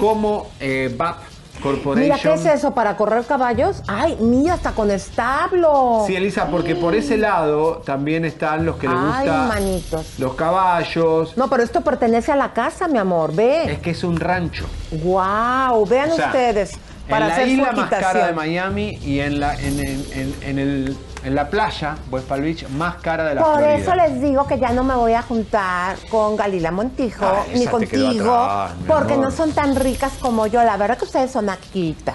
como 0.00 0.50
eh, 0.60 0.92
VAP 0.96 1.18
Corporation. 1.62 2.02
Mira, 2.02 2.18
¿qué 2.20 2.32
es 2.34 2.46
eso? 2.46 2.72
¿Para 2.74 2.96
correr 2.96 3.24
caballos? 3.24 3.82
Ay, 3.86 4.16
mira, 4.20 4.54
hasta 4.54 4.72
con 4.72 4.90
establo. 4.90 6.04
Sí, 6.06 6.14
Elisa, 6.16 6.46
porque 6.50 6.74
por 6.76 6.94
ese 6.94 7.16
lado 7.16 7.82
también 7.84 8.24
están 8.24 8.64
los 8.64 8.76
que 8.76 8.88
les 8.88 8.96
Ay, 8.96 9.26
gusta 9.28 9.46
manitos. 9.48 10.06
los 10.18 10.34
caballos. 10.34 11.36
No, 11.36 11.48
pero 11.50 11.62
esto 11.62 11.80
pertenece 11.82 12.32
a 12.32 12.36
la 12.36 12.52
casa, 12.52 12.88
mi 12.88 12.98
amor, 12.98 13.34
ve. 13.34 13.72
Es 13.72 13.78
que 13.80 13.90
es 13.90 14.04
un 14.04 14.18
rancho. 14.18 14.66
Wow, 15.02 15.86
vean 15.86 16.10
O 16.10 16.16
sea, 16.16 16.26
ustedes. 16.26 16.72
Para 17.08 17.22
en 17.24 17.28
la 17.28 17.34
hacer 17.34 17.46
su 17.46 17.52
isla 17.54 17.72
más 17.72 17.88
cara 17.90 18.26
de. 18.26 18.32
Miami 18.34 18.98
y 19.02 19.20
en, 19.20 19.40
la, 19.40 19.54
en, 19.54 19.80
en- 19.80 20.04
en- 20.12 20.34
en 20.42 20.58
el, 20.58 20.96
en 21.28 21.34
la 21.34 21.48
playa, 21.48 21.96
West 22.10 22.26
Palm 22.26 22.42
Beach, 22.42 22.66
más 22.70 22.96
cara 22.96 23.24
de 23.24 23.34
la 23.36 23.42
Por 23.42 23.58
Florida. 23.58 23.74
eso 23.76 23.94
les 23.94 24.20
digo 24.22 24.46
que 24.46 24.58
ya 24.58 24.70
no 24.72 24.82
me 24.82 24.94
voy 24.96 25.12
a 25.12 25.22
juntar 25.22 25.96
con 26.10 26.36
Galila 26.36 26.70
Montijo 26.70 27.24
Ah, 27.24 27.44
ni 27.54 27.66
contigo, 27.66 28.34
atrás, 28.34 28.72
porque 28.88 29.12
amor. 29.14 29.26
no 29.26 29.30
son 29.30 29.52
tan 29.52 29.76
ricas 29.76 30.12
como 30.20 30.46
yo. 30.46 30.62
La 30.64 30.76
verdad 30.76 30.98
que 30.98 31.04
ustedes 31.04 31.30
son 31.30 31.44
maquitas. 31.46 32.14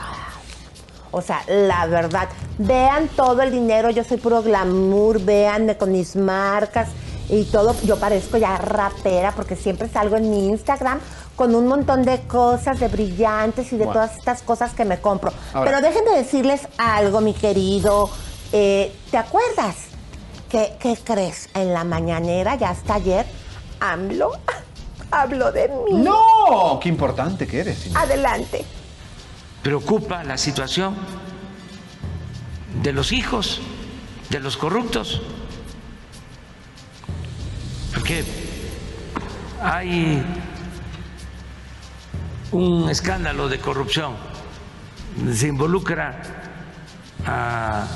O 1.11 1.21
sea, 1.21 1.41
la 1.47 1.85
verdad, 1.85 2.27
vean 2.57 3.07
todo 3.09 3.43
el 3.43 3.51
dinero, 3.51 3.91
yo 3.91 4.03
soy 4.03 4.17
puro 4.17 4.41
glamour, 4.41 5.19
véanme 5.21 5.77
con 5.77 5.91
mis 5.91 6.15
marcas 6.15 6.89
y 7.29 7.43
todo. 7.45 7.75
Yo 7.83 7.97
parezco 7.99 8.37
ya 8.37 8.57
rapera 8.57 9.31
porque 9.35 9.55
siempre 9.55 9.87
salgo 9.89 10.17
en 10.17 10.31
mi 10.31 10.47
Instagram 10.49 10.99
con 11.35 11.53
un 11.53 11.67
montón 11.67 12.01
de 12.03 12.21
cosas, 12.21 12.79
de 12.79 12.87
brillantes 12.87 13.71
y 13.73 13.77
de 13.77 13.85
Bueno. 13.85 13.93
todas 14.01 14.17
estas 14.17 14.41
cosas 14.41 14.73
que 14.73 14.85
me 14.85 14.99
compro. 15.01 15.31
Ahora- 15.53 15.69
Pero 15.69 15.81
déjenme 15.87 16.11
decirles 16.17 16.67
algo, 16.79 17.21
mi 17.21 17.33
querido. 17.33 18.09
Eh, 18.55 18.93
¿Te 19.09 19.17
acuerdas? 19.17 19.75
¿Qué, 20.47 20.75
¿Qué 20.79 20.95
crees? 21.03 21.49
En 21.55 21.73
la 21.73 21.83
mañanera, 21.83 22.55
ya 22.55 22.69
hasta 22.69 22.93
ayer, 22.93 23.25
AMLO 23.79 24.31
habló 25.11 25.51
de 25.51 25.67
mí. 25.67 26.03
¡No! 26.03 26.79
¡Qué 26.81 26.87
importante 26.89 27.47
que 27.47 27.61
eres! 27.61 27.89
Adelante. 27.95 28.63
preocupa 29.63 30.23
la 30.23 30.37
situación 30.37 30.95
de 32.83 32.93
los 32.93 33.11
hijos 33.11 33.59
de 34.29 34.39
los 34.39 34.55
corruptos. 34.55 35.21
Porque 37.93 38.23
hay 39.63 40.23
un 42.51 42.89
escándalo 42.89 43.47
de 43.49 43.59
corrupción, 43.59 44.15
se 45.33 45.47
involucra 45.47 46.21
a 47.25 47.87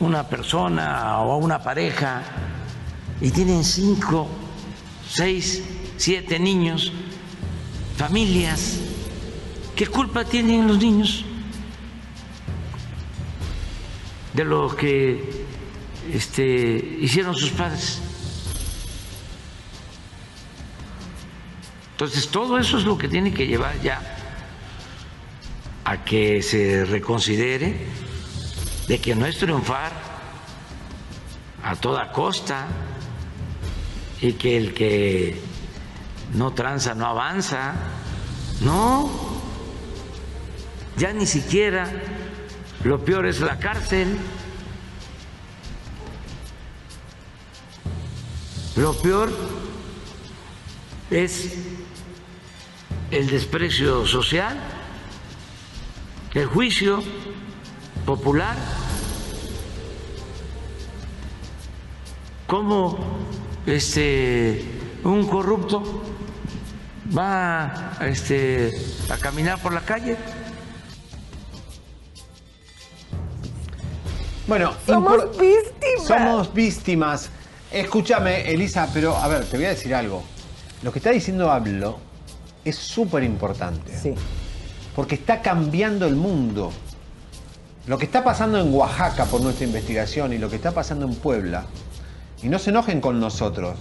una 0.00 0.28
persona 0.28 1.18
o 1.20 1.32
a 1.32 1.36
una 1.36 1.62
pareja 1.62 2.22
y 3.20 3.30
tienen 3.30 3.64
cinco, 3.64 4.28
seis, 5.08 5.62
siete 5.96 6.38
niños, 6.38 6.92
familias. 7.96 8.80
¿Qué 9.74 9.86
culpa 9.86 10.24
tienen 10.24 10.66
los 10.66 10.78
niños 10.78 11.24
de 14.32 14.44
lo 14.44 14.74
que 14.74 15.46
este, 16.12 16.98
hicieron 17.00 17.34
sus 17.34 17.50
padres? 17.50 18.00
Entonces, 21.92 22.28
todo 22.28 22.58
eso 22.58 22.76
es 22.76 22.84
lo 22.84 22.98
que 22.98 23.08
tiene 23.08 23.32
que 23.32 23.46
llevar 23.46 23.80
ya 23.80 24.02
a 25.84 26.04
que 26.04 26.42
se 26.42 26.84
reconsidere 26.84 28.05
de 28.88 29.00
que 29.00 29.14
no 29.14 29.26
es 29.26 29.38
triunfar 29.38 29.92
a 31.62 31.74
toda 31.76 32.12
costa 32.12 32.66
y 34.20 34.34
que 34.34 34.56
el 34.56 34.74
que 34.74 35.40
no 36.34 36.52
tranza 36.52 36.94
no 36.94 37.06
avanza. 37.06 37.74
No, 38.60 39.10
ya 40.96 41.12
ni 41.12 41.26
siquiera 41.26 41.90
lo 42.84 43.04
peor 43.04 43.26
es 43.26 43.40
la 43.40 43.58
cárcel. 43.58 44.16
Lo 48.76 48.92
peor 49.00 49.32
es 51.10 51.54
el 53.10 53.26
desprecio 53.28 54.06
social, 54.06 54.58
el 56.34 56.46
juicio 56.46 57.02
popular. 58.06 58.56
¿Cómo 62.46 62.96
este, 63.66 64.64
un 65.02 65.26
corrupto 65.26 66.02
va 67.16 67.92
este, 68.00 68.70
a 69.10 69.16
caminar 69.18 69.60
por 69.60 69.74
la 69.74 69.80
calle? 69.80 70.16
Bueno, 74.46 74.72
Somos 74.86 75.36
víctimas. 75.36 76.06
Somos 76.06 76.54
víctimas. 76.54 77.30
Escúchame, 77.72 78.48
Elisa, 78.48 78.88
pero 78.94 79.16
a 79.16 79.26
ver, 79.26 79.44
te 79.44 79.56
voy 79.56 79.66
a 79.66 79.70
decir 79.70 79.92
algo. 79.92 80.22
Lo 80.82 80.92
que 80.92 81.00
está 81.00 81.10
diciendo 81.10 81.50
Hablo 81.50 81.98
es 82.64 82.76
súper 82.76 83.24
importante. 83.24 83.98
Sí. 83.98 84.14
Porque 84.94 85.16
está 85.16 85.42
cambiando 85.42 86.06
el 86.06 86.14
mundo. 86.14 86.70
Lo 87.86 87.98
que 87.98 88.04
está 88.06 88.24
pasando 88.24 88.58
en 88.58 88.74
Oaxaca 88.74 89.26
por 89.26 89.40
nuestra 89.40 89.64
investigación 89.64 90.32
y 90.32 90.38
lo 90.38 90.50
que 90.50 90.56
está 90.56 90.72
pasando 90.72 91.06
en 91.06 91.14
Puebla, 91.14 91.66
y 92.42 92.48
no 92.48 92.58
se 92.58 92.70
enojen 92.70 93.00
con 93.00 93.20
nosotros, 93.20 93.78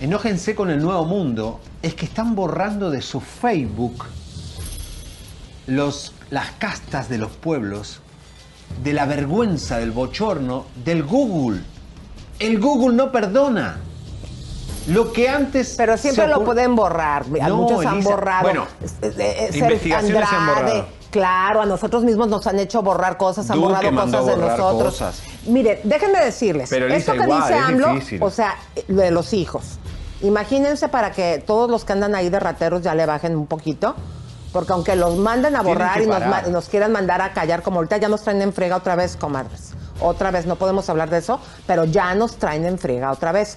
enójense 0.00 0.54
con 0.54 0.70
el 0.70 0.80
nuevo 0.80 1.04
mundo, 1.04 1.60
es 1.82 1.94
que 1.94 2.06
están 2.06 2.34
borrando 2.34 2.90
de 2.90 3.02
su 3.02 3.20
Facebook 3.20 4.06
los, 5.66 6.14
las 6.30 6.52
castas 6.52 7.08
de 7.08 7.18
los 7.18 7.30
pueblos, 7.32 8.00
de 8.82 8.94
la 8.94 9.04
vergüenza, 9.04 9.78
del 9.78 9.90
bochorno, 9.90 10.64
del 10.82 11.02
Google. 11.02 11.60
El 12.38 12.58
Google 12.58 12.96
no 12.96 13.12
perdona. 13.12 13.76
Lo 14.88 15.12
que 15.12 15.28
antes. 15.28 15.74
Pero 15.76 15.96
siempre 15.96 16.26
lo 16.26 16.44
pueden 16.44 16.74
borrar. 16.74 17.28
No, 17.28 17.56
muchos 17.56 17.86
han 17.86 17.96
Elisa, 17.96 18.10
borrado. 18.10 18.42
bueno, 18.42 18.66
Eh, 19.02 19.50
eh, 19.52 19.58
investigaciones 19.58 20.28
se 20.28 20.34
han 20.34 20.48
Andrade, 20.48 20.72
borrado. 20.72 21.01
Claro, 21.12 21.60
a 21.60 21.66
nosotros 21.66 22.02
mismos 22.02 22.26
nos 22.28 22.44
han 22.48 22.58
hecho 22.58 22.82
borrar 22.82 23.16
cosas, 23.16 23.48
han 23.50 23.60
Duque 23.60 23.68
borrado 23.90 23.94
cosas 24.10 24.26
de 24.26 24.36
nosotros. 24.36 24.94
cosas. 24.94 25.22
Miren, 25.46 25.78
déjenme 25.84 26.24
decirles, 26.24 26.68
Pero, 26.70 26.86
esto 26.88 27.12
que 27.12 27.18
igual, 27.18 27.42
dice 27.42 27.54
es 27.58 27.64
AMLO, 27.64 27.94
difícil. 27.94 28.22
o 28.22 28.30
sea, 28.30 28.56
lo 28.88 29.02
de 29.02 29.10
los 29.12 29.32
hijos. 29.32 29.78
Imagínense 30.22 30.88
para 30.88 31.12
que 31.12 31.42
todos 31.46 31.70
los 31.70 31.84
que 31.84 31.92
andan 31.92 32.14
ahí 32.14 32.30
de 32.30 32.40
rateros 32.40 32.82
ya 32.82 32.94
le 32.94 33.06
bajen 33.06 33.36
un 33.36 33.46
poquito. 33.46 33.94
Porque 34.52 34.72
aunque 34.74 34.96
los 34.96 35.16
manden 35.16 35.56
a 35.56 35.62
borrar 35.62 36.02
y 36.02 36.06
nos 36.50 36.68
quieran 36.68 36.92
mandar 36.92 37.22
a 37.22 37.32
callar, 37.32 37.62
como 37.62 37.76
ahorita 37.78 37.96
ya 37.96 38.08
nos 38.10 38.22
traen 38.22 38.42
en 38.42 38.52
frega 38.52 38.76
otra 38.76 38.96
vez, 38.96 39.16
comadres. 39.16 39.72
Otra 39.98 40.30
vez, 40.30 40.44
no 40.44 40.56
podemos 40.56 40.90
hablar 40.90 41.08
de 41.08 41.18
eso, 41.18 41.40
pero 41.66 41.84
ya 41.84 42.14
nos 42.14 42.36
traen 42.36 42.66
en 42.66 42.78
frega 42.78 43.10
otra 43.12 43.32
vez. 43.32 43.56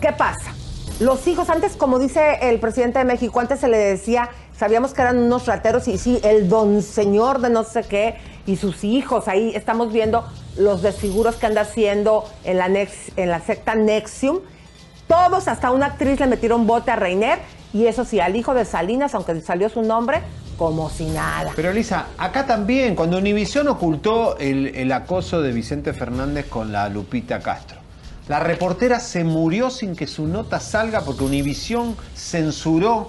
¿Qué 0.00 0.12
pasa? 0.12 0.52
Los 1.00 1.26
hijos, 1.26 1.50
antes, 1.50 1.74
como 1.76 1.98
dice 1.98 2.38
el 2.42 2.60
presidente 2.60 3.00
de 3.00 3.04
México, 3.04 3.40
antes 3.40 3.58
se 3.60 3.66
le 3.68 3.78
decía, 3.78 4.30
sabíamos 4.58 4.92
que 4.92 5.02
eran 5.02 5.18
unos 5.18 5.46
rateros 5.46 5.86
y 5.88 5.98
sí, 5.98 6.20
el 6.24 6.48
don 6.48 6.82
señor 6.82 7.40
de 7.40 7.48
no 7.48 7.64
sé 7.64 7.84
qué 7.84 8.16
y 8.46 8.56
sus 8.56 8.82
hijos. 8.82 9.28
Ahí 9.28 9.52
estamos 9.54 9.92
viendo 9.92 10.26
los 10.56 10.82
desfiguros 10.82 11.36
que 11.36 11.46
anda 11.46 11.60
haciendo 11.62 12.24
en 12.44 12.58
la, 12.58 13.40
secta 13.40 13.74
Nexium. 13.74 14.40
Todos, 15.06 15.48
hasta 15.48 15.70
una 15.70 15.86
actriz 15.86 16.18
le 16.20 16.26
metieron 16.26 16.66
bote 16.66 16.90
a 16.90 16.96
Reiner 16.96 17.38
y 17.72 17.86
eso 17.86 18.04
sí, 18.04 18.20
al 18.20 18.34
hijo 18.36 18.52
de 18.52 18.64
Salinas, 18.64 19.14
aunque 19.14 19.40
salió 19.40 19.68
su 19.68 19.82
nombre, 19.82 20.20
como 20.56 20.90
si 20.90 21.06
nada. 21.06 21.52
Pero 21.54 21.70
Elisa, 21.70 22.06
acá 22.18 22.46
también, 22.46 22.94
cuando 22.94 23.18
Univisión 23.18 23.68
ocultó 23.68 24.36
el, 24.38 24.74
el 24.74 24.90
acoso 24.92 25.40
de 25.40 25.52
Vicente 25.52 25.92
Fernández 25.92 26.46
con 26.46 26.72
la 26.72 26.88
Lupita 26.88 27.40
Castro, 27.40 27.78
la 28.26 28.40
reportera 28.40 29.00
se 29.00 29.24
murió 29.24 29.70
sin 29.70 29.94
que 29.96 30.06
su 30.06 30.26
nota 30.26 30.60
salga 30.60 31.02
porque 31.02 31.24
Univisión 31.24 31.96
censuró, 32.14 33.08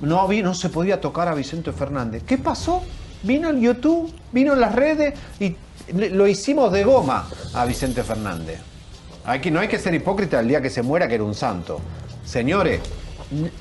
no, 0.00 0.20
había- 0.20 0.42
no 0.42 0.54
se 0.54 0.68
podía 0.68 1.00
tocar 1.00 1.28
a 1.28 1.34
Vicente 1.34 1.72
Fernández. 1.72 2.22
¿Qué 2.24 2.38
pasó? 2.38 2.82
Vino 3.22 3.48
en 3.50 3.60
YouTube, 3.60 4.12
vino 4.32 4.52
en 4.52 4.60
las 4.60 4.74
redes 4.74 5.14
y 5.40 5.56
lo 5.92 6.26
hicimos 6.26 6.72
de 6.72 6.84
goma 6.84 7.26
a 7.54 7.64
Vicente 7.64 8.02
Fernández. 8.02 8.58
Hay 9.24 9.40
que, 9.40 9.50
no 9.50 9.60
hay 9.60 9.68
que 9.68 9.78
ser 9.78 9.94
hipócrita 9.94 10.40
el 10.40 10.48
día 10.48 10.60
que 10.60 10.68
se 10.70 10.82
muera 10.82 11.08
que 11.08 11.14
era 11.14 11.24
un 11.24 11.34
santo. 11.34 11.80
Señores, 12.24 12.80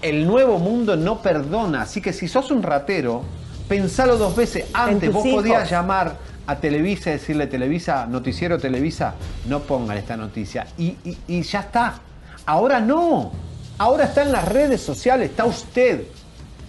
el 0.02 0.28
nuevo 0.28 0.60
mundo 0.60 0.96
no 0.98 1.22
perdona, 1.22 1.84
así 1.84 2.02
que 2.02 2.12
si 2.14 2.28
sos 2.28 2.52
un 2.52 2.62
ratero, 2.64 3.24
pensalo 3.70 4.18
dos 4.18 4.36
veces. 4.36 4.66
Antes 4.74 5.12
vos 5.14 5.26
hijos. 5.26 5.42
podías 5.42 5.70
llamar 5.70 6.18
a 6.46 6.58
Televisa 6.58 7.10
y 7.10 7.14
decirle 7.14 7.48
Televisa, 7.48 8.06
noticiero 8.06 8.60
Televisa, 8.60 9.16
no 9.48 9.62
pongan 9.62 9.98
esta 9.98 10.18
noticia. 10.18 10.68
Y, 10.78 10.98
y- 11.06 11.18
y 11.28 11.42
ya 11.44 11.62
está. 11.62 11.96
Ahora 12.46 12.82
no. 12.82 13.32
Ahora 13.78 14.04
está 14.06 14.24
en 14.24 14.34
las 14.34 14.46
redes 14.48 14.82
sociales, 14.82 15.30
está 15.30 15.46
usted 15.46 16.04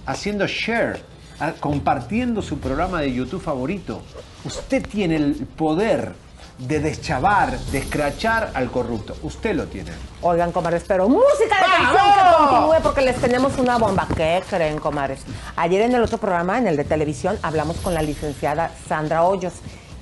haciendo 0.06 0.46
share, 0.46 1.00
a- 1.40 1.52
compartiendo 1.52 2.42
su 2.42 2.58
programa 2.58 3.00
de 3.00 3.12
YouTube 3.12 3.42
favorito. 3.42 4.02
Usted 4.44 4.86
tiene 4.86 5.16
el 5.16 5.34
poder 5.56 6.12
de 6.58 6.78
deschavar, 6.78 7.58
de 7.58 7.78
escrachar 7.78 8.52
al 8.54 8.70
corrupto. 8.70 9.16
Usted 9.22 9.56
lo 9.56 9.64
tiene. 9.66 9.90
Oigan, 10.22 10.52
comadres, 10.52 10.84
pero 10.86 11.08
música 11.08 11.56
de 11.56 11.64
tensión 11.78 12.12
que 12.14 12.36
continúe 12.46 12.82
porque 12.82 13.00
les 13.00 13.16
tenemos 13.16 13.58
una 13.58 13.76
bomba. 13.78 14.06
¿Qué 14.16 14.40
creen, 14.48 14.78
comadres? 14.78 15.20
Ayer 15.56 15.80
en 15.82 15.94
el 15.94 16.02
otro 16.02 16.18
programa, 16.18 16.58
en 16.58 16.68
el 16.68 16.76
de 16.76 16.84
televisión, 16.84 17.36
hablamos 17.42 17.78
con 17.78 17.92
la 17.94 18.02
licenciada 18.02 18.70
Sandra 18.88 19.24
Hoyos. 19.24 19.54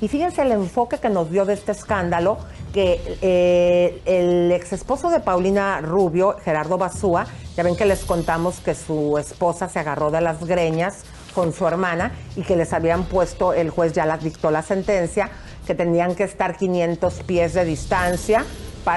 Y 0.03 0.09
fíjense 0.09 0.43
el 0.43 0.51
enfoque 0.51 0.99
que 0.99 1.09
nos 1.09 1.31
dio 1.31 1.45
de 1.45 1.55
este 1.55 1.70
escándalo, 1.70 2.39
que 2.74 3.01
eh, 3.23 4.03
el 4.05 4.51
ex 4.51 4.73
esposo 4.73 5.11
de 5.11 5.20
Paulina 5.20 5.81
Rubio, 5.81 6.37
Gerardo 6.45 6.77
Basúa, 6.77 7.24
ya 7.57 7.62
ven 7.62 7.77
que 7.77 7.87
les 7.87 8.05
contamos 8.05 8.59
que 8.59 8.74
su 8.74 9.16
esposa 9.16 9.69
se 9.69 9.79
agarró 9.79 10.11
de 10.11 10.20
las 10.20 10.45
greñas 10.45 11.05
con 11.37 11.53
su 11.53 11.69
hermana 11.69 12.11
y 12.35 12.43
que 12.43 12.57
les 12.57 12.73
habían 12.73 13.05
puesto, 13.05 13.53
el 13.53 13.70
juez 13.70 13.93
ya 13.93 14.05
las 14.05 14.24
dictó 14.24 14.51
la 14.51 14.62
sentencia, 14.62 15.31
que 15.69 15.77
tenían 15.77 16.16
que 16.16 16.24
estar 16.24 16.57
500 16.57 17.23
pies 17.23 17.55
de 17.55 17.65
distancia 17.65 18.45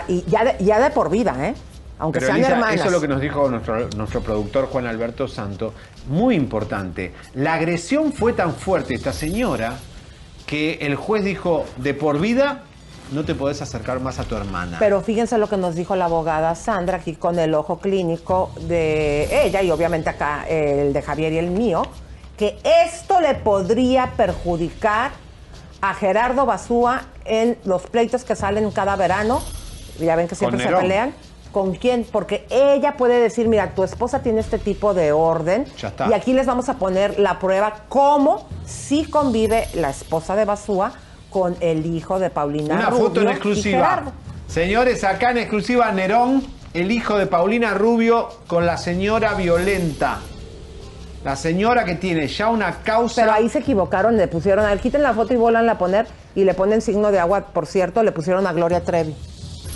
y 0.08 0.24
ya 0.24 0.44
de, 0.44 0.66
ya 0.66 0.80
de 0.80 0.90
por 0.90 1.12
vida, 1.12 1.36
¿eh? 1.40 1.54
Aunque 2.00 2.18
Pero 2.18 2.32
sean 2.32 2.38
Elisa, 2.40 2.54
hermanas. 2.54 2.76
eso 2.78 2.86
es 2.86 2.92
lo 2.92 3.00
que 3.00 3.08
nos 3.08 3.22
dijo 3.22 3.48
nuestro, 3.52 3.90
nuestro 3.96 4.22
productor 4.22 4.66
Juan 4.70 4.88
Alberto 4.88 5.28
Santo. 5.28 5.72
Muy 6.08 6.34
importante. 6.34 7.14
La 7.36 7.54
agresión 7.54 8.12
fue 8.12 8.34
tan 8.34 8.56
fuerte, 8.56 8.96
esta 8.96 9.14
señora, 9.14 9.78
que 10.46 10.80
el 10.82 10.96
juez 10.96 11.24
dijo, 11.24 11.66
de 11.78 11.94
por 11.94 12.20
vida 12.20 12.64
no 13.12 13.24
te 13.24 13.36
podés 13.36 13.62
acercar 13.62 14.00
más 14.00 14.20
a 14.20 14.24
tu 14.24 14.36
hermana. 14.36 14.78
Pero 14.80 15.02
fíjense 15.02 15.38
lo 15.38 15.48
que 15.48 15.58
nos 15.58 15.76
dijo 15.76 15.96
la 15.96 16.06
abogada 16.06 16.56
Sandra 16.56 16.98
aquí 16.98 17.16
con 17.16 17.38
el 17.38 17.54
ojo 17.54 17.80
clínico 17.80 18.52
de 18.62 19.46
ella 19.46 19.62
y 19.62 19.72
obviamente 19.72 20.10
acá 20.10 20.46
el 20.48 20.92
de 20.92 21.02
Javier 21.02 21.34
y 21.34 21.38
el 21.38 21.52
mío, 21.52 21.84
que 22.38 22.58
esto 22.64 23.22
le 23.22 23.36
podría 23.36 24.14
perjudicar 24.18 25.12
a 25.82 25.94
Gerardo 25.94 26.46
Basúa 26.46 27.04
en 27.26 27.58
los 27.64 27.84
pleitos 27.84 28.24
que 28.24 28.36
salen 28.36 28.72
cada 28.72 28.96
verano. 28.96 29.42
Ya 30.00 30.16
ven 30.16 30.28
que 30.28 30.36
siempre 30.36 30.62
se 30.62 30.70
pelean. 30.70 31.14
¿Con 31.56 31.74
quién? 31.74 32.06
Porque 32.12 32.46
ella 32.50 32.98
puede 32.98 33.22
decir, 33.22 33.48
mira, 33.48 33.70
tu 33.76 33.86
esposa 33.86 34.20
tiene 34.20 34.42
este 34.42 34.60
tipo 34.60 34.94
de 34.94 35.14
orden. 35.14 35.64
Ya 35.78 35.88
está. 35.88 36.10
Y 36.10 36.14
aquí 36.14 36.34
les 36.34 36.46
vamos 36.48 36.68
a 36.68 36.74
poner 36.74 37.18
la 37.18 37.40
prueba 37.40 37.86
cómo 37.88 38.50
sí 38.66 39.06
convive 39.06 39.70
la 39.74 39.90
esposa 39.90 40.36
de 40.36 40.44
Basúa 40.44 40.92
con 41.30 41.56
el 41.62 41.86
hijo 41.86 42.20
de 42.20 42.30
Paulina 42.30 42.76
Una 42.76 42.90
Rubio 42.90 43.06
foto 43.06 43.22
en 43.22 43.30
exclusiva. 43.30 44.04
Señores, 44.48 45.06
acá 45.06 45.32
en 45.32 45.38
exclusiva 45.38 45.90
Nerón, 45.94 46.46
el 46.74 46.92
hijo 46.92 47.18
de 47.18 47.26
Paulina 47.26 47.74
Rubio 47.74 48.28
con 48.48 48.66
la 48.66 48.76
señora 48.76 49.36
violenta. 49.36 50.20
La 51.24 51.38
señora 51.38 51.86
que 51.86 51.96
tiene 51.96 52.28
ya 52.28 52.50
una 52.50 52.80
causa. 52.84 53.22
Pero 53.22 53.32
ahí 53.32 53.48
se 53.48 53.60
equivocaron, 53.60 54.18
le 54.18 54.28
pusieron, 54.28 54.66
a 54.66 54.72
ver, 54.72 54.82
quiten 54.82 55.04
la 55.04 55.14
foto 55.14 55.34
y 55.34 55.38
vuelvan 55.38 55.70
a 55.70 55.78
poner 55.78 56.06
y 56.36 56.44
le 56.44 56.54
ponen 56.54 56.82
signo 56.82 57.14
de 57.14 57.20
agua, 57.20 57.46
por 57.54 57.66
cierto, 57.66 58.04
le 58.04 58.12
pusieron 58.12 58.46
a 58.46 58.52
Gloria 58.52 58.84
Trevi. 58.84 59.16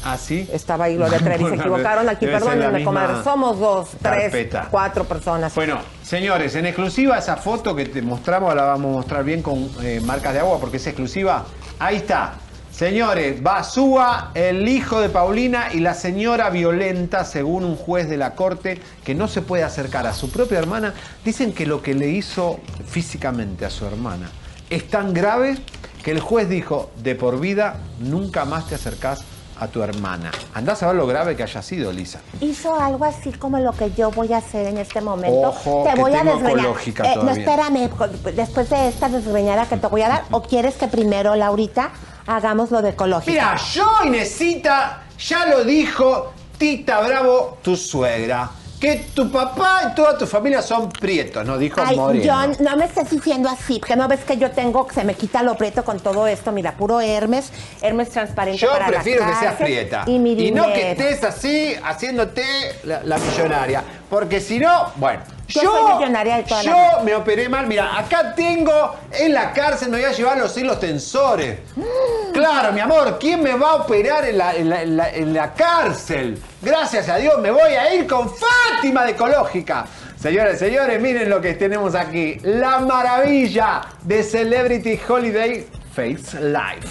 ¿Ah, 0.04 0.18
sí? 0.18 0.48
Estaba 0.52 0.86
ahí 0.86 0.96
Gloria 0.96 1.20
Trevi, 1.24 1.46
se 1.46 1.56
equivocaron 1.56 2.08
aquí, 2.10 2.26
perdónenme, 2.26 2.84
comadre. 2.84 3.24
Somos 3.24 3.60
dos, 3.60 3.90
tres, 4.02 4.48
cuatro 4.70 5.04
personas. 5.06 5.54
Bueno, 5.56 5.80
señores, 6.04 6.56
en 6.56 6.66
exclusiva 6.66 7.18
esa 7.18 7.38
foto 7.38 7.76
que 7.76 7.86
te 7.86 8.02
mostramos, 8.02 8.54
la 8.56 8.64
vamos 8.64 8.92
a 8.92 8.98
mostrar 8.98 9.24
bien 9.24 9.42
con 9.42 9.70
eh, 9.82 10.02
marcas 10.04 10.34
de 10.34 10.40
agua 10.40 10.60
porque 10.60 10.78
es 10.78 10.88
exclusiva. 10.88 11.46
Ahí 11.80 11.98
está. 11.98 12.36
Señores, 12.72 13.44
Basúa, 13.44 14.32
el 14.36 14.66
hijo 14.70 15.02
de 15.02 15.10
Paulina 15.10 15.68
y 15.74 15.82
la 15.82 15.94
señora 15.94 16.50
violenta, 16.50 17.26
según 17.26 17.66
un 17.66 17.76
juez 17.76 18.08
de 18.08 18.16
la 18.16 18.36
corte, 18.36 18.80
que 19.04 19.14
no 19.14 19.28
se 19.28 19.42
puede 19.42 19.64
acercar 19.64 20.08
a 20.08 20.14
su 20.14 20.32
propia 20.32 20.60
hermana. 20.60 20.94
Dicen 21.26 21.52
que 21.52 21.66
lo 21.66 21.82
que 21.82 21.94
le 21.94 22.08
hizo 22.08 22.62
físicamente 22.88 23.66
a 23.66 23.70
su 23.70 23.86
hermana 23.86 24.30
es 24.70 24.88
tan 24.88 25.14
grave 25.14 25.58
que 26.04 26.12
el 26.12 26.22
juez 26.22 26.48
dijo, 26.48 26.92
de 27.04 27.16
por 27.16 27.42
vida, 27.42 27.78
nunca 28.00 28.46
más 28.46 28.68
te 28.68 28.76
acercás 28.76 29.26
a 29.60 29.68
tu 29.68 29.84
hermana. 29.84 30.32
Andás 30.54 30.82
a 30.84 30.88
ver 30.88 30.96
lo 30.96 31.06
grave 31.08 31.36
que 31.36 31.44
haya 31.44 31.62
sido, 31.62 31.92
Lisa. 31.92 32.22
Hizo 32.42 32.80
algo 32.80 33.06
así 33.06 33.32
como 33.32 33.60
lo 33.60 33.74
que 33.74 33.92
yo 33.92 34.12
voy 34.12 34.34
a 34.34 34.38
hacer 34.38 34.68
en 34.68 34.78
este 34.78 35.02
momento. 35.02 35.50
Ojo, 35.50 35.84
te 35.86 35.94
que 35.94 36.02
voy 36.02 36.14
a 36.14 36.20
tengo 36.22 36.38
desgreñar. 36.38 36.76
Eh, 37.06 37.16
no, 37.24 37.32
espérame, 37.32 37.90
después 38.36 38.70
de 38.70 38.88
esta 38.88 39.10
desgreñada 39.10 39.68
que 39.68 39.78
te 39.78 39.88
voy 39.88 40.02
a 40.02 40.10
dar, 40.10 40.24
¿o 40.32 40.42
quieres 40.42 40.76
que 40.76 40.88
primero, 40.88 41.36
Laurita, 41.36 41.92
hagamos 42.28 42.72
lo 42.72 42.82
de 42.82 42.90
ecológica? 42.90 43.32
Mira, 43.32 43.56
yo, 43.74 43.88
Inesita, 44.06 45.04
ya 45.18 45.46
lo 45.46 45.64
dijo 45.64 46.34
Tita 46.58 47.02
Bravo, 47.02 47.58
tu 47.62 47.76
suegra, 47.76 48.50
que 48.80 49.08
tu 49.14 49.30
papá 49.30 49.92
y 49.92 49.96
toda 49.96 50.18
tu 50.18 50.26
familia 50.26 50.62
son 50.62 50.90
prietos, 50.90 51.46
¿no? 51.46 51.58
Dijo 51.58 51.82
Ay, 51.84 51.98
Moreno. 51.98 52.34
John, 52.34 52.56
no 52.60 52.78
me 52.78 52.86
estés 52.86 53.10
diciendo 53.10 53.50
así, 53.50 53.80
porque 53.80 53.96
no 53.96 54.08
ves 54.08 54.22
que 54.22 54.38
yo 54.38 54.52
tengo, 54.52 54.88
que 54.88 54.96
se 54.96 55.04
me 55.04 55.16
quita 55.16 55.44
lo 55.44 55.56
prieto 55.56 55.84
con 55.84 56.00
todo 56.00 56.28
esto. 56.28 56.52
Mira, 56.52 56.76
puro 56.76 57.02
Hermes, 57.02 57.52
Hermes 57.82 58.10
transparente 58.10 58.60
Yo 58.60 58.72
para 58.72 58.88
prefiero 58.88 59.26
que 59.26 59.36
seas 59.36 59.56
prieta. 59.56 60.04
Y, 60.08 60.18
mi 60.20 60.52
no 60.52 60.66
que 60.68 60.92
estés 60.92 61.24
así 61.24 61.76
haciéndote 61.84 62.44
la, 62.84 63.04
la 63.04 63.18
millonaria. 63.18 63.84
Porque 64.10 64.40
si 64.40 64.60
no, 64.60 64.92
bueno. 64.96 65.39
Yo 65.50 65.62
soy 65.62 65.94
millonaria 65.98 66.38
de 66.38 66.44
toda 66.44 66.64
la 66.64 66.72
yo 66.98 67.04
me 67.04 67.16
operé 67.16 67.50
mal. 67.50 67.68
Mira, 67.68 67.98
acá 67.98 68.34
tengo 68.36 68.96
en 69.12 69.34
la 69.34 69.52
cárcel, 69.52 69.90
me 69.90 69.98
voy 69.98 70.06
a 70.06 70.12
llevar 70.14 70.38
los 70.38 70.56
hilos 70.58 70.80
tensores. 70.80 71.60
Claro, 72.34 72.72
mi 72.72 72.80
amor, 72.80 73.18
¿quién 73.20 73.42
me 73.44 73.54
va 73.56 73.72
a 73.72 73.76
operar 73.76 74.24
en 74.24 74.38
la, 74.38 74.56
en 74.56 74.70
la- 74.70 74.82
en 74.84 74.96
la- 74.96 75.10
en 75.10 75.34
la 75.34 75.54
cárcel? 75.54 76.42
Gracias 76.62 77.10
a 77.10 77.18
Dios 77.18 77.38
me 77.42 77.52
voy 77.52 77.74
a 77.74 77.94
ir 77.96 78.08
con 78.08 78.30
Fátima 78.30 79.04
de 79.04 79.12
Ecológica. 79.12 79.86
Señores, 80.18 80.60
señores, 80.60 81.02
miren 81.02 81.30
lo 81.30 81.42
que 81.42 81.56
tenemos 81.56 81.96
aquí. 81.96 82.38
La 82.44 82.80
maravilla 82.80 83.82
de 84.04 84.24
Celebrity 84.24 84.98
Holiday 85.06 85.68
Face 85.94 86.40
Life. 86.40 86.88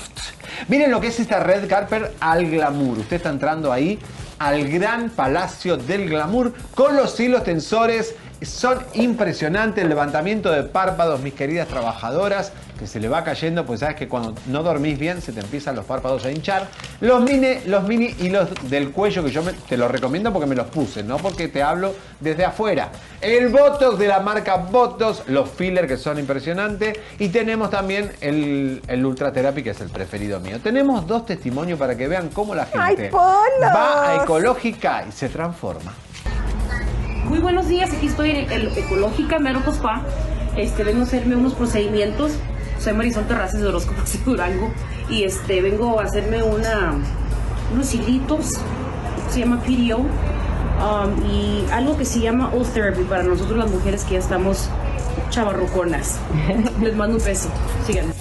Miren 0.69 0.91
lo 0.91 1.01
que 1.01 1.07
es 1.07 1.21
esta 1.21 1.41
red 1.41 1.67
carpet 1.69 2.13
al 2.21 2.45
glamour. 2.51 2.99
Usted 2.99 3.17
está 3.17 3.31
entrando 3.31 3.73
ahí 3.73 3.99
al 4.41 4.69
gran 4.69 5.09
palacio 5.11 5.77
del 5.77 6.11
glamour 6.11 6.53
con 6.75 6.95
los 6.97 7.19
hilos 7.21 7.45
tensores. 7.45 8.15
Son 8.43 8.79
impresionantes 8.95 9.83
el 9.83 9.89
levantamiento 9.89 10.51
de 10.53 10.63
párpados, 10.63 11.21
mis 11.21 11.35
queridas 11.35 11.67
trabajadoras, 11.67 12.53
que 12.79 12.87
se 12.87 13.01
le 13.01 13.09
va 13.09 13.25
cayendo, 13.25 13.67
pues 13.67 13.81
sabes 13.81 13.97
que 13.97 14.07
cuando 14.07 14.35
no 14.47 14.63
dormís 14.63 14.97
bien 14.97 15.21
se 15.21 15.33
te 15.33 15.41
empiezan 15.41 15.75
los 15.75 15.85
párpados 15.85 16.25
a 16.25 16.31
hinchar. 16.31 16.69
Los 17.01 17.21
mini, 17.23 17.59
los 17.67 17.83
mini 17.89 18.15
hilos 18.21 18.49
del 18.71 18.93
cuello 18.93 19.25
que 19.25 19.31
yo 19.33 19.43
me- 19.43 19.53
te 19.53 19.77
los 19.77 19.91
recomiendo 19.91 20.33
porque 20.33 20.47
me 20.47 20.55
los 20.55 20.69
puse, 20.69 21.03
no 21.03 21.17
porque 21.17 21.49
te 21.49 21.61
hablo 21.65 21.93
desde 22.21 22.45
afuera. 22.45 22.91
El 23.21 23.49
Botox 23.49 23.99
de 23.99 24.07
la 24.07 24.21
marca 24.21 24.55
Botox, 24.57 25.25
los 25.29 25.51
fillers 25.51 25.89
que 25.89 25.97
son 25.97 26.21
impresionantes 26.21 26.97
y 27.19 27.31
tenemos 27.31 27.71
también 27.71 28.13
el, 28.21 28.81
el 28.87 29.05
Ultra 29.05 29.33
Therapy 29.33 29.65
que 29.65 29.71
es 29.71 29.81
el 29.81 29.89
preferido 29.89 30.39
mío. 30.39 30.61
Tenemos 30.63 31.05
dos 31.09 31.27
testimonios 31.27 31.77
para 31.81 31.97
que 31.97 32.07
vean 32.07 32.29
cómo 32.29 32.55
la 32.55 32.67
gente 32.67 33.11
va 33.75 34.11
a 34.13 34.23
ecológica 34.23 35.05
y 35.09 35.11
se 35.11 35.29
transforma. 35.29 35.93
Muy 37.29 37.41
buenos 37.41 37.69
días, 37.69 37.93
aquí 37.93 38.07
estoy 38.07 38.31
en 38.31 38.51
el 38.51 38.69
Ecológica 38.69 39.39
Merco 39.39 39.71
Spa. 39.71 40.01
Este, 40.57 40.83
vengo 40.83 41.01
a 41.01 41.03
hacerme 41.03 41.37
unos 41.37 41.53
procedimientos. 41.53 42.33
Soy 42.79 42.95
Marisol 42.95 43.27
Terrazas 43.27 43.61
de 43.61 43.67
Horóscopos 43.67 44.13
de 44.19 44.19
Durango 44.25 44.73
y 45.11 45.25
este, 45.25 45.61
vengo 45.61 46.01
a 46.01 46.05
hacerme 46.05 46.43
una, 46.43 46.95
unos 47.75 47.95
hilitos, 47.95 48.55
se 49.29 49.41
llama 49.41 49.61
PDO, 49.61 49.99
um, 49.99 51.31
y 51.31 51.67
algo 51.71 51.99
que 51.99 52.07
se 52.07 52.21
llama 52.21 52.51
O-Therapy 52.55 53.03
para 53.03 53.23
nosotros 53.25 53.59
las 53.59 53.71
mujeres 53.71 54.05
que 54.05 54.15
ya 54.15 54.21
estamos 54.21 54.71
chavarruconas. 55.29 56.19
Les 56.81 56.97
mando 56.97 57.19
un 57.19 57.25
beso, 57.25 57.51
síganme. 57.87 58.15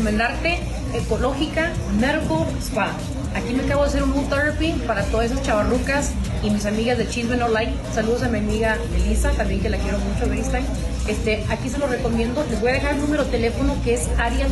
Recomendarte 0.00 0.58
Ecológica 0.94 1.72
Medical 2.00 2.46
Spa. 2.58 2.90
Aquí 3.34 3.52
me 3.52 3.64
acabo 3.64 3.82
de 3.82 3.88
hacer 3.88 4.02
un 4.02 4.12
mood 4.12 4.30
therapy 4.30 4.72
para 4.86 5.04
todas 5.04 5.30
esas 5.30 5.42
chavarrucas 5.42 6.12
y 6.42 6.48
mis 6.48 6.64
amigas 6.64 6.96
de 6.96 7.06
Chisme 7.06 7.36
No 7.36 7.48
Like. 7.48 7.74
Saludos 7.94 8.22
a 8.22 8.28
mi 8.28 8.38
amiga 8.38 8.78
Elisa, 8.96 9.30
también 9.32 9.60
que 9.60 9.68
la 9.68 9.76
quiero 9.76 9.98
mucho, 9.98 10.20
FaceTime. 10.20 10.64
Este, 11.06 11.44
aquí 11.50 11.68
se 11.68 11.76
lo 11.76 11.86
recomiendo. 11.86 12.42
Les 12.48 12.62
voy 12.62 12.70
a 12.70 12.74
dejar 12.74 12.94
el 12.94 13.02
número 13.02 13.24
de 13.24 13.30
teléfono 13.30 13.76
que 13.84 13.92
es 13.92 14.08
área 14.18 14.48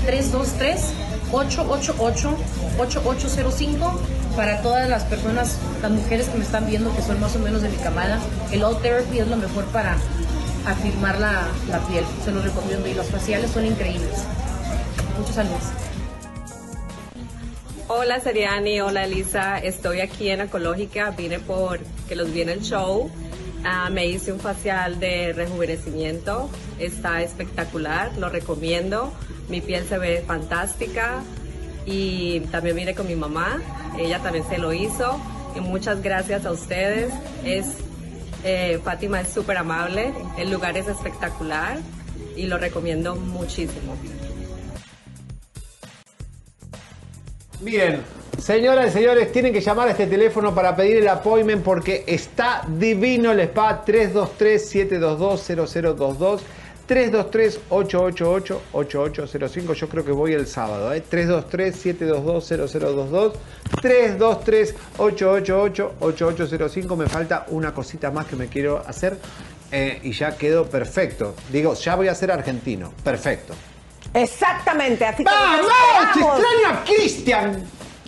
323-888-8805 1.32 3.92
para 4.36 4.60
todas 4.60 4.86
las 4.86 5.04
personas, 5.04 5.56
las 5.80 5.90
mujeres 5.90 6.28
que 6.28 6.36
me 6.36 6.44
están 6.44 6.66
viendo 6.66 6.94
que 6.94 7.00
son 7.00 7.18
más 7.20 7.34
o 7.36 7.38
menos 7.38 7.62
de 7.62 7.70
mi 7.70 7.78
camada. 7.78 8.18
El 8.52 8.64
All 8.64 8.82
Therapy 8.82 9.20
es 9.20 9.28
lo 9.28 9.36
mejor 9.36 9.64
para 9.66 9.96
afirmar 10.66 11.18
la, 11.18 11.48
la 11.70 11.78
piel. 11.88 12.04
Se 12.22 12.32
los 12.32 12.44
recomiendo 12.44 12.86
y 12.86 12.92
los 12.92 13.06
faciales 13.06 13.50
son 13.50 13.64
increíbles. 13.64 14.26
Muchos 15.18 15.34
saludos. 15.34 15.62
Hola 17.88 18.20
Seriani, 18.20 18.80
hola 18.80 19.04
Elisa, 19.04 19.58
estoy 19.58 20.00
aquí 20.00 20.28
en 20.28 20.42
Ecológica, 20.42 21.10
vine 21.10 21.38
por 21.38 21.80
que 22.08 22.14
los 22.14 22.32
vi 22.32 22.42
en 22.42 22.50
el 22.50 22.60
show, 22.60 23.10
Ah, 23.64 23.90
me 23.90 24.06
hice 24.06 24.32
un 24.32 24.38
facial 24.38 25.00
de 25.00 25.32
rejuvenecimiento, 25.32 26.48
está 26.78 27.22
espectacular, 27.22 28.16
lo 28.16 28.28
recomiendo, 28.28 29.12
mi 29.48 29.60
piel 29.60 29.86
se 29.86 29.98
ve 29.98 30.22
fantástica. 30.26 31.22
Y 31.84 32.40
también 32.52 32.76
vine 32.76 32.94
con 32.94 33.06
mi 33.06 33.16
mamá, 33.16 33.60
ella 33.98 34.20
también 34.20 34.44
se 34.48 34.58
lo 34.58 34.72
hizo. 34.72 35.18
Y 35.56 35.60
muchas 35.60 36.02
gracias 36.02 36.44
a 36.44 36.52
ustedes. 36.52 37.12
Es, 37.44 37.66
eh, 38.44 38.78
Fátima 38.84 39.22
es 39.22 39.28
súper 39.28 39.56
amable, 39.56 40.12
el 40.36 40.50
lugar 40.50 40.76
es 40.76 40.86
espectacular 40.86 41.78
y 42.36 42.46
lo 42.46 42.58
recomiendo 42.58 43.16
muchísimo. 43.16 43.96
Miren, 47.60 48.02
señoras 48.40 48.90
y 48.90 48.92
señores, 48.92 49.32
tienen 49.32 49.52
que 49.52 49.60
llamar 49.60 49.88
a 49.88 49.90
este 49.90 50.06
teléfono 50.06 50.54
para 50.54 50.76
pedir 50.76 50.98
el 50.98 51.08
appointment 51.08 51.64
porque 51.64 52.04
está 52.06 52.62
divino 52.68 53.32
el 53.32 53.40
spa 53.40 53.84
323-722-0022. 53.84 56.38
323-888-8805. 56.88 59.74
Yo 59.74 59.88
creo 59.88 60.04
que 60.04 60.12
voy 60.12 60.34
el 60.34 60.46
sábado. 60.46 60.94
¿eh? 60.94 61.02
323-722-0022. 61.10 63.32
323-888-8805. 64.96 66.96
Me 66.96 67.06
falta 67.06 67.46
una 67.48 67.74
cosita 67.74 68.10
más 68.10 68.26
que 68.26 68.36
me 68.36 68.46
quiero 68.46 68.82
hacer 68.86 69.18
eh, 69.70 70.00
y 70.02 70.12
ya 70.12 70.34
quedo 70.36 70.64
perfecto. 70.66 71.34
Digo, 71.52 71.74
ya 71.74 71.94
voy 71.96 72.08
a 72.08 72.14
ser 72.14 72.30
argentino. 72.30 72.94
Perfecto. 73.04 73.52
Exactamente, 74.14 75.04
así 75.06 75.24
que 75.24 75.30
¡Vamos! 75.30 75.58
nos 75.58 75.66
¡Te 75.68 76.20
esperamos. 76.20 76.38
extraño 76.40 76.76
a 76.78 76.84
Cristian! 76.84 77.64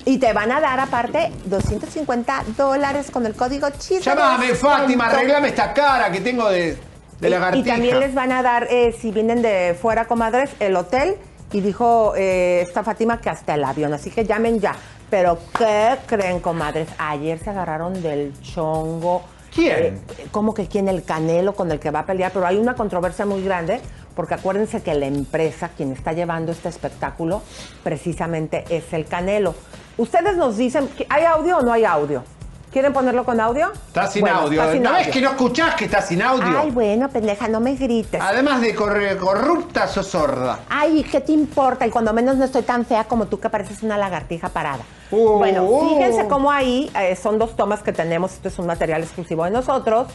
Y 0.06 0.18
te 0.18 0.32
van 0.32 0.50
a 0.50 0.60
dar 0.60 0.80
aparte 0.80 1.30
250 1.44 2.44
dólares 2.56 3.10
con 3.10 3.26
el 3.26 3.34
código 3.34 3.68
chiste. 3.78 4.04
Llámame, 4.04 4.54
Fátima, 4.54 5.06
arreglame 5.06 5.48
esta 5.48 5.74
cara 5.74 6.10
que 6.10 6.20
tengo 6.20 6.48
de, 6.48 6.76
de 7.20 7.28
Y 7.28 7.30
lagartija. 7.30 7.66
también 7.74 8.00
les 8.00 8.14
van 8.14 8.32
a 8.32 8.42
dar, 8.42 8.66
eh, 8.70 8.96
si 8.98 9.10
vienen 9.10 9.42
de 9.42 9.76
fuera, 9.80 10.06
comadres, 10.06 10.50
el 10.58 10.76
hotel. 10.76 11.16
Y 11.52 11.60
dijo 11.60 12.14
eh, 12.16 12.62
esta 12.62 12.82
Fátima 12.82 13.20
que 13.20 13.28
hasta 13.28 13.54
el 13.54 13.64
avión. 13.64 13.92
Así 13.92 14.10
que 14.10 14.24
llamen 14.24 14.58
ya. 14.60 14.74
Pero, 15.10 15.38
¿qué 15.58 15.96
creen, 16.06 16.40
comadres? 16.40 16.88
Ayer 16.96 17.38
se 17.38 17.50
agarraron 17.50 18.00
del 18.00 18.32
chongo. 18.40 19.22
¿Quién? 19.52 19.76
Eh, 20.16 20.28
como 20.30 20.54
que 20.54 20.66
quién? 20.68 20.88
El 20.88 21.02
Canelo 21.02 21.54
con 21.54 21.70
el 21.72 21.80
que 21.80 21.90
va 21.90 22.00
a 22.00 22.06
pelear. 22.06 22.30
Pero 22.32 22.46
hay 22.46 22.56
una 22.56 22.74
controversia 22.76 23.26
muy 23.26 23.42
grande. 23.44 23.80
Porque 24.20 24.34
acuérdense 24.34 24.82
que 24.82 24.92
la 24.94 25.06
empresa, 25.06 25.70
quien 25.74 25.92
está 25.92 26.12
llevando 26.12 26.52
este 26.52 26.68
espectáculo, 26.68 27.40
precisamente 27.82 28.66
es 28.68 28.92
el 28.92 29.06
Canelo. 29.06 29.54
Ustedes 29.96 30.36
nos 30.36 30.58
dicen, 30.58 30.88
que 30.88 31.06
¿hay 31.08 31.24
audio 31.24 31.56
o 31.56 31.62
no 31.62 31.72
hay 31.72 31.86
audio? 31.86 32.22
¿Quieren 32.70 32.92
ponerlo 32.92 33.24
con 33.24 33.40
audio? 33.40 33.72
Está 33.86 34.08
sin 34.08 34.20
Bueno, 34.20 34.40
audio. 34.40 34.60
está 34.60 34.72
sin 34.74 34.82
¿No 34.82 34.90
ves 34.92 35.00
audio. 35.00 35.12
que 35.14 35.20
no 35.22 35.30
escuchás 35.30 35.74
que 35.74 35.86
está 35.86 36.02
sin 36.02 36.20
audio? 36.20 36.58
Ay, 36.60 36.70
bueno, 36.70 37.08
pendeja, 37.08 37.48
no 37.48 37.60
me 37.60 37.76
grites. 37.76 38.20
Además 38.22 38.60
de 38.60 38.74
corre- 38.76 39.16
corrupta, 39.16 39.88
sos 39.88 40.08
sorda. 40.08 40.58
Ay, 40.68 41.02
¿qué 41.10 41.22
te 41.22 41.32
importa? 41.32 41.86
Y 41.86 41.90
cuando 41.90 42.12
menos 42.12 42.36
no 42.36 42.44
estoy 42.44 42.60
tan 42.60 42.84
fea 42.84 43.04
como 43.04 43.24
tú 43.24 43.40
que 43.40 43.48
pareces 43.48 43.82
una 43.82 43.96
lagartija 43.96 44.50
parada. 44.50 44.82
Uh. 45.10 45.38
Bueno, 45.38 45.66
fíjense 45.88 46.28
cómo 46.28 46.50
ahí 46.52 46.90
eh, 46.94 47.16
son 47.16 47.38
dos 47.38 47.56
tomas 47.56 47.82
que 47.82 47.94
tenemos. 47.94 48.34
Esto 48.34 48.48
es 48.48 48.58
un 48.58 48.66
material 48.66 49.02
exclusivo 49.02 49.44
de 49.46 49.50
nosotros. 49.50 50.08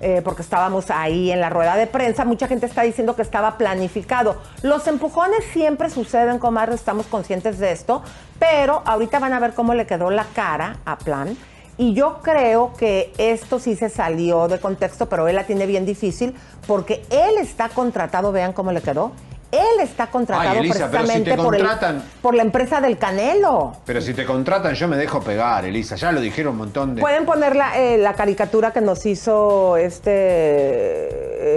Eh, 0.00 0.22
porque 0.24 0.42
estábamos 0.42 0.90
ahí 0.90 1.30
en 1.30 1.40
la 1.40 1.50
rueda 1.50 1.76
de 1.76 1.86
prensa, 1.86 2.24
mucha 2.24 2.48
gente 2.48 2.66
está 2.66 2.82
diciendo 2.82 3.16
que 3.16 3.22
estaba 3.22 3.58
planificado. 3.58 4.36
Los 4.62 4.86
empujones 4.86 5.44
siempre 5.52 5.90
suceden, 5.90 6.38
comadre, 6.38 6.74
estamos 6.74 7.06
conscientes 7.06 7.58
de 7.58 7.72
esto, 7.72 8.02
pero 8.38 8.82
ahorita 8.86 9.18
van 9.18 9.32
a 9.32 9.40
ver 9.40 9.54
cómo 9.54 9.74
le 9.74 9.86
quedó 9.86 10.10
la 10.10 10.24
cara 10.34 10.78
a 10.84 10.96
Plan. 10.98 11.36
Y 11.76 11.94
yo 11.94 12.20
creo 12.22 12.74
que 12.74 13.12
esto 13.16 13.58
sí 13.58 13.74
se 13.74 13.88
salió 13.88 14.48
de 14.48 14.60
contexto, 14.60 15.08
pero 15.08 15.28
él 15.28 15.36
la 15.36 15.44
tiene 15.44 15.64
bien 15.64 15.86
difícil 15.86 16.34
porque 16.66 17.02
él 17.08 17.38
está 17.38 17.70
contratado, 17.70 18.32
vean 18.32 18.52
cómo 18.52 18.70
le 18.70 18.82
quedó. 18.82 19.12
Él 19.52 19.80
está 19.82 20.06
contratado 20.08 20.48
Ay, 20.50 20.58
Elisa, 20.58 20.88
pero 20.90 21.02
si 21.06 21.12
precisamente 21.12 21.30
te 21.32 21.36
por, 21.36 21.54
el- 21.56 21.62
contratan- 21.66 22.02
por 22.22 22.34
la 22.36 22.42
empresa 22.42 22.80
del 22.80 22.98
Canelo. 22.98 23.76
Pero 23.84 24.00
si 24.00 24.14
te 24.14 24.24
contratan, 24.24 24.74
yo 24.74 24.86
me 24.86 24.96
dejo 24.96 25.20
pegar, 25.20 25.64
Elisa. 25.64 25.96
Ya 25.96 26.12
lo 26.12 26.20
dijeron 26.20 26.52
un 26.52 26.58
montón 26.58 26.94
de. 26.94 27.00
Pueden 27.00 27.24
poner 27.26 27.56
la, 27.56 27.76
eh, 27.78 27.98
la 27.98 28.14
caricatura 28.14 28.72
que 28.72 28.80
nos 28.80 29.04
hizo 29.06 29.76
este 29.76 30.10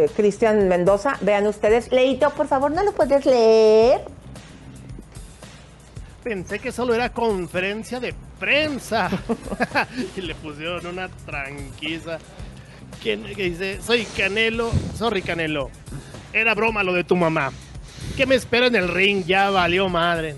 eh, 0.05 0.09
Cristian 0.15 0.67
Mendoza. 0.67 1.17
Vean 1.21 1.45
ustedes. 1.45 1.91
Leito, 1.91 2.31
por 2.31 2.47
favor, 2.47 2.71
¿no 2.71 2.83
lo 2.83 2.93
puedes 2.93 3.25
leer? 3.27 4.01
Pensé 6.23 6.59
que 6.59 6.71
solo 6.71 6.93
era 6.93 7.09
conferencia 7.09 7.99
de 7.99 8.13
prensa. 8.39 9.09
y 10.17 10.21
le 10.21 10.33
pusieron 10.35 10.85
una 10.87 11.09
tranquiza. 11.25 12.17
¿Quién 13.01 13.23
que 13.23 13.43
dice? 13.43 13.81
Soy 13.81 14.05
Canelo. 14.05 14.71
Sorry, 14.95 15.21
Canelo. 15.21 15.69
Era 16.31 16.55
broma 16.55 16.81
lo 16.81 16.93
de 16.93 17.03
tu 17.03 17.15
mamá. 17.17 17.51
¿Qué 18.15 18.25
me 18.27 18.35
espera 18.35 18.67
en 18.67 18.75
el 18.75 18.89
ring? 18.89 19.25
Ya 19.25 19.49
valió 19.49 19.89
madre. 19.89 20.35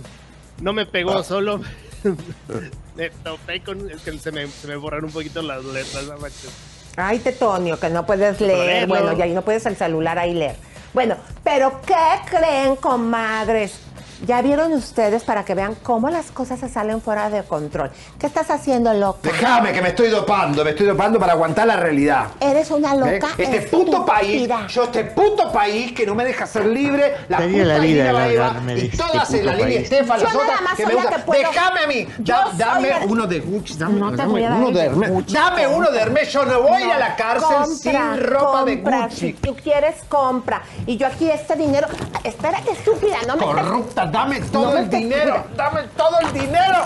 No 0.61 0.71
me 0.71 0.85
pegó 0.85 1.23
solo. 1.23 1.59
me 2.95 3.09
topé 3.09 3.61
con. 3.61 3.89
Es 3.89 4.01
que 4.01 4.17
se 4.17 4.31
me, 4.31 4.47
se 4.47 4.67
me 4.67 4.75
borraron 4.77 5.05
un 5.05 5.11
poquito 5.11 5.41
las 5.41 5.63
letras. 5.63 6.05
manches. 6.19 6.49
Ay, 6.95 7.19
Tetonio, 7.19 7.77
que 7.77 7.89
no 7.89 8.05
puedes 8.05 8.39
leer. 8.39 8.87
Bueno, 8.87 9.11
y 9.17 9.21
ahí 9.21 9.33
no 9.33 9.41
puedes 9.41 9.65
el 9.65 9.75
celular 9.75 10.17
ahí 10.17 10.33
leer. 10.33 10.55
Bueno, 10.93 11.17
pero 11.43 11.81
¿qué 11.85 11.93
creen, 12.29 12.77
comadres? 12.77 13.81
Ya 14.25 14.41
vieron 14.41 14.71
ustedes 14.73 15.23
para 15.23 15.43
que 15.43 15.53
vean 15.55 15.75
cómo 15.83 16.09
las 16.09 16.31
cosas 16.31 16.59
se 16.59 16.69
salen 16.69 17.01
fuera 17.01 17.29
de 17.29 17.43
control. 17.43 17.91
¿Qué 18.17 18.27
estás 18.27 18.49
haciendo, 18.49 18.93
loca? 18.93 19.19
Déjame 19.23 19.73
que 19.73 19.81
me 19.81 19.89
estoy 19.89 20.09
dopando, 20.09 20.63
me 20.63 20.69
estoy 20.71 20.85
dopando 20.87 21.19
para 21.19 21.33
aguantar 21.33 21.67
la 21.67 21.75
realidad. 21.75 22.27
Eres 22.39 22.71
una 22.71 22.93
¿Eh? 22.93 22.97
loca. 22.97 23.27
Este 23.37 23.61
puto 23.63 24.05
país, 24.05 24.49
yo 24.69 24.83
este 24.85 25.03
puto 25.05 25.51
país 25.51 25.91
que 25.91 26.05
no 26.05 26.15
me 26.15 26.23
deja 26.23 26.47
ser 26.47 26.65
libre, 26.65 27.13
la 27.27 27.39
Sería 27.39 27.63
puta 27.63 27.73
la 27.73 27.79
vida 27.79 28.13
largarme 28.13 28.75
de 28.75 28.79
y 28.81 28.85
este 28.85 28.97
todas 28.97 29.25
puto 29.27 29.37
en 29.39 29.45
la 29.45 29.53
línea. 29.55 29.79
Estefan, 29.81 30.23
las 30.23 30.35
otras 30.35 30.61
más 30.61 30.75
que 30.75 30.85
me 30.85 30.93
la 30.93 31.01
gustan. 31.01 31.23
que 31.25 31.37
Déjame 31.37 31.79
a 31.81 31.87
mí, 31.87 32.07
da- 32.19 32.51
dame 32.57 32.89
la- 32.89 32.99
uno 33.05 33.27
de 33.27 33.39
Gucci, 33.41 33.73
dame, 33.77 33.99
No 33.99 34.11
te 34.11 34.17
dame 34.17 34.47
uno 34.49 34.71
de 34.71 34.81
Hermes. 34.85 35.09
Gucci. 35.09 35.33
Dame 35.33 35.67
uno 35.67 35.91
de 35.91 35.99
Hermes, 35.99 36.31
yo 36.31 36.45
no 36.45 36.61
voy 36.61 36.71
a 36.81 36.85
ir 36.85 36.91
a 36.91 36.99
la 36.99 37.09
No, 37.09 37.15
cárcel 37.17 37.47
compra, 37.63 38.15
sin 38.15 38.23
ropa 38.23 38.63
de. 38.63 38.75
Gucci. 38.77 39.15
Si 39.15 39.33
tú 39.33 39.55
quieres, 39.61 39.95
compra. 40.07 40.61
Y 40.87 40.95
yo 40.97 41.05
aquí 41.07 41.29
este 41.29 41.55
dinero. 41.55 41.87
Espérate, 42.23 42.71
estúpida, 42.71 43.17
no 43.27 43.35
me. 43.35 43.43
Corrupta, 43.43 44.04
dame 44.11 44.39
todo 44.41 44.71
No 44.71 44.77
el 44.77 44.89
te- 44.89 44.97
dinero, 44.97 45.43
mira. 45.49 45.55
dame 45.55 45.83
todo 45.97 46.19
el 46.19 46.33
dinero. 46.33 46.77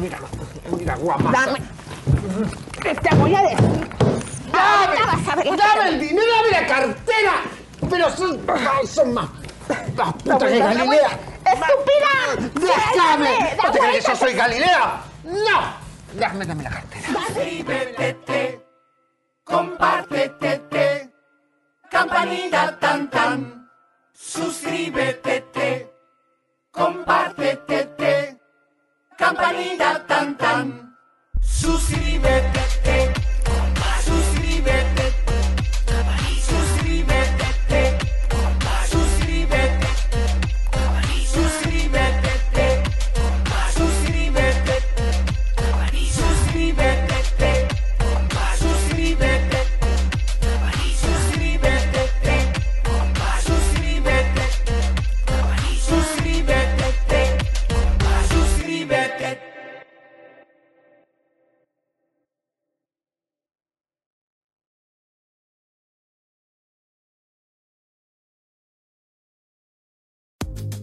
Mira, 0.00 0.18
mira, 0.76 0.94
guapa. 0.96 1.30
Dame. 1.32 1.60
Te 2.82 3.14
voy 3.16 3.34
a 3.34 3.42
decir. 3.42 3.88
Dame, 4.52 4.86
Ahorita 4.86 5.06
vas 5.06 5.28
a 5.28 5.36
ver 5.36 5.56
dame 5.56 5.88
el 5.90 6.00
dinero, 6.00 6.26
dame 6.36 6.50
la 6.60 6.66
cartera. 6.66 7.32
Pero 7.90 8.10
son, 8.10 8.40
son 8.86 9.14
más. 9.14 9.28
Las 9.96 10.12
putas 10.14 10.38
voy 10.38 10.60
a- 10.60 10.66
Galilea. 10.72 11.08
¡Estúpida! 11.44 12.50
¡Déjame! 12.54 13.56
¿No 13.64 13.70
te 13.72 13.78
crees 13.78 14.04
que 14.04 14.10
yo 14.12 14.16
soy 14.16 14.34
Galilea? 14.34 15.00
¡No! 15.24 15.88
Déjame, 16.14 16.44
dame 16.46 16.62
la 16.64 16.70
cartera. 16.70 17.06
Suscríbete, 17.12 18.66
compártete, 19.44 21.10
campanita 21.90 22.78
tan 22.78 23.10
tan. 23.10 23.70
Suscríbete, 24.12 25.90
compártete, 26.78 28.38
campanita 29.18 30.06
tan 30.06 30.36
tan. 30.36 30.94
Suscríbete, 31.42 32.67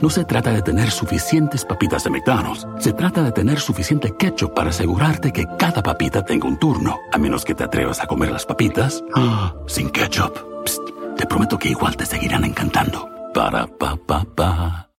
No 0.00 0.08
se 0.08 0.24
trata 0.24 0.50
de 0.50 0.62
tener 0.62 0.90
suficientes 0.90 1.64
papitas 1.64 2.04
de 2.04 2.10
McDonald's. 2.10 2.66
Se 2.78 2.92
trata 2.92 3.22
de 3.22 3.32
tener 3.32 3.60
suficiente 3.60 4.16
ketchup 4.16 4.54
para 4.54 4.70
asegurarte 4.70 5.30
que 5.30 5.46
cada 5.58 5.82
papita 5.82 6.24
tenga 6.24 6.48
un 6.48 6.58
turno. 6.58 6.96
A 7.12 7.18
menos 7.18 7.44
que 7.44 7.54
te 7.54 7.64
atrevas 7.64 8.00
a 8.00 8.06
comer 8.06 8.30
las 8.30 8.46
papitas 8.46 9.04
ah, 9.14 9.54
sin 9.66 9.90
ketchup. 9.90 10.38
Psst, 10.64 10.80
te 11.16 11.26
prometo 11.26 11.58
que 11.58 11.68
igual 11.68 11.96
te 11.96 12.06
seguirán 12.06 12.44
encantando. 12.44 13.08
Para 13.34 13.66
pa 13.66 13.96
pa 13.96 14.24
pa. 14.24 14.89